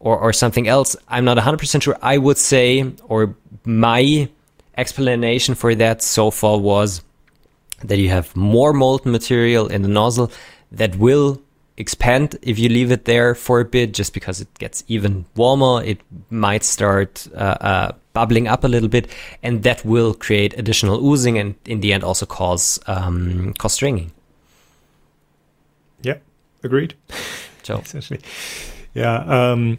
or, 0.00 0.18
or 0.18 0.32
something 0.32 0.66
else, 0.66 0.96
I'm 1.08 1.24
not 1.24 1.36
100% 1.36 1.82
sure. 1.82 1.96
I 2.02 2.18
would 2.18 2.38
say, 2.38 2.92
or 3.04 3.36
my 3.64 4.28
explanation 4.76 5.54
for 5.54 5.74
that 5.76 6.02
so 6.02 6.30
far 6.30 6.58
was 6.58 7.02
that 7.84 7.98
you 7.98 8.08
have 8.08 8.34
more 8.36 8.72
molten 8.72 9.12
material 9.12 9.66
in 9.66 9.82
the 9.82 9.88
nozzle 9.88 10.30
that 10.72 10.96
will 10.96 11.40
expand 11.76 12.38
if 12.42 12.58
you 12.58 12.68
leave 12.68 12.92
it 12.92 13.06
there 13.06 13.34
for 13.34 13.60
a 13.60 13.64
bit 13.64 13.92
just 13.94 14.12
because 14.12 14.40
it 14.40 14.48
gets 14.58 14.84
even 14.86 15.24
warmer 15.34 15.82
it 15.82 15.98
might 16.28 16.62
start 16.62 17.26
uh, 17.34 17.56
uh, 17.60 17.92
bubbling 18.12 18.48
up 18.48 18.64
a 18.64 18.68
little 18.68 18.88
bit, 18.88 19.08
and 19.42 19.62
that 19.62 19.84
will 19.84 20.14
create 20.14 20.58
additional 20.58 21.04
oozing 21.06 21.38
and 21.38 21.54
in 21.66 21.80
the 21.80 21.92
end 21.92 22.04
also 22.04 22.26
cause 22.26 22.78
um, 22.86 23.54
cause 23.54 23.74
stringing. 23.74 24.12
Yeah, 26.02 26.18
agreed. 26.62 26.94
So 27.62 27.78
essentially, 27.84 28.20
yeah. 28.94 29.52
Um, 29.52 29.78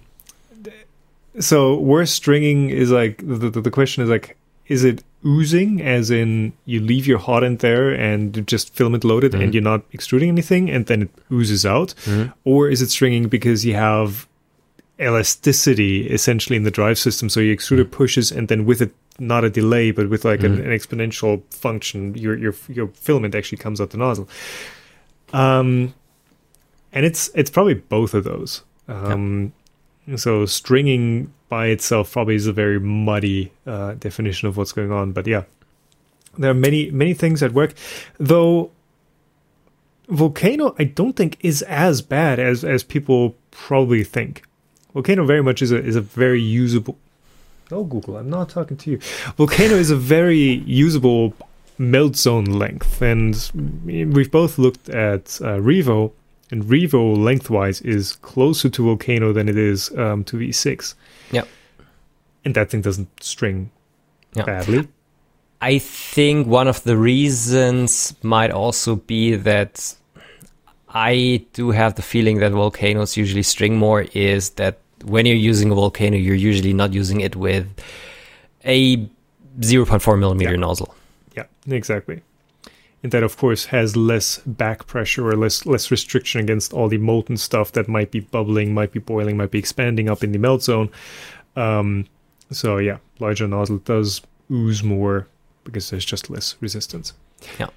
so 1.39 1.77
worse 1.77 2.11
stringing 2.11 2.69
is 2.69 2.91
like 2.91 3.17
the, 3.17 3.49
the, 3.49 3.61
the 3.61 3.71
question 3.71 4.03
is 4.03 4.09
like 4.09 4.37
is 4.67 4.83
it 4.83 5.03
oozing 5.25 5.81
as 5.81 6.09
in 6.09 6.51
you 6.65 6.79
leave 6.79 7.05
your 7.05 7.19
hot 7.19 7.43
end 7.43 7.59
there 7.59 7.91
and 7.91 8.45
just 8.47 8.73
filament 8.73 9.03
loaded 9.03 9.33
mm-hmm. 9.33 9.41
and 9.41 9.53
you're 9.53 9.61
not 9.63 9.83
extruding 9.93 10.29
anything 10.29 10.69
and 10.69 10.87
then 10.87 11.03
it 11.03 11.09
oozes 11.31 11.65
out 11.65 11.93
mm-hmm. 12.05 12.31
or 12.43 12.69
is 12.69 12.81
it 12.81 12.89
stringing 12.89 13.27
because 13.27 13.63
you 13.63 13.75
have 13.75 14.27
elasticity 15.01 16.07
essentially 16.09 16.55
in 16.55 16.63
the 16.63 16.71
drive 16.71 16.97
system. 16.97 17.27
So 17.27 17.39
your 17.39 17.55
extruder 17.55 17.83
mm. 17.83 17.91
pushes, 17.91 18.31
and 18.31 18.47
then 18.47 18.65
with 18.65 18.81
it, 18.81 18.93
not 19.19 19.43
a 19.43 19.49
delay, 19.49 19.91
but 19.91 20.09
with 20.09 20.23
like 20.23 20.41
mm. 20.41 20.45
an, 20.45 20.53
an, 20.61 20.69
exponential 20.69 21.41
function, 21.51 22.15
your 22.15 22.37
your 22.37 22.53
your 22.69 22.87
filament 22.89 23.35
actually 23.35 23.57
comes 23.57 23.81
out 23.81 23.89
the 23.89 23.97
nozzle. 23.97 24.29
Um, 25.33 25.93
and 26.93 27.05
it's 27.05 27.29
it's 27.33 27.49
probably 27.49 27.73
both 27.75 28.13
of 28.13 28.23
those. 28.23 28.61
Um, 28.87 29.43
yep. 29.43 29.51
So 30.15 30.45
stringing 30.45 31.33
by 31.49 31.67
itself 31.67 32.11
probably 32.11 32.35
is 32.35 32.47
a 32.47 32.53
very 32.53 32.79
muddy 32.79 33.51
uh, 33.65 33.93
definition 33.93 34.47
of 34.47 34.57
what's 34.57 34.71
going 34.71 34.91
on. 34.91 35.11
But 35.11 35.27
yeah, 35.27 35.43
there 36.37 36.51
are 36.51 36.55
many 36.55 36.91
many 36.91 37.13
things 37.13 37.43
at 37.43 37.53
work, 37.53 37.73
though. 38.17 38.71
Volcano, 40.07 40.75
I 40.77 40.83
don't 40.83 41.15
think 41.15 41.37
is 41.39 41.61
as 41.63 42.01
bad 42.01 42.39
as 42.39 42.63
as 42.65 42.83
people 42.83 43.35
probably 43.51 44.03
think. 44.03 44.43
Volcano 44.93 45.25
very 45.25 45.41
much 45.41 45.61
is 45.61 45.71
a 45.71 45.77
is 45.77 45.95
a 45.95 46.01
very 46.01 46.41
usable. 46.41 46.97
Oh, 47.71 47.85
Google, 47.85 48.17
I'm 48.17 48.29
not 48.29 48.49
talking 48.49 48.75
to 48.77 48.91
you. 48.91 48.97
Volcano 49.37 49.75
is 49.75 49.91
a 49.91 49.95
very 49.95 50.55
usable 50.65 51.33
melt 51.77 52.15
zone 52.15 52.45
length, 52.45 53.01
and 53.01 53.33
we've 53.85 54.31
both 54.31 54.57
looked 54.57 54.89
at 54.89 55.39
uh, 55.41 55.57
Revo, 55.59 56.11
and 56.51 56.63
Revo 56.65 57.17
lengthwise 57.17 57.81
is 57.81 58.13
closer 58.21 58.69
to 58.69 58.83
Volcano 58.83 59.33
than 59.33 59.47
it 59.49 59.57
is 59.57 59.89
um, 59.97 60.23
to 60.25 60.37
V6. 60.37 60.93
Yep. 61.31 61.47
And 62.45 62.55
that 62.55 62.69
thing 62.69 62.81
doesn't 62.81 63.09
string 63.23 63.71
Yeah. 64.35 64.45
badly. 64.45 64.87
I 65.61 65.77
think 65.79 66.47
one 66.47 66.67
of 66.67 66.83
the 66.83 66.97
reasons 66.97 68.15
might 68.23 68.51
also 68.51 68.95
be 68.95 69.35
that 69.35 69.95
I 70.89 71.45
do 71.53 71.71
have 71.71 71.95
the 71.95 72.01
feeling 72.01 72.39
that 72.39 72.51
volcanoes 72.51 73.15
usually 73.15 73.43
string 73.43 73.77
more 73.77 74.05
is 74.13 74.49
that 74.51 74.79
when 75.05 75.25
you're 75.25 75.35
using 75.51 75.71
a 75.71 75.75
volcano, 75.75 76.17
you're 76.17 76.35
usually 76.35 76.73
not 76.73 76.93
using 76.93 77.21
it 77.21 77.35
with 77.35 77.65
a 78.65 78.97
0.4 79.59 80.17
millimeter 80.19 80.51
Yeah. 80.51 80.57
nozzle. 80.59 80.93
Yeah, 81.37 81.45
exactly. 81.69 82.21
And 83.03 83.11
that, 83.11 83.23
of 83.23 83.35
course, 83.37 83.65
has 83.65 83.95
less 83.95 84.39
back 84.45 84.85
pressure 84.85 85.27
or 85.27 85.35
less 85.35 85.65
less 85.65 85.89
restriction 85.89 86.39
against 86.39 86.71
all 86.71 86.87
the 86.87 86.99
molten 86.99 87.37
stuff 87.37 87.71
that 87.71 87.87
might 87.87 88.11
be 88.11 88.19
bubbling, 88.19 88.73
might 88.73 88.91
be 88.91 88.99
boiling, 88.99 89.37
might 89.37 89.51
be 89.51 89.59
expanding 89.59 90.07
up 90.07 90.23
in 90.23 90.31
the 90.31 90.37
melt 90.37 90.63
zone. 90.63 90.89
Um, 91.55 92.05
so 92.51 92.77
yeah, 92.77 92.97
larger 93.19 93.47
nozzle 93.47 93.79
does 93.79 94.21
ooze 94.51 94.83
more 94.83 95.27
because 95.63 95.89
there's 95.89 96.05
just 96.05 96.29
less 96.29 96.55
resistance. 96.61 97.13
Yeah. 97.59 97.67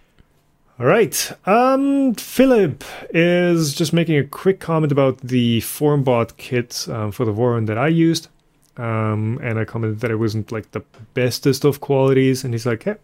All 0.78 0.86
right. 0.86 1.32
Um, 1.46 2.14
Philip 2.14 2.82
is 3.10 3.74
just 3.74 3.92
making 3.92 4.18
a 4.18 4.24
quick 4.24 4.58
comment 4.58 4.90
about 4.90 5.18
the 5.18 5.60
Formbot 5.60 6.36
kit 6.36 6.86
um, 6.88 7.12
for 7.12 7.24
the 7.24 7.32
Voron 7.32 7.66
that 7.66 7.78
I 7.78 7.88
used. 7.88 8.28
Um, 8.76 9.38
and 9.40 9.56
I 9.56 9.64
commented 9.64 10.00
that 10.00 10.10
it 10.10 10.16
wasn't 10.16 10.50
like 10.50 10.72
the 10.72 10.80
bestest 11.14 11.64
of 11.64 11.80
qualities, 11.80 12.42
and 12.42 12.52
he's 12.52 12.66
like, 12.66 12.82
"Hey, 12.82 12.96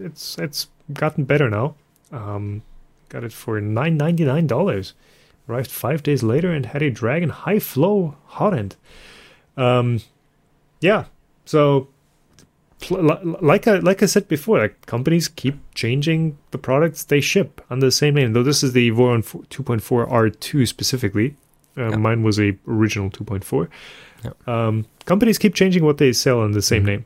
it's 0.00 0.38
it's 0.38 0.68
gotten 0.92 1.24
better 1.24 1.48
now. 1.50 1.74
Um, 2.12 2.62
got 3.08 3.24
it 3.24 3.32
for 3.32 3.60
nine 3.60 3.96
ninety 3.96 4.24
nine 4.24 4.46
dollars. 4.46 4.94
Arrived 5.48 5.70
five 5.70 6.02
days 6.02 6.22
later 6.22 6.50
and 6.52 6.66
had 6.66 6.82
a 6.82 6.90
Dragon 6.90 7.28
high 7.28 7.58
flow 7.58 8.16
hot 8.26 8.54
end. 8.54 8.76
Um, 9.56 10.00
yeah. 10.80 11.04
So, 11.44 11.88
like 12.90 13.66
I 13.66 13.76
like 13.78 14.02
I 14.02 14.06
said 14.06 14.28
before, 14.28 14.58
like 14.58 14.86
companies 14.86 15.28
keep 15.28 15.56
changing 15.74 16.36
the 16.50 16.58
products 16.58 17.04
they 17.04 17.20
ship 17.20 17.60
under 17.70 17.86
the 17.86 17.92
same 17.92 18.14
name. 18.14 18.32
Though 18.32 18.42
this 18.42 18.62
is 18.62 18.72
the 18.72 18.90
Voron 18.90 19.22
two 19.48 19.62
point 19.62 19.82
four 19.82 20.08
R 20.08 20.28
two 20.30 20.66
specifically. 20.66 21.36
Uh, 21.76 21.90
Yeah. 21.90 21.96
Mine 21.96 22.22
was 22.22 22.38
a 22.38 22.56
original 22.68 23.10
two 23.10 23.24
point 23.24 23.44
four. 23.44 23.68
Yeah. 24.24 24.32
Um, 24.46 24.86
companies 25.06 25.38
keep 25.38 25.54
changing 25.54 25.84
what 25.84 25.98
they 25.98 26.12
sell 26.12 26.40
under 26.40 26.54
the 26.54 26.62
same 26.62 26.82
Mhm. 26.82 26.86
name. 26.86 27.04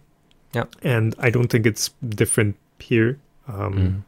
Yeah. 0.54 0.64
And 0.82 1.14
I 1.18 1.30
don't 1.30 1.48
think 1.48 1.66
it's 1.66 1.90
different 2.08 2.56
here. 2.82 3.18
Um, 3.46 3.72
Mm. 3.72 4.02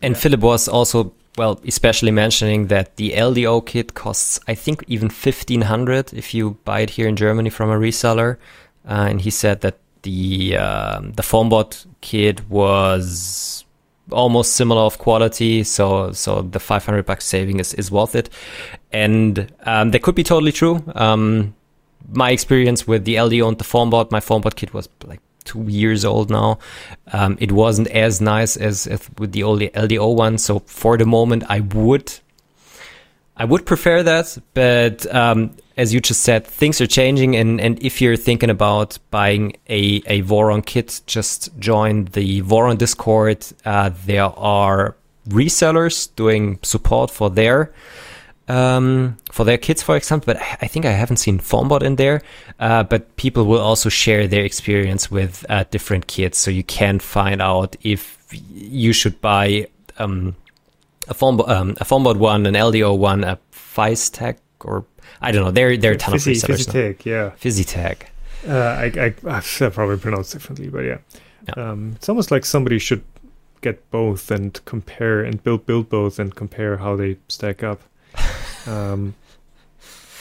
And 0.00 0.14
Yeah. 0.14 0.20
Philip 0.20 0.40
was 0.40 0.68
also 0.68 1.12
well, 1.36 1.60
especially 1.66 2.10
mentioning 2.10 2.66
that 2.66 2.96
the 2.96 3.12
LDO 3.12 3.64
kit 3.64 3.94
costs, 3.94 4.40
I 4.48 4.54
think, 4.54 4.82
even 4.88 5.08
fifteen 5.08 5.62
hundred 5.62 6.12
if 6.12 6.34
you 6.34 6.56
buy 6.64 6.80
it 6.80 6.90
here 6.90 7.06
in 7.08 7.14
Germany 7.16 7.50
from 7.50 7.70
a 7.70 7.76
reseller. 7.78 8.36
Uh, 8.88 9.06
and 9.10 9.20
he 9.20 9.30
said 9.30 9.60
that 9.60 9.78
the 10.02 10.56
um, 10.56 11.12
the 11.12 11.22
Formbot 11.22 11.86
kit 12.00 12.48
was 12.48 13.64
almost 14.10 14.54
similar 14.54 14.82
of 14.82 14.98
quality, 14.98 15.62
so 15.64 16.12
so 16.12 16.42
the 16.42 16.58
five 16.60 16.84
hundred 16.84 17.06
bucks 17.06 17.24
saving 17.24 17.60
is, 17.60 17.74
is 17.74 17.90
worth 17.90 18.14
it. 18.16 18.30
And 18.92 19.52
um, 19.64 19.90
that 19.92 20.02
could 20.02 20.14
be 20.14 20.24
totally 20.24 20.52
true. 20.52 20.82
Um, 20.94 21.54
my 22.12 22.30
experience 22.30 22.86
with 22.86 23.04
the 23.04 23.16
LDO 23.16 23.46
and 23.48 23.58
the 23.58 23.64
Formbot, 23.64 24.10
my 24.10 24.20
Formbot 24.20 24.56
kit 24.56 24.72
was 24.74 24.88
like 25.04 25.20
two 25.44 25.62
years 25.62 26.04
old 26.04 26.30
now. 26.30 26.58
Um, 27.12 27.36
it 27.40 27.52
wasn't 27.52 27.88
as 27.88 28.20
nice 28.20 28.56
as, 28.56 28.86
as 28.86 29.08
with 29.18 29.32
the 29.32 29.42
old 29.42 29.60
LDO 29.60 30.14
one. 30.16 30.38
So 30.38 30.60
for 30.60 30.96
the 30.96 31.06
moment, 31.06 31.44
I 31.48 31.60
would, 31.60 32.12
I 33.36 33.44
would 33.44 33.66
prefer 33.66 34.02
that. 34.02 34.38
But 34.54 35.12
um, 35.14 35.56
as 35.76 35.94
you 35.94 36.00
just 36.00 36.22
said, 36.22 36.46
things 36.46 36.80
are 36.80 36.86
changing, 36.86 37.36
and 37.36 37.60
and 37.60 37.80
if 37.82 38.00
you're 38.00 38.16
thinking 38.16 38.50
about 38.50 38.98
buying 39.10 39.56
a 39.68 40.02
a 40.06 40.22
Voron 40.22 40.66
kit, 40.66 41.00
just 41.06 41.56
join 41.58 42.06
the 42.06 42.42
Voron 42.42 42.76
Discord. 42.76 43.46
Uh, 43.64 43.90
there 44.04 44.24
are 44.38 44.96
resellers 45.28 46.08
doing 46.16 46.58
support 46.62 47.10
for 47.10 47.30
their 47.30 47.72
um, 48.48 49.16
for 49.30 49.44
their 49.44 49.58
kids, 49.58 49.82
for 49.82 49.96
example. 49.96 50.34
But 50.34 50.42
I 50.60 50.66
think 50.66 50.84
I 50.84 50.92
haven't 50.92 51.18
seen 51.18 51.38
Formbot 51.38 51.82
in 51.82 51.96
there. 51.96 52.22
Uh, 52.58 52.82
but 52.82 53.16
people 53.16 53.44
will 53.44 53.60
also 53.60 53.88
share 53.88 54.26
their 54.26 54.44
experience 54.44 55.10
with 55.10 55.44
uh, 55.48 55.64
different 55.70 56.06
kits, 56.06 56.38
so 56.38 56.50
you 56.50 56.64
can 56.64 56.98
find 56.98 57.40
out 57.40 57.76
if 57.82 58.18
you 58.32 58.92
should 58.92 59.20
buy 59.20 59.68
um, 59.98 60.34
a 61.08 61.14
Formbot, 61.14 61.48
um, 61.48 61.70
a 61.80 61.84
Formbot 61.84 62.16
one, 62.16 62.46
an 62.46 62.54
LDO 62.54 62.98
one, 62.98 63.24
a 63.24 63.38
Feistech, 63.52 64.38
or 64.60 64.84
I 65.20 65.30
don't 65.32 65.44
know. 65.44 65.50
There, 65.50 65.76
there 65.76 65.92
are 65.92 65.94
a 65.94 65.98
ton 65.98 66.14
Fizzy, 66.14 66.32
of 66.32 66.36
resellers 66.38 66.66
now. 66.66 66.72
Fizzy 66.72 67.10
yeah. 67.10 67.30
Physitech. 67.40 68.02
Uh, 68.46 68.52
I, 68.52 69.14
I, 69.26 69.36
I 69.36 69.70
probably 69.70 69.96
pronounce 69.98 70.32
differently, 70.32 70.68
but 70.68 70.80
yeah. 70.80 70.98
Yeah. 71.48 71.70
Um, 71.70 71.92
it's 71.96 72.08
almost 72.08 72.30
like 72.30 72.44
somebody 72.44 72.78
should 72.78 73.04
get 73.60 73.90
both 73.90 74.30
and 74.30 74.60
compare 74.64 75.22
and 75.22 75.42
build 75.42 75.66
build 75.66 75.88
both 75.88 76.18
and 76.18 76.34
compare 76.34 76.76
how 76.78 76.96
they 76.96 77.16
stack 77.28 77.62
up. 77.62 77.82
Um, 78.66 79.14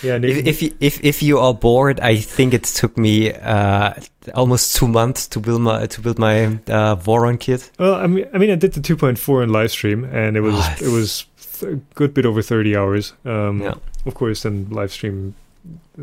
yeah, 0.03 0.19
If, 0.21 0.45
if 0.47 0.61
you 0.61 0.71
if 0.79 1.03
if 1.03 1.23
you 1.23 1.39
are 1.39 1.53
bored, 1.53 1.99
I 1.99 2.17
think 2.17 2.53
it 2.53 2.63
took 2.63 2.97
me 2.97 3.33
uh, 3.33 3.93
almost 4.35 4.75
two 4.75 4.87
months 4.87 5.27
to 5.29 5.39
build 5.39 5.61
my 5.61 5.87
to 5.87 6.01
build 6.01 6.19
my 6.19 6.45
uh, 6.45 6.95
Voron 6.95 7.39
kit. 7.39 7.71
well, 7.79 7.95
I 7.95 8.07
mean, 8.07 8.25
I 8.33 8.37
mean, 8.37 8.51
I 8.51 8.55
did 8.55 8.73
the 8.73 8.79
2.4 8.81 9.43
in 9.43 9.49
live 9.51 9.71
stream, 9.71 10.03
and 10.03 10.37
it 10.37 10.41
was 10.41 10.53
Oh, 10.55 10.75
it 10.81 10.91
was 10.91 11.25
th- 11.59 11.73
a 11.73 11.75
good 11.95 12.13
bit 12.13 12.25
over 12.25 12.41
30 12.43 12.75
hours. 12.77 13.13
Um, 13.25 13.61
Yeah. 13.61 13.73
Of 14.05 14.13
course, 14.13 14.43
then 14.43 14.67
live 14.69 14.91
stream 14.91 15.33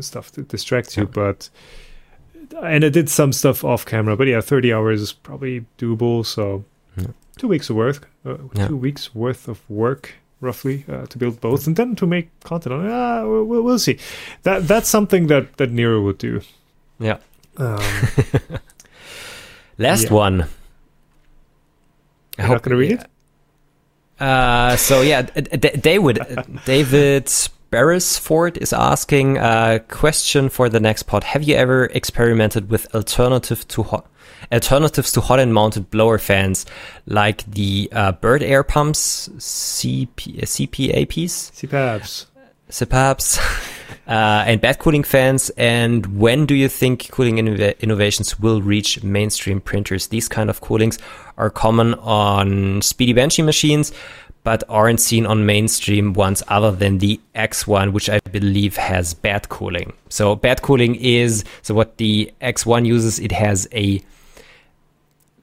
stuff 0.01 0.29
that 0.33 0.49
distracts 0.49 0.97
you, 0.97 1.03
Yeah. 1.03 1.09
but 1.13 1.49
and 2.61 2.83
I 2.85 2.89
did 2.89 3.09
some 3.09 3.31
stuff 3.33 3.63
off 3.63 3.85
camera, 3.85 4.15
but 4.17 4.27
yeah, 4.27 4.41
30 4.41 4.73
hours 4.73 5.01
is 5.01 5.13
probably 5.13 5.65
doable. 5.77 6.23
So 6.25 6.63
Yeah. 6.97 7.07
two 7.37 7.47
weeks 7.47 7.69
of 7.69 7.75
work, 7.77 8.07
uh, 8.25 8.37
two 8.67 8.77
weeks 8.77 9.15
worth 9.15 9.47
of 9.47 9.59
work 9.69 10.13
roughly 10.41 10.85
uh, 10.89 11.05
to 11.07 11.17
build 11.17 11.39
both, 11.41 11.67
and 11.67 11.75
then 11.75 11.95
to 11.95 12.05
make 12.07 12.29
content 12.43 12.73
on 12.73 12.85
it. 12.85 12.91
Ah, 12.91 13.23
we'll, 13.25 13.45
we'll 13.63 13.79
see. 13.79 13.97
That 14.43 14.67
that's 14.67 14.89
something 14.89 15.27
that 15.27 15.57
that 15.57 15.71
Nero 15.71 16.01
would 16.01 16.17
do. 16.17 16.41
Yeah. 16.99 17.17
Um, 17.57 17.79
Last 19.77 20.05
Yeah. 20.05 20.13
one. 20.13 20.41
I 22.37 22.43
You're 22.43 22.47
not 22.49 22.61
gonna 22.63 22.75
read 22.77 22.91
it? 22.91 23.05
Uh, 24.21 24.75
so 24.77 25.01
yeah, 25.01 25.21
David 25.23 26.19
David 26.65 27.29
Beresford 27.69 28.57
is 28.57 28.71
asking 28.73 29.37
a 29.37 29.81
question 29.89 30.49
for 30.49 30.69
the 30.69 30.79
next 30.79 31.03
pod. 31.03 31.23
Have 31.25 31.43
you 31.43 31.55
ever 31.55 31.85
experimented 31.87 32.69
with 32.69 32.93
alternative 32.95 33.67
to 33.69 33.83
hot, 33.83 34.07
alternatives 34.51 35.11
to 35.13 35.21
hot 35.21 35.39
and 35.39 35.53
mounted 35.53 35.89
blower 35.89 36.17
fans 36.17 36.65
like 37.05 37.43
the 37.45 37.89
uh, 37.91 38.11
bird 38.13 38.43
air 38.43 38.63
pumps, 38.63 39.29
CP, 39.37 40.41
CPAPs? 40.41 41.51
CPAPs. 41.51 42.25
CPAPs, 42.69 43.39
uh, 44.07 44.43
and 44.47 44.59
bad 44.59 44.79
cooling 44.79 45.03
fans. 45.03 45.49
And 45.51 46.19
when 46.19 46.45
do 46.45 46.55
you 46.55 46.67
think 46.67 47.11
cooling 47.11 47.35
innov- 47.37 47.79
innovations 47.79 48.39
will 48.39 48.61
reach 48.61 49.03
mainstream 49.03 49.61
printers? 49.61 50.07
These 50.07 50.27
kind 50.27 50.49
of 50.49 50.61
coolings 50.61 50.97
are 51.37 51.49
common 51.49 51.93
on 51.95 52.81
Speedy 52.81 53.13
Banshee 53.13 53.43
machines, 53.43 53.91
but 54.43 54.63
aren't 54.69 54.99
seen 54.99 55.25
on 55.25 55.45
mainstream 55.45 56.13
ones 56.13 56.43
other 56.47 56.71
than 56.71 56.99
the 56.99 57.19
X1, 57.35 57.91
which 57.93 58.09
I 58.09 58.19
believe 58.31 58.77
has 58.77 59.13
bad 59.13 59.49
cooling. 59.49 59.93
So 60.09 60.35
bad 60.35 60.61
cooling 60.61 60.95
is 60.95 61.43
so 61.63 61.73
what 61.73 61.97
the 61.97 62.31
X1 62.41 62.85
uses. 62.85 63.19
It 63.19 63.31
has 63.31 63.67
a 63.73 64.01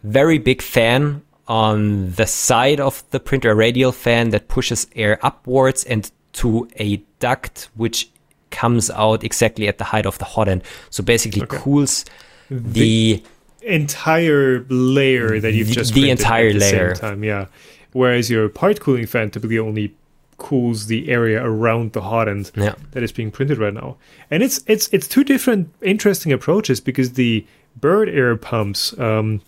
very 0.03 0.39
big 0.39 0.63
fan 0.63 1.23
on 1.49 2.11
the 2.13 2.27
side 2.27 2.81
of 2.81 3.03
the 3.11 3.21
printer, 3.21 3.51
a 3.51 3.55
radial 3.55 3.93
fan 3.93 4.31
that 4.31 4.49
pushes 4.49 4.87
air 4.97 5.19
upwards 5.23 5.85
and 5.85 6.11
to 6.35 6.69
a 6.79 6.97
duct 7.19 7.69
which 7.75 8.09
comes 8.51 8.91
out 8.91 9.25
exactly 9.25 9.67
at 9.69 9.79
the 9.79 9.85
height 9.85 10.07
of 10.07 10.19
the 10.19 10.25
hot 10.25 10.49
end. 10.49 10.63
So 10.91 11.03
basically 11.03 11.43
Okay. 11.43 11.57
cools 11.59 12.05
the, 12.51 13.23
entire 13.63 14.65
layer 14.69 15.39
that 15.41 15.53
you've 15.55 15.69
The- 15.69 15.75
just 15.75 15.95
the 15.95 16.11
entire 16.11 16.49
at 16.49 16.55
the 16.55 16.61
same 16.61 16.79
layer. 16.79 16.95
time, 16.95 17.23
yeah. 17.25 17.47
Whereas 17.93 18.29
your 18.31 18.49
part 18.49 18.81
cooling 18.81 19.07
fan 19.07 19.31
typically 19.31 19.59
only 19.59 19.95
cools 20.37 20.87
the 20.87 21.09
area 21.09 21.41
around 21.45 21.93
the 21.93 22.01
hot 22.01 22.29
end 22.29 22.51
yeah 22.57 22.75
that 22.91 23.05
is 23.05 23.13
being 23.13 23.31
printed 23.31 23.59
right 23.59 23.73
now. 23.73 23.97
And 24.33 24.43
it's 24.43 24.65
it's 24.67 24.89
it's 24.93 25.07
two 25.07 25.23
different 25.23 25.69
interesting 25.81 26.33
approaches 26.33 26.81
because 26.81 27.13
the 27.13 27.47
bird 27.81 28.09
air 28.09 28.35
pumps 28.37 28.99
um 28.99 29.41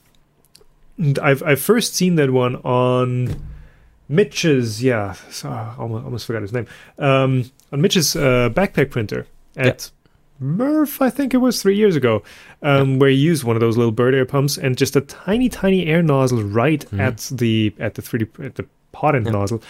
and 0.98 1.18
I've 1.18 1.42
I've 1.42 1.60
first 1.60 1.94
seen 1.94 2.16
that 2.16 2.30
one 2.30 2.56
on 2.56 3.42
Mitch's 4.08 4.82
yeah, 4.82 5.12
so, 5.30 5.48
I 5.48 5.74
almost, 5.78 6.04
almost 6.04 6.26
forgot 6.26 6.42
his 6.42 6.52
name. 6.52 6.66
Um 6.98 7.50
on 7.72 7.80
Mitch's 7.80 8.14
uh, 8.14 8.50
backpack 8.50 8.90
printer 8.90 9.26
at 9.56 9.90
MRRF, 10.42 11.00
I 11.00 11.10
think 11.10 11.32
it 11.32 11.38
was 11.38 11.62
three 11.62 11.76
years 11.76 11.96
ago, 11.96 12.22
um, 12.60 12.98
where 12.98 13.08
he 13.08 13.16
used 13.16 13.44
one 13.44 13.56
of 13.56 13.60
those 13.60 13.76
little 13.76 13.92
bird 13.92 14.14
air 14.14 14.26
pumps 14.26 14.58
and 14.58 14.76
just 14.76 14.96
a 14.96 15.00
tiny, 15.00 15.48
tiny 15.48 15.86
air 15.86 16.02
nozzle 16.02 16.42
right 16.42 16.84
at 16.94 17.18
the 17.30 17.72
at 17.78 17.94
the 17.94 18.02
3D 18.02 18.44
at 18.44 18.56
the 18.56 18.66
hot 18.92 19.14
end 19.14 19.26
nozzle, 19.26 19.62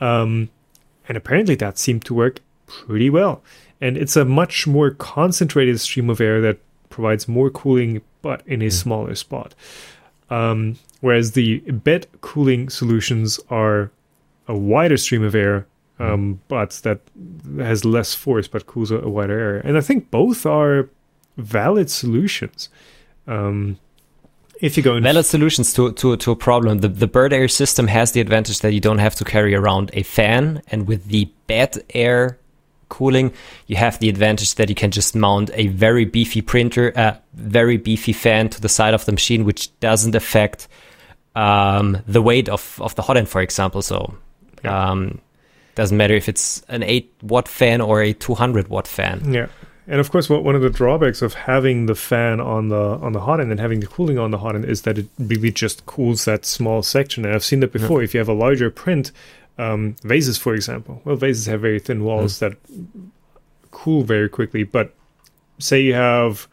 um, 0.00 0.50
and 1.08 1.16
apparently 1.16 1.54
that 1.56 1.78
seemed 1.78 2.04
to 2.04 2.14
work 2.14 2.40
pretty 2.66 3.10
well. 3.10 3.42
And 3.80 3.96
it's 3.96 4.14
a 4.14 4.24
much 4.24 4.66
more 4.66 4.90
concentrated 4.90 5.80
stream 5.80 6.10
of 6.10 6.20
air 6.20 6.40
that 6.42 6.58
provides 6.90 7.26
more 7.26 7.48
cooling, 7.48 8.02
but 8.20 8.42
in 8.46 8.60
a 8.60 8.70
smaller 8.70 9.14
spot. 9.14 9.54
Um, 10.30 10.76
whereas 11.00 11.32
the 11.32 11.58
bed 11.58 12.06
cooling 12.20 12.70
solutions 12.70 13.40
are 13.50 13.90
a 14.46 14.56
wider 14.56 14.96
stream 14.96 15.22
of 15.24 15.34
air, 15.34 15.66
um, 15.98 16.40
but 16.48 16.70
that 16.82 17.00
has 17.58 17.84
less 17.84 18.14
force 18.14 18.48
but 18.48 18.66
cools 18.66 18.90
a, 18.90 18.98
a 18.98 19.08
wider 19.08 19.38
area. 19.38 19.62
And 19.64 19.76
I 19.76 19.80
think 19.80 20.10
both 20.10 20.46
are 20.46 20.88
valid 21.36 21.90
solutions. 21.90 22.68
Um, 23.26 23.78
if 24.60 24.76
you 24.76 24.82
go 24.82 24.96
in 24.96 25.02
Valid 25.02 25.24
solutions 25.24 25.72
to, 25.74 25.92
to, 25.92 26.16
to 26.16 26.30
a 26.30 26.36
problem. 26.36 26.80
The, 26.80 26.88
the 26.88 27.06
bird 27.06 27.32
air 27.32 27.48
system 27.48 27.86
has 27.86 28.12
the 28.12 28.20
advantage 28.20 28.60
that 28.60 28.72
you 28.72 28.80
don't 28.80 28.98
have 28.98 29.14
to 29.16 29.24
carry 29.24 29.54
around 29.54 29.90
a 29.94 30.02
fan. 30.02 30.62
And 30.68 30.86
with 30.86 31.06
the 31.06 31.32
bed 31.46 31.82
air 31.94 32.38
cooling, 32.90 33.32
you 33.66 33.76
have 33.76 33.98
the 33.98 34.10
advantage 34.10 34.56
that 34.56 34.68
you 34.68 34.74
can 34.74 34.90
just 34.90 35.16
mount 35.16 35.50
a 35.54 35.68
very 35.68 36.04
beefy 36.04 36.42
printer, 36.42 36.90
a 36.90 36.98
uh, 37.00 37.16
very 37.32 37.78
beefy 37.78 38.12
fan 38.12 38.50
to 38.50 38.60
the 38.60 38.68
side 38.68 38.92
of 38.92 39.06
the 39.06 39.12
machine, 39.12 39.44
which 39.46 39.70
doesn't 39.80 40.14
affect 40.14 40.68
um, 41.34 41.98
the 42.06 42.20
weight 42.20 42.48
of, 42.50 42.78
of 42.82 42.94
the 42.96 43.02
hot 43.02 43.16
end, 43.16 43.28
for 43.28 43.40
example. 43.40 43.80
So, 43.80 44.14
Yeah. 44.62 44.90
um, 44.90 45.20
doesn't 45.74 45.96
matter 45.96 46.14
if 46.14 46.28
it's 46.28 46.62
an 46.68 46.82
8 46.82 47.10
watt 47.22 47.48
fan 47.48 47.80
or 47.80 48.02
a 48.02 48.12
200 48.12 48.68
watt 48.68 48.86
fan. 48.86 49.32
Yeah, 49.32 49.46
and 49.90 49.98
of 49.98 50.10
course, 50.12 50.30
what 50.30 50.44
one 50.44 50.54
of 50.54 50.62
the 50.62 50.70
drawbacks 50.70 51.20
of 51.20 51.34
having 51.34 51.86
the 51.86 51.96
fan 51.96 52.38
on 52.40 52.68
the 52.68 52.76
on 52.76 53.12
the 53.12 53.20
hot 53.20 53.40
end 53.40 53.50
and 53.50 53.58
having 53.58 53.80
the 53.80 53.88
cooling 53.88 54.18
on 54.18 54.30
the 54.30 54.38
hot 54.38 54.54
end 54.54 54.64
is 54.64 54.82
that 54.82 54.98
it 54.98 55.06
really 55.18 55.50
just 55.50 55.84
cools 55.86 56.26
that 56.26 56.44
small 56.44 56.82
section. 56.82 57.24
And 57.24 57.34
I've 57.34 57.42
seen 57.44 57.58
that 57.60 57.72
before. 57.72 58.00
If 58.02 58.14
you 58.14 58.18
have 58.20 58.28
a 58.28 58.32
larger 58.32 58.70
print, 58.70 59.10
um, 59.60 59.96
vases, 60.02 60.38
for 60.38 60.54
example, 60.54 61.02
well, 61.04 61.16
vases 61.16 61.46
have 61.46 61.60
very 61.60 61.78
thin 61.78 62.02
walls 62.02 62.38
that 62.38 62.56
cool 63.70 64.02
very 64.02 64.28
quickly. 64.28 64.64
But 64.64 64.94
say 65.58 65.82
you 65.82 65.94
have 65.94 66.48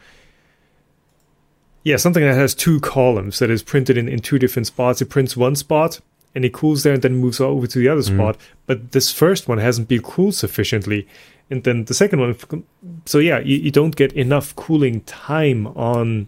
yeah 1.84 1.96
something 1.96 2.24
that 2.24 2.36
has 2.36 2.54
two 2.54 2.80
columns 2.82 3.40
that 3.40 3.50
is 3.50 3.64
printed 3.64 3.98
in, 3.98 4.10
in 4.10 4.20
two 4.20 4.38
different 4.38 4.68
spots. 4.68 5.02
It 5.02 5.10
prints 5.10 5.38
one 5.38 5.56
spot 5.56 6.02
and 6.36 6.44
it 6.44 6.54
cools 6.54 6.84
there 6.84 6.94
and 6.94 7.02
then 7.02 7.16
moves 7.16 7.40
over 7.40 7.66
to 7.66 7.80
the 7.80 7.88
other 7.88 8.04
spot. 8.04 8.38
But 8.66 8.92
this 8.92 9.12
first 9.12 9.48
one 9.48 9.58
hasn't 9.58 9.88
been 9.88 10.02
cooled 10.02 10.36
sufficiently. 10.36 11.08
And 11.50 11.64
then 11.64 11.86
the 11.86 11.94
second 11.94 12.20
one, 12.20 12.66
so 13.06 13.20
yeah, 13.20 13.40
you, 13.40 13.58
you 13.58 13.72
don't 13.72 13.96
get 13.96 14.12
enough 14.14 14.54
cooling 14.56 15.02
time 15.02 15.68
on 15.68 16.28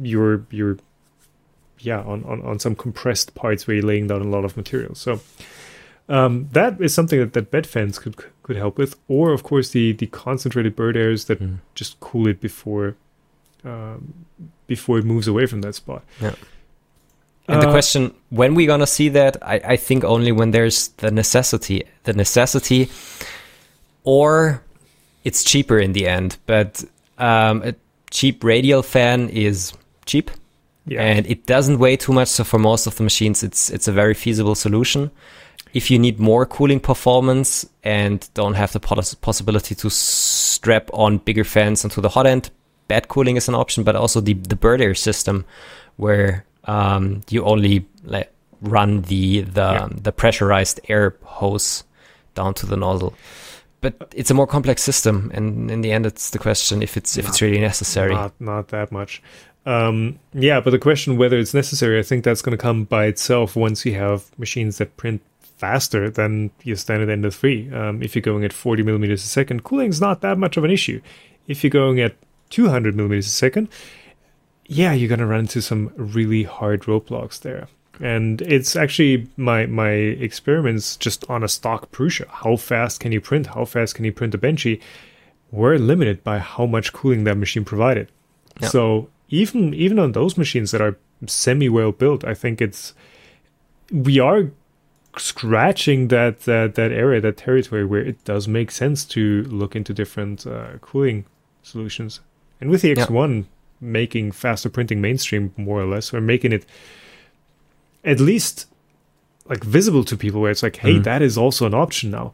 your 0.00 0.46
your 0.50 0.76
yeah 1.80 2.00
on, 2.02 2.22
on, 2.24 2.42
on 2.42 2.58
some 2.58 2.76
compressed 2.76 3.34
parts 3.34 3.66
where 3.66 3.76
you're 3.76 3.86
laying 3.86 4.08
down 4.08 4.20
a 4.20 4.28
lot 4.28 4.44
of 4.44 4.56
material. 4.58 4.94
So 4.94 5.20
um, 6.08 6.48
that 6.52 6.80
is 6.80 6.94
something 6.94 7.18
that, 7.20 7.32
that 7.34 7.50
bed 7.50 7.66
fans 7.66 7.98
could 7.98 8.16
could 8.42 8.56
help 8.56 8.78
with, 8.78 8.96
or 9.08 9.32
of 9.32 9.42
course 9.42 9.70
the 9.70 9.92
the 9.92 10.06
concentrated 10.06 10.74
bird 10.76 10.96
airs 10.96 11.24
that 11.26 11.38
Mm. 11.40 11.58
just 11.74 12.00
cool 12.00 12.26
it 12.28 12.40
before 12.40 12.94
um, 13.64 14.14
before 14.66 14.98
it 14.98 15.04
moves 15.04 15.28
away 15.28 15.46
from 15.46 15.60
that 15.62 15.74
spot. 15.74 16.02
Yeah. 16.20 16.34
And 17.50 17.62
the 17.62 17.68
Uh, 17.68 17.72
question, 17.72 18.12
when 18.30 18.54
we 18.54 18.66
gonna 18.66 18.86
see 18.86 19.08
that? 19.10 19.36
I, 19.42 19.60
I 19.74 19.76
think 19.76 20.04
only 20.04 20.32
when 20.32 20.50
there's 20.52 20.88
the 20.98 21.10
necessity, 21.10 21.82
the 22.04 22.12
necessity, 22.12 22.88
or 24.04 24.62
it's 25.24 25.42
cheaper 25.44 25.78
in 25.78 25.92
the 25.92 26.06
end. 26.06 26.36
But 26.46 26.84
um, 27.18 27.62
a 27.64 27.74
cheap 28.10 28.44
radial 28.44 28.82
fan 28.82 29.28
is 29.30 29.72
cheap, 30.06 30.30
Yeah, 30.86 31.02
and 31.02 31.26
it 31.26 31.46
doesn't 31.46 31.78
weigh 31.78 31.96
too 31.96 32.12
much. 32.12 32.28
So 32.28 32.44
for 32.44 32.58
most 32.58 32.86
of 32.86 32.94
the 32.96 33.02
machines, 33.02 33.42
it's 33.42 33.70
it's 33.70 33.88
a 33.88 33.92
very 33.92 34.14
feasible 34.14 34.54
solution. 34.54 35.10
If 35.74 35.90
you 35.90 35.98
need 35.98 36.18
more 36.18 36.46
cooling 36.46 36.80
performance 36.80 37.66
and 37.84 38.28
don't 38.34 38.54
have 38.54 38.72
the 38.72 38.80
poss- 38.80 39.14
possibility 39.14 39.74
to 39.76 39.90
strap 39.90 40.90
on 40.92 41.18
bigger 41.18 41.44
fans 41.44 41.84
onto 41.84 42.00
the 42.00 42.08
hot 42.08 42.26
end, 42.26 42.50
bed 42.88 43.08
cooling 43.08 43.36
is 43.36 43.48
an 43.48 43.54
option. 43.54 43.84
But 43.84 43.96
also 43.96 44.20
the 44.20 44.34
the 44.34 44.56
bird 44.56 44.80
air 44.80 44.94
system, 44.94 45.44
where 45.96 46.44
um, 46.64 47.20
you 47.30 47.44
only 47.44 47.86
like 48.04 48.32
run 48.60 49.02
the 49.02 49.42
the 49.42 49.60
Yeah. 49.72 49.88
the 49.90 50.12
pressurized 50.12 50.80
air 50.88 51.16
hose 51.22 51.84
down 52.34 52.54
to 52.54 52.66
the 52.66 52.76
nozzle. 52.76 53.14
But 53.80 54.12
it's 54.16 54.30
a 54.30 54.34
more 54.34 54.46
complex 54.46 54.82
system, 54.82 55.30
and 55.34 55.70
in 55.70 55.82
the 55.82 55.92
end, 55.92 56.04
it's 56.06 56.30
the 56.30 56.38
question 56.38 56.82
if 56.82 56.96
it's 56.96 57.16
if 57.16 57.28
it's 57.28 57.40
really 57.40 57.60
necessary. 57.60 58.14
Not 58.14 58.32
not 58.40 58.68
that 58.68 58.90
much. 58.90 59.22
Um, 59.66 60.18
yeah, 60.32 60.60
but 60.60 60.70
the 60.70 60.78
question 60.78 61.16
whether 61.18 61.38
it's 61.38 61.52
necessary, 61.54 61.98
I 61.98 62.02
think 62.02 62.24
that's 62.24 62.42
going 62.42 62.56
to 62.56 62.62
come 62.62 62.84
by 62.84 63.04
itself 63.04 63.54
once 63.54 63.84
you 63.84 63.94
have 63.94 64.24
machines 64.38 64.78
that 64.78 64.96
print 64.96 65.20
faster 65.58 66.08
than 66.08 66.50
your 66.62 66.76
standard 66.76 67.10
Ender 67.10 67.30
3. 67.30 67.72
Um, 67.72 68.02
if 68.02 68.14
you're 68.14 68.22
going 68.22 68.44
at 68.44 68.52
40 68.52 68.82
millimeters 68.84 69.24
a 69.24 69.26
second, 69.26 69.64
cooling 69.64 69.90
is 69.90 70.00
not 70.00 70.20
that 70.22 70.38
much 70.38 70.56
of 70.56 70.64
an 70.64 70.70
issue. 70.70 71.00
If 71.46 71.62
you're 71.62 71.70
going 71.70 72.00
at 72.00 72.14
200 72.50 72.94
millimeters 72.94 73.26
a 73.26 73.30
second, 73.30 73.68
yeah, 74.66 74.92
you're 74.92 75.08
going 75.08 75.18
to 75.18 75.26
run 75.26 75.40
into 75.40 75.60
some 75.60 75.92
really 75.96 76.44
hard 76.44 76.82
roadblocks 76.82 77.40
there. 77.40 77.68
And 78.00 78.40
it's 78.42 78.76
actually 78.76 79.26
my 79.36 79.66
my 79.66 79.90
experiments 79.90 80.96
just 80.96 81.28
on 81.28 81.42
a 81.42 81.48
stock 81.48 81.90
Prusa. 81.90 82.28
How 82.28 82.54
fast 82.56 83.00
can 83.00 83.10
you 83.10 83.20
print? 83.20 83.48
How 83.48 83.64
fast 83.64 83.96
can 83.96 84.04
you 84.04 84.12
print 84.12 84.34
a 84.34 84.38
Benchy? 84.38 84.80
Were 85.50 85.78
limited 85.78 86.22
by 86.22 86.38
how 86.38 86.66
much 86.66 86.92
cooling 86.92 87.24
that 87.24 87.36
machine 87.36 87.64
provided. 87.64 88.12
Yeah. 88.60 88.68
So 88.68 89.08
even 89.30 89.74
even 89.74 89.98
on 89.98 90.12
those 90.12 90.38
machines 90.38 90.70
that 90.70 90.80
are 90.80 90.96
semi 91.26 91.68
well 91.68 91.90
built, 91.90 92.24
I 92.24 92.34
think 92.34 92.60
it's 92.60 92.94
we 93.90 94.20
are 94.20 94.52
scratching 95.18 96.08
that 96.08 96.40
that 96.42 96.74
that 96.74 96.92
area, 96.92 97.20
that 97.20 97.36
territory 97.36 97.84
where 97.84 98.00
it 98.04 98.22
does 98.24 98.46
make 98.48 98.70
sense 98.70 99.04
to 99.06 99.42
look 99.44 99.74
into 99.76 99.92
different 99.94 100.46
uh, 100.46 100.78
cooling 100.80 101.24
solutions. 101.62 102.20
And 102.60 102.70
with 102.70 102.82
the 102.82 102.94
X1 102.94 103.44
making 103.80 104.32
faster 104.32 104.68
printing 104.68 105.00
mainstream 105.00 105.52
more 105.56 105.80
or 105.80 105.86
less, 105.86 106.12
or 106.12 106.20
making 106.20 106.52
it 106.52 106.66
at 108.04 108.20
least 108.20 108.66
like 109.48 109.62
visible 109.64 110.04
to 110.04 110.16
people, 110.16 110.40
where 110.40 110.50
it's 110.50 110.62
like, 110.62 110.76
hey, 110.76 110.94
Mhm. 110.94 111.04
that 111.04 111.22
is 111.22 111.38
also 111.38 111.66
an 111.66 111.74
option 111.74 112.10
now. 112.10 112.32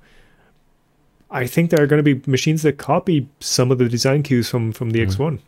I 1.31 1.47
think 1.47 1.71
there 1.71 1.83
are 1.83 1.87
going 1.87 2.03
to 2.03 2.15
be 2.15 2.23
machines 2.31 2.63
that 2.63 2.79
copy 2.79 3.29
some 3.41 3.71
of 3.71 3.79
the 3.79 3.89
design 3.89 4.23
cues 4.23 4.49
from 4.49 4.73
from 4.73 4.91
the 4.91 5.01
Mhm. 5.01 5.07
X1. 5.09 5.39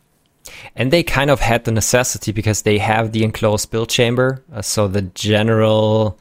And 0.77 0.93
they 0.93 1.03
kind 1.03 1.29
of 1.31 1.41
had 1.41 1.65
the 1.65 1.73
necessity 1.73 2.31
because 2.33 2.63
they 2.63 2.79
have 2.79 3.11
the 3.13 3.25
enclosed 3.25 3.71
build 3.71 3.89
chamber, 3.89 4.43
uh, 4.53 4.63
so 4.63 4.87
the 4.87 5.03
general 5.03 6.19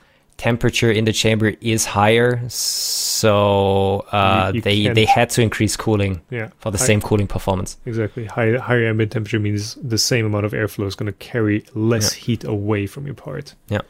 temperature 0.49 0.91
in 0.99 1.05
the 1.05 1.13
chamber 1.13 1.49
is 1.73 1.81
higher. 1.85 2.31
So 2.49 4.05
uh, 4.11 4.51
You- 4.53 4.55
you 4.57 4.61
they 4.61 4.77
can't- 4.83 4.95
they 4.95 5.05
had 5.05 5.27
to 5.35 5.41
increase 5.41 5.75
cooling 5.85 6.13
Yeah, 6.29 6.49
for 6.61 6.69
the 6.71 6.81
I- 6.83 6.87
same 6.89 7.01
cooling 7.01 7.27
performance. 7.27 7.77
Exactly. 7.85 8.25
High, 8.25 8.51
higher 8.69 8.85
ambient 8.91 9.11
temperature 9.11 9.39
means 9.47 9.75
the 9.93 9.97
same 9.97 10.25
amount 10.25 10.45
of 10.45 10.51
airflow 10.53 10.87
is 10.87 10.95
going 10.99 11.11
to 11.13 11.17
carry 11.31 11.57
less 11.73 12.13
heat 12.25 12.43
away 12.43 12.87
from 12.87 13.05
your 13.09 13.15
part. 13.15 13.55
Yeah. 13.69 13.81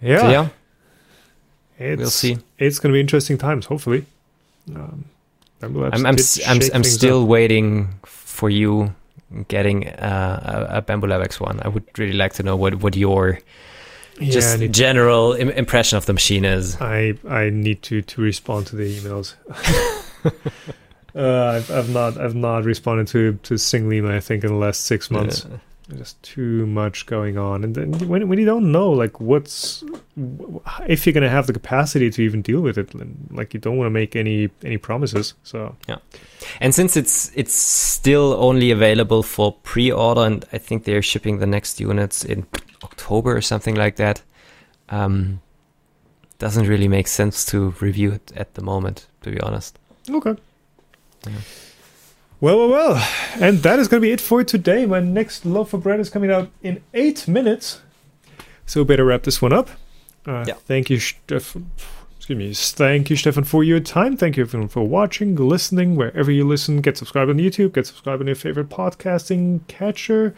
Yeah. 0.00 0.20
So 0.20 0.28
yeah, 0.30 0.48
It's, 1.78 1.98
we'll 2.00 2.10
see. 2.10 2.38
It's 2.58 2.78
going 2.80 2.92
to 2.92 2.96
be 2.96 3.00
interesting 3.00 3.38
times, 3.38 3.66
hopefully. 3.66 4.04
Um, 4.74 5.04
I'm 5.62 5.76
I'm 5.76 6.06
I'm, 6.06 6.60
I'm 6.74 6.84
still 6.84 7.22
up. 7.22 7.28
waiting 7.28 7.88
for 8.04 8.50
you 8.50 8.94
getting 9.48 9.88
uh, 9.88 10.68
a, 10.72 10.78
a 10.78 10.82
Bambu 10.82 11.06
Lab 11.08 11.22
X1. 11.22 11.54
I 11.64 11.68
would 11.68 11.84
really 11.98 12.18
like 12.24 12.32
to 12.34 12.42
know 12.42 12.56
what 12.56 12.72
what 12.82 12.96
your 12.96 13.38
Yeah, 14.18 14.30
just 14.30 14.70
general 14.70 15.32
Im- 15.32 15.50
impression 15.50 15.96
of 15.96 16.06
the 16.06 16.12
machine 16.12 16.44
is. 16.44 16.80
I 16.80 17.14
I 17.28 17.50
need 17.50 17.82
to 17.82 18.02
to 18.02 18.20
respond 18.20 18.66
to 18.68 18.76
the 18.76 18.98
emails. 18.98 19.34
uh, 21.14 21.56
I've, 21.56 21.70
I've 21.70 21.90
not 21.90 22.18
I've 22.18 22.34
not 22.34 22.64
responded 22.64 23.08
to 23.08 23.38
to 23.42 23.58
single 23.58 23.92
email. 23.92 24.12
I 24.12 24.20
think 24.20 24.44
in 24.44 24.50
the 24.50 24.56
last 24.56 24.82
six 24.82 25.10
months. 25.10 25.44
Uh, 25.44 25.58
There's 25.96 26.14
too 26.22 26.66
much 26.66 27.06
going 27.06 27.38
on, 27.38 27.64
and 27.64 27.74
then 27.74 28.08
when 28.08 28.28
when 28.28 28.38
you 28.38 28.46
don't 28.46 28.72
know 28.72 28.90
like 28.90 29.20
what's 29.20 29.84
if 30.86 31.06
you're 31.06 31.12
gonna 31.12 31.28
have 31.28 31.46
the 31.46 31.52
capacity 31.52 32.10
to 32.10 32.22
even 32.22 32.42
deal 32.42 32.60
with 32.60 32.78
it, 32.78 32.90
like 33.30 33.54
you 33.54 33.60
don't 33.60 33.76
want 33.76 33.86
to 33.86 33.90
make 33.90 34.16
any 34.16 34.50
any 34.64 34.78
promises. 34.78 35.34
So 35.42 35.76
Yeah. 35.88 35.98
And 36.60 36.74
since 36.74 36.96
it's 36.96 37.30
it's 37.34 37.54
still 37.54 38.34
only 38.34 38.70
available 38.70 39.22
for 39.22 39.52
pre-order, 39.62 40.22
and 40.22 40.44
I 40.52 40.58
think 40.58 40.84
they're 40.84 41.02
shipping 41.02 41.38
the 41.38 41.46
next 41.46 41.80
units 41.80 42.24
in 42.24 42.46
October 42.82 43.36
or 43.36 43.42
something 43.42 43.74
like 43.74 43.96
that, 43.96 44.22
um, 44.88 45.40
doesn't 46.38 46.66
really 46.66 46.88
make 46.88 47.08
sense 47.08 47.44
to 47.46 47.74
review 47.80 48.12
it 48.12 48.32
at 48.34 48.54
the 48.54 48.62
moment, 48.62 49.06
to 49.22 49.30
be 49.30 49.40
honest. 49.40 49.78
okay. 50.10 50.34
Yeah. 51.26 51.38
Well, 52.42 52.58
well, 52.58 52.70
well, 52.70 53.08
and 53.40 53.58
that 53.58 53.78
is 53.78 53.86
going 53.86 54.00
to 54.00 54.04
be 54.04 54.10
it 54.10 54.20
for 54.20 54.42
today. 54.42 54.84
My 54.84 54.98
next 54.98 55.46
loaf 55.46 55.72
of 55.74 55.84
bread 55.84 56.00
is 56.00 56.10
coming 56.10 56.28
out 56.32 56.50
in 56.60 56.82
eight 56.92 57.28
minutes, 57.28 57.80
so 58.66 58.82
better 58.82 59.04
wrap 59.04 59.22
this 59.22 59.40
one 59.40 59.52
up. 59.52 59.70
Uh, 60.26 60.44
Yeah. 60.48 60.54
Thank 60.66 60.90
you, 60.90 60.98
Stefan. 60.98 61.70
excuse 62.16 62.36
me. 62.36 62.52
Thank 62.52 63.10
you, 63.10 63.14
Stefan, 63.16 63.44
for 63.44 63.62
your 63.62 63.78
time. 63.78 64.16
Thank 64.16 64.36
you 64.36 64.42
everyone 64.42 64.68
for 64.68 64.82
watching, 64.82 65.36
listening, 65.36 65.94
wherever 65.94 66.32
you 66.32 66.44
listen. 66.44 66.80
Get 66.80 66.98
subscribed 66.98 67.30
on 67.30 67.36
YouTube. 67.36 67.74
Get 67.74 67.86
subscribed 67.86 68.20
on 68.20 68.26
your 68.26 68.34
favorite 68.34 68.70
podcasting 68.70 69.64
catcher. 69.68 70.34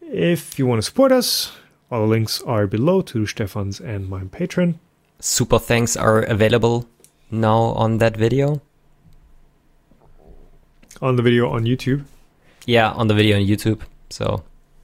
If 0.00 0.58
you 0.58 0.66
want 0.66 0.78
to 0.78 0.82
support 0.82 1.12
us, 1.12 1.52
all 1.90 2.00
the 2.00 2.06
links 2.06 2.40
are 2.46 2.66
below 2.66 3.02
to 3.02 3.26
Stefan's 3.26 3.78
and 3.78 4.08
my 4.08 4.22
Patreon. 4.22 4.76
Super 5.20 5.58
thanks 5.58 5.98
are 5.98 6.20
available 6.22 6.88
now 7.30 7.74
on 7.76 7.98
that 7.98 8.16
video. 8.16 8.62
On 11.02 11.16
the 11.16 11.22
video 11.22 11.48
on 11.50 11.64
YouTube. 11.64 12.04
Yeah, 12.66 12.90
on 12.92 13.08
the 13.08 13.14
video 13.14 13.36
on 13.36 13.42
YouTube. 13.42 13.80
So 14.10 14.42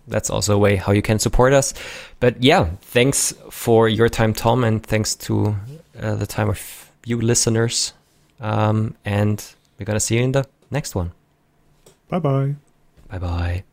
that's 0.08 0.30
also 0.30 0.54
a 0.54 0.58
way 0.58 0.76
how 0.76 0.92
you 0.92 1.02
can 1.02 1.18
support 1.18 1.52
us. 1.52 1.72
But 2.18 2.42
yeah, 2.42 2.68
thanks 2.82 3.32
for 3.50 3.88
your 3.88 4.08
time, 4.08 4.34
Tom, 4.34 4.64
and 4.64 4.82
thanks 4.84 5.14
to 5.16 5.56
uh, 6.00 6.16
the 6.16 6.26
time 6.26 6.48
of 6.48 6.90
you 7.04 7.20
listeners. 7.20 7.92
Um, 8.40 8.96
and 9.04 9.42
we're 9.78 9.86
gonna 9.86 10.00
see 10.00 10.16
you 10.16 10.22
in 10.22 10.32
the 10.32 10.46
next 10.70 10.94
one. 10.94 11.12
Bye 12.08 12.18
bye. 12.18 12.54
Bye 13.08 13.18
bye. 13.18 13.64